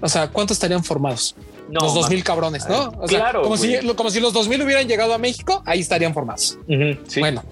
O 0.00 0.08
sea, 0.08 0.28
¿cuántos 0.28 0.56
estarían 0.56 0.84
formados? 0.84 1.34
los 1.70 1.94
2000 1.94 2.22
cabrones, 2.22 2.68
¿no? 2.68 2.92
O 2.98 3.08
sea, 3.08 3.18
claro, 3.18 3.42
como 3.42 3.56
si, 3.56 3.76
como 3.96 4.10
si 4.10 4.20
los 4.20 4.32
2000 4.32 4.62
hubieran 4.62 4.86
llegado 4.86 5.14
a 5.14 5.18
México, 5.18 5.62
ahí 5.66 5.80
estarían 5.80 6.14
formados. 6.14 6.58
Bueno, 7.18 7.42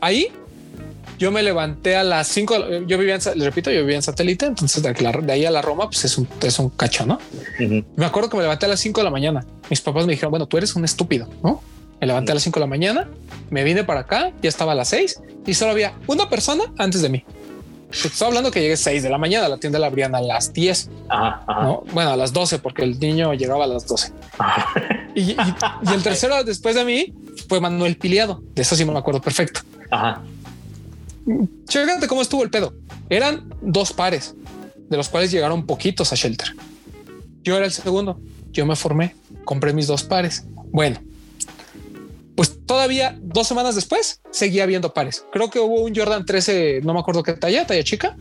ahí 0.00 0.32
yo 1.18 1.30
me 1.30 1.42
levanté 1.42 1.96
a 1.96 2.04
las 2.04 2.28
5, 2.28 2.86
yo 2.86 2.98
vivía 2.98 3.16
en, 3.16 3.38
le 3.38 3.44
repito, 3.44 3.70
yo 3.70 3.80
vivía 3.80 3.96
en 3.96 4.02
satélite, 4.02 4.46
entonces 4.46 4.82
de, 4.82 5.32
ahí 5.32 5.44
a 5.44 5.50
la 5.50 5.62
Roma, 5.62 5.86
pues 5.86 6.04
es 6.04 6.18
un, 6.18 6.28
es 6.42 6.58
un 6.58 6.70
cacho, 6.70 7.06
¿no? 7.06 7.18
Me 7.96 8.06
acuerdo 8.06 8.28
que 8.28 8.36
me 8.36 8.42
levanté 8.42 8.66
a 8.66 8.68
las 8.68 8.80
5 8.80 9.00
de 9.00 9.04
la 9.04 9.10
mañana. 9.10 9.44
Mis 9.70 9.80
papás 9.80 10.06
me 10.06 10.12
dijeron, 10.12 10.30
bueno, 10.30 10.46
tú 10.46 10.56
eres 10.56 10.74
un 10.76 10.84
estúpido, 10.84 11.28
¿no? 11.42 11.62
Me 12.00 12.06
levanté 12.06 12.32
a 12.32 12.34
las 12.34 12.42
5 12.42 12.60
de 12.60 12.60
la 12.60 12.68
mañana, 12.68 13.08
me 13.50 13.64
vine 13.64 13.84
para 13.84 14.00
acá, 14.00 14.32
ya 14.42 14.48
estaba 14.48 14.72
a 14.72 14.74
las 14.74 14.88
6 14.88 15.22
y 15.46 15.54
solo 15.54 15.70
había 15.70 15.94
una 16.06 16.28
persona 16.28 16.64
antes 16.76 17.00
de 17.02 17.08
mí. 17.08 17.24
Estoy 17.90 18.26
hablando 18.26 18.50
que 18.50 18.60
llegué 18.60 18.76
6 18.76 19.02
de 19.02 19.08
la 19.08 19.16
mañana, 19.16 19.48
la 19.48 19.58
tienda 19.58 19.78
la 19.78 19.86
abrían 19.86 20.14
a 20.14 20.20
las 20.20 20.52
10. 20.52 20.90
¿no? 21.08 21.84
Bueno, 21.92 22.10
a 22.10 22.16
las 22.16 22.32
12, 22.32 22.58
porque 22.58 22.82
el 22.82 22.98
niño 22.98 23.32
llegaba 23.32 23.64
a 23.64 23.68
las 23.68 23.86
12. 23.86 24.12
Y, 25.14 25.30
y, 25.30 25.36
el 25.94 26.02
tercero 26.02 26.44
después 26.44 26.74
de 26.74 26.84
mí 26.84 27.14
fue 27.48 27.58
Manuel 27.58 27.96
Piliado. 27.96 28.42
De 28.54 28.60
eso 28.60 28.76
sí 28.76 28.84
me 28.84 28.98
acuerdo 28.98 29.22
perfecto. 29.22 29.60
Ajá. 29.90 30.20
Fíjate 31.68 32.06
cómo 32.06 32.22
estuvo 32.22 32.42
el 32.42 32.50
pedo. 32.50 32.74
Eran 33.10 33.52
dos 33.60 33.92
pares, 33.92 34.34
de 34.88 34.96
los 34.96 35.08
cuales 35.08 35.30
llegaron 35.30 35.66
poquitos 35.66 36.12
a 36.12 36.16
Shelter. 36.16 36.54
Yo 37.42 37.56
era 37.56 37.66
el 37.66 37.72
segundo. 37.72 38.20
Yo 38.50 38.64
me 38.66 38.76
formé, 38.76 39.14
compré 39.44 39.72
mis 39.72 39.86
dos 39.86 40.02
pares. 40.02 40.44
Bueno, 40.70 41.00
pues 42.34 42.64
todavía 42.64 43.18
dos 43.20 43.46
semanas 43.46 43.74
después 43.74 44.20
seguía 44.30 44.66
viendo 44.66 44.94
pares. 44.94 45.24
Creo 45.32 45.50
que 45.50 45.58
hubo 45.58 45.82
un 45.82 45.94
Jordan 45.94 46.24
13, 46.24 46.80
no 46.84 46.94
me 46.94 47.00
acuerdo 47.00 47.22
qué 47.22 47.32
talla, 47.32 47.66
talla 47.66 47.84
chica, 47.84 48.16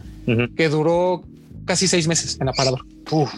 que 0.56 0.70
duró 0.70 1.24
casi 1.66 1.88
seis 1.88 2.08
meses 2.08 2.38
en 2.40 2.50
aparador. 2.50 2.86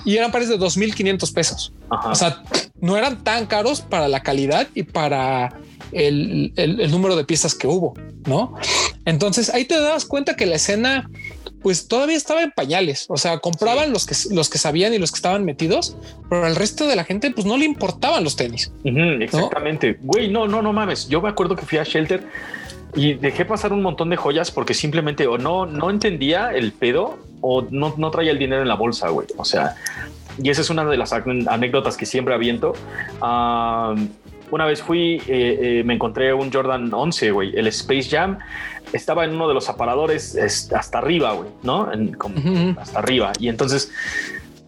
Y 0.05 0.17
eran 0.17 0.31
pares 0.31 0.49
de 0.49 0.57
2.500 0.57 1.33
pesos. 1.33 1.73
O 1.89 2.15
sea, 2.15 2.43
no 2.79 2.97
eran 2.97 3.23
tan 3.23 3.47
caros 3.47 3.81
para 3.81 4.07
la 4.07 4.21
calidad 4.21 4.67
y 4.75 4.83
para 4.83 5.59
el, 5.91 6.91
número 6.91 7.15
de 7.15 7.23
piezas 7.23 7.55
que 7.55 7.67
hubo, 7.67 7.93
¿no? 8.25 8.55
Entonces 9.05 9.49
ahí 9.53 9.65
te 9.65 9.79
das 9.79 10.05
cuenta 10.05 10.35
que 10.35 10.45
la 10.45 10.55
escena 10.55 11.09
pues 11.61 11.87
todavía 11.87 12.15
estaba 12.15 12.43
en 12.43 12.51
pañales. 12.51 13.05
O 13.09 13.17
sea, 13.17 13.39
compraban 13.39 13.91
los 13.91 14.05
que 14.05 14.15
los 14.31 14.49
que 14.49 14.57
sabían 14.57 14.93
y 14.93 14.99
los 14.99 15.11
que 15.11 15.17
estaban 15.17 15.43
metidos, 15.43 15.97
pero 16.29 16.45
al 16.45 16.55
resto 16.55 16.87
de 16.87 16.95
la 16.95 17.03
gente 17.03 17.31
pues 17.31 17.45
no 17.45 17.57
le 17.57 17.65
importaban 17.65 18.23
los 18.23 18.35
tenis. 18.35 18.71
exactamente. 18.83 19.97
Güey, 20.01 20.29
no, 20.29 20.47
no, 20.47 20.61
no 20.61 20.73
mames. 20.73 21.07
Yo 21.07 21.21
me 21.21 21.29
acuerdo 21.29 21.55
que 21.55 21.65
fui 21.65 21.77
a 21.77 21.83
Shelter 21.83 22.27
y 22.95 23.13
dejé 23.13 23.45
pasar 23.45 23.73
un 23.73 23.81
montón 23.81 24.09
de 24.09 24.17
joyas 24.17 24.51
porque 24.51 24.73
simplemente 24.73 25.27
o 25.27 25.37
no, 25.37 25.65
no 25.65 25.89
entendía 25.89 26.51
el 26.51 26.71
pedo 26.71 27.17
o 27.41 27.63
no, 27.69 27.93
no 27.97 28.11
traía 28.11 28.31
el 28.31 28.39
dinero 28.39 28.61
en 28.61 28.67
la 28.67 28.75
bolsa, 28.75 29.09
güey. 29.09 29.27
O 29.37 29.45
sea, 29.45 29.75
y 30.41 30.49
esa 30.49 30.61
es 30.61 30.69
una 30.69 30.85
de 30.85 30.97
las 30.97 31.13
anécdotas 31.13 31.97
que 31.97 32.05
siempre 32.05 32.33
aviento. 32.33 32.73
Una 34.51 34.65
vez 34.65 34.81
fui, 34.81 35.21
eh, 35.27 35.79
eh, 35.79 35.83
me 35.83 35.93
encontré 35.93 36.33
un 36.33 36.51
Jordan 36.51 36.93
11, 36.93 37.31
güey, 37.31 37.57
el 37.57 37.67
Space 37.67 38.09
Jam. 38.09 38.37
Estaba 38.93 39.25
en 39.25 39.35
uno 39.35 39.47
de 39.47 39.53
los 39.53 39.67
aparadores 39.67 40.37
hasta 40.73 40.97
arriba, 40.97 41.33
güey, 41.33 41.49
¿no? 41.63 41.91
Hasta 42.79 42.99
arriba. 42.99 43.33
Y 43.39 43.49
entonces 43.49 43.91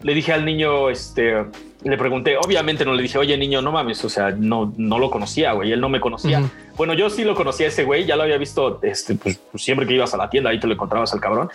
le 0.02 0.14
dije 0.14 0.32
al 0.32 0.44
niño, 0.44 0.90
este, 0.90 1.46
le 1.82 1.96
pregunté, 1.96 2.36
obviamente 2.36 2.84
no 2.84 2.94
le 2.94 3.02
dije, 3.02 3.18
oye 3.18 3.36
niño, 3.36 3.62
no 3.62 3.72
mames, 3.72 4.04
o 4.04 4.08
sea, 4.08 4.30
no, 4.30 4.72
no 4.76 4.98
lo 4.98 5.10
conocía, 5.10 5.52
güey, 5.52 5.72
él 5.72 5.80
no 5.80 5.88
me 5.88 6.00
conocía. 6.00 6.42
Bueno, 6.76 6.94
yo 6.94 7.08
sí 7.10 7.24
lo 7.24 7.34
conocía 7.34 7.68
ese 7.68 7.84
güey, 7.84 8.04
ya 8.04 8.16
lo 8.16 8.22
había 8.22 8.38
visto, 8.38 8.80
este, 8.82 9.14
pues, 9.14 9.38
pues, 9.50 9.62
siempre 9.62 9.86
que 9.86 9.94
ibas 9.94 10.12
a 10.12 10.16
la 10.16 10.28
tienda, 10.28 10.50
ahí 10.50 10.60
te 10.60 10.66
lo 10.66 10.74
encontrabas 10.74 11.12
al 11.12 11.20
cabrón. 11.20 11.48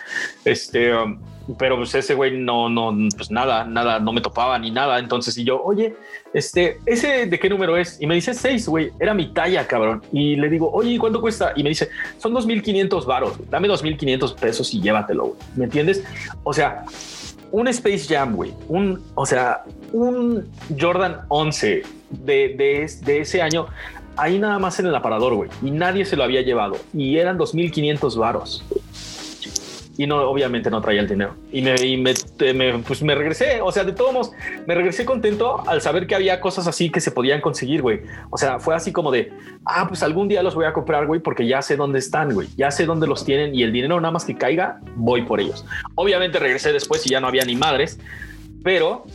Este, 0.44 0.94
um, 0.94 1.18
pero 1.58 1.76
pues 1.76 1.94
ese 1.94 2.14
güey 2.14 2.36
no, 2.36 2.68
no, 2.68 2.92
pues 3.16 3.30
nada, 3.30 3.64
nada, 3.64 4.00
no 4.00 4.12
me 4.12 4.20
topaba 4.20 4.58
ni 4.58 4.70
nada. 4.70 4.98
Entonces, 4.98 5.36
y 5.38 5.44
yo, 5.44 5.62
oye, 5.62 5.94
este, 6.34 6.80
ese 6.86 7.26
de 7.26 7.38
qué 7.38 7.48
número 7.48 7.76
es? 7.76 8.00
Y 8.00 8.06
me 8.06 8.16
dice 8.16 8.34
seis, 8.34 8.68
güey, 8.68 8.90
era 8.98 9.14
mi 9.14 9.32
talla, 9.32 9.66
cabrón. 9.66 10.02
Y 10.12 10.36
le 10.36 10.48
digo, 10.48 10.70
oye, 10.72 10.98
¿cuánto 10.98 11.20
cuesta? 11.20 11.52
Y 11.54 11.62
me 11.62 11.68
dice, 11.68 11.88
son 12.18 12.34
2.500 12.34 13.06
varos, 13.06 13.34
dame 13.48 13.68
2.500 13.68 14.34
pesos 14.34 14.74
y 14.74 14.80
llévatelo, 14.80 15.26
güey. 15.26 15.40
¿Me 15.54 15.64
entiendes? 15.66 16.04
O 16.42 16.52
sea, 16.52 16.84
un 17.52 17.68
Space 17.68 18.06
Jam, 18.08 18.34
güey, 18.34 18.52
un, 18.68 19.02
o 19.14 19.26
sea, 19.26 19.64
un 19.92 20.48
Jordan 20.78 21.20
11 21.28 21.82
de, 22.10 22.88
de, 23.04 23.20
ese 23.20 23.42
año, 23.42 23.66
ahí 24.16 24.38
nada 24.38 24.58
más 24.58 24.78
en 24.80 24.86
el 24.86 24.94
aparador, 24.94 25.34
güey, 25.34 25.50
y 25.62 25.70
nadie 25.70 26.04
se 26.04 26.16
lo 26.16 26.24
había 26.24 26.42
llevado, 26.42 26.76
y 26.92 27.18
eran 27.18 27.38
2.500 27.38 28.18
varos 28.18 28.64
y 29.98 30.06
no, 30.06 30.28
obviamente 30.28 30.70
no 30.70 30.80
traía 30.80 31.00
el 31.00 31.08
dinero. 31.08 31.34
Y 31.52 31.62
me, 31.62 31.74
y 31.82 31.96
me, 31.96 32.14
pues 32.86 33.02
me 33.02 33.14
regresé, 33.14 33.60
o 33.62 33.72
sea, 33.72 33.84
de 33.84 33.92
todos 33.92 34.12
modos, 34.12 34.32
me 34.66 34.74
regresé 34.74 35.04
contento 35.04 35.62
al 35.66 35.80
saber 35.80 36.06
que 36.06 36.14
había 36.14 36.40
cosas 36.40 36.66
así 36.66 36.90
que 36.90 37.00
se 37.00 37.10
podían 37.10 37.40
conseguir, 37.40 37.82
güey. 37.82 38.00
O 38.30 38.36
sea, 38.36 38.58
fue 38.58 38.74
así 38.74 38.92
como 38.92 39.10
de, 39.10 39.32
ah, 39.64 39.86
pues 39.88 40.02
algún 40.02 40.28
día 40.28 40.42
los 40.42 40.54
voy 40.54 40.66
a 40.66 40.72
comprar, 40.72 41.06
güey, 41.06 41.20
porque 41.20 41.46
ya 41.46 41.62
sé 41.62 41.76
dónde 41.76 41.98
están, 41.98 42.34
güey, 42.34 42.48
ya 42.56 42.70
sé 42.70 42.86
dónde 42.86 43.06
los 43.06 43.24
tienen 43.24 43.54
y 43.54 43.62
el 43.62 43.72
dinero 43.72 44.00
nada 44.00 44.12
más 44.12 44.24
que 44.24 44.36
caiga, 44.36 44.80
voy 44.96 45.22
por 45.22 45.40
ellos. 45.40 45.64
Obviamente 45.94 46.38
regresé 46.38 46.72
después 46.72 47.06
y 47.06 47.10
ya 47.10 47.20
no 47.20 47.28
había 47.28 47.44
ni 47.44 47.56
madres, 47.56 47.98
pero 48.62 49.06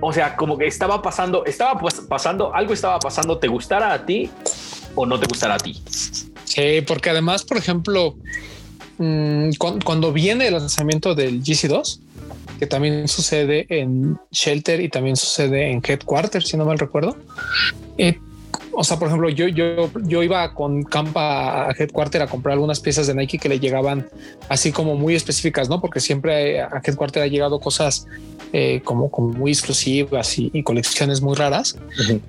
o 0.00 0.12
sea, 0.12 0.36
como 0.36 0.56
que 0.56 0.66
estaba 0.66 1.02
pasando, 1.02 1.44
estaba 1.46 1.80
pasando, 2.08 2.54
algo 2.54 2.72
estaba 2.72 2.98
pasando, 3.00 3.38
te 3.38 3.48
gustara 3.48 3.92
a 3.92 4.06
ti 4.06 4.30
o 4.94 5.04
no 5.04 5.18
te 5.18 5.26
gustara 5.26 5.54
a 5.54 5.58
ti. 5.58 5.82
Sí, 6.44 6.82
porque 6.86 7.10
además, 7.10 7.44
por 7.44 7.56
ejemplo, 7.56 8.14
Mm, 9.00 9.52
cuando, 9.56 10.12
viene 10.12 10.48
el 10.48 10.52
lanzamiento 10.52 11.14
del 11.14 11.42
GC2, 11.42 12.00
que 12.58 12.66
también 12.66 13.08
sucede 13.08 13.64
en 13.70 14.18
Shelter 14.30 14.78
y 14.82 14.90
también 14.90 15.16
sucede 15.16 15.70
en 15.70 15.80
Headquarter, 15.82 16.42
si 16.42 16.58
no 16.58 16.66
mal 16.66 16.78
recuerdo. 16.78 17.16
Eh, 17.96 18.18
o 18.72 18.84
sea, 18.84 18.98
por 18.98 19.08
ejemplo, 19.08 19.30
yo, 19.30 19.48
yo, 19.48 19.90
yo 20.02 20.22
iba 20.22 20.52
con 20.52 20.82
Campa 20.82 21.70
a 21.70 21.72
Headquarter 21.72 22.20
a 22.20 22.26
comprar 22.26 22.52
algunas 22.52 22.78
piezas 22.80 23.06
de 23.06 23.14
Nike 23.14 23.38
que 23.38 23.48
le 23.48 23.58
llegaban 23.58 24.06
así 24.50 24.70
como 24.70 24.96
muy 24.96 25.14
específicas, 25.14 25.70
¿no? 25.70 25.80
Porque 25.80 26.00
siempre 26.00 26.60
a 26.60 26.82
Headquarter 26.84 27.22
ha 27.22 27.26
llegado 27.26 27.58
cosas 27.58 28.06
eh, 28.52 28.82
como, 28.84 29.10
como 29.10 29.28
muy 29.28 29.52
exclusivas 29.52 30.38
y, 30.38 30.62
colecciones 30.62 31.22
muy 31.22 31.36
raras. 31.36 31.78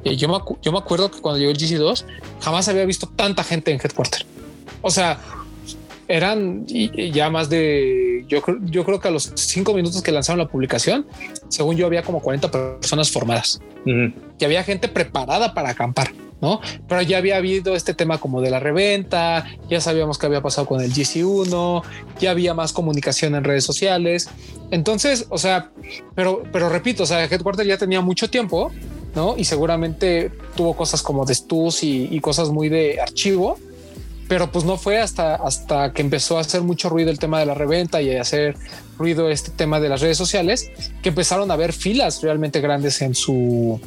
y 0.06 0.16
yo, 0.16 0.30
me, 0.30 0.38
yo 0.62 0.72
me 0.72 0.78
acuerdo 0.78 1.12
que 1.12 1.20
cuando 1.20 1.38
llegó 1.38 1.52
el 1.52 1.58
GC2 1.58 2.06
jamás 2.40 2.70
había 2.70 2.86
visto 2.86 3.08
tanta 3.14 3.44
gente 3.44 3.72
en 3.72 3.82
Headquarter. 3.84 4.26
O 4.82 4.90
sea, 4.90 5.20
eran 6.12 6.66
ya 6.68 7.30
más 7.30 7.50
de, 7.50 8.26
yo, 8.28 8.42
yo 8.64 8.84
creo 8.84 9.00
que 9.00 9.08
a 9.08 9.12
los 9.12 9.32
cinco 9.36 9.74
minutos 9.74 10.02
que 10.02 10.12
lanzaron 10.12 10.40
la 10.40 10.48
publicación, 10.48 11.08
según 11.48 11.78
yo 11.78 11.86
había 11.86 12.04
como 12.04 12.22
40 12.22 12.52
personas 12.52 13.10
formadas, 13.10 13.62
que 13.86 14.46
había 14.46 14.64
gente 14.64 14.90
preparada 14.90 15.54
para 15.54 15.70
acampar. 15.70 16.12
¿no? 16.42 16.60
Pero 16.88 17.04
ya 17.04 17.20
había 17.20 17.38
habido 17.38 17.76
este 17.76 17.94
tema 17.94 18.18
como 18.18 18.42
de 18.42 18.50
la 18.50 18.60
reventa, 18.60 19.46
ya 19.70 19.80
sabíamos 19.80 20.18
que 20.18 20.26
había 20.26 20.42
pasado 20.42 20.66
con 20.66 20.82
el 20.82 20.92
GC1, 20.92 21.84
ya 22.20 22.32
había 22.32 22.56
más 22.56 22.74
comunicación 22.74 23.36
en 23.36 23.44
redes 23.44 23.64
sociales. 23.64 24.28
Entonces, 24.72 25.28
o 25.30 25.38
sea, 25.38 25.70
pero, 26.16 26.42
pero 26.52 26.68
repito, 26.68 27.04
o 27.04 27.06
sea, 27.06 27.24
Headquarter 27.26 27.66
ya 27.66 27.78
tenía 27.78 28.02
mucho 28.02 28.28
tiempo, 28.28 28.72
¿no? 29.14 29.36
Y 29.38 29.44
seguramente 29.44 30.32
tuvo 30.56 30.76
cosas 30.76 31.04
como 31.04 31.26
de 31.26 31.36
STUS 31.36 31.84
y, 31.84 32.08
y 32.10 32.20
cosas 32.22 32.50
muy 32.50 32.70
de 32.70 33.00
archivo, 33.00 33.60
pero 34.32 34.50
pues 34.50 34.64
no 34.64 34.78
fue 34.78 34.98
hasta, 34.98 35.36
hasta 35.36 35.92
que 35.92 36.02
empezó 36.02 36.38
a 36.38 36.40
hacer 36.40 36.62
mucho 36.62 36.88
ruido 36.88 37.12
el 37.12 37.20
tema 37.20 37.38
de 37.42 37.46
la 37.46 37.54
reventa 37.54 38.02
y 38.02 38.16
a 38.16 38.22
hacer 38.22 38.56
ruido 38.98 39.30
este 39.30 39.52
tema 39.52 39.82
de 39.82 39.90
las 39.90 40.00
redes 40.00 40.16
sociales 40.18 40.72
que 41.04 41.10
empezaron 41.10 41.52
a 41.52 41.58
ver 41.58 41.74
filas 41.74 42.22
realmente 42.22 42.62
grandes 42.62 43.02
en 43.02 43.14
su 43.14 43.82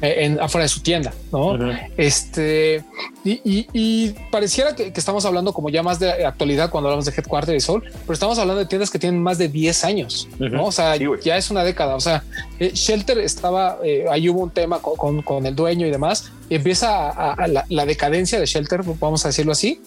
en, 0.00 0.40
afuera 0.40 0.64
de 0.64 0.68
su 0.68 0.80
tienda, 0.80 1.12
¿no? 1.32 1.58
Este, 1.96 2.84
y, 3.24 4.14
pareciera 4.30 4.74
que, 4.74 4.92
estamos 4.94 5.24
hablando 5.24 5.52
como 5.52 5.68
ya 5.68 5.82
más 5.82 5.98
de 5.98 6.24
actualidad 6.24 6.70
cuando 6.70 6.88
hablamos 6.88 7.04
de 7.04 7.12
Headquarter 7.12 7.54
y 7.54 7.60
Soul, 7.60 7.82
pero 7.82 8.12
estamos 8.12 8.38
hablando 8.38 8.60
de 8.60 8.66
tiendas 8.66 8.90
que 8.90 8.98
tienen 8.98 9.22
más 9.22 9.38
de 9.38 9.48
10 9.48 9.84
años, 9.84 10.28
¿no? 10.38 10.66
O 10.66 10.72
sea, 10.72 10.96
ya 10.96 11.36
es 11.36 11.50
una 11.50 11.64
década, 11.64 11.96
o 11.96 12.00
sea, 12.00 12.24
eh, 12.58 12.70
Shelter 12.74 13.18
estaba, 13.18 13.78
eh, 13.82 14.06
ahí 14.10 14.28
hubo 14.28 14.40
un 14.40 14.50
tema 14.50 14.80
con, 14.80 15.22
con, 15.22 15.46
el 15.46 15.54
dueño 15.54 15.86
y 15.86 15.90
demás, 15.90 16.30
y 16.48 16.56
empieza 16.56 17.36
la, 17.68 17.86
decadencia 17.86 18.38
de 18.38 18.46
Shelter, 18.46 18.82
vamos 19.00 19.24
a 19.24 19.28
decirlo 19.28 19.52
así, 19.52 19.80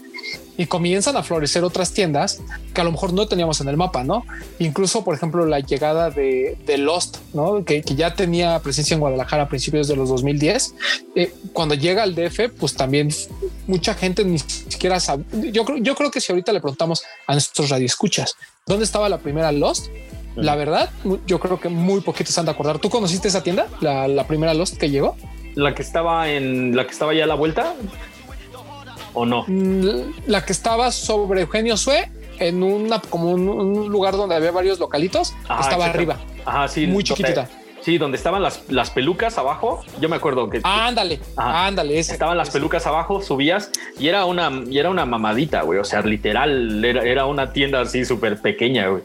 y 0.61 0.67
comienzan 0.67 1.17
a 1.17 1.23
florecer 1.23 1.63
otras 1.63 1.91
tiendas 1.91 2.39
que 2.75 2.81
a 2.81 2.83
lo 2.83 2.91
mejor 2.91 3.13
no 3.13 3.27
teníamos 3.27 3.59
en 3.61 3.67
el 3.67 3.77
mapa, 3.77 4.03
¿no? 4.03 4.23
Incluso, 4.59 5.03
por 5.03 5.15
ejemplo, 5.15 5.43
la 5.47 5.59
llegada 5.59 6.11
de, 6.11 6.55
Lost, 6.77 7.17
¿no? 7.33 7.65
Que, 7.65 7.81
ya 7.81 8.13
tenía 8.13 8.59
presencia 8.59 8.93
en 8.93 8.99
Guadalajara 8.99 9.43
a 9.43 9.49
principios 9.49 9.87
de 9.87 9.95
los 9.95 10.09
2010. 10.09 10.75
Eh, 11.15 11.33
cuando 11.51 11.73
llega 11.73 12.03
al 12.03 12.13
DF, 12.13 12.51
pues 12.59 12.75
también 12.75 13.09
mucha 13.65 13.95
gente 13.95 14.23
ni 14.23 14.37
siquiera 14.37 14.99
sabe. 14.99 15.23
Yo, 15.51 15.65
yo 15.79 15.95
creo 15.95 16.11
que 16.11 16.21
si 16.21 16.31
ahorita 16.31 16.53
le 16.53 16.59
preguntamos 16.59 17.03
a 17.25 17.33
nuestros 17.33 17.71
radioescuchas 17.71 18.35
dónde 18.67 18.85
estaba 18.85 19.09
la 19.09 19.17
primera 19.17 19.51
Lost, 19.51 19.87
la 20.35 20.55
verdad, 20.55 20.91
yo 21.25 21.39
creo 21.39 21.59
que 21.59 21.69
muy 21.69 22.01
poquitos 22.01 22.37
han 22.37 22.45
de 22.45 22.51
acordar. 22.51 22.77
¿Tú 22.77 22.91
conociste 22.91 23.29
esa 23.29 23.41
tienda? 23.41 23.67
La, 23.79 24.07
la 24.07 24.27
primera 24.27 24.53
Lost 24.53 24.77
que 24.77 24.91
llegó. 24.91 25.17
La 25.55 25.73
que 25.73 25.81
estaba 25.81 26.29
en 26.29 26.75
la 26.75 26.85
que 26.85 26.91
estaba 26.91 27.15
ya 27.15 27.23
a 27.23 27.27
la 27.27 27.35
vuelta 27.35 27.73
o 29.13 29.25
no? 29.25 29.45
Mm, 29.47 30.13
la 30.27 30.45
que 30.45 30.53
estaba 30.53 30.91
sobre 30.91 31.41
Eugenio 31.41 31.77
Sue 31.77 32.09
en 32.39 32.63
una 32.63 32.99
como 32.99 33.31
un, 33.31 33.89
lugar 33.89 34.17
donde 34.17 34.35
había 34.35 34.51
varios 34.51 34.79
localitos, 34.79 35.33
estaba 35.59 35.85
arriba. 35.85 36.17
Ajá, 36.45 36.67
sí, 36.67 36.87
muy 36.87 37.03
chiquitita. 37.03 37.47
Sí, 37.81 37.97
donde 37.97 38.17
estaban 38.17 38.43
las, 38.43 38.63
las 38.69 38.91
pelucas 38.91 39.37
abajo. 39.37 39.83
Yo 39.99 40.07
me 40.07 40.15
acuerdo 40.15 40.49
que. 40.49 40.61
ándale, 40.63 41.19
ándale. 41.35 41.99
estaban 41.99 42.37
las 42.37 42.51
pelucas 42.51 42.85
abajo, 42.85 43.21
subías 43.21 43.71
y 43.99 44.07
era 44.07 44.25
una, 44.25 44.51
y 44.69 44.77
era 44.77 44.89
una 44.89 45.05
mamadita, 45.05 45.63
güey. 45.63 45.79
O 45.79 45.83
sea, 45.83 46.01
literal, 46.01 46.83
era, 46.85 47.03
era 47.03 47.25
una 47.25 47.53
tienda 47.53 47.81
así 47.81 48.05
súper 48.05 48.39
pequeña, 48.39 48.87
güey. 48.87 49.03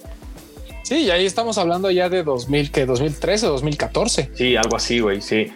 Sí, 0.83 0.99
y 0.99 1.11
ahí 1.11 1.27
estamos 1.27 1.59
hablando 1.59 1.91
ya 1.91 2.09
de 2.09 2.23
2000, 2.23 2.71
que 2.71 2.87
2013, 2.87 3.47
2014. 3.47 4.31
Sí, 4.35 4.57
algo 4.57 4.77
así, 4.77 5.01
güey. 5.01 5.21
Sí. 5.21 5.53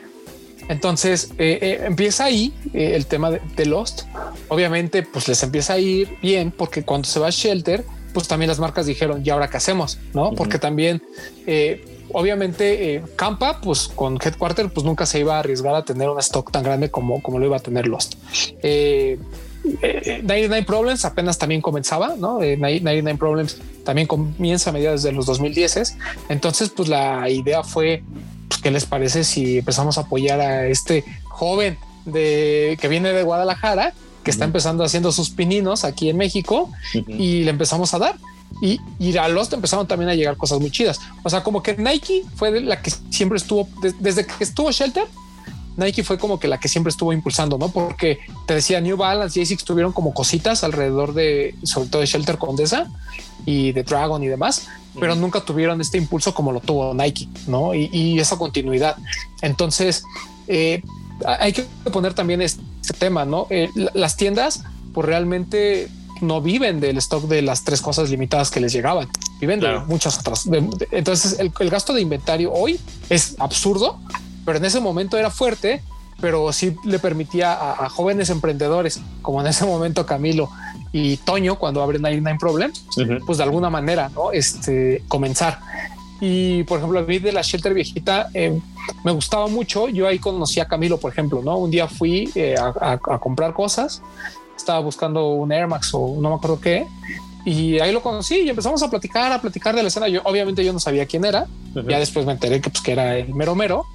Entonces 0.70 1.32
eh, 1.36 1.58
eh, 1.60 1.82
empieza 1.84 2.24
ahí 2.26 2.54
eh, 2.72 2.92
el 2.94 3.06
tema 3.06 3.32
de, 3.32 3.66
Lost. 3.66 4.02
Obviamente, 4.46 5.02
pues 5.02 5.26
les 5.26 5.42
empieza 5.42 5.72
a 5.72 5.78
ir 5.80 6.16
bien 6.22 6.52
porque 6.52 6.84
cuando 6.84 7.08
se 7.08 7.18
va 7.18 7.26
a 7.26 7.30
Shelter, 7.30 7.84
pues 8.14 8.28
también 8.28 8.48
las 8.48 8.60
marcas 8.60 8.86
dijeron, 8.86 9.20
¿y 9.24 9.30
ahora 9.30 9.50
qué 9.50 9.56
hacemos? 9.56 9.98
No, 10.14 10.32
porque 10.32 10.58
también, 10.58 11.02
obviamente, 12.12 13.02
Campa, 13.16 13.60
pues 13.60 13.88
con 13.88 14.18
Headquarter, 14.24 14.70
pues 14.70 14.86
nunca 14.86 15.06
se 15.06 15.18
iba 15.18 15.36
a 15.36 15.40
arriesgar 15.40 15.74
a 15.74 15.84
tener 15.84 16.08
un 16.08 16.18
stock 16.20 16.52
tan 16.52 16.62
grande 16.62 16.90
como, 16.90 17.20
como 17.20 17.40
lo 17.40 17.46
iba 17.46 17.56
a 17.56 17.60
tener 17.60 17.86
Lost. 17.86 18.14
99 18.62 20.64
Problems 20.64 21.04
apenas 21.04 21.38
también 21.38 21.60
comenzaba, 21.60 22.14
¿no? 22.16 22.38
99 22.38 23.16
Problems 23.16 23.58
también 23.84 24.06
comienza 24.06 24.70
a 24.70 24.72
mediados 24.72 25.02
de 25.02 25.12
los 25.12 25.26
2010. 25.26 25.96
Entonces, 26.28 26.70
pues 26.70 26.88
la 26.88 27.28
idea 27.28 27.62
fue 27.62 28.02
¿qué 28.62 28.70
les 28.70 28.86
parece 28.86 29.24
si 29.24 29.58
empezamos 29.58 29.98
a 29.98 30.02
apoyar 30.02 30.40
a 30.40 30.66
este 30.66 31.04
joven 31.24 31.78
de 32.04 32.78
que 32.80 32.88
viene 32.88 33.12
de 33.12 33.22
Guadalajara, 33.22 33.94
que 34.24 34.30
está 34.30 34.44
empezando 34.44 34.84
haciendo 34.84 35.12
sus 35.12 35.30
pininos 35.30 35.84
aquí 35.84 36.10
en 36.10 36.16
México 36.16 36.70
y 37.06 37.44
le 37.44 37.50
empezamos 37.50 37.94
a 37.94 37.98
dar? 37.98 38.16
Y, 38.62 38.80
y 38.98 39.16
a 39.16 39.28
Lost 39.28 39.52
empezaron 39.52 39.86
también 39.86 40.10
a 40.10 40.14
llegar 40.14 40.36
cosas 40.36 40.60
muy 40.60 40.70
chidas. 40.70 40.98
O 41.22 41.30
sea, 41.30 41.42
como 41.42 41.62
que 41.62 41.76
Nike 41.76 42.24
fue 42.34 42.60
la 42.60 42.82
que 42.82 42.92
siempre 43.10 43.38
estuvo 43.38 43.68
desde 44.00 44.26
que 44.26 44.44
estuvo 44.44 44.70
Shelter. 44.70 45.06
Nike 45.80 46.04
fue 46.04 46.18
como 46.18 46.38
que 46.38 46.46
la 46.46 46.60
que 46.60 46.68
siempre 46.68 46.90
estuvo 46.90 47.12
impulsando, 47.12 47.58
¿no? 47.58 47.70
Porque 47.70 48.20
te 48.46 48.54
decía 48.54 48.80
New 48.80 48.96
Balance 48.96 49.38
y 49.38 49.42
ASICS 49.42 49.64
tuvieron 49.64 49.92
como 49.92 50.14
cositas 50.14 50.62
alrededor 50.62 51.14
de, 51.14 51.54
sobre 51.62 51.88
todo 51.88 52.00
de 52.00 52.06
Shelter 52.06 52.38
Condesa 52.38 52.86
y 53.46 53.72
de 53.72 53.82
Dragon 53.82 54.22
y 54.22 54.28
demás, 54.28 54.68
pero 54.98 55.14
nunca 55.14 55.40
tuvieron 55.40 55.80
este 55.80 55.98
impulso 55.98 56.34
como 56.34 56.52
lo 56.52 56.60
tuvo 56.60 56.94
Nike, 56.94 57.28
¿no? 57.46 57.74
Y, 57.74 58.18
esa 58.20 58.36
continuidad. 58.36 58.96
Entonces, 59.40 60.04
eh, 60.46 60.82
hay 61.24 61.52
que 61.52 61.62
poner 61.92 62.14
también 62.14 62.42
este 62.42 62.62
tema, 62.98 63.24
¿no? 63.24 63.46
Eh, 63.50 63.68
las 63.94 64.16
tiendas, 64.16 64.64
pues 64.92 65.06
realmente 65.06 65.88
no 66.20 66.40
viven 66.42 66.80
del 66.80 66.98
stock 66.98 67.24
de 67.24 67.42
las 67.42 67.64
tres 67.64 67.80
cosas 67.80 68.10
limitadas 68.10 68.50
que 68.50 68.60
les 68.60 68.72
llegaban, 68.72 69.08
viven 69.40 69.60
de 69.60 69.78
muchas 69.80 70.18
otras. 70.18 70.46
entonces, 70.90 71.38
el, 71.38 71.70
gasto 71.70 71.94
de 71.94 72.02
inventario 72.02 72.52
hoy 72.52 72.78
es 73.08 73.36
absurdo, 73.38 73.98
pero 74.44 74.58
en 74.58 74.64
ese 74.64 74.80
momento 74.80 75.16
era 75.16 75.30
fuerte, 75.30 75.82
pero 76.20 76.52
sí 76.52 76.76
le 76.84 76.98
permitía 76.98 77.52
a, 77.52 77.88
jóvenes 77.88 78.30
emprendedores, 78.30 79.00
como 79.22 79.40
en 79.40 79.46
ese 79.46 79.64
momento 79.64 80.04
Camilo 80.04 80.50
y 80.92 81.16
Toño, 81.18 81.56
cuando 81.56 81.82
abren 81.82 82.02
Nine 82.02 82.36
Problems, 82.38 82.84
pues 83.26 83.38
de 83.38 83.44
alguna 83.44 83.70
manera, 83.70 84.10
¿no? 84.10 84.32
Este, 84.32 85.02
comenzar. 85.08 85.60
Y 86.20 86.64
por 86.64 86.78
ejemplo, 86.78 87.00
a 87.00 87.02
mí 87.02 87.18
de 87.18 87.32
la 87.32 87.40
shelter 87.40 87.72
viejita 87.72 88.28
eh, 88.34 88.60
me 89.04 89.12
gustaba 89.12 89.48
mucho. 89.48 89.88
Yo 89.88 90.06
ahí 90.06 90.18
conocí 90.18 90.60
a 90.60 90.66
Camilo, 90.66 90.98
por 90.98 91.12
ejemplo, 91.12 91.40
¿no? 91.42 91.56
Un 91.56 91.70
día 91.70 91.88
fui 91.88 92.30
eh, 92.34 92.54
a, 92.58 92.98
comprar 92.98 93.54
cosas 93.54 94.02
estaba 94.56 94.80
buscando 94.80 95.28
un 95.28 95.50
Air 95.52 95.66
Max 95.66 95.90
o 95.94 96.16
no 96.20 96.28
me 96.28 96.34
acuerdo 96.34 96.60
qué. 96.60 96.86
Y 97.44 97.78
ahí 97.78 97.92
lo 97.92 98.02
conocí 98.02 98.40
y 98.40 98.50
empezamos 98.50 98.82
a 98.82 98.90
platicar, 98.90 99.32
a 99.32 99.40
platicar 99.40 99.74
de 99.74 99.82
la 99.82 99.88
escena. 99.88 100.08
Yo 100.08 100.20
obviamente 100.24 100.64
yo 100.64 100.72
no 100.72 100.80
sabía 100.80 101.06
quién 101.06 101.24
era. 101.24 101.46
Ya 101.88 101.98
después 101.98 102.26
me 102.26 102.32
enteré 102.32 102.60
que, 102.60 102.70
pues, 102.70 102.82
que 102.82 102.92
era 102.92 103.16
el 103.16 103.34
mero 103.34 103.54
mero. 103.54 103.86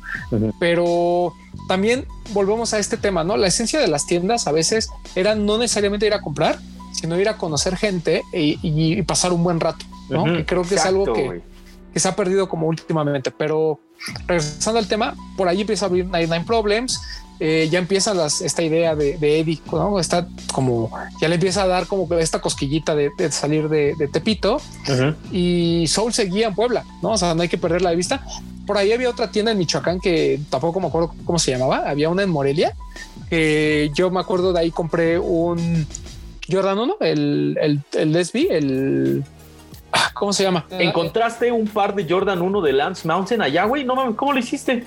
Pero 0.60 1.34
también 1.68 2.06
volvemos 2.32 2.74
a 2.74 2.80
este 2.80 2.98
tema, 2.98 3.24
¿no? 3.24 3.38
La 3.38 3.48
esencia 3.48 3.80
de 3.80 3.88
las 3.88 4.08
tiendas 4.08 4.48
a 4.48 4.52
veces 4.52 4.90
era 5.16 5.36
no 5.36 5.58
necesariamente 5.58 6.06
ir 6.06 6.14
a 6.14 6.22
comprar, 6.22 6.60
sino 6.92 7.20
ir 7.20 7.30
a 7.30 7.38
conocer 7.38 7.76
gente 7.78 8.24
y, 8.34 9.02
pasar 9.04 9.34
un 9.34 9.44
buen 9.44 9.60
rato, 9.60 9.86
¿no? 10.10 10.24
que 10.26 10.46
creo 10.46 10.64
que 10.64 10.76
es 10.76 10.86
algo 10.86 11.14
que, 11.14 11.42
que, 11.94 12.00
se 12.00 12.08
ha 12.08 12.16
perdido 12.16 12.50
como 12.50 12.68
últimamente. 12.68 13.32
Pero 13.32 13.80
regresando 14.28 14.80
al 14.80 14.88
tema, 14.88 15.16
por 15.38 15.48
ahí 15.48 15.62
empieza 15.62 15.86
a 15.86 15.90
abrir 15.90 16.06
Nine 16.06 16.44
Problems 16.46 17.00
eh, 17.40 17.68
ya 17.70 17.80
empieza 17.80 18.14
esta 18.26 18.64
idea 18.64 18.96
de, 18.96 19.16
Eddie, 19.40 19.60
¿no? 19.72 20.00
Está 20.00 20.28
como, 20.54 20.90
ya 21.20 21.28
le 21.28 21.36
empieza 21.36 21.64
a 21.64 21.68
dar 21.68 21.88
como 21.88 22.08
esta 22.16 22.40
cosquillita 22.40 22.96
de, 22.96 23.12
salir 23.32 23.68
de, 23.68 23.94
Tepito 24.12 24.62
y 25.32 25.86
Soul 25.88 26.14
seguía 26.14 26.48
en 26.48 26.56
Puebla, 26.56 26.86
¿no? 27.02 27.12
O 27.12 27.18
sea, 27.18 27.36
no 27.36 27.42
hay 27.42 27.50
que 27.50 27.58
perderla 27.58 27.90
de 27.90 27.96
vista. 27.96 28.26
Por 28.66 28.78
ahí 28.78 28.94
había 28.94 29.10
otra 29.10 29.32
tienda 29.32 29.52
en 29.52 29.58
Michoacán 29.58 30.00
que 30.00 30.40
tampoco 30.50 30.80
me 30.80 30.88
acuerdo 30.88 31.14
cómo 31.26 31.38
se 31.38 31.52
llamaba. 31.52 31.90
Había 31.90 32.10
una 32.10 32.24
en 32.24 32.30
Morelia 32.30 32.74
que 33.30 33.92
yo 33.94 34.10
me 34.12 34.20
acuerdo 34.20 34.54
de 34.54 34.60
ahí 34.60 34.72
compré 34.72 35.20
un 35.20 35.86
Jordan 36.50 36.78
1, 36.80 36.98
el, 37.02 37.58
el, 37.60 37.82
el 37.94 38.12
Lesbi, 38.12 38.48
el 38.50 39.24
ah, 39.92 40.12
¿Cómo 40.14 40.32
se 40.32 40.44
llama? 40.44 40.66
¿Encontraste 40.70 41.52
un 41.52 41.68
par 41.68 41.96
de 41.96 42.06
Jordan 42.08 42.42
1 42.42 42.62
de 42.62 42.74
Lance 42.74 43.08
Mountain 43.08 43.42
allá, 43.42 43.66
güey? 43.66 43.84
No 43.84 43.96
mames, 43.96 44.16
¿cómo 44.16 44.32
lo 44.32 44.40
hiciste? 44.40 44.86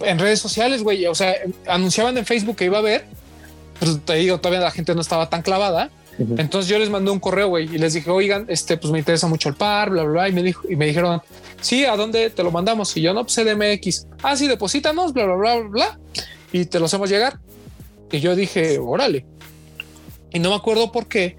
En 0.00 0.18
redes 0.18 0.40
sociales, 0.40 0.82
güey. 0.82 1.06
O 1.06 1.14
sea, 1.14 1.34
anunciaban 1.66 2.16
en 2.18 2.26
Facebook 2.26 2.56
que 2.56 2.64
iba 2.66 2.76
a 2.76 2.80
haber, 2.80 3.04
pero 3.80 3.98
te 3.98 4.14
digo, 4.14 4.38
todavía 4.38 4.60
la 4.60 4.70
gente 4.70 4.94
no 4.94 5.00
estaba 5.00 5.28
tan 5.28 5.42
clavada. 5.42 5.90
Entonces 6.18 6.68
yo 6.68 6.78
les 6.78 6.90
mandé 6.90 7.10
un 7.10 7.18
correo, 7.18 7.48
güey, 7.48 7.74
y 7.74 7.78
les 7.78 7.94
dije, 7.94 8.10
oigan, 8.10 8.44
este, 8.48 8.76
pues 8.76 8.92
me 8.92 8.98
interesa 8.98 9.26
mucho 9.26 9.48
el 9.48 9.54
par, 9.54 9.90
bla, 9.90 10.02
bla, 10.02 10.12
bla. 10.12 10.28
Y 10.28 10.32
me 10.32 10.42
dijo, 10.42 10.68
y 10.68 10.76
me 10.76 10.86
dijeron, 10.86 11.22
sí, 11.60 11.84
¿a 11.84 11.96
dónde 11.96 12.30
te 12.30 12.42
lo 12.42 12.50
mandamos? 12.50 12.96
Y 12.96 13.00
yo, 13.00 13.14
no, 13.14 13.24
pues 13.24 13.34
CDMX. 13.34 14.06
Ah, 14.22 14.36
sí, 14.36 14.46
deposítanos, 14.46 15.12
bla, 15.12 15.24
bla, 15.24 15.36
bla, 15.36 15.56
bla, 15.68 15.98
Y 16.52 16.66
te 16.66 16.78
lo 16.78 16.84
hacemos 16.84 17.08
llegar. 17.08 17.38
Y 18.10 18.20
yo 18.20 18.36
dije, 18.36 18.78
órale. 18.78 19.24
Y 20.32 20.38
no 20.38 20.50
me 20.50 20.56
acuerdo 20.56 20.92
por 20.92 21.08
qué 21.08 21.36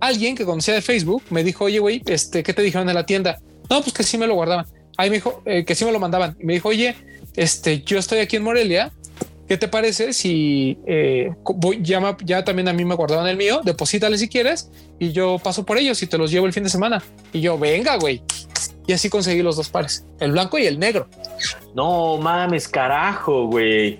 alguien 0.00 0.36
que 0.36 0.44
conocía 0.44 0.74
de 0.74 0.82
Facebook 0.82 1.22
me 1.30 1.42
dijo, 1.42 1.64
oye, 1.64 1.78
güey, 1.78 2.02
este, 2.06 2.42
¿qué 2.42 2.52
te 2.52 2.62
dijeron 2.62 2.88
en 2.88 2.94
la 2.94 3.06
tienda? 3.06 3.38
No, 3.70 3.80
pues 3.80 3.92
que 3.92 4.02
sí 4.02 4.18
me 4.18 4.26
lo 4.26 4.34
guardaban. 4.34 4.66
Ahí 4.96 5.10
me 5.10 5.16
dijo 5.16 5.42
eh, 5.44 5.64
que 5.64 5.74
sí 5.74 5.84
me 5.84 5.92
lo 5.92 5.98
mandaban. 5.98 6.36
Y 6.38 6.44
me 6.44 6.54
dijo, 6.54 6.68
oye, 6.68 6.94
este, 7.36 7.82
yo 7.82 7.98
estoy 7.98 8.18
aquí 8.20 8.36
en 8.36 8.42
Morelia. 8.42 8.92
¿Qué 9.48 9.58
te 9.58 9.68
parece 9.68 10.14
si 10.14 10.78
eh, 10.86 11.32
voy, 11.44 11.80
llama, 11.82 12.16
ya 12.24 12.44
también 12.44 12.66
a 12.68 12.72
mí 12.72 12.84
me 12.84 12.94
guardaban 12.94 13.26
el 13.26 13.36
mío? 13.36 13.60
Deposítale 13.62 14.16
si 14.16 14.28
quieres 14.28 14.70
y 14.98 15.12
yo 15.12 15.38
paso 15.42 15.66
por 15.66 15.76
ellos 15.76 16.02
y 16.02 16.06
te 16.06 16.16
los 16.16 16.30
llevo 16.30 16.46
el 16.46 16.54
fin 16.54 16.64
de 16.64 16.70
semana. 16.70 17.02
Y 17.32 17.42
yo, 17.42 17.58
venga, 17.58 17.96
güey. 17.96 18.22
Y 18.86 18.92
así 18.92 19.10
conseguí 19.10 19.42
los 19.42 19.56
dos 19.56 19.68
pares, 19.68 20.04
el 20.18 20.32
blanco 20.32 20.58
y 20.58 20.66
el 20.66 20.78
negro. 20.78 21.08
No 21.74 22.16
mames, 22.18 22.68
carajo, 22.68 23.46
güey. 23.46 23.98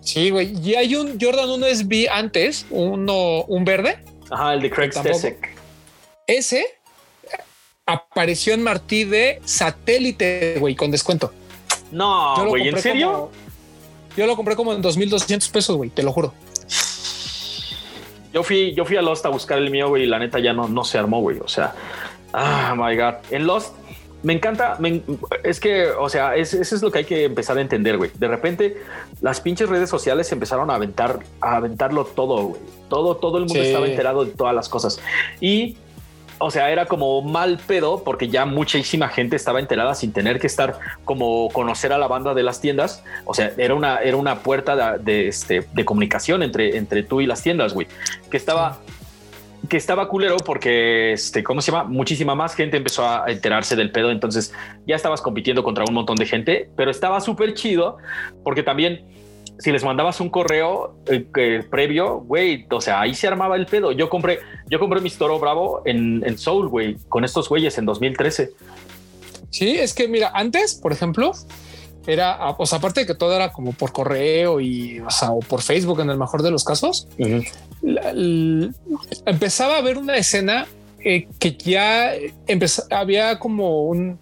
Sí, 0.00 0.30
güey. 0.30 0.56
Y 0.62 0.74
hay 0.74 0.94
un 0.94 1.18
Jordan 1.20 1.50
1 1.50 1.66
SB 1.66 2.08
antes, 2.10 2.66
uno, 2.70 3.42
un 3.42 3.64
verde. 3.64 3.98
Ajá, 4.30 4.54
el 4.54 4.62
de 4.62 4.70
Craig 4.70 4.92
Stesek. 4.92 5.56
Ese 6.26 6.66
apareció 7.86 8.54
en 8.54 8.62
Martí 8.62 9.04
de 9.04 9.40
satélite, 9.44 10.56
güey, 10.58 10.74
con 10.76 10.90
descuento. 10.90 11.32
No, 11.90 12.46
güey, 12.46 12.68
¿en 12.68 12.78
serio? 12.78 13.30
yo 14.16 14.26
lo 14.26 14.36
compré 14.36 14.56
como 14.56 14.72
en 14.72 14.82
2200 14.82 15.48
pesos, 15.48 15.76
güey, 15.76 15.90
te 15.90 16.02
lo 16.02 16.12
juro. 16.12 16.34
Yo 18.32 18.42
fui, 18.42 18.74
yo 18.74 18.84
fui 18.84 18.96
a 18.96 19.02
Lost 19.02 19.24
a 19.26 19.30
buscar 19.30 19.58
el 19.58 19.70
mío, 19.70 19.88
güey, 19.88 20.02
y 20.02 20.06
la 20.06 20.18
neta 20.18 20.38
ya 20.38 20.52
no, 20.52 20.68
no 20.68 20.84
se 20.84 20.98
armó, 20.98 21.20
güey. 21.20 21.38
O 21.38 21.48
sea, 21.48 21.74
ah, 22.32 22.74
my 22.76 22.96
God. 22.96 23.14
En 23.30 23.46
Lost 23.46 23.74
me 24.22 24.32
encanta, 24.32 24.76
es 25.44 25.60
que, 25.60 25.86
o 25.90 26.08
sea, 26.08 26.34
eso 26.34 26.60
es 26.60 26.82
lo 26.82 26.90
que 26.90 26.98
hay 26.98 27.04
que 27.04 27.24
empezar 27.24 27.56
a 27.56 27.60
entender, 27.60 27.96
güey. 27.96 28.10
De 28.18 28.26
repente, 28.26 28.76
las 29.20 29.40
pinches 29.40 29.68
redes 29.68 29.88
sociales 29.88 30.30
empezaron 30.32 30.70
a 30.70 30.74
aventar, 30.74 31.20
a 31.40 31.56
aventarlo 31.56 32.04
todo, 32.04 32.48
güey. 32.48 32.60
Todo, 32.88 33.16
todo 33.16 33.38
el 33.38 33.44
mundo 33.44 33.62
estaba 33.62 33.86
enterado 33.86 34.24
de 34.24 34.32
todas 34.32 34.54
las 34.54 34.68
cosas. 34.68 35.00
Y 35.40 35.76
o 36.38 36.50
sea, 36.50 36.70
era 36.70 36.86
como 36.86 37.20
mal 37.22 37.58
pedo 37.66 38.02
porque 38.04 38.28
ya 38.28 38.46
muchísima 38.46 39.08
gente 39.08 39.36
estaba 39.36 39.60
enterada 39.60 39.94
sin 39.94 40.12
tener 40.12 40.38
que 40.38 40.46
estar 40.46 40.78
como 41.04 41.48
conocer 41.50 41.92
a 41.92 41.98
la 41.98 42.06
banda 42.06 42.34
de 42.34 42.42
las 42.42 42.60
tiendas. 42.60 43.02
O 43.24 43.34
sea, 43.34 43.52
era 43.56 43.74
una, 43.74 43.98
era 43.98 44.16
una 44.16 44.40
puerta 44.40 44.98
de, 44.98 45.28
este, 45.28 45.66
de 45.72 45.84
comunicación 45.84 46.42
entre, 46.42 46.76
entre 46.76 47.02
tú 47.02 47.20
y 47.20 47.26
las 47.26 47.42
tiendas, 47.42 47.74
güey, 47.74 47.88
que 48.30 48.36
estaba, 48.36 48.78
que 49.68 49.76
estaba 49.76 50.08
culero 50.08 50.36
porque, 50.36 51.12
este, 51.12 51.42
¿cómo 51.42 51.60
se 51.60 51.72
llama? 51.72 51.84
Muchísima 51.84 52.34
más 52.34 52.54
gente 52.54 52.76
empezó 52.76 53.06
a 53.06 53.24
enterarse 53.28 53.74
del 53.74 53.90
pedo. 53.90 54.10
Entonces 54.10 54.54
ya 54.86 54.96
estabas 54.96 55.20
compitiendo 55.20 55.62
contra 55.64 55.84
un 55.86 55.94
montón 55.94 56.16
de 56.16 56.26
gente, 56.26 56.70
pero 56.76 56.90
estaba 56.90 57.20
súper 57.20 57.54
chido 57.54 57.98
porque 58.44 58.62
también 58.62 59.17
si 59.58 59.72
les 59.72 59.84
mandabas 59.84 60.20
un 60.20 60.30
correo 60.30 60.94
eh, 61.06 61.64
previo, 61.68 62.20
güey, 62.20 62.66
o 62.70 62.80
sea, 62.80 63.00
ahí 63.00 63.14
se 63.14 63.26
armaba 63.26 63.56
el 63.56 63.66
pedo. 63.66 63.92
Yo 63.92 64.08
compré, 64.08 64.40
yo 64.68 64.78
compré 64.78 65.00
mi 65.00 65.10
Toro 65.10 65.38
Bravo 65.38 65.82
en, 65.84 66.22
en 66.24 66.38
Soul, 66.38 66.68
güey, 66.68 66.96
con 67.08 67.24
estos 67.24 67.48
güeyes 67.48 67.76
en 67.78 67.86
2013. 67.86 68.52
Sí, 69.50 69.78
es 69.78 69.94
que 69.94 70.08
mira, 70.08 70.30
antes, 70.34 70.74
por 70.74 70.92
ejemplo, 70.92 71.32
era, 72.06 72.54
o 72.56 72.66
sea, 72.66 72.78
aparte 72.78 73.00
de 73.00 73.06
que 73.06 73.14
todo 73.14 73.34
era 73.34 73.52
como 73.52 73.72
por 73.72 73.92
correo 73.92 74.60
y, 74.60 75.00
o 75.00 75.10
sea, 75.10 75.30
o 75.32 75.40
por 75.40 75.62
Facebook 75.62 76.00
en 76.00 76.10
el 76.10 76.18
mejor 76.18 76.42
de 76.42 76.50
los 76.50 76.64
casos, 76.64 77.08
empezaba 79.26 79.74
a 79.74 79.78
haber 79.78 79.98
una 79.98 80.16
escena 80.16 80.66
eh, 81.00 81.28
que 81.38 81.56
ya 81.56 82.12
había 82.90 83.38
como 83.38 83.82
un, 83.84 84.18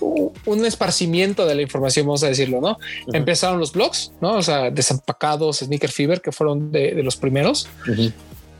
un 0.00 0.64
esparcimiento 0.64 1.46
de 1.46 1.54
la 1.54 1.62
información, 1.62 2.06
vamos 2.06 2.22
a 2.22 2.28
decirlo, 2.28 2.60
¿no? 2.60 2.78
Empezaron 3.12 3.58
los 3.58 3.72
blogs, 3.72 4.12
¿no? 4.20 4.34
O 4.34 4.42
sea, 4.42 4.70
desempacados, 4.70 5.58
Sneaker 5.58 5.90
Fever, 5.90 6.20
que 6.20 6.32
fueron 6.32 6.72
de, 6.72 7.02
los 7.02 7.16
primeros. 7.16 7.68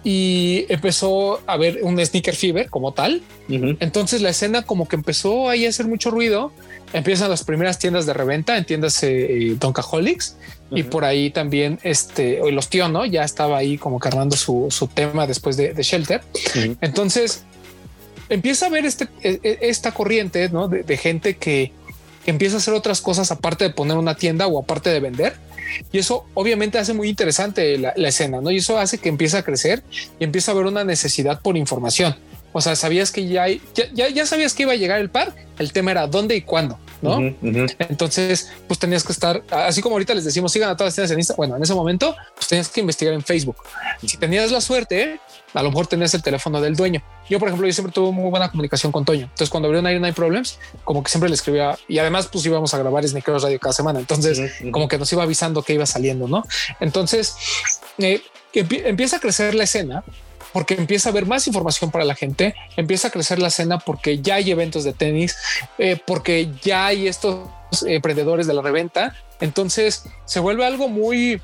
Y 0.05 0.67
empezó 0.69 1.41
a 1.47 1.55
haber 1.55 1.81
un 1.83 2.05
Sneaker 2.05 2.37
Fever 2.37 2.71
como 2.71 2.93
tal. 2.93 3.23
Entonces 3.49 4.23
la 4.23 4.31
escena 4.31 4.63
como 4.63 4.87
que 4.87 4.97
empezó 4.97 5.49
ahí 5.49 5.67
a 5.67 5.69
hacer 5.69 5.87
mucho 5.87 6.11
ruido. 6.11 6.53
Empiezan 6.93 7.29
las 7.29 7.43
primeras 7.43 7.79
tiendas 7.79 8.07
de 8.07 8.15
reventa, 8.15 8.57
entiéndase 8.57 9.51
eh, 9.51 9.57
Doncaholics. 9.59 10.37
Y 10.71 10.83
por 10.83 11.05
ahí 11.05 11.31
también 11.31 11.79
este, 11.83 12.41
los 12.51 12.69
tíos, 12.69 12.91
¿no? 12.91 13.05
Ya 13.05 13.25
estaba 13.25 13.59
ahí 13.59 13.79
como 13.79 13.99
cargando 14.01 14.37
su, 14.37 14.91
tema 14.95 15.27
después 15.27 15.57
de, 15.57 15.75
Shelter. 15.83 16.23
Entonces 16.81 17.45
empieza 18.29 18.67
a 18.67 18.69
ver 18.69 18.85
este, 18.87 19.09
e, 19.23 19.41
e, 19.43 19.59
esta 19.63 19.93
corriente 19.93 20.49
¿no? 20.49 20.69
de, 20.69 20.97
gente 20.97 21.37
que, 21.37 21.73
empieza 22.27 22.57
a 22.57 22.59
hacer 22.59 22.75
otras 22.75 23.01
cosas 23.01 23.31
aparte 23.31 23.65
de 23.65 23.71
poner 23.71 23.97
una 23.97 24.17
tienda 24.17 24.49
o 24.49 24.59
aparte 24.59 24.91
de 24.91 24.99
vender. 24.99 25.37
Y 25.93 25.99
eso 25.99 26.27
obviamente 26.35 26.79
hace 26.79 26.93
muy 26.93 27.09
interesante 27.09 27.79
la, 27.79 27.91
escena, 28.09 28.41
¿no? 28.41 28.51
Y 28.51 28.57
eso 28.57 28.79
hace 28.79 28.99
que 28.99 29.09
empiece 29.09 29.37
a 29.37 29.43
crecer 29.43 29.83
y 30.19 30.25
empieza 30.25 30.51
a 30.51 30.55
haber 30.55 30.67
una 30.67 30.83
necesidad 30.83 31.41
por 31.41 31.57
información. 31.57 32.17
O 32.53 32.61
sea, 32.61 32.75
sabías 32.75 33.13
que 33.13 33.29
ya, 33.29 33.45
hay, 33.45 33.61
ya, 33.75 34.09
ya, 34.09 34.27
sabías 34.27 34.55
que 34.55 34.63
iba 34.63 34.73
a 34.73 34.77
llegar 34.77 35.01
el 35.01 35.11
par, 35.11 35.35
el 35.59 35.73
tema 35.73 35.91
era 35.91 36.07
dónde 36.07 36.35
y 36.35 36.41
cuándo, 36.41 36.79
¿no? 37.03 37.19
Entonces, 37.41 38.53
pues 38.67 38.79
tenías 38.79 39.05
que 39.05 39.13
estar, 39.13 39.43
así 39.51 39.83
como 39.83 39.95
ahorita 39.95 40.15
les 40.15 40.25
decimos, 40.25 40.53
sigan 40.53 40.71
a 40.71 40.77
todas 40.77 40.89
las 40.89 40.95
tiendas 40.95 41.11
en 41.13 41.19
Instagram. 41.19 41.37
Bueno, 41.37 41.57
en 41.57 41.63
ese 41.63 41.75
momento, 41.75 42.15
pues 42.35 42.49
tenías 42.49 42.69
que 42.69 42.81
investigar 42.81 43.15
en 43.15 43.23
Facebook. 43.23 43.57
Si 44.05 44.17
tenías 44.17 44.51
la 44.51 44.61
suerte, 44.61 45.21
a 45.55 45.63
lo 45.63 45.71
mejor 45.71 45.87
tenías 45.87 46.13
el 46.15 46.23
teléfono 46.23 46.61
del 46.61 46.77
dueño. 46.77 47.03
Yo, 47.29 47.39
por 47.39 47.49
ejemplo, 47.49 47.67
yo 47.67 47.73
siempre 47.73 47.93
tuve 47.93 48.13
muy 48.13 48.31
buena 48.31 48.51
comunicación 48.51 48.93
con 48.93 49.05
Toño. 49.05 49.23
Entonces, 49.23 49.51
cuando 49.51 49.69
abrieron 49.69 49.91
Iron 49.91 50.03
Night 50.03 50.15
Problems, 50.15 50.59
como 50.85 51.03
que 51.03 51.11
siempre 51.11 51.29
le 51.29 51.35
escribía 51.35 51.79
y 51.89 51.99
además, 51.99 52.29
pues 52.31 52.45
íbamos 52.47 52.73
a 52.75 52.79
grabar 52.79 53.07
Sneakers 53.07 53.43
Radio 53.43 53.59
cada 53.59 53.73
semana. 53.73 53.99
Entonces, 53.99 54.53
como 54.71 54.89
que 54.89 54.99
nos 54.99 55.13
iba 55.13 55.23
avisando 55.23 55.63
que 55.63 55.75
iba 55.75 55.87
saliendo, 55.87 56.29
no? 56.29 56.45
Entonces, 56.81 57.37
eh, 57.99 58.23
empieza 58.53 59.17
a 59.17 59.21
crecer 59.21 59.55
la 59.55 59.65
escena 59.65 60.05
porque 60.57 60.73
empieza 60.73 61.11
a 61.11 61.13
haber 61.13 61.27
más 61.27 61.47
información 61.47 61.91
para 61.91 62.07
la 62.07 62.15
gente, 62.15 62.55
empieza 62.79 63.09
a 63.09 63.11
crecer 63.11 63.39
la 63.39 63.49
escena 63.49 63.79
porque 63.79 64.23
ya 64.23 64.37
hay 64.37 64.51
eventos 64.51 64.85
de 64.85 64.95
tenis, 64.95 65.37
eh, 65.77 66.01
porque 66.07 66.49
ya 66.63 66.87
hay 66.87 67.09
estos 67.09 67.47
emprendedores 67.87 68.47
de 68.47 68.55
la 68.55 68.63
reventa. 68.63 69.15
Entonces 69.39 70.05
se 70.25 70.41
vuelve 70.41 70.65
algo 70.65 70.89
muy, 70.89 71.43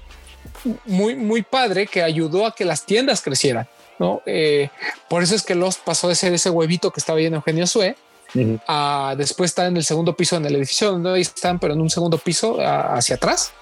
muy, 0.86 1.14
muy 1.14 1.43
padre 1.43 1.86
que 1.86 2.02
ayudó 2.02 2.47
a 2.47 2.55
que 2.55 2.64
las 2.64 2.86
tiendas 2.86 3.20
crecieran. 3.20 3.68
¿no? 3.98 4.22
Eh, 4.24 4.70
por 5.10 5.22
eso 5.22 5.34
es 5.34 5.43
que 5.43 5.56
los 5.56 5.76
pasó 5.76 6.09
de 6.09 6.14
ser 6.14 6.32
ese 6.32 6.48
huevito 6.48 6.90
que 6.90 7.01
estaba 7.01 7.20
en 7.20 7.34
Eugenio 7.34 7.66
Sue 7.66 7.94
a 8.66 9.14
después 9.18 9.51
estar 9.51 9.66
en 9.66 9.76
el 9.76 9.84
segundo 9.84 10.16
piso 10.16 10.36
en 10.36 10.47
el 10.47 10.56
edificio 10.56 10.90
donde 10.90 11.20
están, 11.20 11.59
pero 11.59 11.74
en 11.74 11.82
un 11.82 11.90
segundo 11.90 12.16
piso 12.16 12.56
hacia 12.62 13.16
atrás 13.16 13.52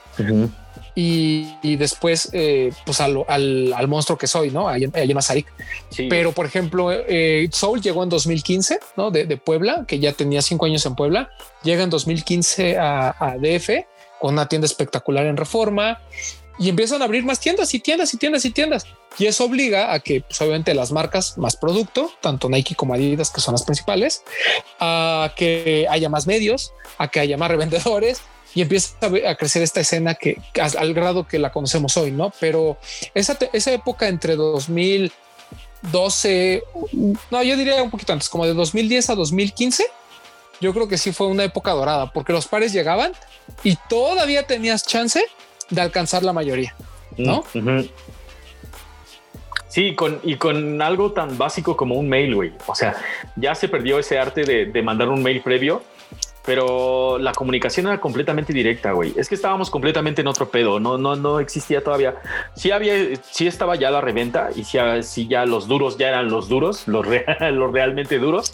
y, 0.95 1.77
después 1.77 2.31
eh, 2.33 2.73
pues 2.85 3.01
al, 3.01 3.25
al, 3.29 3.89
monstruo 3.89 4.19
que 4.19 4.27
soy, 4.27 4.51
¿no? 4.51 4.69
Hay, 4.69 4.89
hay 4.93 5.13
una 5.13 5.21
Pero, 6.09 6.33
por 6.33 6.47
ejemplo, 6.47 6.91
eh, 6.93 7.49
Soul 7.53 7.81
llegó 7.81 8.03
en 8.03 8.09
2015, 8.09 8.81
¿no? 8.97 9.11
De, 9.11 9.37
Puebla, 9.37 9.85
que 9.87 9.99
ya 9.99 10.13
tenía 10.13 10.43
cinco 10.43 10.67
años 10.67 10.85
en 10.87 10.95
Puebla. 10.95 11.31
Llega 11.63 11.83
en 11.83 11.91
2015 11.91 12.79
a, 12.79 13.37
DF 13.41 13.71
con 14.21 14.35
una 14.35 14.49
tienda 14.49 14.67
espectacular 14.67 15.25
en 15.27 15.37
Reforma 15.37 16.01
y 16.59 16.69
empiezan 16.69 17.01
a 17.01 17.07
abrir 17.07 17.25
más 17.25 17.41
tiendas 17.41 17.73
y 17.73 17.81
tiendas 17.81 18.13
y 18.13 18.19
tiendas 18.19 18.45
y 18.45 18.51
tiendas. 18.51 18.87
Y 19.19 19.27
eso 19.27 19.45
obliga 19.45 19.95
a 19.95 20.01
que, 20.01 20.21
pues, 20.21 20.41
obviamente, 20.43 20.75
las 20.75 20.93
marcas 20.93 21.39
más 21.39 21.57
producto, 21.57 22.11
tanto 22.21 22.49
Nike 22.51 22.75
como 22.75 22.95
Adidas, 22.95 23.31
que 23.31 23.41
son 23.41 23.53
las 23.53 23.63
principales, 23.63 24.23
a 24.79 25.33
que 25.37 25.87
haya 25.89 26.09
más 26.11 26.27
medios, 26.27 26.75
a 26.99 27.09
que 27.09 27.21
haya 27.21 27.39
más 27.39 27.51
revendedores, 27.51 28.21
y 28.55 28.62
empieza 28.62 28.94
a, 29.27 29.35
crecer 29.36 29.62
esta 29.62 29.81
escena 29.81 30.14
que 30.14 30.39
al 30.60 30.94
grado 30.94 31.27
que 31.27 31.39
la 31.39 31.51
conocemos 31.52 31.97
hoy, 31.97 32.10
¿no? 32.10 32.32
Pero 32.40 32.77
esa, 33.14 33.39
esa 33.52 33.72
época 33.72 34.09
entre 34.09 34.35
2012, 34.36 36.62
no, 37.31 37.43
yo 37.43 37.56
diría 37.56 37.82
un 37.82 37.90
poquito 37.90 38.12
antes, 38.12 38.28
como 38.28 38.44
de 38.47 38.52
2010 38.55 39.10
a 39.10 39.14
2015, 39.14 39.86
yo 40.60 40.74
creo 40.74 40.89
que 40.89 40.98
sí 40.98 41.12
fue 41.12 41.28
una 41.28 41.44
época 41.44 41.70
dorada, 41.72 42.12
porque 42.12 42.32
los 42.32 42.48
pares 42.48 42.72
llegaban 42.72 43.12
y 43.62 43.77
todavía 43.89 44.44
tenías 44.47 44.85
chance 44.86 45.24
de 45.70 45.81
alcanzar 45.81 46.24
la 46.24 46.32
mayoría, 46.32 46.74
¿no? 47.16 47.44
Mm, 47.55 47.82
sí, 49.68 49.94
con, 49.94 50.18
y 50.24 50.35
con 50.36 50.82
algo 50.82 51.12
tan 51.12 51.39
básico 51.39 51.77
como 51.77 51.94
un 51.94 52.09
mail, 52.09 52.35
güey. 52.35 52.52
O 52.66 52.74
sea, 52.74 52.97
ya 53.36 53.55
se 53.55 53.68
perdió 53.68 54.01
ese 54.01 54.18
arte 54.18 54.43
de, 54.43 54.66
de 54.66 54.82
mandar 54.82 55.09
un 55.09 55.22
mail 55.22 55.40
previo 55.40 55.85
pero 56.51 57.16
la 57.20 57.31
comunicación 57.31 57.86
era 57.86 58.01
completamente 58.01 58.52
directa, 58.52 58.90
güey. 58.90 59.14
Es 59.16 59.28
que 59.28 59.36
estábamos 59.36 59.70
completamente 59.70 60.20
en 60.20 60.27
otro 60.27 60.51
pedo, 60.51 60.81
no, 60.81 60.98
no, 60.98 61.14
no 61.14 61.39
existía 61.39 61.85
todavía. 61.85 62.16
Sí 62.56 62.72
había, 62.72 62.93
sí 63.31 63.47
estaba 63.47 63.77
ya 63.77 63.89
la 63.93 64.01
reventa 64.01 64.51
y 64.56 64.64
sí, 64.64 65.28
ya 65.28 65.47
los 65.47 65.68
duros 65.68 65.97
ya 65.97 66.09
eran 66.09 66.28
los 66.28 66.48
duros, 66.48 66.89
los, 66.89 67.06
los 67.52 67.72
realmente 67.72 68.18
duros. 68.18 68.51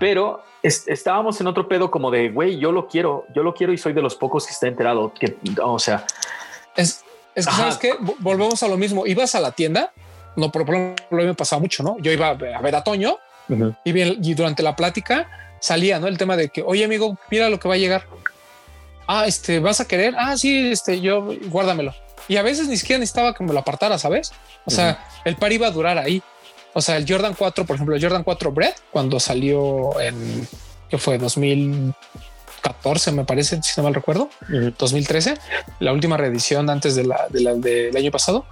Pero 0.00 0.42
estábamos 0.64 1.40
en 1.40 1.46
otro 1.46 1.68
pedo 1.68 1.88
como 1.88 2.10
de, 2.10 2.30
güey, 2.30 2.58
yo 2.58 2.72
lo 2.72 2.88
quiero, 2.88 3.24
yo 3.32 3.44
lo 3.44 3.54
quiero 3.54 3.72
y 3.72 3.78
soy 3.78 3.92
de 3.92 4.02
los 4.02 4.16
pocos 4.16 4.44
que 4.44 4.52
está 4.52 4.66
enterado. 4.66 5.12
Que, 5.14 5.36
o 5.62 5.78
sea, 5.78 6.04
es, 6.74 7.04
es 7.36 7.46
que 7.46 7.52
sabes 7.52 7.78
que 7.78 7.94
volvemos 8.18 8.60
a 8.64 8.66
lo 8.66 8.76
mismo. 8.76 9.06
Ibas 9.06 9.36
a 9.36 9.40
la 9.40 9.52
tienda, 9.52 9.92
no, 10.34 10.50
por 10.50 10.62
ejemplo, 10.62 10.96
me 11.10 11.34
pasaba 11.34 11.60
mucho, 11.60 11.84
no? 11.84 11.96
Yo 12.00 12.10
iba 12.10 12.30
a 12.30 12.34
ver 12.34 12.74
a 12.74 12.82
Toño 12.82 13.18
y, 13.84 13.92
bien, 13.92 14.18
y 14.20 14.34
durante 14.34 14.64
la 14.64 14.74
plática 14.74 15.47
salía, 15.60 15.98
¿no? 16.00 16.06
El 16.06 16.18
tema 16.18 16.36
de 16.36 16.48
que, 16.48 16.62
oye, 16.62 16.84
amigo, 16.84 17.18
mira 17.30 17.48
lo 17.48 17.58
que 17.58 17.68
va 17.68 17.74
a 17.74 17.78
llegar. 17.78 18.06
Ah, 19.06 19.26
este, 19.26 19.58
¿vas 19.60 19.80
a 19.80 19.88
querer? 19.88 20.14
Ah, 20.18 20.36
sí, 20.36 20.70
este, 20.70 21.00
yo, 21.00 21.34
guárdamelo. 21.46 21.94
Y 22.28 22.36
a 22.36 22.42
veces 22.42 22.68
ni 22.68 22.76
siquiera 22.76 23.00
necesitaba 23.00 23.34
que 23.34 23.42
me 23.42 23.52
lo 23.54 23.60
apartara, 23.60 23.98
¿sabes? 23.98 24.32
O 24.66 24.70
sea, 24.70 25.02
el 25.24 25.36
par 25.36 25.52
iba 25.52 25.66
a 25.66 25.70
durar 25.70 25.96
ahí. 25.96 26.22
O 26.74 26.82
sea, 26.82 26.98
el 26.98 27.10
Jordan 27.10 27.34
4, 27.36 27.64
por 27.64 27.76
ejemplo, 27.76 27.96
el 27.96 28.02
Jordan 28.02 28.22
4 28.22 28.52
Bread, 28.52 28.74
cuando 28.90 29.18
salió 29.18 29.98
en, 29.98 30.46
que 30.90 30.98
fue 30.98 31.16
2014, 31.16 33.12
me 33.12 33.24
parece, 33.24 33.62
si 33.62 33.72
no 33.78 33.84
mal 33.84 33.94
recuerdo, 33.94 34.28
2013, 34.78 35.38
la 35.80 35.92
última 35.92 36.18
reedición 36.18 36.68
antes 36.68 36.94
de 36.94 37.04
la, 37.04 37.28
de 37.30 37.40
la 37.40 37.54
del 37.54 37.96
año 37.96 38.10
pasado, 38.10 38.44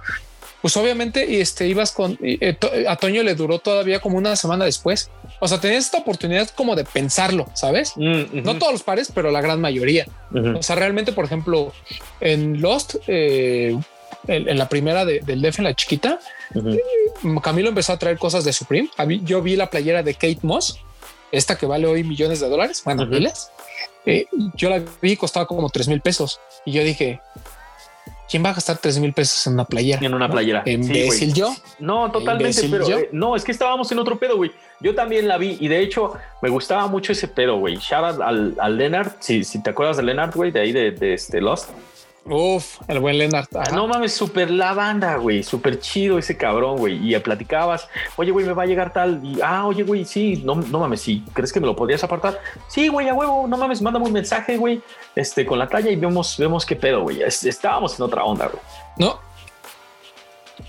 pues 0.67 0.75
obviamente 0.75 1.39
este, 1.39 1.65
ibas 1.65 1.93
con 1.93 2.19
eh, 2.21 2.57
a 2.89 2.97
Toño 2.97 3.23
le 3.23 3.35
duró 3.35 3.57
todavía 3.57 4.01
como 4.01 4.17
una 4.17 4.35
semana 4.35 4.65
después. 4.65 5.09
O 5.39 5.47
sea, 5.47 5.61
tenías 5.61 5.85
esta 5.85 5.99
oportunidad 5.99 6.49
como 6.49 6.75
de 6.75 6.83
pensarlo, 6.83 7.47
sabes? 7.53 7.93
Mm, 7.95 8.43
no 8.43 8.57
todos 8.57 8.73
los 8.73 8.83
pares, 8.83 9.09
pero 9.15 9.31
la 9.31 9.39
gran 9.39 9.61
mayoría. 9.61 10.05
O 10.33 10.61
sea, 10.61 10.75
realmente, 10.75 11.13
por 11.13 11.23
ejemplo, 11.23 11.71
en 12.19 12.59
Lost, 12.59 12.95
eh, 13.07 13.79
en, 14.27 14.57
la 14.57 14.67
primera 14.67 15.05
del 15.05 15.41
Def, 15.41 15.59
en 15.59 15.63
la 15.63 15.73
chiquita, 15.73 16.19
eh, 16.53 16.81
Camilo 17.41 17.69
empezó 17.69 17.93
a 17.93 17.97
traer 17.97 18.17
cosas 18.17 18.43
de 18.43 18.51
Supreme. 18.51 18.89
Yo 19.23 19.41
vi 19.41 19.55
la 19.55 19.69
playera 19.69 20.03
de 20.03 20.15
Kate 20.15 20.39
Moss, 20.41 20.81
esta 21.31 21.57
que 21.57 21.65
vale 21.65 21.87
hoy 21.87 22.03
millones 22.03 22.41
de 22.41 22.49
dólares, 22.49 22.81
bueno, 22.83 23.05
miles. 23.05 23.51
yo 24.55 24.69
la 24.69 24.83
vi 25.01 25.15
costaba 25.15 25.45
como 25.45 25.69
tres 25.69 25.87
mil 25.87 26.01
pesos 26.01 26.41
y 26.65 26.73
yo 26.73 26.83
dije, 26.83 27.21
¿Quién 28.29 28.43
va 28.43 28.49
a 28.49 28.53
gastar 28.53 28.77
tres 28.77 28.99
mil 28.99 29.13
pesos 29.13 29.47
en 29.47 29.53
una 29.53 29.65
playera? 29.65 30.05
En 30.05 30.13
una 30.13 30.29
playera. 30.29 30.63
¿Imbécil 30.65 31.33
yo? 31.33 31.55
No, 31.79 32.11
totalmente, 32.11 32.67
pero 32.69 32.87
eh, 32.89 33.09
no, 33.11 33.35
es 33.35 33.43
que 33.43 33.51
estábamos 33.51 33.91
en 33.91 33.99
otro 33.99 34.19
pedo, 34.19 34.35
güey. 34.35 34.51
Yo 34.81 34.93
también 34.93 35.27
la 35.27 35.37
vi 35.37 35.57
y 35.59 35.67
de 35.67 35.79
hecho 35.79 36.13
me 36.41 36.49
gustaba 36.49 36.87
mucho 36.87 37.13
ese 37.13 37.27
pedo, 37.27 37.57
güey. 37.57 37.77
Shout 37.77 38.21
al, 38.21 38.55
al 38.59 38.77
Leonard, 38.77 39.13
si, 39.19 39.43
si 39.43 39.63
te 39.63 39.69
acuerdas 39.69 39.97
de 39.97 40.03
Leonard, 40.03 40.33
güey, 40.35 40.51
de 40.51 40.59
ahí 40.59 40.71
de, 40.71 40.91
de 40.91 41.13
este 41.13 41.41
Lost. 41.41 41.69
Uf, 42.29 42.79
el 42.87 42.99
buen 42.99 43.17
Leonard. 43.17 43.47
No 43.73 43.87
mames, 43.87 44.13
súper 44.13 44.51
la 44.51 44.73
banda, 44.73 45.15
güey. 45.17 45.43
Súper 45.43 45.79
chido 45.79 46.17
ese 46.17 46.37
cabrón, 46.37 46.77
güey. 46.77 47.13
Y 47.13 47.17
platicabas, 47.19 47.87
oye, 48.15 48.31
güey, 48.31 48.45
me 48.45 48.53
va 48.53 48.63
a 48.63 48.65
llegar 48.65 48.93
tal. 48.93 49.21
Y, 49.23 49.39
ah, 49.41 49.65
oye, 49.65 49.83
güey, 49.83 50.05
sí, 50.05 50.41
no, 50.43 50.55
no 50.55 50.79
mames, 50.79 51.01
sí. 51.01 51.23
¿Crees 51.33 51.53
que 51.53 51.59
me 51.59 51.67
lo 51.67 51.75
podrías 51.75 52.03
apartar? 52.03 52.39
Sí, 52.67 52.87
güey, 52.87 53.07
a 53.07 53.13
huevo, 53.13 53.47
no 53.47 53.57
mames, 53.57 53.81
mándame 53.81 54.05
un 54.05 54.13
mensaje, 54.13 54.57
güey, 54.57 54.81
este, 55.15 55.45
con 55.45 55.59
la 55.59 55.67
talla 55.67 55.89
y 55.89 55.95
vemos, 55.95 56.35
vemos 56.37 56.65
qué 56.65 56.75
pedo, 56.75 57.03
güey. 57.03 57.21
Estábamos 57.21 57.97
en 57.99 58.05
otra 58.05 58.23
onda, 58.23 58.47
güey. 58.47 58.61
No, 58.97 59.19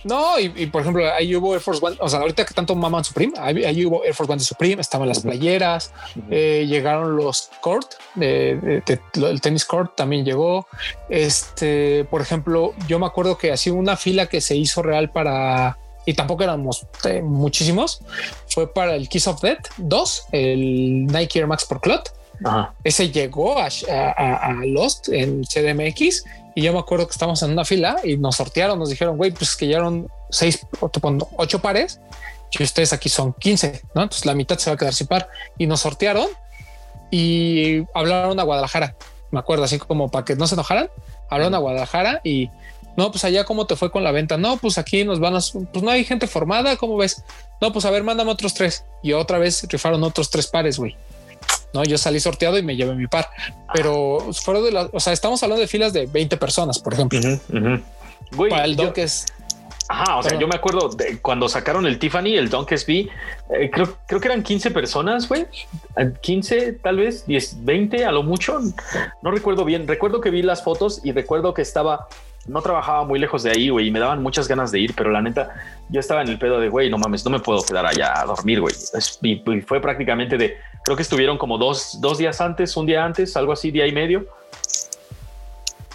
no, 0.04 0.38
y, 0.38 0.66
por 0.66 0.82
ejemplo, 0.82 1.12
ahí 1.12 1.34
hubo 1.34 1.54
Air 1.54 1.60
Force 1.60 1.84
One, 1.84 1.96
o 2.00 2.08
sea, 2.08 2.20
ahorita 2.20 2.44
que 2.44 2.54
tanto 2.54 2.74
maman 2.74 3.04
Supreme, 3.04 3.32
ahí, 3.38 3.84
hubo 3.84 4.04
Air 4.04 4.14
Force 4.14 4.32
One 4.32 4.38
de 4.38 4.44
Supreme, 4.44 4.80
estaban 4.80 5.08
las 5.08 5.20
playeras, 5.20 5.92
eh, 6.30 6.66
llegaron 6.68 7.16
los 7.16 7.50
court, 7.60 7.94
de, 8.14 8.82
el 9.14 9.40
tenis 9.40 9.64
court 9.64 9.96
también 9.96 10.24
llegó. 10.24 10.66
Este, 11.08 12.04
por 12.10 12.20
ejemplo, 12.20 12.74
yo 12.86 12.98
me 12.98 13.06
acuerdo 13.06 13.38
que 13.38 13.52
así 13.52 13.70
una 13.70 13.96
fila 13.96 14.26
que 14.26 14.40
se 14.40 14.56
hizo 14.56 14.82
real 14.82 15.10
para, 15.10 15.78
y 16.06 16.14
tampoco 16.14 16.44
éramos 16.44 16.86
eh, 17.04 17.22
muchísimos, 17.22 18.00
fue 18.48 18.72
para 18.72 18.94
el 18.94 19.08
Kiss 19.08 19.26
of 19.26 19.40
Death 19.40 19.68
2, 19.78 20.26
el 20.32 21.06
Nike 21.06 21.40
Air 21.40 21.46
Max 21.46 21.64
por 21.64 21.80
Clot. 21.80 22.18
Ese 22.85 23.10
llegó 23.10 23.59
a, 23.59 23.69
a, 23.69 24.55
Lost 24.65 25.09
en 25.09 25.43
CDMX 25.44 26.24
y 26.55 26.62
yo 26.62 26.73
me 26.73 26.78
acuerdo 26.78 27.06
que 27.06 27.12
estábamos 27.12 27.43
en 27.43 27.52
una 27.52 27.65
fila 27.65 27.97
y 28.05 28.16
nos 28.16 28.36
sortearon, 28.36 28.78
nos 28.78 28.90
dijeron, 28.90 29.16
güey, 29.16 29.31
pues 29.31 29.56
que 29.56 29.66
llegaron 29.66 30.09
seis, 30.31 30.66
ocho 31.36 31.60
pares 31.60 32.01
y 32.51 32.62
ustedes 32.62 32.93
aquí 32.93 33.09
son 33.09 33.32
15, 33.35 33.82
¿no? 33.94 34.02
Entonces 34.02 34.27
la 34.27 34.35
mitad 34.35 34.59
se 34.59 34.70
va 34.70 34.74
a 34.74 34.77
quedar 34.77 34.94
sin 34.94 35.06
par 35.06 35.28
y 35.59 35.66
nos 35.66 35.81
sortearon 35.81 36.28
y 37.10 37.85
hablaron 37.94 38.39
a 38.40 38.43
Guadalajara. 38.43 38.94
Me 39.31 39.40
acuerdo 39.40 39.65
así 39.65 39.78
como 39.78 40.10
para 40.10 40.24
que 40.24 40.36
no 40.36 40.47
se 40.47 40.55
enojaran, 40.55 40.89
hablaron 41.28 41.55
a 41.55 41.59
Guadalajara 41.59 42.20
y 42.24 42.51
no, 42.98 43.12
pues 43.12 43.23
allá 43.24 43.44
cómo 43.44 43.65
te 43.65 43.77
fue 43.77 43.93
con 43.93 44.02
la 44.02 44.10
venta. 44.10 44.36
No, 44.39 44.56
pues 44.56 44.77
aquí 44.77 45.05
nos 45.05 45.20
van 45.20 45.36
a, 45.36 45.39
pues 45.73 45.85
no 45.85 45.90
hay 45.93 46.05
gente 46.05 46.27
formada. 46.27 46.77
¿Cómo 46.77 46.97
ves? 46.97 47.23
No, 47.60 47.73
pues 47.73 47.85
a 47.85 47.93
ver, 47.93 48.02
mándame 48.02 48.32
otros 48.32 48.55
tres 48.55 48.85
y 49.05 49.12
otra 49.12 49.39
vez 49.39 49.65
rifaron 49.69 50.02
otros 50.02 50.31
tres 50.31 50.48
pares, 50.48 50.81
güey. 50.81 50.97
¿No? 51.73 51.85
Yo 51.85 51.99
salí 51.99 52.20
sorteado 52.20 52.59
y 52.59 52.62
me 52.62 52.77
llevé 52.77 52.95
mi 52.95 53.07
par, 53.07 53.28
pero 53.73 54.32
fueron 54.32 54.65
de 54.65 54.73
las, 54.73 54.89
o 54.93 55.01
sea, 55.01 55.12
estamos 55.12 55.43
hablando 55.43 55.61
de 55.61 55.69
filas 55.69 55.93
de 55.93 56.07
20 56.07 56.36
personas, 56.36 56.78
por 56.78 56.95
ejemplo. 56.95 57.20
Para 58.51 58.65
el 58.65 58.93
es... 58.97 59.27
Ajá, 59.90 60.19
o 60.19 60.23
sea, 60.23 60.39
yo 60.39 60.47
me 60.47 60.55
acuerdo 60.55 60.90
de 60.90 61.19
cuando 61.19 61.49
sacaron 61.49 61.86
el 61.86 61.99
Tiffany, 61.99 62.36
el 62.36 62.51
Dunk 62.51 62.74
SB, 62.77 62.90
eh, 62.90 63.70
creo, 63.73 63.97
creo 64.07 64.20
que 64.20 64.28
eran 64.28 64.43
15 64.43 64.70
personas, 64.70 65.27
güey. 65.27 65.47
15, 66.20 66.74
tal 66.74 66.99
vez 66.99 67.24
10, 67.27 67.65
20 67.65 68.05
a 68.05 68.12
lo 68.12 68.23
mucho. 68.23 68.61
No 69.23 69.31
recuerdo 69.31 69.65
bien. 69.65 69.89
Recuerdo 69.89 70.20
que 70.20 70.28
vi 70.28 70.43
las 70.43 70.62
fotos 70.62 71.01
y 71.05 71.12
recuerdo 71.12 71.55
que 71.55 71.62
estaba 71.62 72.07
no 72.48 72.62
trabajaba 72.62 73.04
muy 73.04 73.18
lejos 73.18 73.42
de 73.42 73.50
ahí, 73.50 73.68
güey, 73.68 73.88
y 73.88 73.90
me 73.90 74.00
daban 74.00 74.22
muchas 74.22 74.48
ganas 74.48 74.72
de 74.72 74.80
ir, 74.80 74.94
pero 74.96 75.10
la 75.10 75.22
neta, 75.22 75.54
yo 75.88 76.00
estaba 76.00 76.22
en 76.22 76.28
el 76.28 76.38
pedo 76.38 76.58
de, 76.60 76.68
güey, 76.68 76.90
no 76.90 76.98
mames, 76.98 77.24
no 77.24 77.30
me 77.30 77.40
puedo 77.40 77.62
quedar 77.62 77.86
allá 77.86 78.20
a 78.20 78.24
dormir, 78.24 78.60
güey. 78.60 78.74
Y, 79.22 79.36
fue 79.60 79.80
prácticamente 79.80 80.36
de, 80.36 80.56
creo 80.84 80.96
que 80.96 81.02
estuvieron 81.02 81.38
como 81.38 81.58
dos, 81.58 81.98
dos 82.00 82.18
días 82.18 82.40
antes, 82.40 82.76
un 82.76 82.86
día 82.86 83.04
antes, 83.04 83.36
algo 83.36 83.52
así, 83.52 83.70
día 83.70 83.86
y 83.86 83.92
medio. 83.92 84.26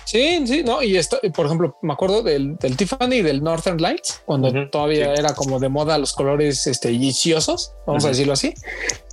Sí, 0.05 0.45
sí, 0.45 0.63
no. 0.63 0.83
Y 0.83 0.95
esto, 0.95 1.19
por 1.33 1.47
ejemplo, 1.47 1.75
me 1.81 1.93
acuerdo 1.93 2.21
del, 2.21 2.55
del 2.57 2.77
Tiffany 2.77 3.15
y 3.15 3.21
del 3.23 3.43
Northern 3.43 3.81
Lights, 3.81 4.21
cuando 4.25 4.69
todavía 4.69 5.11
era 5.15 5.33
como 5.33 5.59
de 5.59 5.69
moda 5.69 5.97
los 5.97 6.13
colores 6.13 6.67
este, 6.67 6.95
vamos 7.87 8.05
a 8.05 8.09
decirlo 8.09 8.33
así. 8.33 8.53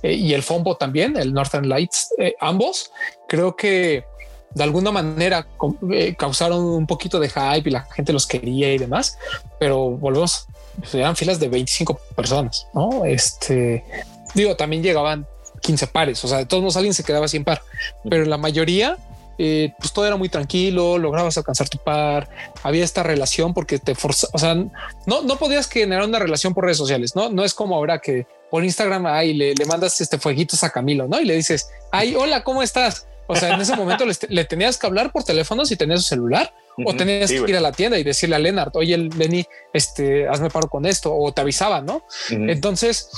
Eh, 0.03 0.13
y 0.13 0.35
el 0.35 0.43
Fombo 0.43 0.77
también, 0.77 1.17
el 1.17 1.33
Northern 1.33 1.67
Lights, 1.67 2.13
eh, 2.19 2.35
ambos, 2.39 2.91
creo 3.27 3.55
que 3.55 4.03
de 4.53 4.63
alguna 4.63 4.91
manera 4.91 5.47
eh, 5.91 6.15
causaron 6.15 6.63
un 6.63 6.87
poquito 6.87 7.19
de 7.19 7.29
hype 7.29 7.69
y 7.69 7.71
la 7.71 7.81
gente 7.83 8.13
los 8.13 8.27
quería 8.27 8.73
y 8.73 8.77
demás, 8.77 9.17
pero 9.59 9.91
volvemos, 9.91 10.47
pues, 10.79 10.93
eran 10.95 11.15
filas 11.15 11.39
de 11.39 11.49
25 11.49 11.99
personas, 12.15 12.67
¿no? 12.73 13.05
Este, 13.05 13.83
digo, 14.35 14.55
también 14.55 14.83
llegaban 14.83 15.25
15 15.61 15.87
pares, 15.87 16.23
o 16.23 16.27
sea, 16.27 16.39
de 16.39 16.45
todos 16.45 16.61
modos 16.61 16.77
alguien 16.77 16.93
se 16.93 17.03
quedaba 17.03 17.27
sin 17.27 17.43
par, 17.43 17.61
pero 18.09 18.25
la 18.25 18.37
mayoría 18.37 18.97
eh, 19.37 19.73
pues 19.79 19.91
todo 19.91 20.05
era 20.05 20.17
muy 20.17 20.29
tranquilo, 20.29 20.97
lograbas 20.97 21.37
alcanzar 21.37 21.67
tu 21.67 21.77
par, 21.77 22.29
había 22.61 22.83
esta 22.83 23.01
relación 23.01 23.53
porque 23.53 23.79
te 23.79 23.95
forzaba, 23.95 24.31
o 24.33 24.37
sea, 24.37 24.53
no, 24.53 25.21
no 25.23 25.37
podías 25.37 25.67
generar 25.67 26.05
una 26.05 26.19
relación 26.19 26.53
por 26.53 26.65
redes 26.65 26.77
sociales, 26.77 27.15
no, 27.15 27.29
no 27.29 27.43
es 27.43 27.53
como 27.53 27.75
ahora 27.75 27.99
que 27.99 28.27
por 28.51 28.63
Instagram 28.63 29.05
ahí 29.07 29.33
le, 29.33 29.55
le 29.55 29.65
mandas 29.65 29.99
este 30.01 30.19
fueguitos 30.19 30.63
a 30.63 30.69
Camilo, 30.69 31.07
no? 31.07 31.19
Y 31.19 31.25
le 31.25 31.35
dices, 31.35 31.69
ay, 31.91 32.13
hola, 32.15 32.43
¿cómo 32.43 32.61
estás? 32.61 33.07
O 33.31 33.35
sea, 33.35 33.53
en 33.53 33.61
ese 33.61 33.75
momento 33.77 34.03
le, 34.05 34.45
tenías 34.45 34.77
que 34.77 34.87
hablar 34.87 35.11
por 35.11 35.23
teléfono 35.23 35.65
si 35.65 35.77
tenías 35.77 36.01
su 36.01 36.09
celular 36.09 36.53
o 36.85 36.93
tenías 36.93 37.29
que 37.29 37.37
ir 37.37 37.55
a 37.55 37.61
la 37.61 37.71
tienda 37.71 37.97
y 37.97 38.03
decirle 38.03 38.35
a 38.35 38.39
Lennart, 38.39 38.75
oye, 38.75 38.97
Lenny, 38.97 39.45
este, 39.73 40.27
hazme 40.27 40.49
paro 40.49 40.67
con 40.67 40.85
esto 40.85 41.15
o 41.15 41.31
te 41.31 41.39
avisaba, 41.39 41.81
¿no? 41.81 42.03
Entonces, 42.29 43.09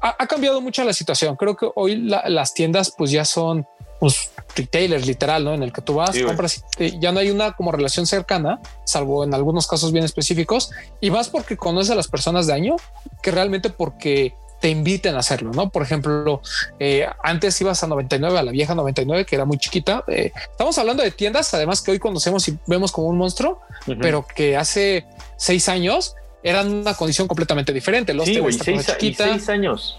ha, 0.00 0.26
cambiado 0.26 0.60
mucho 0.62 0.84
la 0.84 0.94
situación. 0.94 1.36
Creo 1.36 1.54
que 1.56 1.68
hoy 1.74 1.96
las 1.96 2.54
tiendas 2.54 2.94
pues 2.96 3.10
ya 3.10 3.26
son 3.26 3.66
pues, 4.00 4.30
retailers 4.56 5.06
literal, 5.06 5.44
¿no? 5.44 5.52
En 5.52 5.62
el 5.62 5.72
que 5.72 5.82
tú 5.82 5.94
vas, 5.94 6.16
compras, 6.18 6.64
y 6.78 6.98
ya 6.98 7.12
no 7.12 7.20
hay 7.20 7.30
una 7.30 7.52
como 7.52 7.72
relación 7.72 8.06
cercana, 8.06 8.60
salvo 8.86 9.24
en 9.24 9.34
algunos 9.34 9.66
casos 9.66 9.92
bien 9.92 10.04
específicos, 10.04 10.70
y 11.00 11.10
vas 11.10 11.28
porque 11.28 11.56
conoces 11.58 11.90
a 11.90 11.94
las 11.94 12.08
personas 12.08 12.46
de 12.46 12.54
año 12.54 12.76
que 13.22 13.30
realmente 13.30 13.68
porque 13.68 14.34
te 14.64 14.70
inviten 14.70 15.14
a 15.14 15.18
hacerlo, 15.18 15.50
¿no? 15.52 15.68
Por 15.68 15.82
ejemplo, 15.82 16.40
eh, 16.78 17.06
antes 17.22 17.60
ibas 17.60 17.82
a 17.82 17.86
99, 17.86 18.38
a 18.38 18.42
la 18.42 18.50
vieja 18.50 18.74
99, 18.74 19.26
que 19.26 19.36
era 19.36 19.44
muy 19.44 19.58
chiquita. 19.58 20.04
Eh, 20.08 20.32
estamos 20.52 20.78
hablando 20.78 21.02
de 21.02 21.10
tiendas, 21.10 21.52
además 21.52 21.82
que 21.82 21.90
hoy 21.90 21.98
conocemos 21.98 22.48
y 22.48 22.56
vemos 22.66 22.90
como 22.90 23.08
un 23.08 23.18
monstruo, 23.18 23.60
pero 24.00 24.24
que 24.26 24.56
hace 24.56 25.04
seis 25.36 25.68
años 25.68 26.14
eran 26.42 26.72
una 26.72 26.94
condición 26.94 27.28
completamente 27.28 27.74
diferente. 27.74 28.14
Los 28.14 28.24
sí, 28.24 28.40
seis, 28.58 28.86
chiquita. 28.86 29.28
seis 29.28 29.50
años. 29.50 29.98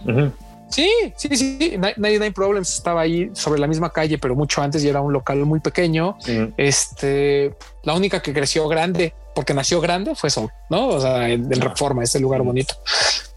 Sí, 0.67 0.89
sí, 1.15 1.29
sí. 1.37 1.77
Nadie 1.97 2.31
Problems 2.31 2.73
estaba 2.73 3.01
ahí 3.01 3.29
sobre 3.33 3.59
la 3.59 3.67
misma 3.67 3.91
calle, 3.91 4.17
pero 4.17 4.33
mucho 4.33 4.63
antes 4.63 4.83
y 4.83 4.89
era 4.89 4.99
un 4.99 5.13
local 5.13 5.45
muy 5.45 5.59
pequeño. 5.59 6.17
Este, 6.57 7.53
la 7.83 7.93
única 7.93 8.19
que 8.19 8.33
creció 8.33 8.67
grande, 8.67 9.13
porque 9.35 9.53
nació 9.53 9.79
grande, 9.79 10.15
fue 10.15 10.31
Soul, 10.31 10.49
no? 10.71 10.87
O 10.87 10.99
sea, 10.99 11.29
el, 11.29 11.61
Reforma, 11.61 12.01
ese 12.01 12.19
lugar 12.19 12.41
bonito. 12.41 12.73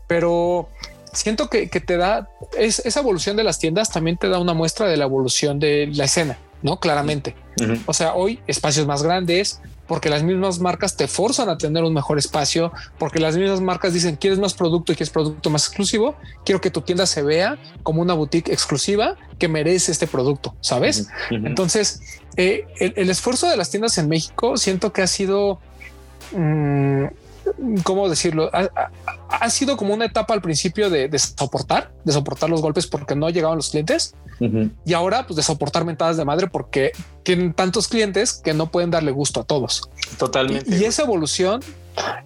Pero 0.06 0.70
siento 1.18 1.50
que, 1.50 1.66
te 1.66 1.96
da 1.96 2.28
esa 2.56 3.00
evolución 3.00 3.36
de 3.36 3.44
las 3.44 3.58
tiendas 3.58 3.90
también 3.90 4.16
te 4.16 4.28
da 4.28 4.38
una 4.38 4.54
muestra 4.54 4.86
de 4.86 4.96
la 4.96 5.04
evolución 5.04 5.58
de 5.58 5.90
la 5.92 6.04
escena, 6.04 6.38
no 6.62 6.78
claramente. 6.78 7.34
O 7.86 7.92
sea, 7.92 8.14
hoy 8.14 8.40
espacios 8.46 8.86
más 8.86 9.02
grandes, 9.02 9.60
porque 9.88 10.10
las 10.10 10.22
mismas 10.22 10.60
marcas 10.60 10.96
te 10.96 11.08
forzan 11.08 11.48
a 11.48 11.58
tener 11.58 11.82
un 11.82 11.92
mejor 11.92 12.18
espacio, 12.18 12.72
porque 12.98 13.18
las 13.18 13.36
mismas 13.36 13.60
marcas 13.60 13.94
dicen 13.94 14.16
quieres 14.16 14.38
más 14.38 14.54
producto 14.54 14.92
y 14.92 14.94
quieres 14.94 15.10
producto 15.10 15.50
más 15.50 15.66
exclusivo. 15.66 16.14
Quiero 16.44 16.60
que 16.60 16.70
tu 16.70 16.82
tienda 16.82 17.06
se 17.06 17.22
vea 17.22 17.58
como 17.82 18.00
una 18.00 18.14
boutique 18.14 18.52
exclusiva 18.52 19.16
que 19.38 19.48
merece 19.48 19.90
este 19.90 20.06
producto, 20.06 20.54
sabes? 20.60 21.08
Entonces, 21.30 22.20
eh, 22.36 22.66
el, 22.78 23.10
esfuerzo 23.10 23.48
de 23.48 23.56
las 23.56 23.70
tiendas 23.70 23.98
en 23.98 24.08
México 24.08 24.56
siento 24.56 24.92
que 24.92 25.02
ha 25.02 25.08
sido 25.08 25.58
mm, 26.32 27.06
¿cómo 27.82 28.08
decirlo? 28.08 28.50
Ha, 28.52 29.50
sido 29.50 29.76
como 29.76 29.94
una 29.94 30.04
etapa 30.04 30.34
al 30.34 30.42
principio 30.42 30.90
de, 30.90 31.18
soportar, 31.18 31.92
de 32.04 32.12
soportar 32.12 32.50
los 32.50 32.62
golpes 32.62 32.86
porque 32.86 33.14
no 33.14 33.30
llegaban 33.30 33.56
los 33.56 33.70
clientes 33.70 34.14
y 34.84 34.92
ahora 34.92 35.26
pues 35.26 35.36
de 35.36 35.42
soportar 35.42 35.84
mentadas 35.84 36.16
de 36.16 36.24
madre 36.24 36.46
porque 36.48 36.92
tienen 37.24 37.52
tantos 37.52 37.88
clientes 37.88 38.34
que 38.34 38.54
no 38.54 38.70
pueden 38.70 38.90
darle 38.90 39.10
gusto 39.10 39.40
a 39.40 39.44
todos. 39.44 39.90
Totalmente. 40.18 40.76
Y, 40.76 40.84
esa 40.84 41.02
evolución 41.02 41.60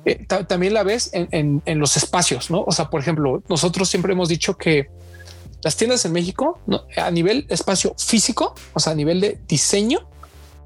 eh, 0.04 0.26
también 0.26 0.74
la 0.74 0.82
ves 0.82 1.10
en, 1.12 1.62
los 1.78 1.96
espacios, 1.96 2.50
¿no? 2.50 2.64
O 2.66 2.72
sea, 2.72 2.90
por 2.90 3.00
ejemplo, 3.00 3.42
nosotros 3.48 3.88
siempre 3.88 4.12
hemos 4.12 4.28
dicho 4.28 4.56
que 4.56 4.88
las 5.62 5.76
tiendas 5.76 6.04
en 6.04 6.12
México 6.12 6.58
a 6.96 7.10
nivel 7.10 7.46
espacio 7.48 7.94
físico, 7.96 8.54
o 8.74 8.80
sea, 8.80 8.92
a 8.92 8.96
nivel 8.96 9.20
de 9.20 9.40
diseño, 9.46 10.08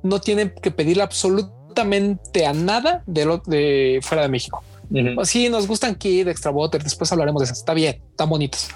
no 0.02 0.20
tienen 0.20 0.52
que 0.62 0.70
pedirle 0.70 1.02
absolutamente 1.02 1.56
a 1.82 2.52
nada 2.52 3.02
de 3.06 3.24
lo 3.24 3.38
de 3.38 4.00
fuera 4.02 4.22
de 4.22 4.28
México. 4.28 4.62
Sí, 5.24 5.48
nos 5.48 5.66
gustan 5.66 5.96
Kid, 5.96 6.28
Extra 6.28 6.50
Butter, 6.50 6.82
después 6.82 7.10
hablaremos 7.10 7.40
de 7.40 7.46
eso. 7.46 7.54
Está 7.54 7.74
bien, 7.74 8.00
están 8.10 8.28
bonitos, 8.28 8.68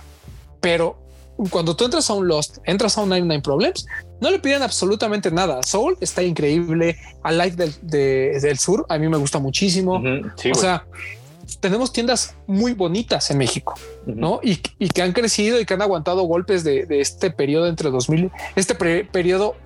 pero 0.60 0.98
cuando 1.48 1.74
tú 1.74 1.84
entras 1.84 2.10
a 2.10 2.14
un 2.14 2.28
Lost, 2.28 2.58
entras 2.64 2.98
a 2.98 3.02
un 3.02 3.08
99 3.08 3.42
Problems, 3.42 3.86
no 4.20 4.30
le 4.30 4.38
piden 4.38 4.62
absolutamente 4.62 5.30
nada. 5.30 5.62
Soul 5.62 5.96
está 6.00 6.22
increíble. 6.22 6.96
A 7.22 7.32
Light 7.32 7.54
del, 7.54 7.72
del 7.82 8.58
Sur, 8.58 8.84
a 8.88 8.98
mí 8.98 9.08
me 9.08 9.16
gusta 9.16 9.38
muchísimo. 9.38 9.94
o 9.94 10.54
sea, 10.54 10.84
tenemos 11.60 11.92
tiendas 11.92 12.34
muy 12.46 12.74
bonitas 12.74 13.30
en 13.30 13.38
México, 13.38 13.74
¿no? 14.06 14.40
Y, 14.42 14.56
que 14.56 15.02
han 15.02 15.12
crecido 15.12 15.60
y 15.60 15.64
que 15.64 15.74
han 15.74 15.82
aguantado 15.82 16.22
golpes 16.22 16.62
de, 16.64 16.86
este 16.90 17.30
periodo 17.30 17.66
entre 17.66 17.90
2000, 17.90 18.30
este 18.56 18.74
periodo, 18.74 19.56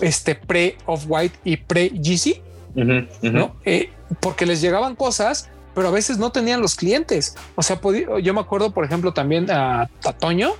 este 0.00 0.34
pre 0.34 0.76
of 0.86 1.04
white 1.08 1.36
y 1.44 1.56
pre 1.56 1.90
GC, 1.90 2.42
¿no? 2.74 3.56
Eh, 3.64 3.90
porque 4.20 4.46
les 4.46 4.60
llegaban 4.60 4.96
cosas 4.96 5.50
pero 5.74 5.88
a 5.88 5.90
veces 5.90 6.18
no 6.18 6.30
tenían 6.30 6.60
los 6.60 6.76
clientes. 6.76 7.34
O 7.56 7.62
sea, 7.62 7.80
yo 8.22 8.32
me 8.32 8.40
acuerdo, 8.40 8.70
por 8.70 8.84
ejemplo, 8.84 9.12
también 9.12 9.50
a, 9.50 9.90
Toño 10.20 10.52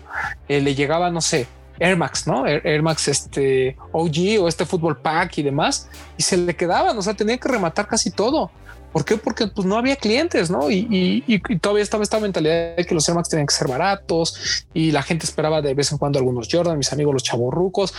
eh, 0.48 0.60
le 0.60 0.74
llegaba, 0.74 1.10
no 1.10 1.20
sé, 1.20 1.46
Air 1.78 1.96
Max, 1.96 2.26
¿no? 2.26 2.46
Air, 2.46 2.82
Max, 2.82 3.08
este 3.08 3.76
OG 3.92 4.40
o 4.40 4.48
este 4.48 4.66
Fútbol 4.66 4.98
Pack 4.98 5.38
y 5.38 5.42
demás, 5.42 5.88
y 6.16 6.22
se 6.22 6.36
le 6.36 6.54
quedaban, 6.54 6.96
o 6.96 7.02
sea, 7.02 7.14
tenía 7.14 7.38
que 7.38 7.48
rematar 7.48 7.86
casi 7.86 8.10
todo. 8.10 8.50
¿Por 8.92 9.04
qué? 9.04 9.16
Porque 9.16 9.48
pues 9.48 9.66
no 9.66 9.76
había 9.76 9.96
clientes, 9.96 10.50
¿no? 10.50 10.70
Y, 10.70 11.40
todavía 11.60 11.82
estaba 11.82 12.04
esta 12.04 12.20
mentalidad 12.20 12.76
de 12.76 12.86
que 12.86 12.94
los 12.94 13.08
Air 13.08 13.16
Max 13.16 13.28
tenían 13.28 13.48
que 13.48 13.54
ser 13.54 13.66
baratos 13.66 14.64
y 14.72 14.92
la 14.92 15.02
gente 15.02 15.26
esperaba 15.26 15.60
de 15.60 15.74
vez 15.74 15.90
en 15.90 15.98
cuando 15.98 16.20
algunos 16.20 16.48
Jordan, 16.50 16.78
mis 16.78 16.92
amigos 16.92 17.12
los 17.12 17.24
chavorrucos, 17.24 17.92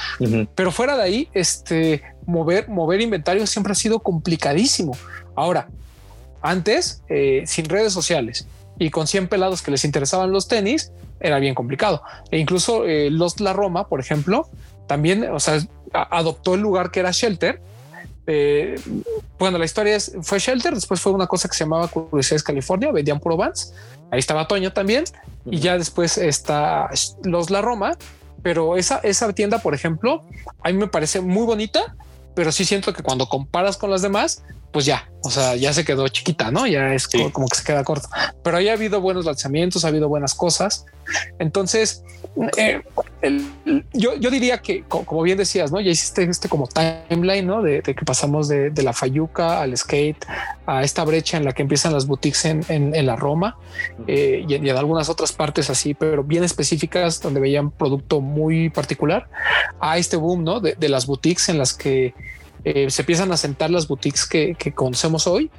pero 0.55 0.71
fuera 0.71 0.95
de 0.95 1.03
ahí, 1.03 1.29
este 1.33 2.01
mover, 2.25 2.67
mover 2.69 3.01
inventario 3.01 3.45
siempre 3.47 3.71
ha 3.71 3.75
sido 3.75 3.99
complicadísimo. 3.99 4.95
Ahora, 5.35 5.67
antes, 6.41 7.01
eh, 7.09 7.43
sin 7.45 7.65
redes 7.65 7.93
sociales 7.93 8.47
y 8.77 8.89
con 8.89 9.07
100 9.07 9.29
pelados 9.29 9.61
que 9.61 9.71
les 9.71 9.85
interesaban 9.85 10.31
los 10.31 10.47
tenis, 10.47 10.91
era 11.19 11.39
bien 11.39 11.55
complicado. 11.55 12.01
E 12.31 12.37
incluso 12.37 12.85
eh, 12.85 13.09
los 13.09 13.39
La 13.39 13.53
Roma, 13.53 13.87
por 13.87 13.99
ejemplo, 13.99 14.49
también, 14.87 15.29
o 15.31 15.39
sea, 15.39 15.59
adoptó 15.93 16.55
el 16.55 16.61
lugar 16.61 16.91
que 16.91 16.99
era 16.99 17.11
Shelter. 17.11 17.61
Eh, 18.27 18.75
bueno, 19.39 19.57
la 19.57 19.65
historia 19.65 19.95
es, 19.95 20.15
fue 20.21 20.39
Shelter, 20.39 20.73
después 20.73 20.99
fue 20.99 21.13
una 21.13 21.27
cosa 21.27 21.47
que 21.47 21.55
se 21.55 21.63
llamaba 21.63 21.87
Curiosidades 21.87 22.43
California, 22.43 22.91
vendían 22.91 23.19
puro 23.19 23.37
Vans. 23.37 23.73
Ahí 24.11 24.19
estaba 24.19 24.47
Toño 24.47 24.73
también. 24.73 25.05
Y 25.45 25.59
ya 25.59 25.77
después 25.77 26.17
está 26.17 26.89
los 27.23 27.49
La 27.49 27.61
Roma. 27.61 27.97
Pero 28.41 28.77
esa, 28.77 28.99
esa 28.99 29.33
tienda, 29.33 29.59
por 29.59 29.73
ejemplo, 29.73 30.23
a 30.61 30.69
mí 30.69 30.77
me 30.77 30.87
parece 30.87 31.19
muy 31.19 31.45
bonita, 31.45 31.95
pero 32.35 32.51
sí 32.51 32.65
siento 32.65 32.93
que 32.93 33.01
cuando 33.01 33.27
comparas 33.27 33.77
con 33.77 33.89
las 33.89 34.01
demás, 34.01 34.43
pues 34.75 34.85
ya, 34.85 35.09
o 35.23 35.31
sea, 35.31 35.55
ya 35.55 35.71
se 35.71 35.85
quedó 35.85 36.05
chiquita, 36.09 36.51
¿no? 36.51 36.67
Ya 36.67 36.93
es 36.93 37.07
como, 37.07 37.47
que 37.47 37.55
se 37.55 37.63
queda 37.63 37.85
corto. 37.85 38.09
Pero 38.43 38.57
ahí 38.57 38.67
ha 38.67 38.73
habido 38.73 38.99
buenos 38.99 39.23
lanzamientos, 39.23 39.85
ha 39.85 39.87
habido 39.87 40.09
buenas 40.09 40.35
cosas. 40.35 40.85
Entonces, 41.39 42.03
eh, 42.57 42.81
yo, 43.93 44.15
yo, 44.17 44.29
diría 44.29 44.57
que, 44.57 44.83
como 44.83 45.21
bien 45.21 45.37
decías, 45.37 45.71
¿no? 45.71 45.79
Ya 45.79 45.91
hiciste 45.91 46.23
este 46.23 46.49
como 46.49 46.67
timeline, 46.67 47.47
¿no? 47.47 47.61
De, 47.61 47.83
que 47.83 47.93
pasamos 48.05 48.49
de, 48.49 48.73
la 48.83 48.91
Fayuca 48.91 49.61
al 49.61 49.77
skate, 49.77 50.25
a 50.65 50.83
esta 50.83 51.05
brecha 51.05 51.37
en 51.37 51.45
la 51.45 51.53
que 51.53 51.61
empiezan 51.61 51.93
las 51.93 52.05
boutiques 52.05 52.43
en, 52.43 52.65
en, 52.67 53.05
la 53.05 53.15
Roma 53.15 53.55
eh, 54.07 54.43
y, 54.45 54.55
en 54.55 54.75
algunas 54.75 55.07
otras 55.07 55.31
partes 55.31 55.69
así, 55.69 55.93
pero 55.93 56.21
bien 56.21 56.43
específicas 56.43 57.21
donde 57.21 57.39
veían 57.39 57.71
producto 57.71 58.19
muy 58.19 58.69
particular, 58.71 59.29
a 59.79 59.97
este 59.97 60.17
boom, 60.17 60.43
¿no? 60.43 60.59
De, 60.59 60.75
de 60.75 60.89
las 60.89 61.05
boutiques 61.05 61.47
en 61.47 61.59
las 61.59 61.73
que 61.73 62.13
eh, 62.65 62.89
se 62.89 63.03
empiezan 63.03 63.31
a 63.31 63.37
sentar 63.37 63.69
las 63.69 63.87
boutiques 63.87 64.25
que, 64.25 64.55
conocemos 64.73 65.27
hoy 65.27 65.51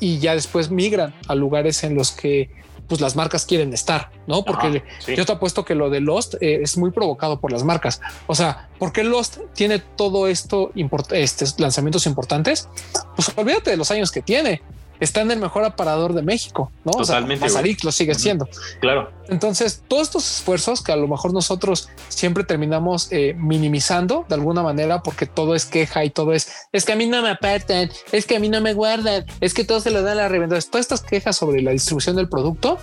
y 0.00 0.18
ya 0.18 0.34
después 0.34 0.70
migran 0.70 1.14
a 1.28 1.34
lugares 1.34 1.84
en 1.84 1.94
los 1.94 2.10
que 2.10 2.48
pues 2.88 3.02
las 3.02 3.16
marcas 3.16 3.44
quieren 3.44 3.72
estar, 3.72 4.10
¿no? 4.26 4.44
Porque 4.44 4.82
yo 5.06 5.24
te 5.24 5.32
apuesto 5.32 5.64
que 5.64 5.74
lo 5.74 5.90
de 5.90 6.00
Lost 6.00 6.34
eh, 6.40 6.60
es 6.62 6.76
muy 6.76 6.90
provocado 6.90 7.38
por 7.38 7.52
las 7.52 7.64
marcas. 7.64 8.00
O 8.26 8.34
sea, 8.34 8.68
¿por 8.78 8.92
qué 8.92 9.04
Lost 9.04 9.38
tiene 9.54 9.78
todo 9.78 10.26
esto, 10.26 10.70
estos 11.10 11.60
lanzamientos 11.60 12.06
importantes? 12.06 12.68
Pues 13.14 13.30
olvídate 13.36 13.70
de 13.70 13.76
los 13.76 13.90
años 13.90 14.10
que 14.10 14.22
tiene. 14.22 14.62
Está 15.04 15.20
en 15.20 15.30
el 15.30 15.38
mejor 15.38 15.64
aparador 15.64 16.14
de 16.14 16.22
México, 16.22 16.70
¿no? 16.84 16.92
Totalmente. 16.92 17.46
O 17.46 17.48
sea, 17.48 17.62
lo 17.82 17.92
sigue 17.92 18.14
siendo. 18.14 18.48
Claro. 18.80 19.10
Entonces, 19.28 19.82
todos 19.88 20.08
estos 20.08 20.38
esfuerzos 20.38 20.82
que 20.82 20.92
a 20.92 20.96
lo 20.96 21.08
mejor 21.08 21.32
nosotros 21.32 21.88
siempre 22.08 22.44
terminamos 22.44 23.08
eh, 23.10 23.34
minimizando 23.36 24.24
de 24.28 24.34
alguna 24.34 24.62
manera 24.62 25.02
porque 25.02 25.26
todo 25.26 25.54
es 25.54 25.66
queja 25.66 26.04
y 26.04 26.10
todo 26.10 26.32
es, 26.32 26.52
es 26.72 26.84
que 26.84 26.92
a 26.92 26.96
mí 26.96 27.06
no 27.06 27.22
me 27.22 27.30
apartan, 27.30 27.90
es 28.12 28.26
que 28.26 28.36
a 28.36 28.40
mí 28.40 28.48
no 28.48 28.60
me 28.60 28.74
guardan, 28.74 29.24
es 29.40 29.54
que 29.54 29.64
todo 29.64 29.80
se 29.80 29.90
lo 29.90 30.02
dan 30.02 30.18
a 30.18 30.22
la 30.22 30.28
reventa. 30.28 30.60
Todas 30.60 30.84
estas 30.84 31.02
quejas 31.02 31.36
sobre 31.36 31.62
la 31.62 31.70
distribución 31.70 32.16
del 32.16 32.28
producto 32.28 32.78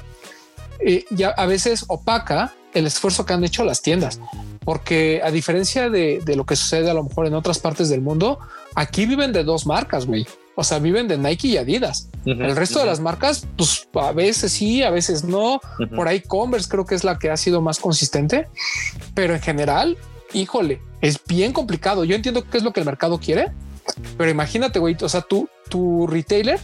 eh, 0.80 1.06
ya 1.12 1.30
a 1.30 1.46
veces 1.46 1.86
opaca 1.88 2.54
el 2.74 2.88
esfuerzo 2.88 3.26
que 3.26 3.34
han 3.34 3.44
hecho 3.44 3.64
las 3.64 3.82
tiendas. 3.82 4.20
Porque 4.64 5.22
a 5.24 5.32
diferencia 5.32 5.90
de, 5.90 6.22
de, 6.24 6.36
lo 6.36 6.46
que 6.46 6.56
sucede 6.56 6.90
a 6.90 6.94
lo 6.94 7.04
mejor 7.04 7.26
en 7.26 7.34
otras 7.34 7.60
partes 7.60 7.90
del 7.90 8.02
mundo, 8.02 8.40
aquí 8.76 9.06
viven 9.06 9.34
de 9.34 9.44
dos 9.44 9.66
marcas, 9.66 10.06
güey. 10.06 10.28
O 10.56 10.64
sea, 10.64 10.80
viven 10.80 11.08
de 11.08 11.18
Nike 11.18 11.48
y 11.48 11.58
Adidas. 11.58 12.10
el 12.26 12.56
resto 12.56 12.80
de 12.80 12.86
las 12.86 13.00
marcas, 13.00 13.48
pues 13.56 13.88
a 13.94 14.12
veces 14.12 14.52
sí, 14.52 14.84
a 14.84 14.90
veces 14.90 15.24
no. 15.24 15.62
Por 15.96 16.08
ahí 16.08 16.22
Converse 16.22 16.70
creo 16.70 16.86
que 16.86 16.96
es 16.96 17.04
la 17.04 17.18
que 17.18 17.30
ha 17.30 17.38
sido 17.38 17.62
más 17.62 17.80
consistente, 17.80 18.48
pero 19.14 19.34
en 19.34 19.42
general, 19.42 19.98
híjole, 20.34 20.82
es 21.02 21.20
bien 21.26 21.54
complicado. 21.54 22.04
Yo 22.04 22.16
entiendo 22.16 22.48
qué 22.50 22.58
es 22.58 22.64
lo 22.64 22.74
que 22.74 22.82
el 22.82 22.86
mercado 22.86 23.20
quiere, 23.20 23.52
pero 24.18 24.30
imagínate, 24.30 24.80
güey, 24.80 24.96
o 25.02 25.10
sea, 25.10 25.22
tú, 25.22 25.50
tu 25.70 26.06
retailer 26.08 26.60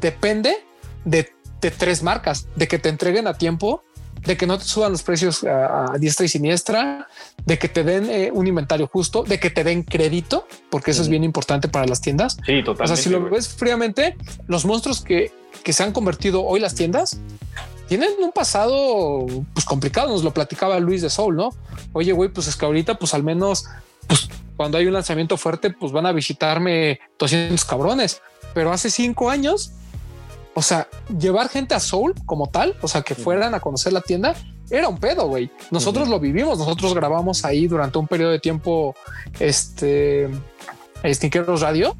depende 0.00 0.56
de, 1.04 1.32
de 1.60 1.70
tres 1.70 2.02
marcas, 2.02 2.46
de 2.56 2.68
que 2.68 2.78
te 2.78 2.88
entreguen 2.88 3.26
a 3.26 3.34
tiempo, 3.34 3.82
de 4.24 4.36
que 4.36 4.46
no 4.46 4.58
te 4.58 4.64
suban 4.64 4.92
los 4.92 5.02
precios 5.02 5.44
a, 5.44 5.94
diestra 5.98 6.26
y 6.26 6.28
siniestra, 6.28 7.08
de 7.48 7.58
que 7.58 7.70
te 7.70 7.82
den 7.82 8.10
eh, 8.10 8.30
un 8.30 8.46
inventario 8.46 8.86
justo, 8.86 9.22
de 9.22 9.40
que 9.40 9.48
te 9.48 9.64
den 9.64 9.82
crédito, 9.82 10.46
porque 10.68 10.90
eso 10.90 11.00
es 11.00 11.08
bien 11.08 11.24
importante 11.24 11.66
para 11.66 11.86
las 11.86 12.02
tiendas. 12.02 12.36
Sí, 12.44 12.62
totalmente. 12.62 12.84
O 12.84 12.86
sea, 12.88 12.96
si 12.96 13.08
lo 13.08 13.22
ves 13.30 13.48
fríamente, 13.48 14.18
los 14.46 14.66
monstruos 14.66 15.00
que, 15.00 15.32
que 15.64 15.72
se 15.72 15.82
han 15.82 15.92
convertido 15.92 16.44
hoy 16.44 16.60
las 16.60 16.74
tiendas 16.74 17.18
tienen 17.88 18.10
un 18.22 18.32
pasado 18.32 19.24
pues 19.54 19.64
complicado. 19.64 20.10
Nos 20.10 20.24
lo 20.24 20.34
platicaba 20.34 20.78
Luis 20.78 21.00
de 21.00 21.08
Soul, 21.08 21.36
no? 21.36 21.48
Oye, 21.94 22.12
güey, 22.12 22.28
pues 22.28 22.48
es 22.48 22.54
que 22.54 22.66
ahorita, 22.66 22.98
pues 22.98 23.14
al 23.14 23.22
menos, 23.22 23.64
pues 24.06 24.28
cuando 24.58 24.76
hay 24.76 24.86
un 24.86 24.92
lanzamiento 24.92 25.38
fuerte, 25.38 25.70
pues 25.70 25.90
van 25.90 26.04
a 26.04 26.12
visitarme 26.12 27.00
200 27.18 27.64
cabrones. 27.64 28.20
Pero 28.52 28.74
hace 28.74 28.90
cinco 28.90 29.30
años 29.30 29.72
o 30.52 30.62
sea, 30.62 30.88
llevar 31.16 31.48
gente 31.48 31.76
a 31.76 31.78
Soul 31.78 32.14
como 32.26 32.48
tal, 32.48 32.74
o 32.82 32.88
sea, 32.88 33.02
que 33.02 33.14
fueran 33.14 33.54
a 33.54 33.60
conocer 33.60 33.92
la 33.92 34.00
tienda, 34.00 34.34
era 34.70 34.88
un 34.88 34.98
pedo, 34.98 35.26
güey. 35.28 35.50
Nosotros 35.70 36.08
lo 36.08 36.20
vivimos, 36.20 36.58
nosotros 36.58 36.94
grabamos 36.94 37.44
ahí 37.44 37.66
durante 37.66 37.98
un 37.98 38.06
periodo 38.06 38.32
de 38.32 38.38
tiempo, 38.38 38.94
este, 39.38 40.28
Stinkeros 41.04 41.60
Radio. 41.60 41.96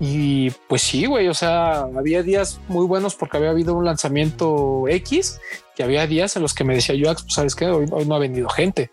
Y 0.00 0.50
pues 0.68 0.82
sí, 0.82 1.06
güey, 1.06 1.28
o 1.28 1.34
sea, 1.34 1.82
había 1.96 2.22
días 2.22 2.60
muy 2.68 2.84
buenos 2.84 3.14
porque 3.14 3.36
había 3.36 3.50
habido 3.50 3.74
un 3.74 3.84
lanzamiento 3.84 4.84
X 4.88 5.38
y 5.78 5.82
había 5.82 6.06
días 6.06 6.34
en 6.36 6.42
los 6.42 6.52
que 6.52 6.64
me 6.64 6.74
decía 6.74 6.94
yo, 6.94 7.12
pues 7.12 7.32
sabes 7.32 7.54
que 7.54 7.66
hoy, 7.66 7.86
hoy 7.90 8.04
no 8.04 8.16
ha 8.16 8.18
venido 8.18 8.48
gente. 8.48 8.90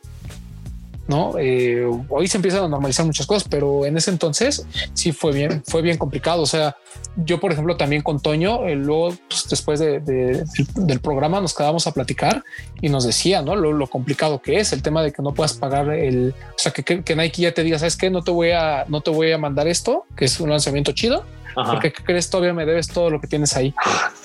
¿No? 1.08 1.34
Eh, 1.40 1.86
hoy 2.10 2.28
se 2.28 2.38
empiezan 2.38 2.64
a 2.64 2.68
normalizar 2.68 3.06
muchas 3.06 3.26
cosas, 3.26 3.48
pero 3.50 3.86
en 3.86 3.98
ese 3.98 4.12
entonces 4.12 4.66
sí 4.94 5.12
fue 5.12 5.34
bien, 5.34 5.64
fue 5.66 5.82
bien 5.82 5.98
complicado. 5.98 6.42
O 6.42 6.46
sea, 6.46 6.78
yo, 7.16 7.40
por 7.40 7.52
ejemplo, 7.52 7.76
también 7.76 8.02
con 8.02 8.20
Toño, 8.20 8.68
eh, 8.68 8.76
luego 8.76 9.14
pues, 9.28 9.48
después 9.50 9.80
de, 9.80 10.00
del 10.00 11.00
programa 11.00 11.42
nos 11.42 11.54
quedamos 11.54 11.88
a 11.88 11.92
platicar 11.92 12.44
y 12.82 12.90
nos 12.90 13.06
decía, 13.06 13.42
¿no? 13.42 13.56
Lo, 13.56 13.88
complicado 13.88 14.42
que 14.42 14.60
es 14.60 14.72
el 14.72 14.82
tema 14.82 15.04
de 15.04 15.12
que 15.12 15.22
no 15.22 15.34
puedas 15.34 15.54
pagar 15.54 15.90
el, 15.90 16.34
o 16.50 16.58
sea, 16.58 16.72
que, 16.72 16.84
que, 16.84 17.16
Nike 17.16 17.42
ya 17.42 17.54
te 17.54 17.64
diga, 17.64 17.78
¿sabes 17.78 17.98
qué? 17.98 18.10
No 18.10 18.24
te 18.24 18.32
voy 18.32 18.52
a, 18.52 18.86
no 18.88 19.02
te 19.02 19.10
voy 19.10 19.32
a 19.32 19.38
mandar 19.38 19.68
esto, 19.68 20.06
que 20.16 20.26
es 20.26 20.40
un 20.40 20.50
lanzamiento 20.50 20.94
chido, 20.94 21.26
porque 21.54 21.92
¿qué 21.92 22.04
crees? 22.04 22.30
Todavía 22.30 22.54
me 22.54 22.66
debes 22.66 22.88
todo 22.88 23.10
lo 23.10 23.20
que 23.20 23.28
tienes 23.28 23.56
ahí. 23.58 23.74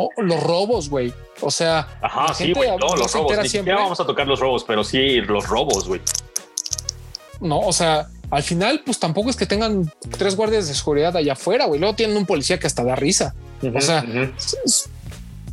o 0.00 0.22
los 0.22 0.42
robos, 0.42 0.88
güey. 0.88 1.12
O 1.40 1.50
sea, 1.50 1.88
Ajá, 2.00 2.34
sí, 2.34 2.52
güey, 2.52 2.70
no, 2.70 2.96
los 2.96 3.12
robos. 3.12 3.38
Ni 3.42 3.48
siquiera 3.48 3.78
vamos 3.78 4.00
a 4.00 4.06
tocar 4.06 4.26
los 4.26 4.40
robos, 4.40 4.64
pero 4.64 4.84
sí 4.84 5.20
los 5.20 5.48
robos, 5.48 5.88
güey. 5.88 6.00
No, 7.40 7.60
o 7.60 7.72
sea, 7.72 8.08
al 8.30 8.42
final, 8.42 8.82
pues 8.84 8.98
tampoco 8.98 9.30
es 9.30 9.36
que 9.36 9.46
tengan 9.46 9.90
tres 10.16 10.36
guardias 10.36 10.68
de 10.68 10.74
seguridad 10.74 11.16
allá 11.16 11.32
afuera, 11.32 11.66
güey. 11.66 11.80
Luego 11.80 11.94
tienen 11.94 12.16
un 12.16 12.26
policía 12.26 12.58
que 12.58 12.66
hasta 12.66 12.84
da 12.84 12.94
risa. 12.94 13.34
o 13.62 13.80
sea, 13.80 14.04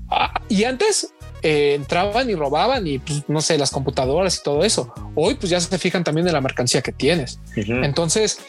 ah, 0.10 0.42
y 0.50 0.64
antes 0.64 1.14
eh, 1.42 1.76
entraban 1.76 2.30
y 2.30 2.36
robaban 2.36 2.86
y 2.88 3.00
pues 3.00 3.24
no 3.28 3.42
sé, 3.42 3.58
las 3.58 3.72
computadoras 3.72 4.38
y 4.38 4.44
todo 4.44 4.64
eso. 4.64 4.94
Hoy 5.16 5.36
pues 5.36 5.50
ya 5.50 5.60
se 5.60 5.78
fijan 5.78 6.04
también 6.04 6.28
en 6.28 6.34
la 6.34 6.42
mercancía 6.42 6.82
que 6.82 6.92
tienes. 6.92 7.40
Entonces, 7.56 8.40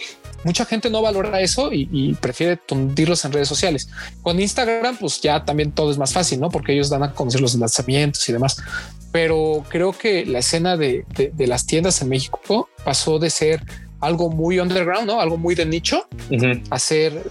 mucha 0.44 0.64
gente 0.64 0.90
no 0.90 1.02
valora 1.02 1.40
eso 1.40 1.70
y, 1.72 2.14
prefiere 2.20 2.56
tundirlos 2.56 3.24
en 3.24 3.32
redes 3.32 3.48
sociales. 3.48 3.88
Con 4.22 4.40
Instagram, 4.40 4.96
pues 4.96 5.20
ya 5.20 5.44
también 5.44 5.72
todo 5.72 5.90
es 5.90 5.98
más 5.98 6.12
fácil, 6.12 6.40
¿no? 6.40 6.50
Porque 6.50 6.72
ellos 6.72 6.90
dan 6.90 7.02
a 7.02 7.12
conocer 7.12 7.40
los 7.40 7.54
lanzamientos 7.54 8.28
y 8.28 8.32
demás. 8.32 8.56
Pero 9.12 9.64
creo 9.68 9.92
que 9.92 10.26
la 10.26 10.40
escena 10.40 10.76
de, 10.76 11.04
las 11.38 11.66
tiendas 11.66 12.00
en 12.02 12.08
México 12.08 12.68
pasó 12.84 13.18
de 13.18 13.30
ser 13.30 13.62
algo 14.00 14.30
muy 14.30 14.60
underground, 14.60 15.06
¿no? 15.06 15.20
Algo 15.20 15.36
muy 15.36 15.54
de 15.54 15.66
nicho, 15.66 16.06
a 16.70 16.78
ser 16.78 17.30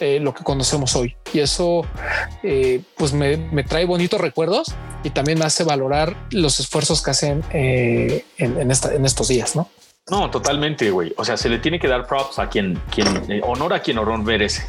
eh, 0.00 0.18
lo 0.20 0.34
que 0.34 0.42
conocemos 0.42 0.96
hoy. 0.96 1.14
Y 1.32 1.40
eso, 1.40 1.86
eh, 2.42 2.82
pues 2.96 3.12
me, 3.12 3.36
trae 3.64 3.84
bonitos 3.84 4.20
recuerdos 4.20 4.74
y 5.04 5.10
también 5.10 5.38
me 5.38 5.44
hace 5.44 5.64
valorar 5.64 6.16
los 6.30 6.58
esfuerzos 6.60 7.02
que 7.02 7.10
hacen 7.10 7.44
eh, 7.52 8.24
en, 8.38 8.60
en 8.60 8.70
estos 8.70 9.28
días, 9.28 9.54
¿no? 9.54 9.68
No, 10.10 10.28
totalmente, 10.30 10.90
güey. 10.90 11.14
O 11.16 11.24
sea, 11.24 11.36
se 11.36 11.48
le 11.48 11.58
tiene 11.58 11.78
que 11.78 11.86
dar 11.86 12.08
props 12.08 12.40
a 12.40 12.48
quien, 12.48 12.80
quien 12.90 13.30
eh, 13.30 13.40
honor 13.44 13.72
a 13.72 13.80
quien 13.80 13.98
honor 13.98 14.18
merece. 14.18 14.66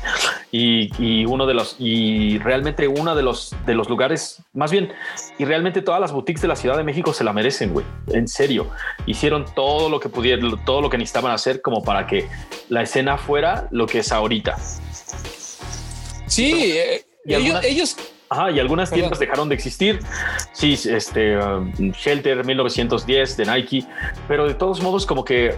Y, 0.52 0.92
y, 1.04 1.26
uno 1.26 1.48
de 1.48 1.56
los, 1.56 1.76
y 1.80 2.38
realmente 2.38 2.88
uno 2.88 3.16
de 3.16 3.24
los, 3.24 3.56
de 3.66 3.74
los 3.74 3.90
lugares, 3.90 4.44
más 4.54 4.72
bien, 4.72 4.94
y 5.40 5.46
realmente 5.46 5.82
todas 5.82 6.00
las 6.00 6.12
boutiques 6.12 6.44
de 6.44 6.48
la 6.48 6.56
Ciudad 6.56 6.78
de 6.78 6.84
México 6.84 7.14
se 7.14 7.24
la 7.24 7.34
merecen, 7.34 7.74
güey. 7.74 7.86
En 8.10 8.28
serio. 8.28 8.70
Hicieron 9.08 9.46
todo 9.56 9.90
lo 9.90 10.00
que 10.00 10.08
pudieron, 10.08 10.64
todo 10.66 10.82
lo 10.82 10.90
que 10.92 11.00
necesitaban 11.00 11.32
hacer 11.32 11.64
como 11.64 11.84
para 11.84 12.06
que 12.06 12.30
la 12.70 12.84
escena 12.84 13.18
fuera 13.18 13.68
lo 13.72 13.88
que 13.88 14.00
es 14.00 14.12
ahorita. 14.12 14.58
Sí, 16.28 16.74
eh, 16.78 17.06
ellos 17.26 17.98
Ajá, 18.34 18.50
y 18.50 18.60
algunas 18.60 18.90
tiendas 18.90 19.20
dejaron 19.20 19.48
de 19.48 19.54
existir. 19.54 20.00
Sí, 20.54 20.74
este 20.74 21.38
um, 21.38 21.72
Shelter 21.92 22.44
1910 22.44 23.38
de 23.38 23.46
Nike, 23.46 23.86
pero 24.28 24.48
de 24.48 24.56
todos 24.56 24.82
modos 24.82 25.06
como 25.06 25.24
que 25.24 25.56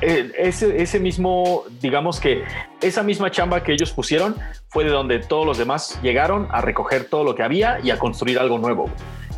eh, 0.00 0.32
ese, 0.38 0.80
ese 0.82 1.00
mismo, 1.00 1.64
digamos 1.82 2.20
que 2.20 2.42
esa 2.80 3.02
misma 3.02 3.30
chamba 3.30 3.62
que 3.62 3.74
ellos 3.74 3.92
pusieron 3.92 4.36
fue 4.68 4.84
de 4.84 4.90
donde 4.90 5.18
todos 5.18 5.44
los 5.44 5.58
demás 5.58 6.00
llegaron 6.02 6.48
a 6.50 6.62
recoger 6.62 7.10
todo 7.10 7.24
lo 7.24 7.34
que 7.34 7.42
había 7.42 7.78
y 7.82 7.90
a 7.90 7.98
construir 7.98 8.38
algo 8.38 8.56
nuevo. 8.56 8.88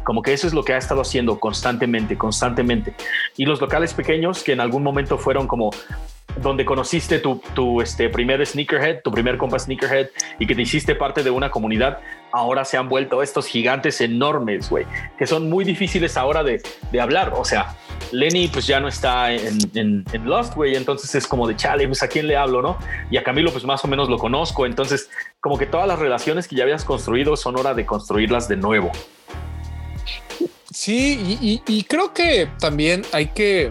Como 0.05 0.23
que 0.23 0.33
eso 0.33 0.47
es 0.47 0.55
lo 0.55 0.63
que 0.63 0.73
ha 0.73 0.79
estado 0.79 1.01
haciendo 1.01 1.41
constantemente, 1.41 2.17
constantemente. 2.17 2.95
Y 3.37 3.47
los 3.47 3.61
locales 3.61 3.95
pequeños 3.95 4.45
que 4.45 4.53
en 4.53 4.61
algún 4.61 4.85
momento 4.85 5.19
fueron 5.19 5.49
como 5.49 5.73
donde 6.41 6.65
conociste 6.65 7.19
tu, 7.19 7.41
tu 7.55 7.81
este, 7.81 8.09
primer 8.09 8.45
sneakerhead, 8.47 9.03
tu 9.03 9.11
primer 9.11 9.37
compa 9.39 9.59
sneakerhead 9.59 10.09
y 10.39 10.47
que 10.47 10.55
te 10.55 10.63
hiciste 10.63 10.95
parte 10.95 11.23
de 11.23 11.31
una 11.31 11.51
comunidad, 11.51 11.99
ahora 12.33 12.65
se 12.65 12.77
han 12.77 12.89
vuelto 12.89 13.23
estos 13.23 13.47
gigantes 13.47 14.01
enormes, 14.01 14.69
güey, 14.71 14.87
que 15.19 15.27
son 15.27 15.49
muy 15.49 15.65
difíciles 15.65 16.17
ahora 16.17 16.43
de, 16.43 16.63
de, 16.93 17.01
hablar. 17.01 17.33
O 17.37 17.45
sea, 17.45 17.77
Lenny 18.13 18.49
pues 18.49 18.67
ya 18.67 18.81
no 18.81 18.89
está 18.89 19.33
en, 19.33 20.05
Lost, 20.25 20.55
güey, 20.55 20.75
entonces 20.75 21.15
es 21.15 21.27
como 21.27 21.47
de 21.47 21.57
chale, 21.57 21.87
pues 21.87 22.03
a 22.03 22.09
quién 22.09 22.27
le 22.27 22.37
hablo, 22.37 22.63
¿no? 22.63 22.79
Y 23.11 23.17
a 23.17 23.23
Camilo 23.23 23.53
pues 23.53 23.65
más 23.65 23.85
o 23.85 23.89
menos 23.89 24.09
lo 24.09 24.19
conozco, 24.19 24.67
entonces 24.67 25.09
como 25.41 25.59
que 25.59 25.67
todas 25.67 25.87
las 25.87 25.99
relaciones 25.99 26.49
que 26.49 26.57
ya 26.57 26.65
habías 26.65 26.85
construido 26.85 27.37
son 27.37 27.59
hora 27.59 27.75
de 27.75 27.87
construirlas 27.87 28.49
de 28.49 28.57
nuevo. 28.57 28.93
Sí, 30.71 31.63
y, 31.67 31.83
creo 31.85 32.13
que 32.13 32.49
también 32.61 33.03
hay 33.13 33.29
que 33.29 33.71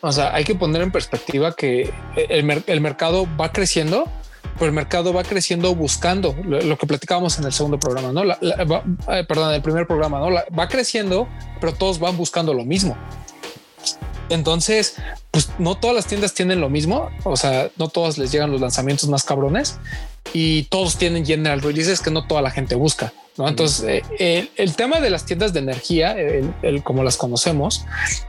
o 0.00 0.12
sea, 0.12 0.34
hay 0.34 0.44
que 0.44 0.54
poner 0.54 0.82
en 0.82 0.92
perspectiva 0.92 1.54
que 1.56 1.92
el 2.14 2.80
mercado 2.80 3.26
va 3.40 3.52
creciendo, 3.52 4.04
pero 4.54 4.66
el 4.66 4.72
mercado 4.72 5.12
va 5.12 5.24
creciendo 5.24 5.74
buscando 5.74 6.34
lo, 6.44 6.78
que 6.78 6.86
platicábamos 6.86 7.38
en 7.38 7.44
el 7.44 7.52
segundo 7.52 7.78
programa, 7.78 8.12
no? 8.12 8.24
La, 8.24 8.38
eh, 8.40 9.24
perdón, 9.24 9.54
el 9.54 9.62
primer 9.62 9.86
programa, 9.86 10.18
no? 10.20 10.28
va 10.30 10.68
creciendo, 10.68 11.28
pero 11.60 11.74
todos 11.74 11.98
van 11.98 12.16
buscando 12.16 12.54
lo 12.54 12.64
mismo. 12.64 12.96
Entonces, 14.30 14.96
pues 15.30 15.50
no 15.58 15.76
todas 15.76 15.94
las 15.94 16.06
tiendas 16.06 16.34
tienen 16.34 16.60
lo 16.60 16.70
mismo. 16.70 17.10
O 17.24 17.36
sea, 17.36 17.70
no 17.76 17.88
todas 17.88 18.18
les 18.18 18.32
llegan 18.32 18.50
los 18.50 18.60
lanzamientos 18.60 19.08
más 19.08 19.24
cabrones 19.24 19.78
y 20.32 20.64
todos 20.64 20.96
tienen 20.96 21.26
general 21.26 21.60
releases 21.60 22.00
que 22.00 22.10
no 22.10 22.26
toda 22.26 22.40
la 22.40 22.50
gente 22.50 22.74
busca. 22.74 23.12
¿No? 23.36 23.48
Entonces, 23.48 24.02
eh, 24.18 24.48
el, 24.56 24.76
tema 24.76 25.00
de 25.00 25.10
las 25.10 25.26
tiendas 25.26 25.52
de 25.52 25.60
energía, 25.60 26.12
el, 26.12 26.82
como 26.82 27.02
las 27.02 27.16
conocemos, 27.16 27.84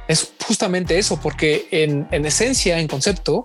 es 0.08 0.34
justamente 0.46 0.98
eso, 0.98 1.20
porque 1.22 1.68
en, 1.72 2.08
en, 2.12 2.26
esencia, 2.26 2.80
en 2.80 2.88
concepto, 2.88 3.44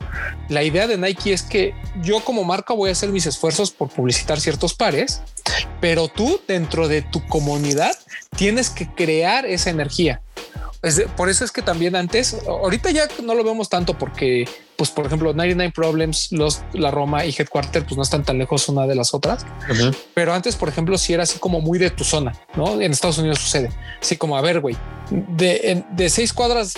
la 0.49 0.63
idea 0.63 0.87
de 0.87 0.97
Nike 0.97 1.33
es 1.33 1.43
que 1.43 1.75
yo 2.03 2.21
como 2.21 2.45
marca 2.45 2.75
voy 2.75 2.89
a 2.89 2.93
hacer 2.93 3.11
mis 3.11 3.27
esfuerzos 3.27 3.71
por 3.71 3.89
publicitar 3.89 4.41
ciertos 4.41 4.75
pares, 4.75 5.23
pero 5.81 6.09
tú 6.09 6.41
dentro 6.47 6.89
de 6.89 7.03
tu 7.03 7.27
comunidad 7.27 7.97
tienes 8.37 8.71
que 8.71 8.89
crear 8.89 9.47
esa 9.47 9.71
energía. 9.71 10.23
Por 11.17 11.29
eso 11.29 11.45
es 11.45 11.53
que 11.53 11.61
también 11.61 11.95
antes, 11.95 12.37
ahorita 12.47 12.91
ya 12.91 13.07
no 13.23 13.35
lo 13.35 13.45
vemos 13.45 13.69
tanto 13.69 13.99
porque, 13.99 14.49
pues, 14.77 14.91
por 14.91 15.07
ejemplo, 15.07 15.35
99 15.35 15.73
Problems, 15.75 16.33
los, 16.33 16.63
la 16.73 16.91
Roma 16.91 17.27
y 17.27 17.35
Headquarter, 17.37 17.85
pues 17.85 17.97
no 17.97 18.03
están 18.03 18.25
tan 18.25 18.39
lejos 18.39 18.69
una 18.69 18.87
de 18.87 18.95
las 18.95 19.13
otras. 19.13 19.45
Pero 20.15 20.33
antes, 20.33 20.57
por 20.57 20.69
ejemplo, 20.69 20.97
si 20.97 21.13
era 21.13 21.25
así 21.25 21.39
como 21.39 21.61
muy 21.61 21.79
de 21.79 21.91
tu 21.91 22.05
zona, 22.05 22.33
¿no? 22.55 22.81
En 22.81 22.93
Estados 22.93 23.19
Unidos 23.19 23.39
sucede. 23.39 23.71
Así 24.01 24.17
como, 24.17 24.39
a 24.39 24.41
ver, 24.41 24.61
güey, 24.61 24.77
de, 25.11 25.85
de 25.91 26.11
seis 26.11 26.33
cuadras 26.33 26.75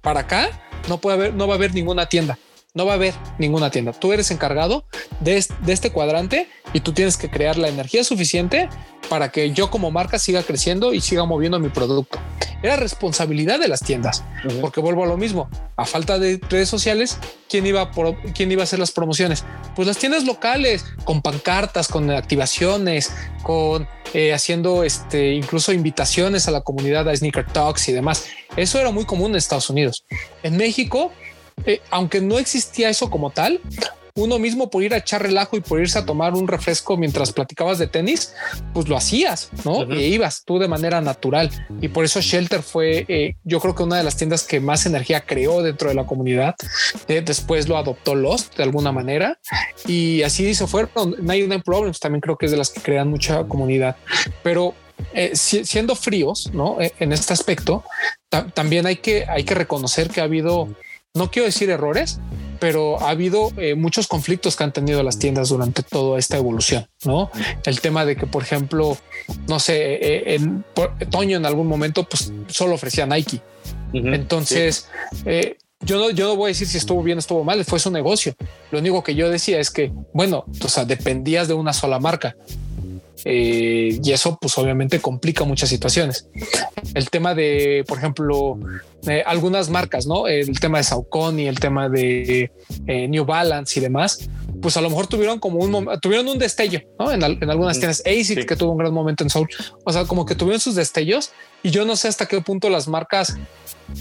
para 0.00 0.20
acá, 0.20 0.48
no 0.88 0.98
puede 0.98 1.16
haber, 1.16 1.34
no 1.34 1.46
va 1.46 1.54
a 1.54 1.56
haber 1.56 1.74
ninguna 1.74 2.08
tienda 2.08 2.38
no 2.74 2.86
va 2.86 2.92
a 2.92 2.94
haber 2.94 3.14
ninguna 3.38 3.70
tienda. 3.70 3.92
Tú 3.92 4.12
eres 4.12 4.30
encargado 4.30 4.84
de, 5.20 5.44
este 5.66 5.92
cuadrante 5.92 6.48
y 6.72 6.80
tú 6.80 6.92
tienes 6.92 7.18
que 7.18 7.30
crear 7.30 7.58
la 7.58 7.68
energía 7.68 8.02
suficiente 8.02 8.68
para 9.10 9.30
que 9.30 9.50
yo 9.52 9.70
como 9.70 9.90
marca 9.90 10.18
siga 10.18 10.42
creciendo 10.42 10.94
y 10.94 11.02
siga 11.02 11.26
moviendo 11.26 11.58
mi 11.58 11.68
producto. 11.68 12.18
Era 12.62 12.76
responsabilidad 12.76 13.58
de 13.58 13.68
las 13.68 13.80
tiendas, 13.80 14.24
porque 14.60 14.80
vuelvo 14.80 15.02
a 15.04 15.06
lo 15.06 15.16
mismo. 15.16 15.50
A 15.76 15.84
falta 15.84 16.18
de 16.18 16.40
redes 16.48 16.68
sociales, 16.68 17.18
¿quién 17.50 17.66
iba, 17.66 17.90
por, 17.90 18.16
¿quién 18.32 18.52
iba 18.52 18.62
a 18.62 18.64
hacer 18.64 18.78
las 18.78 18.92
promociones? 18.92 19.44
Pues 19.74 19.88
las 19.88 19.98
tiendas 19.98 20.24
locales, 20.24 20.84
con 21.04 21.20
pancartas, 21.20 21.88
con 21.88 22.08
activaciones, 22.10 23.12
con 23.42 23.88
eh, 24.14 24.32
haciendo 24.32 24.84
este, 24.84 25.32
incluso 25.32 25.72
invitaciones 25.72 26.46
a 26.46 26.52
la 26.52 26.60
comunidad 26.60 27.08
a 27.08 27.16
Sneaker 27.16 27.46
Talks 27.46 27.88
y 27.88 27.92
demás. 27.92 28.26
Eso 28.56 28.78
era 28.78 28.92
muy 28.92 29.04
común 29.04 29.32
en 29.32 29.38
Estados 29.38 29.68
Unidos. 29.68 30.04
En 30.44 30.56
México, 30.56 31.10
eh, 31.64 31.80
aunque 31.90 32.20
no 32.20 32.38
existía 32.38 32.90
eso 32.90 33.10
como 33.10 33.30
tal, 33.30 33.60
uno 34.14 34.38
mismo 34.38 34.68
por 34.68 34.82
ir 34.82 34.92
a 34.92 34.98
echar 34.98 35.22
relajo 35.22 35.56
y 35.56 35.60
por 35.60 35.80
irse 35.80 35.98
a 35.98 36.04
tomar 36.04 36.34
un 36.34 36.46
refresco 36.46 36.96
mientras 36.96 37.32
platicabas 37.32 37.78
de 37.78 37.86
tenis, 37.86 38.34
pues 38.74 38.88
lo 38.88 38.96
hacías, 38.96 39.50
¿no? 39.64 39.90
E 39.90 40.08
ibas 40.08 40.44
tú 40.44 40.58
de 40.58 40.68
manera 40.68 41.00
natural. 41.00 41.50
Y 41.80 41.88
por 41.88 42.04
eso 42.04 42.20
Shelter 42.20 42.62
fue, 42.62 43.06
eh, 43.08 43.36
yo 43.44 43.58
creo 43.60 43.74
que 43.74 43.82
una 43.82 43.96
de 43.96 44.04
las 44.04 44.16
tiendas 44.16 44.44
que 44.44 44.60
más 44.60 44.84
energía 44.84 45.22
creó 45.22 45.62
dentro 45.62 45.88
de 45.88 45.94
la 45.94 46.04
comunidad. 46.04 46.54
Eh, 47.08 47.22
después 47.24 47.68
lo 47.68 47.78
adoptó 47.78 48.14
Lost 48.14 48.56
de 48.56 48.64
alguna 48.64 48.92
manera 48.92 49.38
y 49.86 50.22
así 50.22 50.54
se 50.54 50.66
fueron. 50.66 51.16
Nine 51.20 51.60
Problems 51.60 51.98
también 51.98 52.20
creo 52.20 52.36
que 52.36 52.46
es 52.46 52.52
de 52.52 52.58
las 52.58 52.68
que 52.68 52.82
crean 52.82 53.08
mucha 53.08 53.44
comunidad, 53.44 53.96
pero 54.42 54.74
siendo 55.32 55.96
fríos, 55.96 56.50
¿no? 56.52 56.76
En 56.80 57.12
este 57.12 57.32
aspecto, 57.32 57.82
también 58.54 58.86
hay 58.86 58.96
que, 58.96 59.24
hay 59.26 59.44
que 59.44 59.54
reconocer 59.54 60.10
que 60.10 60.20
ha 60.20 60.24
habido 60.24 60.68
no 61.14 61.30
quiero 61.30 61.46
decir 61.46 61.70
errores, 61.70 62.20
pero 62.58 63.00
ha 63.00 63.10
habido 63.10 63.52
eh, 63.56 63.74
muchos 63.74 64.06
conflictos 64.06 64.56
que 64.56 64.64
han 64.64 64.72
tenido 64.72 65.02
las 65.02 65.18
tiendas 65.18 65.48
durante 65.48 65.82
toda 65.82 66.18
esta 66.18 66.36
evolución, 66.36 66.86
¿no? 67.04 67.30
El 67.64 67.80
tema 67.80 68.04
de 68.04 68.16
que, 68.16 68.26
por 68.26 68.42
ejemplo, 68.42 68.96
no 69.48 69.58
sé, 69.58 69.94
eh, 69.94 70.34
en 70.34 70.64
Toño 71.10 71.36
en 71.36 71.44
algún 71.44 71.66
momento, 71.66 72.04
pues 72.04 72.32
solo 72.48 72.76
ofrecía 72.76 73.04
Nike. 73.04 73.40
Entonces, 73.92 74.88
eh, 75.26 75.58
yo 75.80 75.98
no, 75.98 76.10
yo 76.10 76.28
no 76.28 76.36
voy 76.36 76.46
a 76.46 76.52
decir 76.52 76.68
si 76.68 76.78
estuvo 76.78 77.02
bien 77.02 77.18
o 77.18 77.20
estuvo 77.20 77.44
mal, 77.44 77.64
fue 77.64 77.78
su 77.78 77.90
negocio. 77.90 78.34
Lo 78.70 78.78
único 78.78 79.02
que 79.02 79.14
yo 79.14 79.28
decía 79.28 79.58
es 79.58 79.70
que, 79.70 79.92
bueno, 80.14 80.44
o 80.64 80.68
sea, 80.68 80.84
dependías 80.84 81.48
de 81.48 81.54
una 81.54 81.72
sola 81.72 81.98
marca. 81.98 82.36
Eh, 83.24 84.00
y 84.02 84.12
eso 84.12 84.36
pues 84.40 84.56
obviamente 84.58 85.00
complica 85.00 85.44
muchas 85.44 85.68
situaciones. 85.68 86.28
El 86.94 87.10
tema 87.10 87.34
de, 87.34 87.84
por 87.86 87.98
ejemplo, 87.98 88.58
eh, 89.06 89.22
algunas 89.26 89.70
marcas, 89.70 90.06
¿no? 90.06 90.26
El 90.26 90.58
tema 90.58 90.78
de 90.78 90.84
Saucony, 90.84 91.46
el 91.46 91.60
tema 91.60 91.88
de 91.88 92.50
eh, 92.86 93.08
New 93.08 93.24
Balance 93.24 93.78
y 93.78 93.82
demás, 93.82 94.28
pues 94.60 94.76
a 94.76 94.80
lo 94.80 94.90
mejor 94.90 95.06
tuvieron 95.06 95.38
como 95.38 95.60
un 95.60 95.88
tuvieron 96.00 96.28
un 96.28 96.38
destello, 96.38 96.80
¿no? 96.98 97.12
En, 97.12 97.22
algunas 97.22 97.78
tiendas 97.78 98.02
ASIC 98.06 98.46
que 98.46 98.56
tuvo 98.56 98.72
un 98.72 98.78
gran 98.78 98.92
momento 98.92 99.24
en 99.24 99.30
Soul, 99.30 99.48
o 99.84 99.92
sea, 99.92 100.04
como 100.04 100.26
que 100.26 100.34
tuvieron 100.34 100.60
sus 100.60 100.74
destellos 100.74 101.32
y 101.62 101.70
yo 101.70 101.84
no 101.84 101.96
sé 101.96 102.08
hasta 102.08 102.26
qué 102.26 102.40
punto 102.40 102.70
las 102.70 102.88
marcas, 102.88 103.36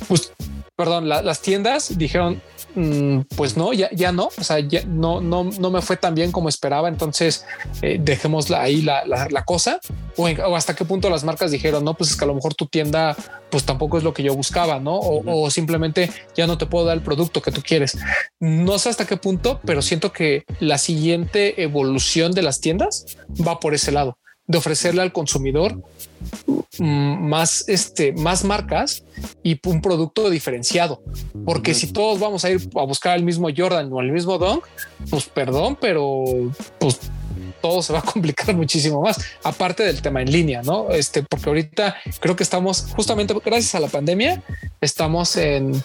pues, 0.07 0.33
perdón, 0.75 1.07
las 1.09 1.41
tiendas 1.41 1.97
dijeron, 1.97 2.41
Mm, 2.60 2.60
pues 3.35 3.57
no, 3.57 3.73
ya, 3.73 3.89
ya 3.91 4.11
no, 4.11 4.29
o 4.37 4.43
sea, 4.43 4.59
ya 4.59 4.83
no, 4.85 5.21
no, 5.21 5.43
no 5.43 5.69
me 5.71 5.81
fue 5.81 5.97
tan 5.97 6.15
bien 6.15 6.31
como 6.31 6.49
esperaba, 6.49 6.87
entonces 6.87 7.45
eh, 7.81 7.97
dejémosla 7.99 8.61
ahí 8.61 8.81
la, 8.81 9.05
la, 9.05 9.43
cosa, 9.43 9.79
o, 10.17 10.27
hasta 10.55 10.75
qué 10.75 10.85
punto 10.85 11.09
las 11.09 11.23
marcas 11.23 11.51
dijeron, 11.51 11.83
no, 11.83 11.93
pues 11.95 12.11
es 12.11 12.17
que 12.17 12.23
a 12.23 12.27
lo 12.27 12.35
mejor 12.35 12.55
tu 12.55 12.67
tienda 12.67 13.15
pues 13.49 13.65
tampoco 13.65 13.97
es 13.97 14.03
lo 14.03 14.13
que 14.13 14.23
yo 14.23 14.33
buscaba, 14.33 14.79
¿no? 14.79 14.97
O, 14.99 15.49
simplemente 15.49 16.09
ya 16.35 16.47
no 16.47 16.57
te 16.57 16.65
puedo 16.65 16.85
dar 16.85 16.95
el 16.95 17.03
producto 17.03 17.41
que 17.41 17.51
tú 17.51 17.61
quieres. 17.61 17.97
No 18.39 18.79
sé 18.79 18.89
hasta 18.89 19.05
qué 19.05 19.17
punto, 19.17 19.59
pero 19.65 19.81
siento 19.81 20.13
que 20.13 20.45
la 20.59 20.77
siguiente 20.77 21.61
evolución 21.61 22.31
de 22.31 22.43
las 22.43 22.61
tiendas 22.61 23.05
va 23.45 23.59
por 23.59 23.73
ese 23.73 23.91
lado 23.91 24.17
de 24.51 24.57
ofrecerle 24.57 25.01
al 25.01 25.13
consumidor 25.13 25.81
mm, 26.77 27.29
más, 27.29 27.67
este, 27.67 28.11
más 28.13 28.43
marcas 28.43 29.03
y 29.43 29.59
un 29.67 29.81
producto 29.81 30.29
diferenciado. 30.29 31.01
Porque 31.45 31.73
si 31.73 31.91
todos 31.91 32.19
vamos 32.19 32.43
a 32.45 32.51
ir 32.51 32.69
a 32.75 32.83
buscar 32.83 33.17
el 33.17 33.23
mismo 33.23 33.47
Jordan 33.55 33.89
o 33.91 34.01
el 34.01 34.11
mismo 34.11 34.37
Dunk, 34.37 34.65
pues 35.09 35.25
perdón, 35.25 35.77
pero 35.79 36.23
pues 36.79 36.99
todo 37.61 37.81
se 37.81 37.93
va 37.93 37.99
a 37.99 38.01
complicar 38.13 38.55
muchísimo 38.55 39.01
más. 39.01 39.17
Aparte 39.43 39.83
del 39.83 40.01
tema 40.01 40.21
en 40.21 40.31
línea, 40.31 40.61
no? 40.61 40.89
Este, 40.89 41.23
porque 41.23 41.49
ahorita 41.49 41.95
creo 42.19 42.35
que 42.35 42.43
estamos 42.43 42.87
justamente 42.95 43.33
gracias 43.43 43.75
a 43.75 43.79
la 43.79 43.87
pandemia, 43.87 44.43
estamos 44.81 45.37
en 45.37 45.81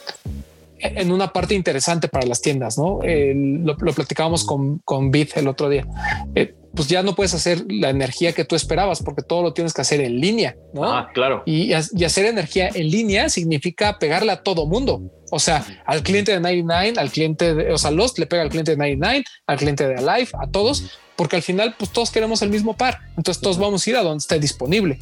en 0.78 1.10
una 1.10 1.32
parte 1.32 1.54
interesante 1.54 2.06
para 2.08 2.26
las 2.26 2.42
tiendas, 2.42 2.76
¿no? 2.76 3.00
lo, 3.02 3.76
platicábamos 3.76 4.44
con, 4.44 4.78
con 4.84 5.10
Bit 5.10 5.38
el 5.38 5.48
otro 5.48 5.70
día. 5.70 5.86
Eh, 6.34 6.54
pues 6.76 6.88
ya 6.88 7.02
no 7.02 7.16
puedes 7.16 7.34
hacer 7.34 7.64
la 7.68 7.88
energía 7.88 8.32
que 8.32 8.44
tú 8.44 8.54
esperabas 8.54 9.02
porque 9.02 9.22
todo 9.22 9.42
lo 9.42 9.54
tienes 9.54 9.72
que 9.72 9.80
hacer 9.80 10.00
en 10.02 10.20
línea, 10.20 10.56
¿no? 10.74 10.84
Ah, 10.84 11.08
claro. 11.12 11.42
Y, 11.46 11.72
hacer 11.72 12.26
energía 12.26 12.68
en 12.72 12.90
línea 12.90 13.28
significa 13.28 13.98
pegarle 13.98 14.30
a 14.30 14.42
todo 14.42 14.66
mundo. 14.66 15.10
O 15.30 15.40
sea, 15.40 15.66
al 15.86 16.02
cliente 16.02 16.32
de 16.32 16.38
99, 16.38 17.00
al 17.00 17.10
cliente 17.10 17.54
de, 17.54 17.72
o 17.72 17.78
sea, 17.78 17.90
Lost 17.90 18.18
le 18.18 18.26
pega 18.26 18.42
al 18.42 18.50
cliente 18.50 18.72
de 18.72 18.76
99, 18.76 19.24
al 19.46 19.56
cliente 19.56 19.88
de 19.88 19.94
Alive, 19.96 20.30
a 20.40 20.46
todos, 20.46 20.84
porque 21.16 21.36
al 21.36 21.42
final, 21.42 21.74
pues 21.78 21.90
todos 21.90 22.10
queremos 22.10 22.42
el 22.42 22.50
mismo 22.50 22.76
par. 22.76 23.00
Entonces 23.16 23.42
todos 23.42 23.58
vamos 23.58 23.84
a 23.84 23.90
ir 23.90 23.96
a 23.96 24.02
donde 24.02 24.18
esté 24.18 24.38
disponible. 24.38 24.98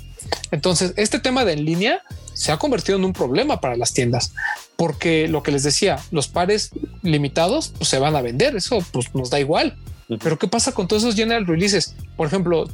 Entonces, 0.52 0.94
este 0.96 1.18
tema 1.18 1.44
de 1.44 1.52
en 1.54 1.64
línea 1.64 2.00
se 2.34 2.52
ha 2.52 2.56
convertido 2.56 2.98
en 2.98 3.04
un 3.04 3.12
problema 3.12 3.60
para 3.60 3.76
las 3.76 3.92
tiendas, 3.92 4.32
porque 4.76 5.28
lo 5.28 5.42
que 5.42 5.50
les 5.50 5.64
decía, 5.64 5.98
los 6.10 6.28
pares 6.28 6.70
limitados 7.02 7.72
pues, 7.76 7.88
se 7.90 7.98
van 7.98 8.16
a 8.16 8.22
vender. 8.22 8.56
Eso 8.56 8.78
pues 8.92 9.14
nos 9.14 9.28
da 9.28 9.40
igual. 9.40 9.76
Pero 10.08 10.38
¿qué 10.38 10.48
pasa 10.48 10.72
con 10.72 10.86
todos 10.88 11.02
esos 11.02 11.14
general 11.14 11.46
releases? 11.46 11.94
Por 12.16 12.26
ejemplo, 12.26 12.68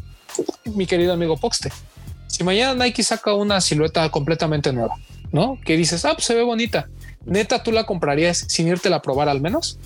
mi 0.65 0.87
querido 0.87 1.13
amigo 1.13 1.37
Poxte, 1.37 1.71
si 2.27 2.45
mañana 2.45 2.85
Nike 2.85 3.03
saca 3.03 3.35
una 3.35 3.61
silueta 3.61 4.09
completamente 4.11 4.73
nueva, 4.73 4.97
¿no? 5.33 5.59
Que 5.65 5.77
dices, 5.77 6.05
ah, 6.05 6.15
pues 6.15 6.25
se 6.25 6.35
ve 6.35 6.43
bonita. 6.43 6.89
Neta, 7.27 7.63
¿tú 7.63 7.73
la 7.73 7.85
comprarías 7.85 8.47
sin 8.49 8.69
irte 8.69 8.93
a 8.93 9.03
probar 9.03 9.29
al 9.29 9.41
menos? 9.41 9.79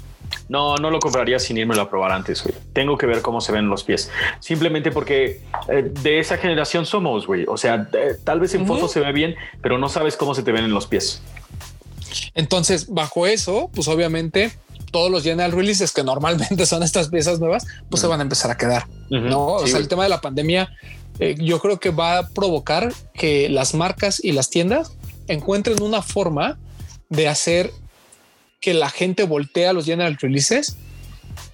No, 0.49 0.77
no 0.77 0.91
lo 0.91 0.99
compraría 0.99 1.39
sin 1.39 1.57
irme 1.57 1.79
a 1.81 1.89
probar 1.89 2.13
antes, 2.13 2.43
güey. 2.43 2.55
Tengo 2.73 2.99
que 2.99 3.07
ver 3.07 3.23
cómo 3.23 3.41
se 3.41 3.53
ven 3.53 3.69
los 3.69 3.85
pies. 3.85 4.11
Simplemente 4.41 4.91
porque 4.91 5.41
eh, 5.69 5.91
de 6.03 6.19
esa 6.19 6.37
generación 6.37 6.87
somos, 6.87 7.27
güey. 7.27 7.45
O 7.49 7.57
sea, 7.57 7.89
tal 8.25 8.41
vez 8.41 8.55
en 8.55 8.67
fotos 8.67 8.93
se 8.93 9.01
ve 9.01 9.13
bien, 9.13 9.37
pero 9.63 9.79
no 9.79 9.89
sabes 9.89 10.17
cómo 10.17 10.35
se 10.35 10.43
te 10.43 10.53
ven 10.53 10.65
en 10.65 10.73
los 10.73 10.87
pies. 10.87 11.23
Entonces, 12.35 12.89
bajo 12.89 13.27
eso, 13.27 13.71
pues 13.75 13.89
obviamente 13.89 14.53
todos 14.95 15.11
los 15.11 15.25
general 15.25 15.51
releases 15.51 15.91
que 15.91 16.05
normalmente 16.05 16.65
son 16.73 16.85
estas 16.85 17.09
piezas 17.09 17.41
nuevas, 17.41 17.67
pues 17.91 18.01
se 18.01 18.07
van 18.07 18.21
a 18.21 18.23
empezar 18.23 18.53
a 18.53 18.57
quedar. 18.57 18.87
No, 19.11 19.47
o 19.47 19.67
sea, 19.67 19.81
el 19.81 19.89
tema 19.89 20.05
de 20.05 20.09
la 20.09 20.21
pandemia, 20.21 20.71
eh, 21.19 21.35
yo 21.37 21.59
creo 21.59 21.81
que 21.81 21.91
va 21.91 22.19
a 22.19 22.29
provocar 22.29 22.93
que 23.13 23.49
las 23.49 23.75
marcas 23.75 24.23
y 24.23 24.31
las 24.31 24.51
tiendas 24.51 24.93
encuentren 25.27 25.83
una 25.83 26.01
forma 26.01 26.59
de 27.09 27.27
hacer 27.27 27.73
que 28.61 28.73
la 28.73 28.89
gente 28.89 29.25
voltea 29.25 29.71
a 29.71 29.73
los 29.73 29.85
general 29.85 30.17
releases 30.21 30.77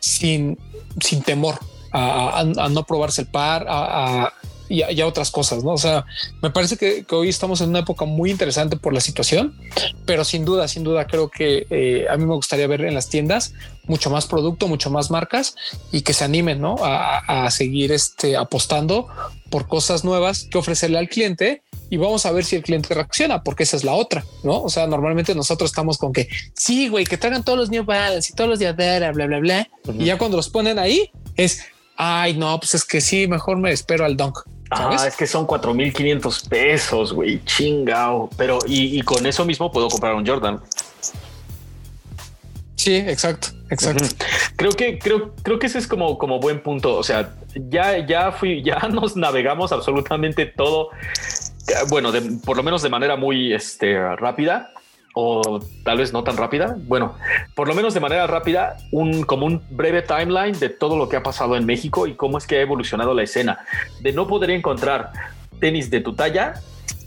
sin, 0.00 0.58
sin 1.00 1.22
temor 1.22 1.58
a, 1.92 2.44
no 2.44 2.84
probarse 2.84 3.22
el 3.22 3.28
par, 3.28 3.64
a, 3.70 4.34
y, 4.70 5.01
a, 5.01 5.06
otras 5.06 5.30
cosas, 5.32 5.64
¿no? 5.64 5.72
O 5.72 5.78
sea, 5.78 6.06
me 6.40 6.51
parece 6.51 6.76
que, 6.76 7.05
hoy 7.10 7.28
estamos 7.28 7.60
en 7.60 7.70
una 7.70 7.80
época 7.80 8.05
muy 8.05 8.30
interesante 8.30 8.76
por 8.76 8.94
la 8.94 9.01
situación, 9.01 9.59
pero 10.06 10.24
sin 10.24 10.44
duda, 10.44 10.68
sin 10.68 10.84
duda 10.84 11.06
creo 11.06 11.28
que 11.28 11.66
eh, 11.70 12.06
a 12.09 12.16
mí 12.16 12.24
me 12.24 12.34
gustaría 12.34 12.68
ver 12.68 12.82
en 12.82 12.94
las 12.94 13.09
tiendas 13.09 13.52
mucho 13.86 14.10
más 14.10 14.26
producto, 14.26 14.68
mucho 14.68 14.88
más 14.88 15.10
marcas 15.10 15.56
y 15.90 16.02
que 16.02 16.12
se 16.12 16.24
animen, 16.24 16.60
¿no? 16.60 16.76
A, 16.80 17.51
seguir 17.51 17.90
este, 17.90 18.36
apostando 18.36 19.09
por 19.51 19.66
cosas 19.66 20.05
nuevas 20.05 20.47
que 20.48 20.59
ofrecerle 20.59 20.98
al 20.98 21.09
cliente 21.09 21.62
y 21.90 21.97
vamos 21.97 22.24
a 22.24 22.30
ver 22.30 22.44
si 22.44 22.55
el 22.55 22.62
cliente 22.62 22.94
reacciona, 22.94 23.42
porque 23.42 23.64
esa 23.64 23.76
es 23.76 23.82
la 23.82 23.94
otra, 23.94 24.24
¿no? 24.44 24.62
O 24.62 24.68
sea, 24.68 24.86
normalmente 24.86 25.34
nosotros 25.34 25.70
estamos 25.70 25.98
con 25.98 26.12
que 26.12 26.28
sí, 26.55 26.88
güey, 26.88 27.05
que 27.05 27.16
traigan 27.16 27.44
todos 27.44 27.59
los 27.59 27.70
New 27.70 27.84
Balance 27.84 28.30
y 28.32 28.36
todos 28.36 28.48
los 28.48 28.60
de 28.60 28.68
Adera, 28.68 29.10
bla, 29.10 29.26
bla, 29.26 29.40
bla. 29.40 29.68
Y 29.98 30.05
ya 30.05 30.16
cuando 30.16 30.36
los 30.36 30.48
ponen 30.48 30.78
ahí 30.78 31.10
es, 31.34 31.64
ay, 31.97 32.36
no, 32.36 32.60
pues 32.60 32.76
es 32.76 32.84
que 32.84 33.01
sí, 33.01 33.26
mejor 33.26 33.56
me 33.56 33.72
espero 33.72 34.05
al 34.05 34.16
Dunk. 34.16 34.38
Ah, 34.70 35.05
es 35.06 35.16
que 35.16 35.26
son 35.26 35.47
4500 35.47 36.48
pesos, 36.48 37.12
güey, 37.12 37.44
chingao. 37.44 38.30
Pero 38.36 38.59
y, 38.66 39.01
con 39.02 39.26
eso 39.26 39.44
mismo 39.44 39.70
puedo 39.70 39.88
comprar 39.88 40.14
un 40.14 40.26
Jordan. 40.26 40.60
Sí, 42.76 42.97
exacto, 42.97 43.48
exacto. 43.68 44.05
Creo 44.56 44.70
que 44.72 44.98
creo 44.98 45.34
creo 45.42 45.59
que 45.59 45.66
ese 45.66 45.78
es 45.78 45.86
como 45.86 46.16
como 46.16 46.40
buen 46.40 46.62
punto. 46.62 46.97
O 46.97 47.02
sea, 47.02 47.34
ya 47.68 48.06
ya 48.06 48.32
fui, 48.32 48.62
ya 48.62 48.78
nos 48.90 49.16
navegamos 49.16 49.72
absolutamente 49.72 50.47
todo 50.47 50.90
bueno, 51.88 52.10
por 52.44 52.56
lo 52.56 52.62
menos 52.62 52.82
de 52.82 52.88
manera 52.88 53.16
muy 53.16 53.52
este, 53.52 53.98
rápida, 54.16 54.72
o 55.15 55.61
tal 55.85 55.99
vez 55.99 56.12
no 56.12 56.23
tan 56.24 56.37
rápida. 56.37 56.77
Bueno, 56.87 57.15
por 57.55 57.69
lo 57.69 57.74
menos 57.74 57.95
de 57.95 58.01
manera 58.01 58.27
rápida, 58.27 58.77
un 58.93 59.24
como 59.24 59.47
un 59.47 59.62
breve 59.70 60.03
timeline 60.03 60.59
de 60.59 60.69
todo 60.69 60.97
lo 60.97 61.09
que 61.09 61.16
ha 61.16 61.23
pasado 61.23 61.57
en 61.57 61.66
México 61.66 62.07
y 62.07 62.15
cómo 62.15 62.39
es 62.39 62.47
que 62.47 62.59
ha 62.59 62.61
evolucionado 62.61 63.15
la 63.15 63.23
escena. 63.23 63.59
De 64.01 64.12
no 64.12 64.27
poder 64.27 64.51
encontrar 64.51 65.12
tenis 65.61 65.91
de 65.91 66.01
tu 66.01 66.15
talla 66.15 66.55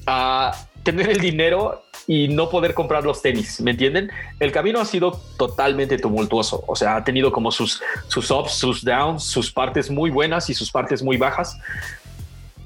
a 0.06 0.52
tener 0.84 1.10
el 1.10 1.20
dinero 1.20 1.84
y 2.08 2.28
no 2.28 2.50
poder 2.50 2.74
comprar 2.74 3.06
los 3.06 3.22
tenis, 3.22 3.62
¿me 3.62 3.72
entienden? 3.72 4.12
El 4.40 4.52
camino 4.52 4.82
ha 4.82 4.86
sido 4.86 5.22
totalmente 5.38 5.98
tumultuoso, 5.98 6.64
o 6.68 6.76
sea, 6.76 6.98
ha 6.98 7.04
tenido 7.04 7.32
como 7.32 7.52
sus, 7.52 7.82
sus 8.10 8.30
ups, 8.30 8.52
sus 8.52 8.84
downs, 8.84 9.24
sus 9.24 9.52
partes 9.52 9.90
muy 9.90 10.10
buenas 10.10 10.50
y 10.50 10.54
sus 10.54 10.70
partes 10.70 11.02
muy 11.02 11.16
bajas, 11.16 11.58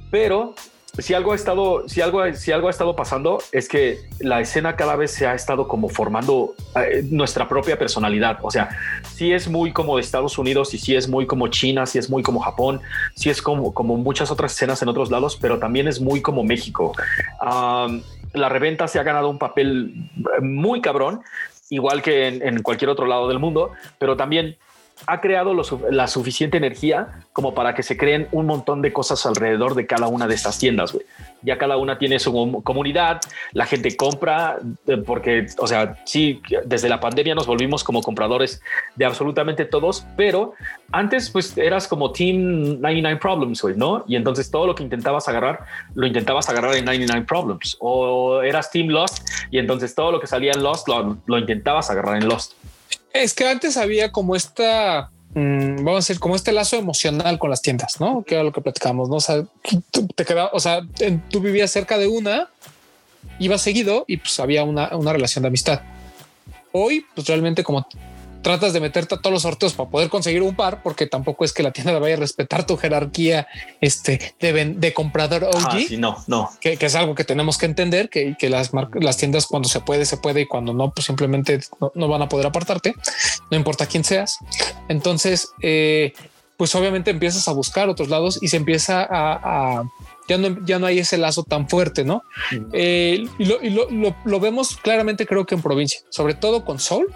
pero 0.10 0.56
si 1.00 1.14
algo 1.14 1.34
ha 1.34 1.36
estado, 1.36 1.88
si 1.88 2.02
algo, 2.02 2.34
si 2.34 2.52
algo 2.52 2.68
ha 2.68 2.72
estado 2.72 2.96
pasando 2.96 3.40
es 3.52 3.68
que 3.68 4.00
la 4.20 4.42
escena 4.42 4.76
cada 4.76 4.96
vez 4.96 5.12
se 5.12 5.28
ha 5.28 5.36
estado 5.36 5.68
como 5.68 5.90
formando 5.90 6.56
eh, 6.76 7.04
nuestra 7.10 7.48
propia 7.48 7.78
personalidad. 7.78 8.40
O 8.42 8.52
sea, 8.52 8.70
si 9.14 9.32
es 9.32 9.48
muy 9.48 9.72
como 9.74 9.96
de 9.98 10.02
Estados 10.02 10.38
Unidos 10.38 10.74
y 10.74 10.78
si 10.78 10.96
es 10.96 11.08
muy 11.08 11.28
como 11.28 11.48
China, 11.50 11.86
si 11.86 12.00
es 12.00 12.10
muy 12.10 12.24
como 12.24 12.40
Japón, 12.40 12.82
si 13.16 13.30
es 13.30 13.42
como, 13.42 13.74
como 13.74 13.98
muchas 13.98 14.32
otras 14.32 14.54
escenas 14.54 14.82
en 14.82 14.90
otros 14.90 15.12
lados, 15.12 15.38
pero 15.40 15.60
también 15.60 15.88
es 15.88 16.02
muy 16.02 16.22
como 16.22 16.44
México. 16.44 16.94
la 17.42 18.50
reventa 18.50 18.88
se 18.88 19.00
ha 19.00 19.04
ganado 19.04 19.30
un 19.30 19.38
papel 19.38 20.10
muy 20.42 20.82
cabrón, 20.82 21.22
igual 21.70 22.02
que 22.02 22.28
en 22.28 22.64
cualquier 22.64 22.90
otro 22.90 23.06
lado 23.06 23.28
del 23.28 23.40
mundo, 23.40 23.72
pero 24.00 24.16
también 24.18 24.58
ha 25.06 25.22
creado 25.22 25.54
la 25.90 26.08
suficiente 26.08 26.58
energía 26.58 27.24
como 27.34 27.54
para 27.54 27.76
que 27.76 27.84
se 27.84 27.98
creen 27.98 28.28
un 28.32 28.48
montón 28.48 28.82
de 28.82 28.92
cosas 28.92 29.26
alrededor 29.26 29.76
de 29.76 29.86
cada 29.86 30.08
una 30.08 30.28
de 30.28 30.36
estas 30.36 30.58
tiendas, 30.58 30.94
güey. 30.94 31.06
Ya 31.44 31.58
cada 31.58 31.78
una 31.78 32.00
tiene 32.00 32.18
su 32.20 32.62
comunidad, 32.64 33.22
la 33.54 33.66
gente 33.68 33.96
compra, 33.96 34.58
eh, 34.88 34.98
porque, 34.98 35.46
o 35.60 35.68
sea, 35.68 35.98
sí, 36.06 36.42
desde 36.66 36.90
la 36.90 37.00
pandemia 37.00 37.36
nos 37.36 37.46
volvimos 37.46 37.84
como 37.84 38.02
compradores 38.02 38.62
de 38.96 39.06
absolutamente 39.06 39.66
todos, 39.66 40.06
pero 40.18 40.54
antes 40.92 41.30
pues 41.30 41.56
eras 41.58 41.88
como 41.88 42.12
Team 42.12 42.82
99 42.82 43.20
Problems, 43.22 43.62
güey, 43.62 43.76
¿no? 43.76 44.04
Y 44.08 44.16
entonces 44.16 44.50
todo 44.50 44.66
lo 44.66 44.74
que 44.74 44.84
intentabas 44.84 45.28
agarrar, 45.28 45.66
lo 45.94 46.08
intentabas 46.08 46.50
agarrar 46.50 46.76
en 46.76 46.86
99 46.86 47.26
Problems. 47.28 47.78
O 47.80 48.42
eras 48.42 48.72
Team 48.72 48.88
Lost 48.88 49.28
y 49.52 49.60
entonces 49.60 49.94
todo 49.94 50.12
lo 50.12 50.20
que 50.20 50.28
salía 50.28 50.54
en 50.54 50.64
Lost 50.64 50.88
lo, 50.88 51.18
lo 51.26 51.38
intentabas 51.38 51.90
agarrar 51.92 52.18
en 52.18 52.28
Lost. 52.28 52.54
Es 53.24 53.34
que 53.34 53.48
antes 53.48 53.78
había 53.78 54.12
como 54.12 54.36
esta, 54.36 55.12
mm, 55.34 55.78
vamos 55.78 55.94
a 55.94 56.08
decir, 56.08 56.20
como 56.20 56.36
este 56.36 56.52
lazo 56.52 56.76
emocional 56.76 57.40
con 57.40 57.50
las 57.50 57.62
tiendas, 57.62 58.00
¿no? 58.00 58.24
Que 58.24 58.36
era 58.36 58.44
lo 58.44 58.52
que 58.52 58.62
platicamos, 58.62 59.10
¿no? 59.10 59.16
O 59.16 59.22
sea, 59.22 59.44
te 60.16 60.26
quedaba, 60.26 60.52
o 60.54 60.60
sea, 60.60 60.82
tú 61.30 61.42
vivías 61.42 61.72
cerca 61.72 61.98
de 61.98 62.08
una, 62.08 62.50
ibas 63.40 63.62
seguido 63.62 64.06
y 64.08 64.18
pues 64.18 64.40
había 64.40 64.64
una, 64.64 64.96
una 64.96 65.14
relación 65.14 65.42
de 65.44 65.48
amistad. 65.48 65.82
Hoy, 66.72 67.06
pues 67.16 67.28
realmente 67.28 67.64
como 67.64 67.88
tratas 68.42 68.74
de 68.74 68.80
meterte 68.80 69.16
a 69.16 69.18
todos 69.18 69.34
los 69.34 69.42
sorteos 69.42 69.74
para 69.74 69.90
poder 69.90 70.10
conseguir 70.10 70.42
un 70.42 70.56
par, 70.56 70.82
porque 70.84 71.08
tampoco 71.08 71.46
es 71.46 71.54
que 71.54 71.64
la 71.64 71.72
tienda 71.72 71.98
vaya 72.00 72.16
a 72.16 72.20
respetar 72.20 72.66
tu 72.66 72.78
jerarquía 72.78 73.48
este, 73.82 74.36
de, 74.40 74.74
de 74.76 74.94
comprador 74.94 75.44
OG. 75.46 75.98
no, 75.98 76.18
no. 76.28 76.50
Que, 76.62 76.78
es 76.80 76.96
algo 76.96 77.16
que 77.16 77.24
tenemos 77.24 77.58
que 77.58 77.66
entender, 77.66 78.10
que, 78.10 78.36
que 78.38 78.50
las, 78.50 78.72
las 78.94 79.18
tiendas 79.18 79.48
cuando 79.48 79.68
se 79.70 79.82
puede, 79.82 80.06
se 80.06 80.18
puede 80.18 80.42
y 80.42 80.46
cuando 80.46 80.74
no, 80.74 80.92
pues 80.92 81.06
simplemente 81.06 81.60
no, 81.96 82.08
van 82.08 82.22
a 82.22 82.30
poder 82.30 82.48
apartarte, 82.48 82.94
no 83.52 83.58
importa 83.58 83.86
quién 83.86 84.04
seas. 84.04 84.38
Entonces, 84.88 85.50
eh, 85.62 86.14
pues 86.58 86.74
obviamente 86.76 87.12
empiezas 87.12 87.48
a 87.48 87.54
buscar 87.54 87.88
otros 87.88 88.10
lados 88.10 88.40
y 88.42 88.48
se 88.48 88.58
empieza 88.58 89.08
a, 89.10 89.84
ya 90.28 90.38
no, 90.38 90.66
ya 90.66 90.80
no 90.80 90.88
hay 90.88 91.00
ese 91.00 91.18
lazo 91.18 91.44
tan 91.44 91.70
fuerte, 91.70 92.04
¿no? 92.04 92.24
Eh, 92.74 93.26
y, 93.38 93.46
lo, 93.46 93.62
y 93.62 93.70
lo, 93.70 93.90
lo, 93.90 94.16
lo, 94.26 94.40
vemos 94.40 94.76
claramente 94.78 95.26
creo 95.26 95.46
que 95.46 95.56
en 95.56 95.62
provincia, 95.62 96.02
sobre 96.10 96.34
todo 96.34 96.66
con 96.66 96.80
Soul, 96.80 97.08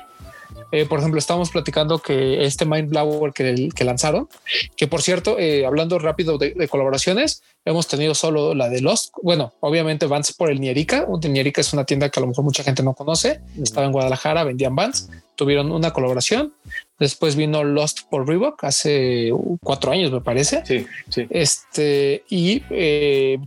eh, 0.72 0.86
por 0.86 1.00
ejemplo, 1.00 1.20
estábamos 1.20 1.50
platicando 1.50 2.00
que 2.00 2.46
este 2.46 2.66
Mind 2.66 2.90
Blower 2.90 3.34
que, 3.34 3.70
que 3.76 3.84
lanzaron, 3.84 4.30
que 4.76 4.88
por 4.88 5.02
cierto, 5.02 5.38
eh, 5.38 5.66
hablando 5.66 6.00
rápido 6.00 6.38
de, 6.38 6.68
colaboraciones, 6.68 7.44
hemos 7.66 7.88
tenido 7.88 8.16
solo 8.16 8.56
la 8.56 8.70
de 8.70 8.82
Lost. 8.82 9.14
Bueno, 9.22 9.54
obviamente 9.60 10.06
Vans 10.06 10.34
por 10.34 10.50
el 10.50 10.60
Nierica. 10.60 11.06
Un 11.08 11.20
Nierica 11.20 11.62
es 11.62 11.74
una 11.74 11.86
tienda 11.86 12.10
que 12.10 12.20
a 12.20 12.22
lo 12.22 12.28
mejor 12.28 12.44
mucha 12.44 12.64
gente 12.64 12.84
no 12.84 12.94
conoce. 12.94 13.42
Estaba 13.62 13.86
en 13.86 13.92
Guadalajara, 13.92 14.44
vendían 14.44 14.76
Vans, 14.76 15.10
tuvieron 15.36 15.72
una 15.72 15.92
colaboración. 15.92 16.54
Después 17.00 17.36
vino 17.36 17.64
Lost 17.64 18.02
por 18.10 18.28
Reebok 18.28 18.64
hace 18.64 19.32
cuatro 19.62 19.92
años, 19.92 20.12
me 20.12 20.22
parece. 20.22 20.64
Sí, 20.66 20.86
sí. 21.10 21.28
Este 21.30 22.24
y 22.30 22.64
eh, 22.70 23.40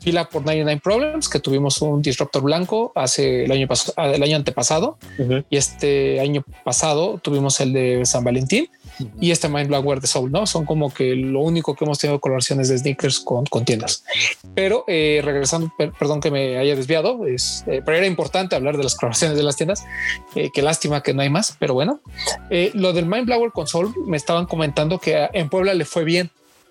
fila 0.00 0.28
por 0.28 0.42
99 0.42 0.80
Problems, 0.82 1.28
que 1.28 1.40
tuvimos 1.40 1.80
un 1.82 2.02
disruptor 2.02 2.42
blanco 2.42 2.92
hace 2.94 3.44
el 3.44 3.52
año 3.52 3.68
pasado, 3.68 3.94
ah, 3.96 4.08
el 4.08 4.22
año 4.22 4.36
antepasado, 4.36 4.98
y 5.50 5.56
este 5.56 6.20
año 6.20 6.42
pasado 6.64 7.20
tuvimos 7.22 7.60
el 7.60 7.72
de 7.72 8.04
San 8.06 8.24
Valentín 8.24 8.68
y 9.20 9.30
este 9.30 9.48
Mind 9.48 9.68
Blackwear 9.68 10.00
de 10.00 10.06
Soul, 10.06 10.30
¿no? 10.30 10.46
Son 10.46 10.64
como 10.64 10.92
que 10.92 11.14
lo 11.14 11.40
único 11.40 11.74
que 11.74 11.84
hemos 11.84 11.98
tenido 11.98 12.20
colaboraciones 12.20 12.68
de 12.68 12.78
sneakers 12.78 13.20
con, 13.20 13.44
con 13.46 13.64
tiendas. 13.64 14.04
Pero 14.54 14.84
eh, 14.86 15.20
regresando, 15.22 15.72
perdón 15.76 16.20
que 16.20 16.30
me 16.30 16.58
haya 16.58 16.74
desviado, 16.74 17.26
es, 17.26 17.64
eh, 17.66 17.82
pero 17.84 17.98
era 17.98 18.06
importante 18.06 18.56
hablar 18.56 18.76
de 18.76 18.84
las 18.84 18.94
colaboraciones 18.94 19.36
de 19.36 19.42
las 19.42 19.56
tiendas. 19.56 19.84
Eh, 20.34 20.50
qué 20.52 20.62
lástima 20.62 21.02
que 21.02 21.14
no 21.14 21.22
hay 21.22 21.30
más, 21.30 21.56
pero 21.58 21.74
bueno, 21.74 22.00
lo 22.74 22.92
del 22.92 23.06
Mind 23.06 23.26
Blower 23.26 23.52
con 23.52 23.66
Soul 23.66 23.94
me 24.06 24.16
estaban 24.16 24.46
comentando 24.46 24.98
que 24.98 25.28
en 25.32 25.48
Puebla 25.48 25.74
le 25.74 25.84
fue 25.84 26.04
bien 26.04 26.30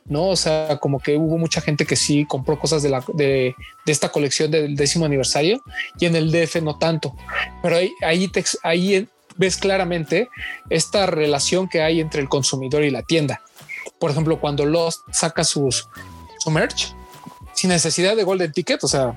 ¿no? 0.09 0.27
O 0.27 0.35
sea, 0.35 0.79
como 0.79 0.99
que 0.99 1.15
hubo 1.15 1.37
mucha 1.37 1.61
gente 1.61 1.85
que 1.85 1.95
sí 1.95 2.25
compró 2.25 2.59
cosas 2.59 2.83
de, 2.83 2.89
la, 2.89 3.03
de, 3.13 3.55
esta 3.85 4.09
colección 4.09 4.51
del 4.51 4.75
décimo 4.75 5.05
aniversario 5.05 5.61
y 5.99 6.05
en 6.07 6.15
el 6.15 6.31
DF 6.31 6.57
no 6.61 6.77
tanto. 6.77 7.15
Pero 7.61 7.77
ahí, 7.77 7.93
ahí, 8.63 9.07
ves 9.37 9.55
claramente 9.55 10.29
esta 10.69 11.05
relación 11.05 11.69
que 11.69 11.81
hay 11.81 12.01
entre 12.01 12.21
el 12.21 12.27
consumidor 12.27 12.83
y 12.83 12.89
la 12.89 13.03
tienda. 13.03 13.41
Por 13.99 14.11
ejemplo, 14.11 14.39
cuando 14.39 14.65
Lost 14.65 15.01
saca 15.11 15.43
sus, 15.43 15.87
su 16.39 16.51
merch 16.51 16.93
sin 17.53 17.69
necesidad 17.69 18.15
de 18.15 18.23
Golden 18.23 18.51
Ticket, 18.51 18.83
o 18.83 18.87
sea, 18.87 19.13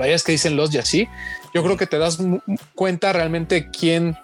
es 0.00 0.24
que 0.24 0.32
dicen 0.32 0.56
Lost 0.56 0.74
y 0.74 0.78
así, 0.78 1.08
yo 1.54 1.62
creo 1.62 1.76
que 1.76 1.86
te 1.86 1.98
das 1.98 2.18
cuenta 2.74 3.12
realmente 3.12 3.70
quién 3.70 4.16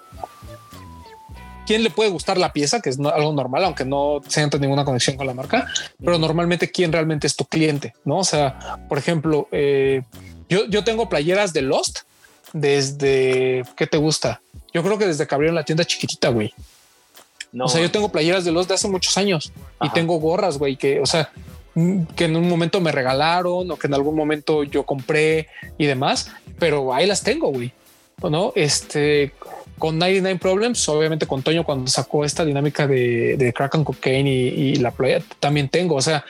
quién 1.67 1.83
le 1.83 1.91
puede 1.91 2.11
gustar 2.11 2.39
la 2.39 2.53
pieza, 2.53 2.81
que 2.81 2.91
es 2.91 2.99
algo 2.99 3.33
normal, 3.33 3.65
aunque 3.65 3.85
no 3.85 4.21
sienta 4.29 4.59
ninguna 4.59 4.85
conexión 4.85 5.17
con 5.17 5.27
la 5.27 5.35
marca, 5.35 5.67
pero 6.03 6.19
normalmente 6.19 6.71
quién 6.71 6.93
realmente 6.93 7.27
es 7.27 7.37
tu 7.37 7.45
cliente, 7.45 7.95
¿no? 8.05 8.19
O 8.19 8.25
sea, 8.25 8.79
por 8.89 8.99
ejemplo, 8.99 9.49
eh, 9.53 10.03
yo, 10.49 10.67
yo 10.67 10.85
tengo 10.85 11.09
playeras 11.09 11.53
de 11.53 11.63
Lost 11.63 12.01
desde, 12.53 13.65
¿qué 13.77 13.87
te 13.87 13.97
gusta? 13.97 14.41
Yo 14.73 14.83
creo 14.83 14.99
que 14.99 15.07
desde 15.07 15.27
que 15.27 15.35
abrieron 15.35 15.55
la 15.55 15.65
tienda 15.65 15.85
chiquitita, 15.85 16.29
güey. 16.29 16.53
No, 17.53 17.67
o 17.67 17.69
sea, 17.69 17.81
yo 17.81 17.91
tengo 17.91 18.11
playeras 18.11 18.45
de 18.45 18.51
Lost 18.51 18.69
de 18.69 18.75
hace 18.75 18.89
muchos 18.89 19.17
años 19.17 19.53
y 19.81 19.89
tengo 19.91 20.19
gorras, 20.19 20.59
güey, 20.59 20.77
que, 20.77 21.01
o 21.01 21.07
sea, 21.07 21.31
que 22.17 22.25
en 22.25 22.37
un 22.37 22.49
momento 22.49 22.81
me 22.81 22.93
regalaron 22.93 23.71
o 23.71 23.77
que 23.77 23.87
en 23.87 23.95
algún 23.95 24.17
momento 24.17 24.65
yo 24.65 24.85
compré 24.85 25.49
y 25.79 25.87
demás, 25.87 26.31
pero 26.59 26.93
ahí 26.93 27.07
las 27.07 27.23
tengo, 27.23 27.49
güey. 27.49 27.73
¿No? 28.23 28.53
Este, 28.55 29.33
con 29.79 29.99
99 29.99 30.39
Problems, 30.39 30.89
obviamente 30.89 31.27
con 31.27 31.43
Toño 31.43 31.65
cuando 31.65 31.87
sacó 31.89 32.25
esta 32.25 32.45
dinámica 32.45 32.87
de, 32.87 33.37
de 33.37 33.53
crack 33.53 33.75
and 33.75 33.85
cocaine 33.85 34.29
y, 34.29 34.77
la 34.77 34.91
playa, 34.91 35.23
también 35.41 35.69
tengo. 35.69 35.97
O 35.97 36.03
sea, 36.03 36.25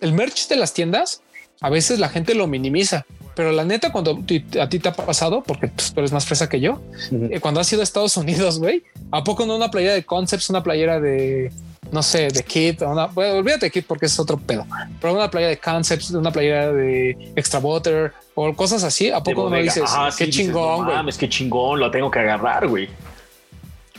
el 0.00 0.12
merch 0.12 0.48
de 0.48 0.56
las 0.56 0.72
tiendas, 0.72 1.22
a 1.60 1.70
veces 1.70 1.98
la 1.98 2.08
gente 2.08 2.34
lo 2.34 2.46
minimiza, 2.46 3.06
pero 3.36 3.52
la 3.52 3.64
neta, 3.64 3.92
cuando 3.92 4.12
a 4.12 4.26
ti 4.26 4.40
te 4.40 4.88
ha 4.88 4.92
pasado, 4.94 5.42
porque 5.42 5.68
pues, 5.68 5.92
tú 5.92 6.00
eres 6.00 6.10
más 6.10 6.24
fresa 6.24 6.48
que 6.48 6.58
yo, 6.58 6.80
eh, 7.12 7.38
cuando 7.38 7.60
has 7.60 7.70
ido 7.70 7.82
a 7.82 7.84
Estados 7.84 8.16
Unidos, 8.16 8.58
güey, 8.58 8.82
¿a 9.10 9.22
poco 9.22 9.44
no 9.44 9.54
una 9.54 9.70
playera 9.70 9.92
de 9.92 10.04
Concepts, 10.04 10.48
una 10.48 10.62
playera 10.62 10.98
de, 10.98 11.52
no 11.92 12.02
sé, 12.02 12.28
de 12.28 12.42
Kit, 12.42 12.80
una, 12.80 13.06
bueno, 13.06 13.34
olvídate 13.34 13.66
de 13.66 13.70
Kit 13.70 13.84
porque 13.86 14.06
es 14.06 14.18
otro 14.18 14.38
pedo, 14.38 14.66
pero 15.02 15.12
una 15.12 15.30
playera 15.30 15.50
de 15.50 15.58
Concepts, 15.58 16.12
una 16.12 16.32
playera 16.32 16.72
de 16.72 17.10
Extra 17.36 17.60
Water, 17.60 18.14
o 18.34 18.54
cosas 18.54 18.82
así, 18.82 19.10
¿a 19.10 19.22
poco 19.22 19.50
no 19.50 19.56
dices 19.56 19.84
ah, 19.86 20.08
qué 20.16 20.30
chingón, 20.30 20.86
güey? 20.86 20.96
Es 21.06 21.18
que 21.18 21.28
chingón, 21.28 21.78
lo 21.78 21.90
tengo 21.90 22.10
que 22.10 22.20
agarrar, 22.20 22.66
güey. 22.66 22.88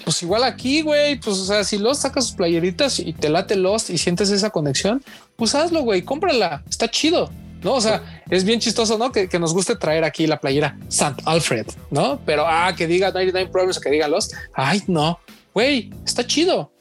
Pues 0.04 0.24
igual 0.24 0.46
aquí, 0.46 0.82
güey, 0.82 1.20
pues 1.20 1.38
o 1.38 1.46
sea, 1.46 1.64
si 1.64 1.78
los 1.78 2.00
sacas 2.00 2.26
sus 2.26 2.36
playeritas 2.36 2.98
y 2.98 3.14
te 3.14 3.30
late 3.30 3.56
Lost 3.56 3.92
y 3.92 4.00
sientes 4.00 4.32
esa 4.32 4.50
conexión, 4.50 5.04
pues 5.36 5.54
hazlo, 5.54 5.82
güey, 5.82 6.02
cómprala, 6.02 6.64
está 6.68 6.90
chido. 6.90 7.30
No, 7.64 7.74
o 7.74 7.82
sea, 7.82 8.22
es 8.30 8.44
bien 8.44 8.60
chistoso, 8.60 8.98
¿no? 8.98 9.12
Que, 9.12 9.28
nos 9.40 9.54
guste 9.54 9.76
traer 9.76 10.04
aquí 10.04 10.28
la 10.28 10.40
playera 10.40 10.78
St. 10.88 11.16
Alfred, 11.26 11.68
¿no? 11.92 12.20
Pero, 12.26 12.46
ah, 12.48 12.74
que 12.76 12.88
diga 12.88 13.12
99 13.12 13.50
Problems 13.52 13.78
o 13.78 13.82
que 13.82 13.90
diga 13.90 14.08
Lost. 14.08 14.34
Ay, 14.54 14.84
no, 14.88 15.20
güey, 15.54 15.92
está 16.06 16.26
chido. 16.26 16.72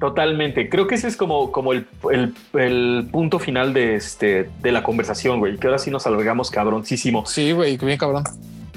Totalmente. 0.00 0.68
Creo 0.68 0.86
que 0.86 0.96
ese 0.96 1.08
es 1.08 1.16
como, 1.16 1.50
como 1.50 1.72
el, 1.72 1.86
punto 3.10 3.38
final 3.38 3.72
de, 3.72 3.94
este, 3.94 4.50
de 4.60 4.72
la 4.72 4.82
conversación, 4.82 5.38
güey. 5.38 5.56
Que 5.56 5.68
ahora 5.68 5.78
sí 5.78 5.90
nos 5.90 6.06
alargamos 6.06 6.50
cabroncísimo. 6.50 7.24
Sí, 7.26 7.52
güey, 7.52 7.76
bien 7.78 7.96
cabrón. 7.96 8.24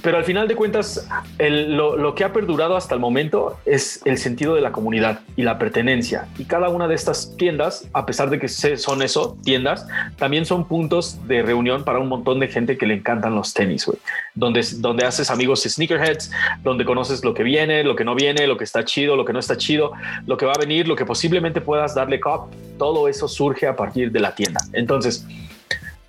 Pero 0.02 0.18
al 0.18 0.24
final 0.24 0.48
de 0.48 0.56
cuentas, 0.56 1.07
lo, 1.40 2.15
que 2.15 2.24
ha 2.24 2.32
perdurado 2.32 2.78
hasta 2.78 2.94
el 2.94 3.02
momento 3.02 3.57
es 3.65 4.02
el 4.06 4.18
sentido 4.18 4.53
de 4.53 4.61
la 4.61 4.72
comunidad 4.72 5.22
y 5.36 5.41
la 5.41 5.57
pertenencia. 5.57 6.28
Y 6.38 6.45
cada 6.45 6.69
una 6.69 6.88
de 6.88 6.95
estas 6.95 7.36
tiendas, 7.36 7.88
a 7.94 8.06
pesar 8.06 8.30
de 8.30 8.40
que 8.40 8.48
son 8.48 9.02
eso, 9.02 9.38
tiendas, 9.44 9.88
también 10.18 10.45
son 10.45 10.68
puntos 10.68 11.28
de 11.28 11.41
reunión 11.41 11.84
para 11.84 11.99
un 11.99 12.07
montón 12.07 12.40
de 12.40 12.48
gente 12.48 12.78
que 12.78 12.86
le 12.86 12.95
encantan 12.95 13.36
los 13.36 13.53
tenis, 13.53 13.86
güey. 13.86 13.98
Donde, 14.36 14.65
donde 14.78 15.06
haces 15.06 15.32
amigos 15.32 15.64
sneakerheads, 15.64 16.32
donde 16.64 16.86
conoces 16.86 17.24
lo 17.24 17.34
que 17.34 17.44
viene, 17.44 17.84
lo 17.84 17.95
que 17.95 18.06
no 18.06 18.14
viene, 18.14 18.45
lo 18.45 18.57
que 18.57 18.64
está 18.64 18.86
chido, 18.86 19.15
lo 19.15 19.26
que 19.26 19.34
no 19.34 19.40
está 19.40 19.57
chido, 19.57 19.94
lo 20.28 20.38
que 20.38 20.45
va 20.45 20.53
a 20.53 20.60
venir, 20.60 20.88
lo 20.88 20.95
que 20.95 21.06
posiblemente 21.06 21.60
puedas 21.60 21.95
darle 21.95 22.19
cop. 22.19 22.52
Todo 22.78 23.07
eso 23.07 23.28
surge 23.28 23.68
a 23.68 23.76
partir 23.76 24.11
de 24.11 24.19
la 24.19 24.36
tienda. 24.36 24.61
Entonces, 24.74 25.26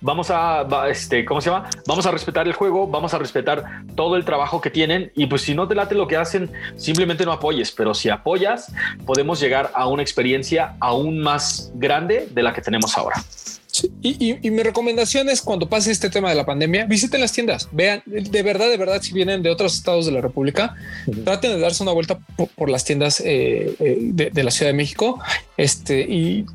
vamos 0.01 0.29
a, 0.31 0.65
este, 0.89 1.25
¿cómo 1.25 1.41
se 1.41 1.49
llama? 1.49 1.69
Vamos 1.87 2.05
a 2.05 2.11
respetar 2.11 2.47
el 2.47 2.53
juego, 2.53 2.87
vamos 2.87 3.13
a 3.13 3.17
respetar 3.17 3.83
todo 3.95 4.15
el 4.15 4.25
trabajo 4.25 4.61
que 4.61 4.69
tienen 4.69 5.11
y 5.15 5.27
pues 5.27 5.41
si 5.41 5.55
no 5.55 5.67
te 5.67 5.75
late 5.75 5.95
lo 5.95 6.07
que 6.07 6.17
hacen, 6.17 6.49
simplemente 6.75 7.25
no 7.25 7.31
apoyes, 7.31 7.71
pero 7.71 7.93
si 7.93 8.09
apoyas, 8.09 8.71
podemos 9.05 9.39
llegar 9.39 9.71
a 9.73 9.87
una 9.87 10.01
experiencia 10.01 10.75
aún 10.79 11.19
más 11.19 11.71
grande 11.75 12.27
de 12.31 12.43
la 12.43 12.53
que 12.53 12.61
tenemos 12.61 12.97
ahora. 12.97 13.23
y, 14.01 14.49
mi 14.49 14.63
recomendación 14.63 15.29
es 15.29 15.41
cuando 15.41 15.69
pase 15.69 15.91
este 15.91 16.09
tema 16.09 16.29
de 16.29 16.35
la 16.35 16.45
pandemia, 16.45 16.85
visiten 16.85 17.21
las 17.21 17.31
tiendas, 17.31 17.69
vean 17.71 18.01
de 18.05 18.43
verdad, 18.43 18.67
de 18.69 18.77
verdad, 18.77 19.01
si 19.01 19.13
vienen 19.13 19.43
de 19.43 19.49
otros 19.49 19.75
estados 19.75 20.05
de 20.05 20.11
la 20.11 20.21
República, 20.21 20.75
traten 21.23 21.51
de 21.51 21.59
darse 21.59 21.83
una 21.83 21.91
vuelta 21.91 22.19
por, 22.55 22.69
las 22.69 22.83
tiendas 22.83 23.19
eh, 23.19 23.75
eh, 23.79 23.97
de, 24.01 24.31
de, 24.31 24.43
la 24.43 24.51
Ciudad 24.51 24.71
de 24.71 24.77
México. 24.77 25.19
Este 25.55 26.01
y 26.01 26.45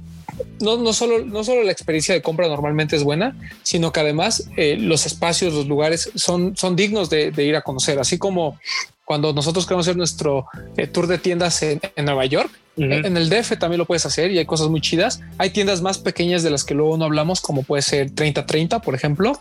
no, 0.60 0.76
no, 0.76 0.92
solo, 0.92 1.24
no 1.24 1.44
solo 1.44 1.62
la 1.62 1.72
experiencia 1.72 2.14
de 2.14 2.22
compra 2.22 2.48
normalmente 2.48 2.96
es 2.96 3.04
buena, 3.04 3.36
sino 3.62 3.92
que 3.92 4.00
además 4.00 4.48
eh, 4.56 4.76
los 4.78 5.06
espacios, 5.06 5.52
los 5.52 5.66
lugares 5.66 6.10
son, 6.14 6.56
son 6.56 6.76
dignos 6.76 7.10
de, 7.10 7.32
ir 7.36 7.56
a 7.56 7.62
conocer, 7.62 7.98
así 7.98 8.18
como 8.18 8.58
cuando 9.04 9.32
nosotros 9.34 9.66
queremos 9.66 9.86
hacer 9.86 9.96
nuestro 9.96 10.46
eh, 10.76 10.86
tour 10.86 11.06
de 11.06 11.18
tiendas 11.18 11.62
en, 11.62 11.80
Nueva 11.96 12.24
York. 12.24 12.50
En 12.76 13.16
el 13.16 13.28
DF 13.28 13.56
también 13.56 13.78
lo 13.78 13.84
puedes 13.84 14.04
hacer 14.04 14.32
y 14.32 14.38
hay 14.38 14.46
cosas 14.46 14.68
muy 14.68 14.80
chidas. 14.80 15.20
Hay 15.38 15.50
tiendas 15.50 15.80
más 15.80 15.98
pequeñas 15.98 16.42
de 16.42 16.50
las 16.50 16.64
que 16.64 16.74
luego 16.74 16.96
no 16.96 17.04
hablamos, 17.04 17.40
como 17.40 17.62
puede 17.62 17.82
ser 17.82 18.10
3030, 18.10 18.80
por 18.80 18.96
ejemplo, 18.96 19.40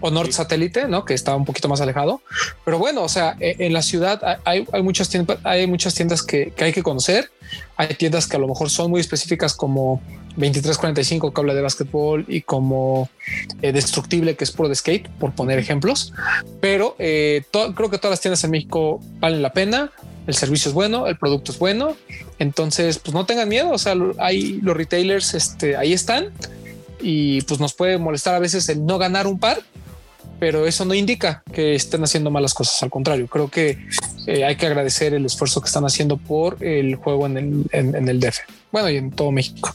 o 0.00 0.10
North 0.10 0.32
Satélite, 0.32 0.88
¿no? 0.88 1.04
que 1.04 1.14
está 1.14 1.36
un 1.36 1.44
poquito 1.44 1.68
más 1.68 1.80
alejado. 1.80 2.22
Pero 2.64 2.78
bueno, 2.78 3.02
o 3.02 3.08
sea, 3.08 3.36
e, 3.38 3.54
en 3.60 3.72
la 3.72 3.82
ciudad 3.82 4.40
hay, 4.44 4.66
hay 4.72 4.82
muchas 4.82 5.08
tiendas, 5.10 5.38
hay 5.44 5.68
muchas 5.68 5.94
tiendas 5.94 6.24
que, 6.24 6.52
que 6.56 6.64
hay 6.64 6.72
que 6.72 6.82
conocer. 6.82 7.30
Hay 7.76 7.88
tiendas 7.94 8.26
que 8.26 8.36
a 8.36 8.38
lo 8.38 8.48
mejor 8.48 8.70
son 8.70 8.90
muy 8.90 9.00
específicas 9.00 9.54
como 9.54 10.00
2345 10.36 11.32
que 11.32 11.40
habla 11.40 11.54
de 11.54 11.60
básquetbol 11.60 12.24
y 12.28 12.42
como 12.42 13.08
eh, 13.60 13.72
destructible 13.72 14.36
que 14.36 14.44
es 14.44 14.50
pro 14.50 14.68
de 14.68 14.74
skate, 14.74 15.08
por 15.08 15.32
poner 15.32 15.58
ejemplos. 15.58 16.12
Pero 16.60 16.96
eh, 16.98 17.44
creo 17.50 17.90
que 17.90 17.98
todas 17.98 18.12
las 18.12 18.20
tiendas 18.20 18.42
en 18.44 18.50
México 18.50 19.00
valen 19.20 19.42
la 19.42 19.52
pena. 19.52 19.90
El 20.26 20.34
servicio 20.34 20.68
es 20.68 20.74
bueno, 20.74 21.06
el 21.06 21.18
producto 21.18 21.52
es 21.52 21.58
bueno. 21.58 21.96
Entonces, 22.38 22.98
pues 22.98 23.14
no 23.14 23.26
tengan 23.26 23.48
miedo. 23.48 23.70
O 23.70 23.78
sea, 23.78 23.94
hay 24.18 24.60
los 24.62 24.76
retailers 24.76 25.34
este, 25.34 25.76
ahí 25.76 25.92
están 25.92 26.32
y 27.02 27.42
pues 27.42 27.60
nos 27.60 27.74
puede 27.74 27.98
molestar 27.98 28.34
a 28.34 28.38
veces 28.38 28.68
el 28.68 28.86
no 28.86 28.98
ganar 28.98 29.26
un 29.26 29.38
par, 29.38 29.60
pero 30.42 30.66
eso 30.66 30.84
no 30.84 30.92
indica 30.92 31.44
que 31.52 31.76
estén 31.76 32.02
haciendo 32.02 32.28
malas 32.28 32.52
cosas. 32.52 32.82
Al 32.82 32.90
contrario, 32.90 33.28
creo 33.28 33.46
que 33.46 33.78
eh, 34.26 34.44
hay 34.44 34.56
que 34.56 34.66
agradecer 34.66 35.14
el 35.14 35.24
esfuerzo 35.24 35.60
que 35.60 35.68
están 35.68 35.84
haciendo 35.84 36.16
por 36.16 36.56
el 36.64 36.96
juego 36.96 37.26
en 37.26 37.36
el, 37.36 37.64
en 37.70 38.08
el 38.08 38.18
DF. 38.18 38.40
Bueno, 38.72 38.90
y 38.90 38.96
en 38.96 39.12
todo 39.12 39.30
México. 39.30 39.70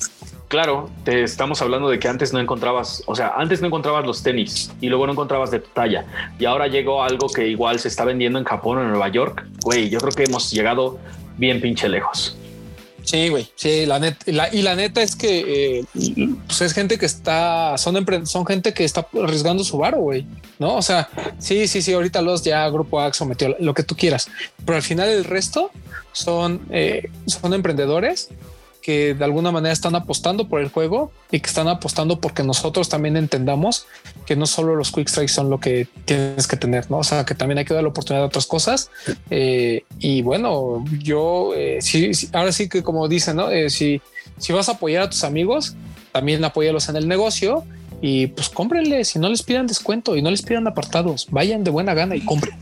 Claro, 0.49 0.89
te 1.05 1.23
estamos 1.23 1.61
hablando 1.61 1.87
de 1.87 1.99
que 1.99 2.09
antes 2.09 2.33
no 2.33 2.41
encontrabas, 2.41 3.01
o 3.05 3.15
sea, 3.15 3.35
antes 3.37 3.61
no 3.61 3.67
encontrabas 3.67 4.05
los 4.05 4.21
tenis 4.23 4.69
y 4.81 4.89
luego 4.89 5.05
no 5.05 5.13
encontrabas 5.13 5.51
de 5.51 5.61
tu 5.61 5.69
talla. 5.69 6.03
Y 6.37 6.43
ahora 6.43 6.67
llegó 6.67 7.01
algo 7.01 7.29
que 7.29 7.47
igual 7.47 7.79
se 7.79 7.87
está 7.87 8.03
vendiendo 8.03 8.37
en 8.37 8.43
Japón 8.43 8.79
o 8.79 8.81
en 8.81 8.89
Nueva 8.89 9.07
York. 9.07 9.45
Güey, 9.63 9.89
yo 9.89 9.99
creo 9.99 10.11
que 10.11 10.23
hemos 10.25 10.51
llegado 10.51 10.99
bien 11.37 11.61
pinche 11.61 11.87
lejos. 11.87 12.37
Sí, 13.07 13.29
güey. 13.29 13.47
Sí, 13.55 13.85
la 13.85 13.99
neta. 13.99 14.49
y 14.51 14.61
la 14.63 14.75
neta 14.75 15.01
es 15.01 15.15
que 15.15 15.79
eh, 15.79 15.85
pues 16.45 16.59
es 16.59 16.73
gente 16.73 16.97
que 16.97 17.05
está, 17.05 17.77
son, 17.77 18.05
son 18.25 18.45
gente 18.45 18.73
que 18.73 18.83
está 18.83 19.07
arriesgando 19.23 19.63
su 19.63 19.77
varo, 19.77 19.99
güey. 19.99 20.25
No, 20.59 20.75
o 20.75 20.81
sea, 20.81 21.07
sí, 21.39 21.69
sí, 21.69 21.81
sí. 21.81 21.93
Ahorita 21.93 22.21
los 22.21 22.43
ya 22.43 22.67
Grupo 22.69 22.99
Axo 22.99 23.25
metió 23.25 23.55
lo 23.59 23.73
que 23.73 23.83
tú 23.83 23.95
quieras, 23.95 24.27
pero 24.65 24.75
al 24.75 24.81
final 24.81 25.07
el 25.07 25.23
resto 25.23 25.71
son, 26.11 26.67
eh, 26.69 27.09
son 27.27 27.53
emprendedores 27.53 28.27
que 28.87 29.13
de 29.13 29.25
alguna 29.25 29.51
manera 29.51 29.73
están 29.73 29.95
apostando 29.95 30.47
por 30.47 30.61
el 30.61 30.69
juego 30.69 31.11
y 31.29 31.41
que 31.41 31.47
están 31.47 31.67
apostando 31.67 32.21
porque 32.21 32.41
nosotros 32.41 32.87
también 32.87 33.17
entendamos 33.17 33.85
que 34.25 34.37
no 34.37 34.45
solo 34.45 34.77
los 34.77 34.93
quick 34.93 35.09
strikes 35.09 35.33
son 35.33 35.49
lo 35.49 35.59
que 35.59 35.89
tienes 36.05 36.47
que 36.47 36.55
tener, 36.55 36.89
¿no? 36.89 36.99
O 36.99 37.03
sea, 37.03 37.25
que 37.25 37.35
también 37.35 37.57
hay 37.57 37.65
que 37.65 37.73
dar 37.73 37.83
la 37.83 37.89
oportunidad 37.89 38.23
a 38.23 38.27
otras 38.27 38.45
cosas. 38.45 38.89
Eh, 39.29 39.83
y 39.99 40.21
bueno, 40.21 40.85
yo 40.99 41.51
eh, 41.53 41.79
sí, 41.81 42.11
ahora 42.31 42.53
sí 42.53 42.69
que 42.69 42.81
como 42.81 43.09
dicen, 43.09 43.35
¿no? 43.35 43.51
Eh, 43.51 43.69
si, 43.69 44.01
si 44.37 44.53
vas 44.53 44.69
a 44.69 44.73
apoyar 44.73 45.03
a 45.03 45.09
tus 45.09 45.25
amigos, 45.25 45.75
también 46.13 46.45
apóyalos 46.45 46.87
en 46.87 46.95
el 46.95 47.09
negocio 47.09 47.65
y 48.01 48.27
pues 48.27 48.47
cómprenle, 48.47 49.03
si 49.03 49.19
no 49.19 49.27
les 49.27 49.43
pidan 49.43 49.67
descuento 49.67 50.15
y 50.15 50.21
no 50.21 50.31
les 50.31 50.43
pidan 50.43 50.65
apartados, 50.65 51.27
vayan 51.29 51.65
de 51.65 51.71
buena 51.71 51.93
gana 51.93 52.15
y 52.15 52.21
compren. 52.21 52.55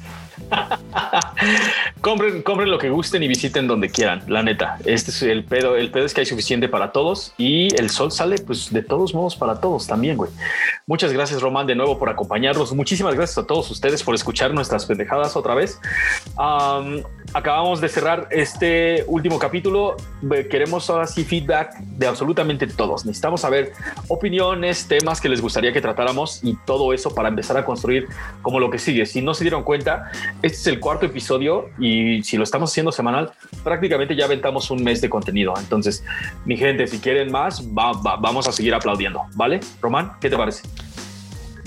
compren, 2.01 2.41
compren 2.41 2.69
lo 2.69 2.77
que 2.77 2.89
gusten 2.89 3.23
y 3.23 3.27
visiten 3.27 3.67
donde 3.67 3.89
quieran. 3.89 4.23
La 4.27 4.43
neta, 4.43 4.77
este 4.85 5.11
es 5.11 5.21
el 5.23 5.43
pedo. 5.43 5.75
El 5.75 5.91
pedo 5.91 6.05
es 6.05 6.13
que 6.13 6.21
hay 6.21 6.25
suficiente 6.25 6.67
para 6.67 6.91
todos 6.91 7.33
y 7.37 7.73
el 7.79 7.89
sol 7.89 8.11
sale, 8.11 8.37
pues 8.39 8.71
de 8.71 8.81
todos 8.81 9.13
modos 9.13 9.35
para 9.35 9.59
todos 9.59 9.87
también, 9.87 10.17
güey. 10.17 10.31
Muchas 10.87 11.11
gracias, 11.11 11.41
Román, 11.41 11.67
de 11.67 11.75
nuevo 11.75 11.97
por 11.97 12.09
acompañarnos. 12.09 12.73
Muchísimas 12.73 13.15
gracias 13.15 13.37
a 13.39 13.47
todos 13.47 13.69
ustedes 13.71 14.03
por 14.03 14.15
escuchar 14.15 14.53
nuestras 14.53 14.85
pendejadas 14.85 15.35
otra 15.35 15.55
vez. 15.55 15.79
acabamos 17.33 17.81
de 17.81 17.89
cerrar 17.89 18.27
este 18.31 19.03
último 19.07 19.39
capítulo. 19.39 19.95
Queremos 20.49 20.89
ahora 20.89 21.07
sí 21.07 21.23
feedback 21.23 21.77
de 21.79 22.07
absolutamente 22.07 22.67
todos. 22.67 23.05
Necesitamos 23.05 23.41
saber 23.41 23.73
opiniones, 24.07 24.87
temas 24.87 25.19
que 25.19 25.29
les 25.29 25.41
gustaría 25.41 25.73
que 25.73 25.81
tratáramos 25.81 26.43
y 26.43 26.55
todo 26.65 26.93
eso 26.93 27.13
para 27.13 27.29
empezar 27.29 27.57
a 27.57 27.65
construir 27.65 28.07
como 28.41 28.59
lo 28.59 28.69
que 28.69 28.79
sigue. 28.79 29.05
Si 29.05 29.21
no 29.21 29.33
se 29.33 29.43
dieron 29.43 29.63
cuenta, 29.63 30.11
este 30.41 30.57
es 30.57 30.67
el 30.67 30.79
cuarto 30.79 31.05
episodio 31.05 31.69
y 31.79 32.23
si 32.23 32.37
lo 32.37 32.43
estamos 32.43 32.71
haciendo 32.71 32.91
semanal, 32.91 33.31
prácticamente 33.63 34.15
ya 34.15 34.25
aventamos 34.25 34.69
un 34.71 34.83
mes 34.83 35.01
de 35.01 35.09
contenido. 35.09 35.53
Entonces, 35.57 36.03
mi 36.45 36.57
gente, 36.57 36.87
si 36.87 36.99
quieren 36.99 37.31
más, 37.31 37.63
vamos 37.73 38.47
a 38.47 38.51
seguir 38.51 38.73
aplaudiendo. 38.73 39.21
¿Vale? 39.35 39.59
Román, 39.81 40.13
¿qué 40.21 40.29
te 40.29 40.37
parece? 40.37 40.63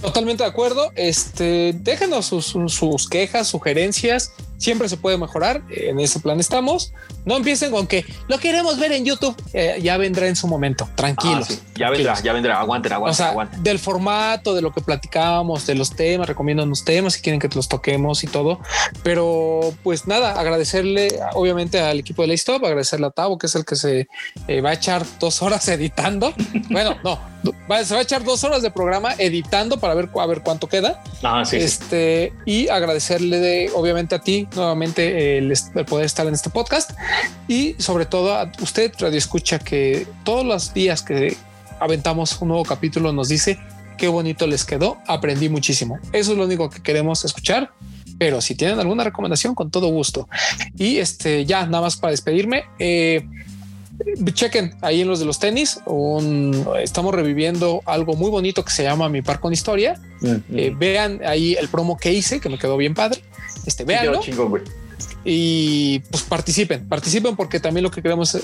Totalmente 0.01 0.45
de 0.45 0.49
acuerdo. 0.49 0.93
Este, 0.95 1.73
déjenos 1.75 2.27
sus 2.27 3.09
quejas, 3.09 3.49
sugerencias 3.49 4.33
siempre 4.59 4.89
se 4.89 4.97
puede 4.97 5.17
mejorar. 5.17 5.63
En 5.71 5.99
ese 6.01 6.21
plan 6.21 6.39
estamos. 6.41 6.93
No 7.25 7.37
empiecen 7.37 7.71
con 7.71 7.87
que 7.87 8.05
lo 8.29 8.39
queremos 8.39 8.79
ver 8.79 8.93
en 8.93 9.05
YouTube. 9.05 9.35
Eh, 9.53 9.79
ya 9.83 9.97
vendrá 9.97 10.29
en 10.29 10.37
su 10.37 10.47
momento. 10.47 10.89
Tranquilos. 10.95 11.49
Ah, 11.51 11.73
ya 11.75 11.91
vendrá, 11.91 12.21
ya 12.21 12.33
vendrá. 12.33 12.61
Aguanten, 12.61 12.93
aguanten, 12.93 13.63
Del 13.63 13.79
formato, 13.79 14.55
de 14.55 14.63
lo 14.63 14.73
que 14.73 14.81
platicábamos, 14.81 15.67
de 15.67 15.75
los 15.75 15.91
temas, 15.95 16.27
recomiendo 16.27 16.63
unos 16.65 16.85
temas 16.85 17.15
si 17.15 17.23
quieren 17.23 17.41
que 17.41 17.49
los 17.55 17.69
toquemos 17.69 18.25
y 18.25 18.27
todo. 18.27 18.61
Pero 19.03 19.73
pues 19.83 20.07
nada, 20.07 20.39
agradecerle 20.39 21.09
obviamente 21.35 21.81
al 21.81 22.01
equipo 22.01 22.27
de 22.27 22.35
Stop, 22.35 22.65
agradecerle 22.65 23.07
a 23.07 23.11
Tavo, 23.11 23.39
que 23.39 23.47
es 23.47 23.55
el 23.55 23.65
que 23.65 23.77
se 23.77 24.09
eh, 24.47 24.61
va 24.61 24.71
a 24.71 24.73
echar 24.75 25.05
dos 25.19 25.43
horas 25.43 25.67
editando. 25.69 26.35
bueno, 26.71 26.97
no, 27.05 27.21
se 27.85 27.95
va 27.95 28.01
a 28.01 28.03
echar 28.03 28.25
dos 28.25 28.43
horas 28.45 28.63
de 28.63 28.71
programa 28.71 29.15
editando 29.19 29.79
para 29.79 29.95
ver 29.95 30.09
a 30.19 30.27
ver 30.27 30.43
cuánto 30.43 30.69
queda. 30.69 31.03
Ah, 31.23 31.45
sí, 31.45 31.57
este 31.57 32.33
y 32.45 32.69
agradecerle 32.69 33.39
de, 33.39 33.71
obviamente 33.75 34.15
a 34.15 34.21
ti 34.21 34.48
nuevamente 34.55 35.39
el, 35.39 35.53
poder 35.87 36.07
estar 36.07 36.27
en 36.27 36.35
este 36.35 36.51
podcast 36.51 36.93
y 37.49 37.75
sobre 37.79 38.07
todo 38.07 38.35
a 38.35 38.51
usted 38.61 38.93
radio 38.99 39.19
escucha 39.19 39.59
que 39.59 40.07
todos 40.25 40.45
los 40.45 40.75
días 40.75 41.03
que 41.03 41.37
aventamos 41.81 42.41
un 42.41 42.49
nuevo 42.49 42.65
capítulo 42.65 43.13
nos 43.13 43.29
dice 43.29 43.59
qué 43.99 44.09
bonito 44.09 44.47
les 44.47 44.65
quedó. 44.65 44.99
Aprendí 45.07 45.49
muchísimo. 45.49 45.99
Eso 46.13 46.33
es 46.33 46.39
lo 46.39 46.45
único 46.45 46.71
que 46.71 46.81
queremos 46.81 47.25
escuchar. 47.25 47.73
Pero 48.19 48.41
si 48.41 48.55
tienen 48.55 48.81
alguna 48.81 49.05
recomendación, 49.05 49.55
con 49.55 49.71
todo 49.71 49.89
gusto. 49.89 50.29
Y 50.77 50.97
este 50.99 51.45
ya 51.45 51.67
nada 51.67 51.83
más 51.83 51.97
para 51.97 52.11
despedirme. 52.13 52.65
Eh, 52.79 53.25
chequen 54.33 54.75
ahí 54.81 55.03
en 55.03 55.09
los 55.09 55.19
de 55.19 55.27
los 55.27 55.39
tenis. 55.39 55.81
estamos 56.83 57.15
reviviendo 57.15 57.83
algo 57.87 58.15
muy 58.15 58.31
bonito 58.31 58.65
que 58.65 58.71
se 58.71 58.85
llama 58.85 59.09
Mi 59.09 59.23
Par 59.23 59.41
con 59.41 59.53
Historia. 59.53 60.01
Mm, 60.21 60.29
mm. 60.29 60.43
Eh, 60.57 60.75
vean 60.77 61.21
ahí 61.25 61.55
el 61.55 61.69
promo 61.69 61.97
que 61.97 62.13
hice, 62.13 62.41
que 62.41 62.49
me 62.49 62.59
quedó 62.59 62.77
bien 62.77 62.95
padre. 62.95 63.23
Este, 63.69 63.85
véanlo. 63.85 64.21
y 65.27 65.99
pues 66.11 66.23
participen, 66.23 66.89
participen 66.89 67.37
porque 67.37 67.61
también 67.61 67.85
lo 67.85 67.91
que 67.91 68.01
queremos, 68.01 68.39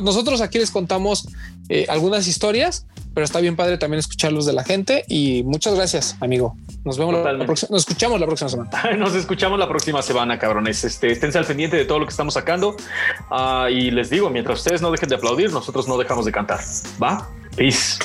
nosotros 0.00 0.40
aquí 0.40 0.58
les 0.58 0.70
contamos 0.70 1.26
eh, 1.68 1.86
algunas 1.88 2.28
historias, 2.28 2.86
pero 3.14 3.24
está 3.24 3.40
bien 3.40 3.56
padre 3.56 3.78
también 3.78 3.98
escucharlos 3.98 4.46
de 4.46 4.52
la 4.52 4.62
gente 4.62 5.04
y 5.08 5.42
muchas 5.42 5.74
gracias, 5.74 6.16
amigo. 6.20 6.56
Nos 6.84 6.98
vemos 6.98 7.14
la 7.14 7.44
próxima, 7.44 7.68
nos 7.72 7.80
escuchamos 7.80 8.20
la 8.20 8.26
próxima 8.26 8.48
semana. 8.48 8.70
Nos 8.96 9.14
escuchamos 9.16 9.58
la 9.58 9.66
próxima 9.66 10.02
semana, 10.02 10.38
cabrones. 10.38 10.84
Este, 10.84 11.10
esténse 11.10 11.38
al 11.38 11.46
pendiente 11.46 11.76
de 11.76 11.84
todo 11.84 11.98
lo 11.98 12.04
que 12.04 12.10
estamos 12.10 12.34
sacando. 12.34 12.76
Ah, 13.30 13.68
y 13.70 13.90
les 13.90 14.10
digo, 14.10 14.30
mientras 14.30 14.58
ustedes 14.58 14.82
no 14.82 14.92
dejen 14.92 15.08
de 15.08 15.16
aplaudir, 15.16 15.50
nosotros 15.50 15.88
no 15.88 15.96
dejamos 15.98 16.26
de 16.26 16.32
cantar. 16.32 16.60
¿Va? 17.02 17.28
Peace. 17.56 17.98